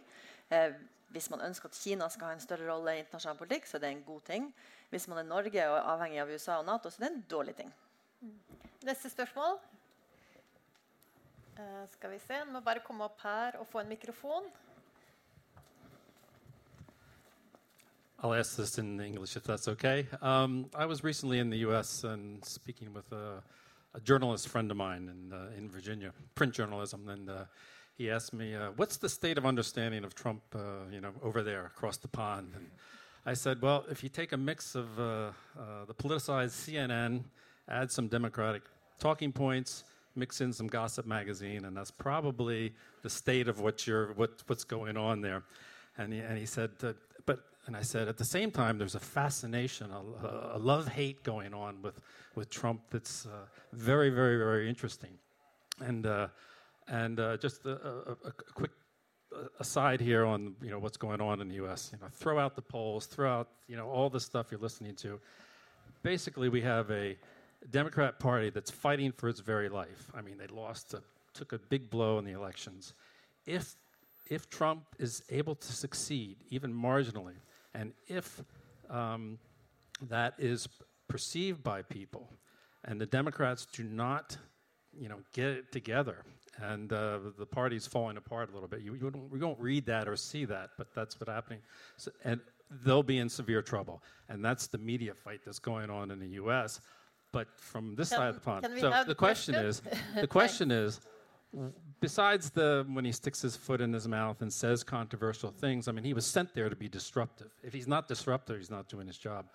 Eh, 0.50 0.74
hvis 1.10 1.30
man 1.30 1.42
ønsker 1.42 1.70
at 1.70 1.78
Kina 1.78 2.10
skal 2.10 2.28
ha 2.28 2.34
en 2.34 2.44
større 2.44 2.68
rolle 2.70 2.96
i 2.96 3.02
internasjonal 3.02 3.38
politikk, 3.38 3.66
så 3.70 3.78
er 3.78 3.82
det 3.82 3.90
en 3.90 4.04
god 4.06 4.22
ting. 4.30 4.54
Hvis 4.90 5.08
man 5.08 5.18
er 5.18 5.30
Norge 5.30 5.70
og 5.70 5.78
er 5.78 5.90
avhengig 5.94 6.22
av 6.22 6.30
USA 6.30 6.58
og 6.60 6.66
Nato, 6.66 6.90
så 6.90 7.02
er 7.02 7.08
det 7.08 7.12
en 7.12 7.26
dårlig 7.30 7.56
ting. 7.58 7.74
Neste 8.86 9.10
spørsmål. 9.10 9.58
Uh, 11.58 11.84
skal 11.94 12.14
vi 12.14 12.20
se. 12.22 12.40
Nå 12.46 12.54
må 12.56 12.62
bare 12.66 12.82
komme 12.86 13.06
opp 13.06 13.22
her 13.26 13.60
og 13.62 13.68
få 13.70 13.82
en 13.82 13.90
mikrofon. 13.94 14.50
I'll 18.24 18.34
ask 18.34 18.56
this 18.56 18.78
in 18.78 19.02
English 19.02 19.36
if 19.36 19.44
that's 19.44 19.68
okay. 19.68 20.08
Um, 20.22 20.68
I 20.74 20.86
was 20.86 21.04
recently 21.04 21.40
in 21.40 21.50
the 21.50 21.58
U.S. 21.58 22.06
and 22.06 22.44
speaking 22.46 22.94
with 22.94 23.12
a, 23.12 23.44
a 23.94 24.00
journalist 24.00 24.48
friend 24.48 24.72
of 24.72 24.78
mine 24.78 25.12
in, 25.12 25.34
uh, 25.34 25.48
in 25.58 25.70
Virginia, 25.70 26.14
print 26.34 26.54
journalism, 26.54 27.10
and 27.10 27.30
uh, 27.30 27.44
he 27.98 28.10
asked 28.10 28.32
me, 28.32 28.56
uh, 28.56 28.70
"What's 28.78 28.96
the 28.96 29.10
state 29.10 29.38
of 29.38 29.46
understanding 29.46 30.06
of 30.06 30.16
Trump, 30.16 30.42
uh, 30.56 30.90
you 30.90 31.02
know, 31.02 31.12
over 31.22 31.44
there 31.44 31.66
across 31.66 31.98
the 31.98 32.08
pond?" 32.08 32.54
And 32.56 32.68
I 33.26 33.34
said, 33.34 33.62
"Well, 33.62 33.84
if 33.92 34.04
you 34.04 34.08
take 34.08 34.32
a 34.32 34.38
mix 34.38 34.74
of 34.74 34.98
uh, 34.98 35.04
uh, 35.04 35.84
the 35.86 35.94
politicized 35.94 36.56
CNN, 36.56 37.26
add 37.68 37.92
some 37.92 38.08
Democratic 38.08 38.62
talking 39.00 39.34
points." 39.34 39.84
Mix 40.16 40.42
in 40.42 40.54
some 40.54 40.68
gossip 40.68 41.08
magazine, 41.08 41.66
and 41.66 41.76
that's 41.76 41.90
probably 41.90 42.72
the 43.02 43.10
state 43.10 43.48
of 43.48 43.60
what 43.60 43.88
you're, 43.88 44.14
what, 44.14 44.44
what's 44.46 44.64
going 44.64 44.96
on 44.96 45.22
there. 45.22 45.42
And 45.98 46.14
he, 46.14 46.20
and 46.20 46.38
he 46.38 46.46
said, 46.46 46.70
and 47.66 47.78
I 47.78 47.82
said, 47.82 48.10
at 48.10 48.18
the 48.18 48.26
same 48.26 48.52
time, 48.52 48.78
there's 48.78 48.96
a 48.96 49.00
fascination, 49.00 49.90
a, 49.92 50.58
a 50.58 50.60
love 50.60 50.88
hate 50.88 51.24
going 51.24 51.54
on 51.54 51.82
with, 51.82 51.98
with 52.36 52.50
Trump 52.50 52.82
that's 52.90 53.26
uh, 53.26 53.46
very, 53.72 54.10
very, 54.10 54.38
very 54.38 54.68
interesting. 54.68 55.12
And, 55.80 56.06
uh, 56.06 56.28
and 56.88 57.20
uh, 57.20 57.38
just 57.38 57.66
a, 57.66 57.72
a, 57.72 58.12
a, 58.28 58.32
quick 58.54 58.72
uh, 59.34 59.46
aside 59.60 60.02
here 60.02 60.26
on 60.26 60.56
you 60.62 60.70
know, 60.70 60.80
what's 60.80 60.98
going 60.98 61.22
on 61.22 61.40
in 61.40 61.48
the 61.48 61.56
U.S. 61.56 61.90
You 61.94 62.00
know, 62.00 62.08
throw 62.12 62.38
out 62.38 62.56
the 62.56 62.62
polls, 62.62 63.06
throw 63.06 63.32
out 63.32 63.48
you 63.68 63.78
know, 63.78 63.90
all 63.90 64.10
the 64.10 64.20
stuff 64.20 64.48
you're 64.52 64.60
listening 64.60 64.96
to. 64.96 65.20
Basically, 66.04 66.50
we 66.50 66.62
have 66.62 66.92
a 66.92 67.18
Democrat 67.72 68.20
Party 68.20 68.50
that's 68.50 68.72
fighting 68.72 69.14
for 69.14 69.30
its 69.30 69.40
very 69.40 69.70
life. 69.70 70.12
I 70.14 70.22
mean, 70.22 70.38
they 70.38 70.48
lost, 70.48 70.94
a, 70.94 71.02
took 71.34 71.54
a 71.54 71.58
big 71.58 71.90
blow 71.90 72.20
in 72.20 72.26
the 72.26 72.34
elections. 72.34 72.94
If 73.46 73.76
if 74.30 74.50
Trump 74.50 74.84
is 75.00 75.24
able 75.30 75.56
to 75.56 75.72
succeed, 75.74 76.38
even 76.50 76.74
marginally, 76.74 77.36
and 77.74 77.94
if 78.08 78.42
um, 78.90 79.38
that 80.10 80.34
is 80.38 80.68
perceived 81.08 81.64
by 81.64 81.82
people, 81.82 82.30
and 82.86 83.00
the 83.00 83.06
Democrats 83.06 83.66
do 83.66 83.84
not, 83.84 84.38
you 84.98 85.10
know, 85.10 85.20
get 85.34 85.48
it 85.48 85.72
together, 85.72 86.24
and 86.62 86.94
uh, 86.94 87.20
the 87.38 87.46
party's 87.46 87.88
falling 87.88 88.18
apart 88.18 88.50
a 88.50 88.54
little 88.54 88.68
bit, 88.68 88.82
you, 88.82 88.94
you 88.94 89.10
don't, 89.10 89.32
we 89.32 89.40
don't 89.40 89.60
read 89.60 89.86
that 89.88 90.08
or 90.08 90.16
see 90.16 90.46
that, 90.46 90.72
but 90.78 90.94
that's 90.94 91.20
what's 91.20 91.32
happening. 91.32 91.60
So, 91.98 92.12
and 92.24 92.40
they'll 92.84 93.04
be 93.04 93.20
in 93.20 93.30
severe 93.30 93.62
trouble. 93.62 94.04
And 94.30 94.44
that's 94.44 94.68
the 94.68 94.78
media 94.78 95.14
fight 95.14 95.42
that's 95.46 95.60
going 95.60 95.90
on 95.90 96.12
in 96.12 96.20
the 96.20 96.28
U.S. 96.30 96.82
But 97.32 97.48
from 97.58 97.96
this 97.96 98.10
can, 98.10 98.18
side 98.18 98.30
of 98.30 98.36
the 98.36 98.42
pond, 98.42 98.68
so 98.80 99.04
the 99.08 99.16
question 99.16 99.56
is, 99.56 99.82
the 100.20 100.28
question 100.28 100.72
is, 100.72 101.02
besides 102.00 102.50
the 102.50 102.86
when 102.92 103.06
he 103.06 103.12
sticks 103.12 103.42
his 103.42 103.56
foot 103.56 103.82
in 103.82 103.94
his 103.94 104.08
mouth 104.08 104.42
and 104.42 104.52
says 104.52 104.84
controversial 104.84 105.52
things, 105.52 105.88
I 105.88 105.92
mean, 105.92 106.04
he 106.04 106.14
was 106.14 106.26
sent 106.26 106.54
there 106.54 106.70
to 106.70 106.76
be 106.76 106.90
disruptive. 106.90 107.52
If 107.64 107.74
he's 107.74 107.88
not 107.88 108.08
disruptive, 108.08 108.58
he's 108.58 108.72
not 108.72 108.88
doing 108.88 109.08
his 109.08 109.18
job. 109.18 109.46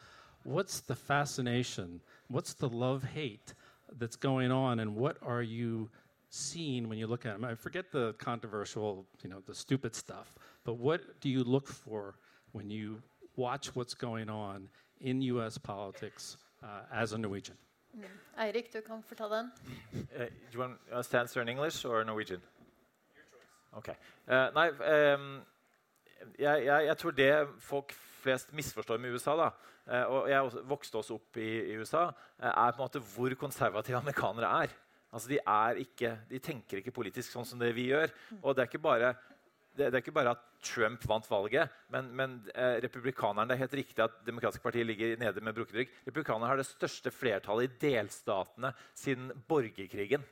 What's 0.44 0.80
the 0.80 0.94
fascination? 0.94 2.00
What's 2.28 2.54
the 2.54 2.68
love 2.68 3.04
hate 3.04 3.54
that's 3.98 4.16
going 4.16 4.50
on, 4.50 4.80
and 4.80 4.94
what 4.94 5.16
are 5.22 5.42
you 5.42 5.90
seeing 6.30 6.88
when 6.88 6.98
you 6.98 7.06
look 7.06 7.26
at 7.26 7.34
him? 7.34 7.44
I 7.44 7.54
forget 7.54 7.90
the 7.90 8.12
controversial, 8.14 9.06
you 9.22 9.30
know, 9.30 9.40
the 9.46 9.54
stupid 9.54 9.94
stuff, 9.94 10.34
but 10.64 10.74
what 10.74 11.20
do 11.20 11.28
you 11.28 11.42
look 11.42 11.66
for 11.66 12.16
when 12.52 12.70
you 12.70 13.02
watch 13.36 13.74
what's 13.74 13.94
going 13.94 14.28
on 14.28 14.68
in 15.00 15.22
U.S. 15.22 15.58
politics 15.58 16.36
uh, 16.62 16.82
as 16.92 17.12
a 17.12 17.18
Norwegian? 17.18 17.56
Mm. 17.92 18.04
Eirik, 18.44 18.72
du 18.72 18.80
kan 18.80 19.02
få 19.02 19.14
ta 19.14 19.28
den. 19.28 19.50
Uh, 19.94 20.26
you 20.52 20.60
want 20.60 20.78
uh, 20.92 21.02
to 21.02 21.18
answer 21.18 21.42
in 21.42 21.48
English 21.48 21.84
or 21.84 22.04
Norwegian? 22.04 22.40
Your 23.14 23.24
choice. 23.30 23.78
Okay. 23.78 23.94
Uh, 24.28 24.50
nei, 24.54 24.68
um, 25.14 25.46
jeg, 26.38 26.64
jeg, 26.64 26.86
jeg, 26.86 26.98
tror 26.98 27.10
det 27.10 27.30
folk 27.58 27.94
flest 28.22 28.52
misforstår 28.52 28.98
med 28.98 29.14
USA, 29.14 29.36
da, 29.36 29.48
uh, 29.86 30.04
og 30.14 30.30
jeg 30.30 30.68
vokste 30.68 31.00
også 31.00 31.14
opp 31.14 31.40
i, 31.40 31.48
i 31.72 31.78
USA, 31.78 32.08
er 32.38 32.76
på 32.76 32.82
en 32.82 32.84
måte 32.84 33.02
hvor 33.14 33.34
konservative 33.40 33.96
amerikanere 33.96 34.52
er. 34.64 34.76
Altså, 35.12 35.28
de, 35.28 35.38
er 35.40 35.80
ikke, 35.80 36.18
de 36.28 36.38
tenker 36.38 36.82
ikke 36.82 36.92
politisk 36.92 37.32
sånn 37.32 37.46
som 37.48 37.60
det 37.60 37.72
vi 37.76 37.88
gjør. 37.88 38.12
Og 38.42 38.52
det 38.52 38.62
er 38.62 38.68
ikke 38.68 38.84
bare 38.84 39.14
det, 39.78 39.92
er 39.92 40.02
ikke 40.02 40.14
bare 40.16 40.34
at 40.34 40.44
Trump 40.64 41.04
vant 41.08 41.28
valget, 41.30 41.74
men, 41.94 42.10
men 42.16 42.36
eh, 42.54 42.78
republikanerne 42.84 43.48
Det 43.48 43.56
er 43.56 43.64
helt 43.64 43.78
riktig 43.80 44.04
at 44.04 44.18
Demokratiske 44.26 44.64
parti 44.64 44.82
ligger 44.82 45.16
nede 45.20 45.44
med 45.44 45.54
brukket 45.54 45.82
rygg. 45.82 45.94
Republikanerne 46.06 46.50
har 46.50 46.60
det 46.60 46.66
største 46.66 47.12
flertallet 47.14 47.68
i 47.68 47.80
delstatene 47.88 48.72
siden 48.94 49.30
borgerkrigen. 49.48 50.26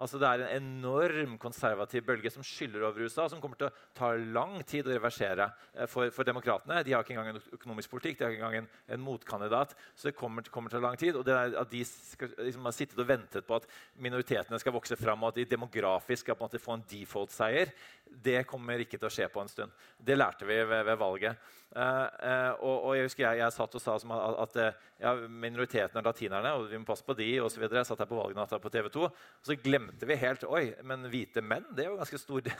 Altså, 0.00 0.18
det 0.20 0.28
er 0.28 0.42
en 0.56 0.64
enorm 0.80 1.36
konservativ 1.40 2.02
bølge 2.04 2.30
som 2.32 2.44
skyller 2.44 2.86
over 2.86 3.04
USA, 3.04 3.26
som 3.28 3.40
kommer 3.40 3.58
til 3.60 3.68
å 3.68 3.74
ta 3.96 4.10
lang 4.16 4.58
tid 4.68 4.88
å 4.88 4.94
reversere 4.94 5.50
eh, 5.74 5.88
for, 5.88 6.08
for 6.12 6.24
demokratene. 6.28 6.80
De 6.84 6.94
har 6.94 7.04
ikke 7.04 7.16
engang 7.16 7.34
en 7.34 7.56
økonomisk 7.56 7.92
politikk, 7.92 8.18
de 8.18 8.24
har 8.24 8.32
ikke 8.32 8.40
engang 8.40 8.62
en, 8.62 8.70
en 8.96 9.04
motkandidat. 9.04 9.74
Så 9.94 10.08
det 10.08 10.16
kommer, 10.16 10.44
kommer, 10.48 10.72
til 10.72 10.80
å 10.80 10.80
ta 10.80 10.86
lang 10.86 11.00
tid. 11.00 11.18
Og 11.20 11.28
at 11.28 11.72
de 11.72 11.82
skal, 11.88 12.32
liksom, 12.40 12.68
har 12.68 12.76
sittet 12.76 13.00
og 13.00 13.10
ventet 13.10 13.48
på 13.48 13.58
at 13.60 13.68
minoritetene 14.00 14.60
skal 14.60 14.76
vokse 14.76 14.96
fram, 15.00 15.24
og 15.24 15.34
at 15.34 15.42
de 15.42 15.48
demografisk 15.52 16.24
skal 16.24 16.38
på 16.38 16.44
en 16.44 16.48
måte 16.48 16.64
få 16.64 16.78
en 16.78 16.86
default-seier, 16.94 17.72
det 18.10 18.42
kommer 18.48 18.82
ikke 18.82 18.98
til 18.98 19.08
å 19.08 19.12
skje 19.12 19.28
på 19.32 19.42
en 19.42 19.50
stund. 19.50 19.72
Det 19.96 20.16
lærte 20.18 20.46
vi 20.48 20.58
ved, 20.66 20.84
ved 20.88 20.98
valget. 21.00 21.50
Eh, 21.70 21.82
uh, 22.26 22.52
og, 22.66 22.72
og, 22.74 22.92
jeg 22.98 23.06
husker 23.06 23.22
jeg, 23.22 23.38
jeg 23.44 23.54
satt 23.54 23.74
og 23.78 23.82
sa 23.82 23.94
at, 23.94 24.38
at 24.42 24.56
uh, 24.58 24.86
ja, 24.98 25.12
minoriteten 25.30 26.00
er 26.00 26.06
latinerne, 26.06 26.54
og 26.58 26.66
vi 26.66 26.80
må 26.80 26.88
passe 26.88 27.06
på 27.06 27.14
de, 27.14 27.28
osv. 27.44 27.62
Jeg 27.62 27.86
satt 27.86 28.02
her 28.02 28.10
på 28.10 28.18
valgnatta 28.18 28.58
på 28.62 28.72
TV 28.74 28.88
2. 28.90 29.06
Og 29.06 29.46
så 29.46 29.56
glemte 29.62 30.08
vi 30.08 30.18
helt 30.18 30.46
Oi, 30.50 30.64
men 30.82 31.06
hvite 31.12 31.44
menn 31.44 31.68
det 31.70 31.86
er 31.86 31.92
jo 31.92 32.00
ganske 32.00 32.18
stor 32.18 32.50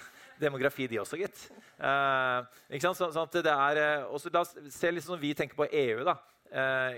demografi, 0.45 0.87
de 0.91 1.01
også, 1.03 1.19
gitt. 1.21 1.43
ikke 2.71 2.85
sant? 2.85 3.01
Så, 3.01 3.11
sånn 3.17 3.33
det 3.35 3.51
er, 3.51 4.05
også, 4.07 4.31
la 4.33 4.45
oss 4.45 4.55
se 4.71 4.93
litt 4.93 5.07
sånn 5.07 5.21
vi 5.21 5.35
tenker 5.35 5.59
på 5.59 5.67
EU. 5.67 6.05
da. 6.07 6.15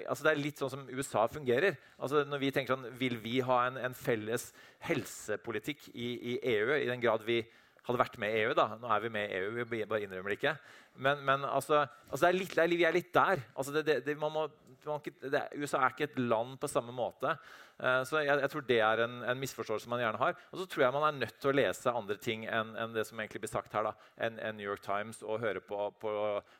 altså 0.04 0.26
Det 0.26 0.34
er 0.34 0.42
litt 0.42 0.60
sånn 0.60 0.74
som 0.74 0.84
USA 0.92 1.24
fungerer. 1.32 1.80
Altså 1.96 2.26
når 2.28 2.44
vi 2.44 2.52
tenker 2.52 2.76
sånn, 2.76 2.92
Vil 3.00 3.16
vi 3.24 3.40
ha 3.40 3.62
en, 3.70 3.80
en 3.88 3.96
felles 3.96 4.50
helsepolitikk 4.84 5.88
i, 5.94 6.12
i, 6.34 6.38
EU, 6.58 6.76
i 6.76 6.90
den 6.90 7.00
grad 7.00 7.24
vi 7.24 7.40
hadde 7.86 8.00
vært 8.00 8.18
med 8.22 8.32
i 8.32 8.42
EU? 8.44 8.54
da, 8.58 8.68
Nå 8.80 8.90
er 8.94 9.04
vi 9.04 9.12
med 9.14 9.28
i 9.28 9.40
EU, 9.40 9.64
vi 9.70 9.82
bare 9.88 10.04
innrømmer 10.04 10.32
det 10.32 10.38
ikke. 10.38 10.54
Men, 11.02 11.22
men 11.26 11.46
altså, 11.48 11.84
altså 12.10 12.28
er 12.28 12.36
litt, 12.36 12.56
vi 12.70 12.86
er 12.86 12.94
litt 12.94 13.12
der. 13.14 13.42
Altså 13.56 13.74
det, 13.78 14.02
det, 14.06 14.16
må, 14.20 14.28
ikke, 14.30 14.46
USA 14.86 15.82
er 15.82 15.94
ikke 15.94 16.08
et 16.10 16.18
land 16.20 16.56
på 16.60 16.70
samme 16.70 16.94
måte. 16.94 17.34
Uh, 17.82 18.02
så 18.06 18.20
jeg, 18.22 18.36
jeg, 18.38 18.50
tror 18.52 18.66
det 18.68 18.78
er 18.84 19.02
en, 19.06 19.16
en, 19.26 19.40
misforståelse 19.40 19.90
man 19.90 20.02
gjerne 20.02 20.20
har. 20.20 20.36
Og 20.52 20.60
så 20.60 20.68
tror 20.70 20.86
jeg 20.86 20.96
man 20.96 21.08
er 21.08 21.18
nødt 21.24 21.40
til 21.42 21.52
å 21.52 21.56
lese 21.56 21.96
andre 22.02 22.18
ting 22.20 22.46
enn, 22.46 22.76
enn 22.78 22.94
det 22.94 23.06
som 23.08 23.20
egentlig 23.20 23.44
blir 23.44 23.54
sagt 23.54 23.74
her. 23.76 23.90
Enn 24.22 24.38
en 24.38 24.58
New 24.58 24.68
York 24.68 24.84
Times 24.84 25.22
og 25.24 25.42
høre 25.42 25.64
på, 25.64 25.88
på 26.02 26.14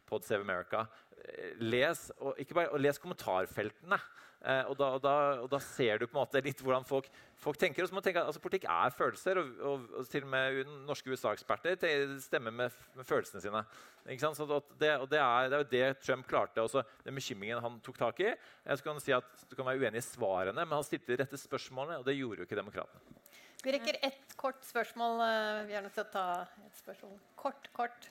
Pod 0.09 0.27
Save 0.27 0.43
America. 0.47 0.87
Eh, 1.23 1.55
les, 1.63 2.09
og, 2.19 2.35
ikke 2.41 2.59
bare, 2.59 2.73
og 2.75 2.83
les 2.83 2.99
kommentarfeltene. 3.03 3.99
Eh, 4.43 4.65
og, 4.67 4.75
da, 4.75 4.89
og, 4.97 5.03
da, 5.05 5.15
og, 5.45 5.49
da, 5.53 5.59
ser 5.63 6.01
du 6.01 6.09
på 6.09 6.17
en 6.17 6.25
måte 6.25 6.41
litt 6.43 6.59
hvordan 6.65 6.87
folk, 6.87 7.07
folk 7.39 7.61
tenker. 7.61 7.85
Og 7.85 7.91
så 7.91 7.95
må 7.95 8.03
tenke 8.03 8.23
at 8.23 8.31
altså, 8.31 8.43
Politikk 8.43 8.67
er 8.71 8.95
følelser, 8.97 9.39
og, 9.39 9.87
til 10.11 10.27
og 10.27 10.33
med 10.33 10.63
norske 10.89 11.13
USA-eksperter 11.13 11.79
stemmer 12.23 12.55
med, 12.55 12.75
med, 12.97 13.07
følelsene 13.07 13.45
sine. 13.45 13.63
Det, 14.03 14.17
det, 14.19 14.89
er, 14.89 15.05
det, 15.07 15.19
er, 15.21 15.57
jo 15.57 15.67
det 15.71 15.85
Trump 16.03 16.27
klarte. 16.27 16.63
Også, 16.65 16.83
den 17.05 17.15
bekymringen 17.15 17.63
han 17.63 17.79
tok 17.85 18.01
tak 18.01 18.23
i. 18.25 18.33
Jeg 18.67 18.83
kan 18.83 18.99
si 19.03 19.15
at 19.15 19.45
Du 19.51 19.55
kan 19.55 19.69
være 19.69 19.79
uenig 19.79 20.03
i 20.03 20.07
svarene, 20.07 20.65
men 20.65 20.75
han 20.75 20.87
stilte 20.87 21.13
de 21.13 21.21
rette 21.23 21.39
spørsmålene, 21.39 22.01
og 22.03 22.09
det 22.09 22.17
gjorde 22.19 22.43
jo 22.43 22.49
ikke 22.49 22.59
demokratene. 22.59 23.21
Vi 23.63 23.77
rekker 23.77 24.01
ett 24.03 24.35
kort 24.37 24.65
spørsmål. 24.67 25.23
Eh, 25.23 25.61
vi 25.69 25.77
er 25.79 25.85
nødt 25.85 25.95
til 25.95 26.03
å 26.03 26.11
ta 26.11 26.27
et 26.67 26.83
spørsmål. 26.83 27.15
Kort, 27.39 27.71
kort. 27.77 28.11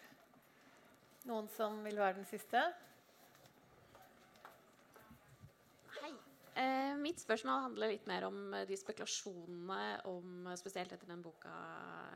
Noen 1.27 1.51
som 1.53 1.75
vil 1.83 1.99
være 1.99 2.21
den 2.21 2.29
siste? 2.29 2.63
Eh, 6.51 6.95
mitt 6.99 7.21
spørsmål 7.21 7.61
handler 7.67 7.93
litt 7.93 8.07
mer 8.09 8.25
om 8.27 8.53
eh, 8.53 8.65
de 8.67 8.75
spekulasjonene 8.75 10.01
om 10.11 10.49
eh, 10.51 10.57
Spesielt 10.59 10.91
etter 10.91 11.07
den 11.07 11.21
boka 11.23 11.53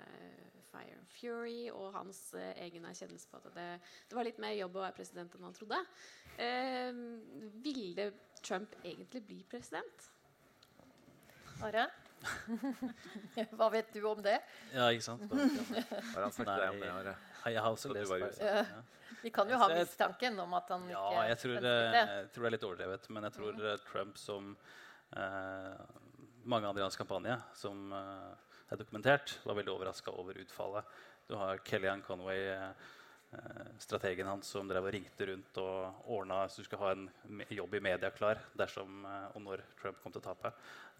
eh, 0.04 0.55
'Fire 0.76 0.98
and 0.98 1.08
Fury' 1.08 1.72
og 1.72 1.94
hans 1.96 2.34
eh, 2.36 2.52
egen 2.66 2.86
erkjennelse 2.86 3.30
på 3.32 3.40
at 3.40 3.48
det, 3.56 3.68
det, 4.10 4.16
var 4.18 4.28
litt 4.28 4.40
mer 4.44 4.56
jobb 4.58 4.76
å 4.76 4.84
være 4.84 4.98
president 4.98 5.36
enn 5.36 5.48
han 5.48 5.56
trodde. 5.56 5.80
Eh, 6.36 6.98
ville 7.64 8.10
Trump 8.42 8.76
egentlig 8.84 9.24
bli 9.26 9.44
president? 9.50 10.10
Are? 11.64 11.88
Hva 13.56 13.70
vet 13.72 13.94
du 13.94 14.02
om 14.10 14.20
det? 14.26 14.36
Ja, 14.74 14.90
ikke 14.92 15.06
sant? 15.06 15.32
Har 15.32 16.26
han 16.26 16.52
deg 16.52 16.68
om 16.74 16.84
det, 16.84 16.92
Are? 16.92 17.16
Jeg 17.46 17.62
har 17.62 17.72
også 17.72 17.94
lest 17.94 18.40
det. 18.40 18.50
Ja. 18.50 18.84
Vi 19.22 19.32
kan 19.34 19.50
jo 19.50 19.58
ha 19.58 19.68
mistanken 19.70 20.40
om 20.42 20.54
at 20.58 20.70
han 20.74 20.88
ja, 20.90 21.04
ikke 21.14 21.28
jeg 21.30 21.38
tror, 21.42 21.60
det. 21.62 21.76
jeg 21.94 22.28
tror 22.34 22.44
det 22.44 22.50
er 22.50 22.56
litt 22.56 22.66
overdrevet. 22.68 23.08
Men 23.14 23.28
jeg 23.28 23.36
tror 23.38 23.56
mm. 23.58 23.86
Trump, 23.88 24.18
som 24.22 24.52
eh, 25.18 25.86
mange 26.46 26.70
andre 26.70 26.84
i 26.84 26.86
hans 26.86 26.98
kampanje, 27.00 27.38
som 27.58 27.94
eh, 27.94 28.45
er 28.76 28.84
dokumentert, 28.84 29.40
var 29.46 29.58
veldig 29.58 29.74
overraska 29.74 30.14
over 30.16 30.38
utfallet. 30.44 30.94
Du 31.28 31.36
har 31.40 31.62
Kellyanne 31.66 32.06
Conway, 32.06 32.48
eh, 32.52 33.70
strategen 33.82 34.28
hans, 34.28 34.48
som 34.48 34.68
drev 34.68 34.86
og 34.86 34.94
ringte 34.94 35.28
rundt 35.32 35.58
og 35.62 36.10
ordna 36.14 36.44
så 36.48 36.62
du 36.62 36.68
skulle 36.68 36.84
ha 36.84 36.92
en 36.94 37.42
jobb 37.50 37.74
i 37.76 37.82
media 37.84 38.12
klar 38.14 38.40
dersom 38.58 39.06
eh, 39.06 39.30
og 39.34 39.42
når 39.48 39.64
Trump 39.80 40.02
kom 40.04 40.14
til 40.14 40.22
å 40.22 40.28
tape. 40.28 40.52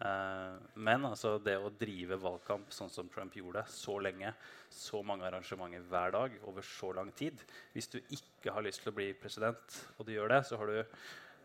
Eh, 0.02 0.56
men 0.88 1.06
altså, 1.08 1.36
det 1.38 1.56
å 1.60 1.72
drive 1.72 2.18
valgkamp 2.20 2.72
sånn 2.74 2.92
som 2.92 3.12
Trump 3.12 3.36
gjorde, 3.38 3.62
så 3.70 3.98
lenge, 4.02 4.34
så 4.72 5.02
mange 5.06 5.28
arrangementer 5.28 5.86
hver 5.90 6.16
dag 6.16 6.40
over 6.44 6.66
så 6.66 6.90
lang 6.92 7.12
tid 7.16 7.40
Hvis 7.72 7.88
du 7.92 8.00
ikke 8.02 8.52
har 8.52 8.64
lyst 8.66 8.82
til 8.82 8.92
å 8.92 8.96
bli 8.98 9.12
president, 9.16 9.78
og 9.96 10.08
du 10.08 10.12
gjør 10.16 10.34
det, 10.34 10.42
så 10.48 10.58
har 10.60 10.72
du 10.72 10.82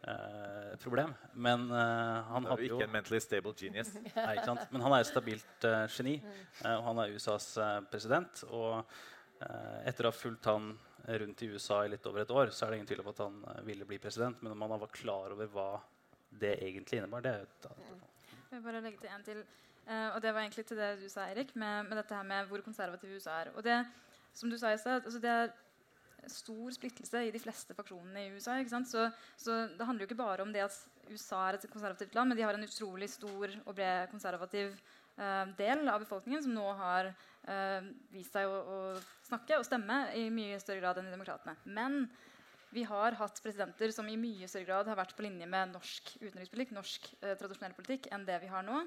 eh, 0.07 0.73
problem. 0.81 1.13
Men 1.33 1.67
uh, 1.71 2.21
han 2.31 2.47
hadde 2.49 2.67
jo 2.67 2.77
ikke 2.77 2.87
en 2.87 2.93
mentally 2.93 3.21
stable 3.23 3.53
genius. 3.57 3.93
Nei, 4.15 4.35
Men 4.71 4.85
han 4.85 4.95
er 4.95 5.03
et 5.03 5.09
stabilt 5.09 5.67
uh, 5.67 5.85
geni, 5.91 6.17
uh, 6.63 6.75
og 6.77 6.85
han 6.89 7.03
er 7.03 7.15
USAs 7.15 7.49
president. 7.91 8.45
Og 8.49 8.83
etter 9.89 10.05
å 10.05 10.11
ha 10.11 10.13
fulgt 10.13 10.45
han 10.45 10.67
rundt 11.17 11.41
i 11.41 11.47
USA 11.49 11.79
i 11.81 11.89
litt 11.89 12.05
over 12.05 12.21
et 12.21 12.29
år, 12.29 12.51
så 12.53 12.67
er 12.67 12.69
det 12.69 12.77
ingen 12.77 12.89
tvil 12.91 13.01
om 13.01 13.09
at 13.09 13.23
han 13.23 13.39
ville 13.65 13.87
bli 13.89 13.97
president. 13.97 14.37
Men 14.45 14.53
om 14.53 14.67
han 14.67 14.83
var 14.83 14.93
klar 14.93 15.33
over 15.33 15.49
hva 15.49 15.71
det 16.29 16.59
egentlig 16.61 17.01
innebar, 17.01 17.25
det 17.25 17.33
er 17.33 17.47
et 17.47 17.69
annet 17.71 18.07
jeg 18.51 18.59
vil 18.59 18.67
bare 18.67 18.81
legge 18.83 18.99
til 18.99 19.09
en 19.15 19.23
til. 19.23 19.43
Uh, 19.87 20.15
og 20.15 20.21
Det 20.21 20.33
var 20.33 20.41
egentlig 20.41 20.65
til 20.65 20.77
det 20.77 20.89
du 21.03 21.09
sa, 21.09 21.21
Erik, 21.31 21.55
med, 21.55 21.83
med 21.83 21.97
dette 21.97 22.15
her 22.15 22.23
med 22.23 22.45
hvor 22.45 22.61
konservativ 22.61 23.15
USA 23.15 23.29
er. 23.29 23.51
Og 23.55 23.63
det, 23.63 23.85
som 24.33 24.49
du 24.49 24.57
sa 24.57 24.73
i 24.73 24.77
sted, 24.77 24.93
altså 24.93 25.19
det 25.19 25.29
er 25.29 25.53
stor 26.29 26.73
splittelse 26.75 27.23
i 27.25 27.33
de 27.33 27.41
fleste 27.41 27.75
faksjonene 27.77 28.25
i 28.25 28.31
USA. 28.35 28.57
Så, 28.85 29.07
så, 29.39 29.59
det 29.77 29.87
handler 29.87 30.05
jo 30.05 30.09
ikke 30.09 30.21
bare 30.21 30.45
om 30.45 30.53
det 30.53 30.65
at 30.65 30.77
USA 31.09 31.47
er 31.47 31.57
et 31.57 31.69
konservativt 31.71 32.15
land, 32.15 32.31
men 32.31 32.39
de 32.39 32.45
har 32.45 32.57
en 32.57 32.67
utrolig 32.67 33.09
stor 33.11 33.53
og 33.65 33.75
bred 33.75 34.11
konservativ 34.11 34.73
uh, 35.17 35.45
del 35.57 35.87
av 35.89 36.03
befolkningen 36.03 36.43
som 36.45 36.55
nå 36.55 36.67
har 36.79 37.11
uh, 37.11 37.87
vist 38.13 38.35
seg 38.35 38.49
å, 38.49 38.59
å, 38.61 38.81
snakke 39.27 39.59
og 39.59 39.67
stemme 39.67 40.03
i 40.19 40.27
mye 40.33 40.59
større 40.61 40.83
grad 40.83 41.01
enn 41.01 41.11
demokratene. 41.13 41.57
Men 41.65 42.05
vi 42.71 42.85
har 42.87 43.17
hatt 43.19 43.41
presidenter 43.43 43.91
som 43.91 44.07
i 44.07 44.19
mye 44.19 44.47
større 44.47 44.69
grad 44.69 44.87
har 44.87 44.99
vært 44.99 45.17
på 45.17 45.25
linje 45.25 45.47
med 45.49 45.73
norsk 45.73 46.13
utenrikspolitikk, 46.21 46.71
norsk 46.77 47.09
eh, 47.19 47.35
tradisjonell 47.35 47.75
politikk, 47.75 48.07
enn 48.15 48.23
det 48.27 48.37
vi 48.45 48.51
har 48.51 48.63
nå. 48.63 48.85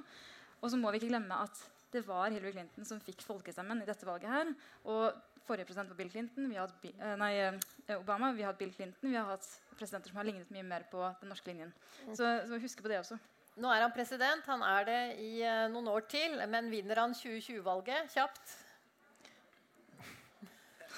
Og 0.63 0.71
så 0.73 0.79
må 0.81 0.89
vi 0.89 1.03
ikke 1.03 1.11
glemme 1.11 1.37
at 1.45 1.61
det 1.93 2.01
var 2.09 2.33
Hillary 2.33 2.55
Clinton 2.55 2.89
som 2.89 3.03
fikk 3.05 3.21
folkestemmen 3.23 3.83
i 3.83 3.87
dette 3.87 4.09
valget. 4.09 4.31
her, 4.31 4.55
og 4.89 5.21
Forrige 5.45 5.69
president 5.69 5.91
var 5.93 5.97
Bill 5.97 6.11
Clinton, 6.11 6.49
vi 6.49 6.57
har 6.57 6.67
hatt, 6.67 6.85
eh, 6.85 7.17
nei, 7.21 7.33
eh, 7.39 7.99
Obama. 7.99 8.33
Vi 8.33 8.43
har 8.43 8.53
hatt 8.53 8.59
Bill 8.59 8.73
Clinton. 8.73 9.11
Vi 9.11 9.17
har 9.17 9.25
hatt 9.29 9.49
presidenter 9.79 10.09
som 10.09 10.17
har 10.17 10.25
lignet 10.25 10.51
mye 10.51 10.63
mer 10.63 10.87
på 10.91 11.15
den 11.21 11.29
norske 11.29 11.47
linjen. 11.47 11.73
Så, 12.15 12.25
så 12.49 12.59
husk 12.61 12.83
på 12.83 12.89
det 12.89 12.99
også. 12.99 13.19
Nå 13.57 13.71
er 13.71 13.85
han 13.85 13.93
president. 13.93 14.47
Han 14.47 14.63
er 14.63 14.85
det 14.89 15.01
i 15.23 15.43
uh, 15.45 15.69
noen 15.71 15.89
år 15.89 16.07
til. 16.11 16.41
Men 16.49 16.71
vinner 16.73 16.99
han 16.99 17.13
2020-valget 17.15 18.11
kjapt? 18.15 18.55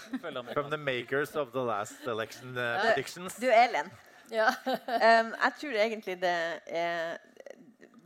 From 0.55 0.71
the 0.71 0.79
makers 0.79 1.35
of 1.37 1.53
the 1.53 1.61
last 1.61 2.07
election 2.07 2.57
uh, 2.57 2.81
predictions. 2.81 3.37
Du, 3.37 3.49
Elin. 3.51 3.91
Ja. 4.31 4.49
um, 5.21 5.35
jeg 5.35 5.53
tror 5.61 5.81
egentlig 5.83 6.21
det 6.23 6.37
er 6.67 7.19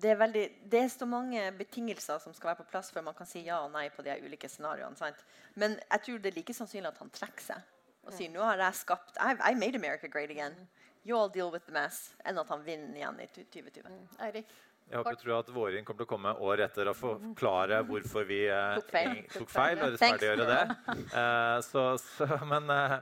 det 0.01 0.13
er, 0.13 0.17
veldig, 0.21 0.45
det 0.73 0.81
er, 0.81 0.89
så 0.93 1.07
mange 1.09 1.43
betingelser 1.59 2.21
som 2.23 2.35
skal 2.37 2.53
være 2.53 2.63
på 2.63 2.71
plass 2.73 2.91
før 2.95 3.05
man 3.11 3.17
kan 3.17 3.29
si 3.29 3.43
ja 3.47 3.61
og 3.65 3.73
nei 3.75 3.89
på 3.95 4.05
de 4.07 4.17
ulike 4.25 4.49
scenarioene. 4.49 4.97
Sant? 4.99 5.21
Men 5.61 5.77
jeg 5.83 6.07
tror 6.07 6.23
det 6.23 6.33
er 6.33 6.39
like 6.39 6.57
sannsynlig 6.57 6.93
at 6.93 7.03
han 7.03 7.13
trekker 7.15 7.47
seg 7.53 7.77
og 8.07 8.15
sier 8.17 8.33
nå 8.33 8.41
har 8.41 8.61
jeg 8.63 8.79
skapt 8.81 9.19
I've, 9.21 9.43
I 9.45 9.53
made 9.55 9.77
America 9.77 10.09
great 10.09 10.31
again. 10.33 10.57
You 11.05 11.17
all 11.17 11.29
deal 11.33 11.53
with 11.53 11.67
the 11.67 11.73
mess. 11.73 12.11
Enn 12.25 12.41
at 12.41 12.49
han 12.53 12.65
vinner 12.65 12.97
igjen 12.97 13.21
i 13.21 13.29
2020. 13.29 13.87
Mm. 13.87 14.03
Eirik? 14.27 14.51
Jeg 14.91 14.99
håper 14.99 15.19
tror 15.21 15.37
at 15.37 15.51
Vårin 15.55 15.85
kommer 15.87 16.03
til 16.03 16.09
å 16.09 16.11
komme 16.11 16.33
år 16.43 16.65
etter 16.65 16.89
og 16.91 16.97
forklare 16.99 17.79
hvorfor 17.87 18.25
vi 18.27 18.41
eh, 18.51 18.73
tok 18.81 18.89
feil, 18.91 19.21
tok 19.31 19.53
feil 19.53 19.79
og 19.79 19.93
rettferdiggjøre 19.95 20.47
det. 20.49 20.63
Uh, 21.15 21.59
så, 21.63 21.85
så, 22.03 22.27
men, 22.51 22.67
eh, 22.75 22.97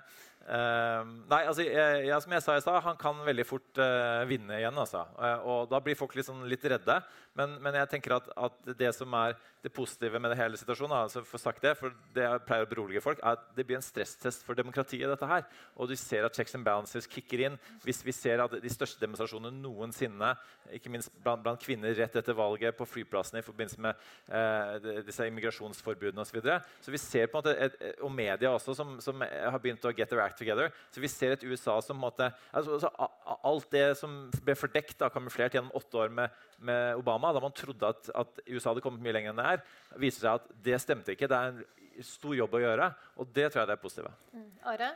Uh, 0.49 1.05
nei, 1.29 1.43
altså, 1.45 1.61
jeg, 1.61 2.05
jeg, 2.07 2.19
som 2.25 2.33
jeg 2.33 2.41
sa 2.45 2.55
i 2.57 2.63
stad, 2.65 2.79
han 2.81 2.97
kan 2.97 3.19
veldig 3.27 3.45
fort 3.45 3.81
uh, 3.83 4.25
vinne 4.29 4.57
igjen. 4.57 4.79
Altså. 4.81 5.03
Uh, 5.19 5.45
og 5.45 5.67
da 5.69 5.81
blir 5.85 5.99
folk 5.99 6.15
liksom 6.17 6.41
litt 6.49 6.65
redde. 6.73 6.97
Men, 7.37 7.59
men 7.63 7.77
jeg 7.77 7.91
tenker 7.93 8.17
at, 8.17 8.31
at, 8.33 8.57
det 8.79 8.95
som 8.97 9.13
er 9.19 9.37
det 9.63 9.73
positive 9.75 10.21
med 10.23 10.33
det 10.33 10.39
hele 10.39 10.57
situasjonen, 10.57 10.95
altså 10.97 11.21
for 11.27 11.43
sagt 11.43 11.61
det, 11.67 11.75
for 11.77 11.93
det 12.15 12.25
jeg 12.25 12.43
pleier 12.47 12.65
å 12.65 12.71
berolige 12.71 13.03
folk, 13.05 13.21
er 13.21 13.37
at 13.37 13.45
det 13.59 13.67
blir 13.69 13.77
en 13.77 13.85
stresstest 13.85 14.47
for 14.47 14.57
demokratiet. 14.57 15.05
dette 15.11 15.29
her. 15.29 15.45
Og 15.77 15.91
du 15.91 15.97
ser 15.99 16.25
at 16.25 16.35
checks 16.39 16.57
and 16.57 16.65
balances 16.65 17.11
kicker 17.11 17.45
inn. 17.45 17.61
Hvis 17.85 18.01
vi 18.07 18.15
ser 18.17 18.41
at 18.41 18.57
de 18.63 18.73
største 18.73 19.03
demonstrasjonene 19.03 19.61
noensinne, 19.61 20.33
ikke 20.73 20.93
minst 20.95 21.13
blant, 21.21 21.45
blant 21.45 21.61
kvinner 21.61 21.93
rett 21.99 22.17
etter 22.17 22.37
valget 22.37 22.77
på 22.77 22.89
flyplassene 22.89 23.43
i 23.43 23.47
forbindelse 23.47 23.85
med 23.85 24.89
disse 25.05 25.29
immigrasjonsforbudene 25.29 26.25
osv. 26.25 26.33
Så, 26.33 26.39
videre. 26.39 26.59
så 26.85 26.93
vi 26.93 27.01
ser 27.01 27.29
på 27.29 27.39
en 27.39 27.45
måte, 27.45 27.55
et, 27.57 28.03
og 28.05 28.13
media 28.13 28.53
også, 28.55 28.75
som, 28.77 28.97
som 29.03 29.23
har 29.25 29.61
begynt 29.63 29.85
å 29.89 29.95
get 29.97 30.13
act 30.23 30.38
together. 30.39 30.73
Så 30.95 31.03
vi 31.03 31.11
ser 31.13 31.35
et 31.37 31.47
USA 31.47 31.79
som 31.85 31.99
måte, 32.01 32.31
altså, 32.53 32.79
altså, 32.79 32.93
Alt 33.49 33.71
det 33.73 33.87
som 34.01 34.15
ble 34.45 34.57
fordekt 34.59 35.03
og 35.05 35.13
kamuflert 35.15 35.55
gjennom 35.57 35.75
åtte 35.77 36.01
år 36.01 36.13
med, 36.15 36.39
med, 36.59 36.99
Obama, 37.01 37.33
da 37.35 37.43
man 37.45 37.55
trodde 37.57 37.91
at, 37.93 38.09
at, 38.17 38.41
USA 38.49 38.73
hadde 38.73 38.85
kommet 38.85 39.05
mye 39.05 39.15
lenger 39.17 39.35
enn 39.35 39.43
det 39.43 39.51
er, 39.53 39.67
viser 40.01 40.25
seg 40.25 40.41
at 40.41 40.49
det 40.65 40.81
stemte 40.83 41.15
ikke. 41.15 41.29
Det 41.31 41.39
er 41.39 41.53
en 41.59 42.09
stor 42.09 42.35
jobb 42.39 42.57
å 42.57 42.63
gjøre, 42.63 42.89
og 43.19 43.31
det 43.35 43.51
tror 43.51 43.63
jeg 43.63 43.71
det 43.71 43.77
er 43.77 43.85
positivt. 43.85 44.27
Mm. 44.33 44.51
Are? 44.73 44.91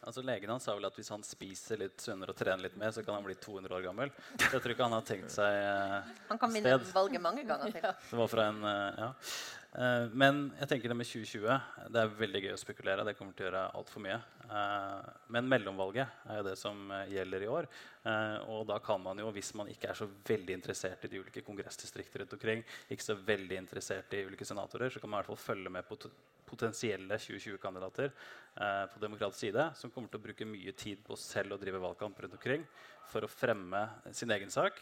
Altså, 0.00 0.22
legen 0.24 0.48
hans 0.48 0.64
sa 0.64 0.72
vel 0.72 0.86
at 0.88 0.96
hvis 0.96 1.10
han 1.12 1.22
spiser 1.26 1.82
litt 1.82 2.00
sunnere 2.00 2.32
og 2.32 2.38
trener 2.38 2.64
litt 2.64 2.76
mer, 2.80 2.92
så 2.94 3.02
kan 3.04 3.18
han 3.18 3.24
bli 3.26 3.34
200 3.36 3.74
år 3.76 3.82
gammel. 3.84 4.12
Så 4.32 4.46
jeg 4.46 4.62
tror 4.64 4.72
ikke 4.72 4.86
han 4.86 4.96
har 4.96 5.04
tenkt 5.04 5.34
seg 5.34 5.56
uh, 5.60 6.12
Han 6.30 6.40
kan 6.40 6.54
vinne 6.54 6.76
valget 6.94 7.20
mange 7.20 7.44
ganger 7.48 7.74
til. 7.74 7.84
Det 7.84 8.20
var 8.22 8.30
fra 8.32 8.46
en, 8.48 8.62
uh, 8.64 9.02
ja. 9.04 9.10
Uh, 9.70 10.10
men 10.18 10.48
jeg 10.58 10.66
tenker 10.72 10.90
det 10.90 10.96
med 10.98 11.06
2020 11.06 11.44
Det 11.94 12.00
er 12.00 12.14
veldig 12.18 12.40
gøy 12.42 12.54
å 12.56 12.58
spekulere. 12.58 13.04
Det 13.06 13.14
kommer 13.18 13.36
til 13.36 13.46
å 13.46 13.48
gjøre 13.48 13.66
altfor 13.78 14.02
mye. 14.02 14.16
Uh, 14.50 15.10
men 15.30 15.50
mellomvalget 15.50 16.24
er 16.26 16.40
jo 16.40 16.46
det 16.48 16.56
som 16.58 16.90
gjelder 17.10 17.46
i 17.46 17.50
år. 17.50 17.68
Og 18.50 18.64
da 18.66 18.78
kan 18.82 19.02
man 19.04 19.18
jo, 19.20 19.28
hvis 19.36 19.52
man 19.58 19.68
ikke 19.68 19.90
er 19.92 19.98
så 19.98 20.06
veldig 20.08 20.54
interessert 20.56 21.04
i 21.04 21.10
de 21.12 21.20
ulike 21.20 21.44
kongressdistrikter 21.44 22.22
rundt 22.22 22.32
omkring, 22.38 22.62
ikke 22.88 23.04
så 23.04 23.14
veldig 23.14 23.58
interessert 23.60 24.16
i 24.16 24.22
ulike 24.24 24.46
senatorer, 24.48 24.88
så 24.90 25.02
kan 25.02 25.12
man 25.12 25.20
i 25.20 25.20
hvert 25.20 25.30
fall 25.34 25.42
følge 25.42 25.72
med 25.74 25.84
på 25.84 25.98
potensielle 26.48 27.18
2020-kandidater 27.20 28.14
på 28.90 29.02
demokratisk 29.04 29.44
side 29.44 29.68
som 29.78 29.92
kommer 29.92 30.10
til 30.10 30.18
å 30.18 30.24
bruke 30.24 30.48
mye 30.48 30.72
tid 30.80 31.04
på 31.04 31.18
selv 31.20 31.54
å 31.54 31.60
drive 31.60 31.82
valgkamp 31.84 32.24
rundt 32.24 32.40
omkring 32.40 32.64
for 33.12 33.26
å 33.26 33.30
fremme 33.30 33.84
sin 34.16 34.32
egen 34.34 34.50
sak 34.50 34.80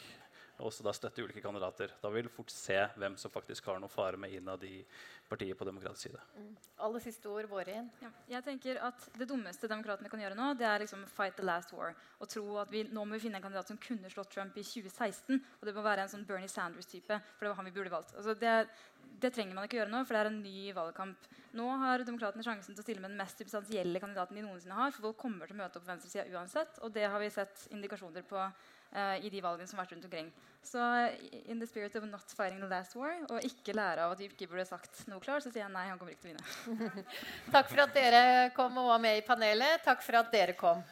og 0.58 0.72
så 0.74 0.82
da 0.82 0.92
støtte 0.94 1.22
ulike 1.22 1.42
kandidater. 1.42 1.92
Da 2.02 2.10
vil 2.10 2.26
vi 2.26 2.32
fort 2.34 2.50
se 2.50 2.78
hvem 2.98 3.14
som 3.20 3.30
faktisk 3.30 3.68
har 3.70 3.78
noe 3.78 3.90
fare 3.92 4.18
med 4.18 4.34
innad 4.34 4.64
i 4.66 4.80
partiet 5.28 5.58
på 5.58 5.66
demokratisk 5.68 6.08
side. 6.08 6.20
Mm. 6.34 6.50
Alle 6.86 7.00
siste 7.04 7.30
ord 7.30 7.46
Vårin. 7.50 7.90
Ja, 8.02 8.10
jeg 8.32 8.44
tenker 8.46 8.80
at 8.88 9.08
Det 9.18 9.28
dummeste 9.28 9.68
demokratene 9.70 10.10
kan 10.10 10.20
gjøre 10.22 10.38
nå, 10.38 10.52
det 10.58 10.66
er 10.66 10.82
liksom 10.82 11.04
fight 11.12 11.36
the 11.36 11.46
last 11.46 11.72
war. 11.76 11.94
Og 12.18 12.30
tro 12.32 12.44
at 12.62 12.72
vi 12.72 12.84
nå 12.88 13.04
må 13.04 13.16
vi 13.16 13.26
finne 13.26 13.38
en 13.38 13.44
kandidat 13.44 13.70
som 13.70 13.78
kunne 13.82 14.10
slått 14.10 14.32
Trump 14.34 14.56
i 14.56 14.64
2016. 14.64 15.38
Og 15.60 15.66
det 15.68 15.74
må 15.76 15.84
være 15.84 16.06
en 16.06 16.12
sånn 16.12 16.26
Bernie 16.26 16.50
Sanders-type. 16.50 17.20
For 17.36 17.46
det 17.46 17.52
var 17.52 17.60
han 17.60 17.68
vi 17.68 17.74
burde 17.76 17.92
valgt. 17.92 18.16
Altså 18.16 18.34
det, 18.38 18.54
det, 19.20 19.32
trenger 19.34 19.54
man 19.54 19.68
ikke 19.68 19.78
gjøre 19.82 19.92
nå, 19.92 20.02
for 20.06 20.16
det 20.16 20.24
er 20.24 20.32
en 20.32 20.40
ny 20.42 20.72
valgkamp. 20.74 21.28
Nå 21.58 21.68
har 21.84 22.06
demokratene 22.06 22.46
sjansen 22.46 22.74
til 22.74 22.82
å 22.82 22.86
stille 22.86 23.04
med 23.04 23.12
den 23.12 23.20
mest 23.20 23.38
substansielle 23.44 24.02
kandidaten 24.02 24.38
de 24.38 24.46
noensinne 24.46 24.80
har. 24.80 24.94
For 24.96 25.10
folk 25.10 25.22
kommer 25.22 25.46
til 25.46 25.58
å 25.58 25.62
møte 25.62 25.78
opp 25.78 25.86
på 25.86 25.92
venstresida 25.92 26.26
uansett. 26.34 26.82
Og 26.82 26.94
det 26.94 27.06
har 27.06 27.22
vi 27.22 27.30
sett 27.34 27.68
indikasjoner 27.74 28.26
på 28.26 28.48
i 28.96 29.28
de 29.28 29.40
valgene 29.44 29.68
som 29.68 29.78
har 29.78 29.84
vært 29.84 29.96
rundt 29.96 30.06
omkring. 30.08 30.28
Så 30.64 30.80
in 31.46 31.60
the 31.60 31.66
spirit 31.66 31.94
of 31.96 32.04
not 32.04 32.32
fighting 32.36 32.60
the 32.60 32.68
last 32.68 32.96
war, 32.96 33.14
og 33.30 33.44
ikke 33.44 33.76
lære 33.76 34.04
av 34.04 34.12
at 34.14 34.20
vi 34.20 34.28
ikke 34.28 34.48
burde 34.50 34.66
sagt 34.68 35.04
noe 35.08 35.20
klart, 35.22 35.44
så 35.44 35.52
sier 35.52 35.64
jeg 35.64 35.72
nei, 35.74 35.86
han 35.88 36.00
kommer 36.00 36.12
ikke 36.12 36.26
til 36.26 36.32
å 36.32 36.78
vinne. 36.78 37.04
Takk 37.54 37.70
for 37.70 37.84
at 37.84 37.94
dere 37.96 38.22
kom 38.56 38.80
og 38.80 38.90
var 38.90 39.02
med 39.02 39.20
i 39.20 39.24
panelet. 39.26 39.84
Takk 39.86 40.02
for 40.04 40.20
at 40.20 40.32
dere 40.34 40.56
kom. 40.58 40.82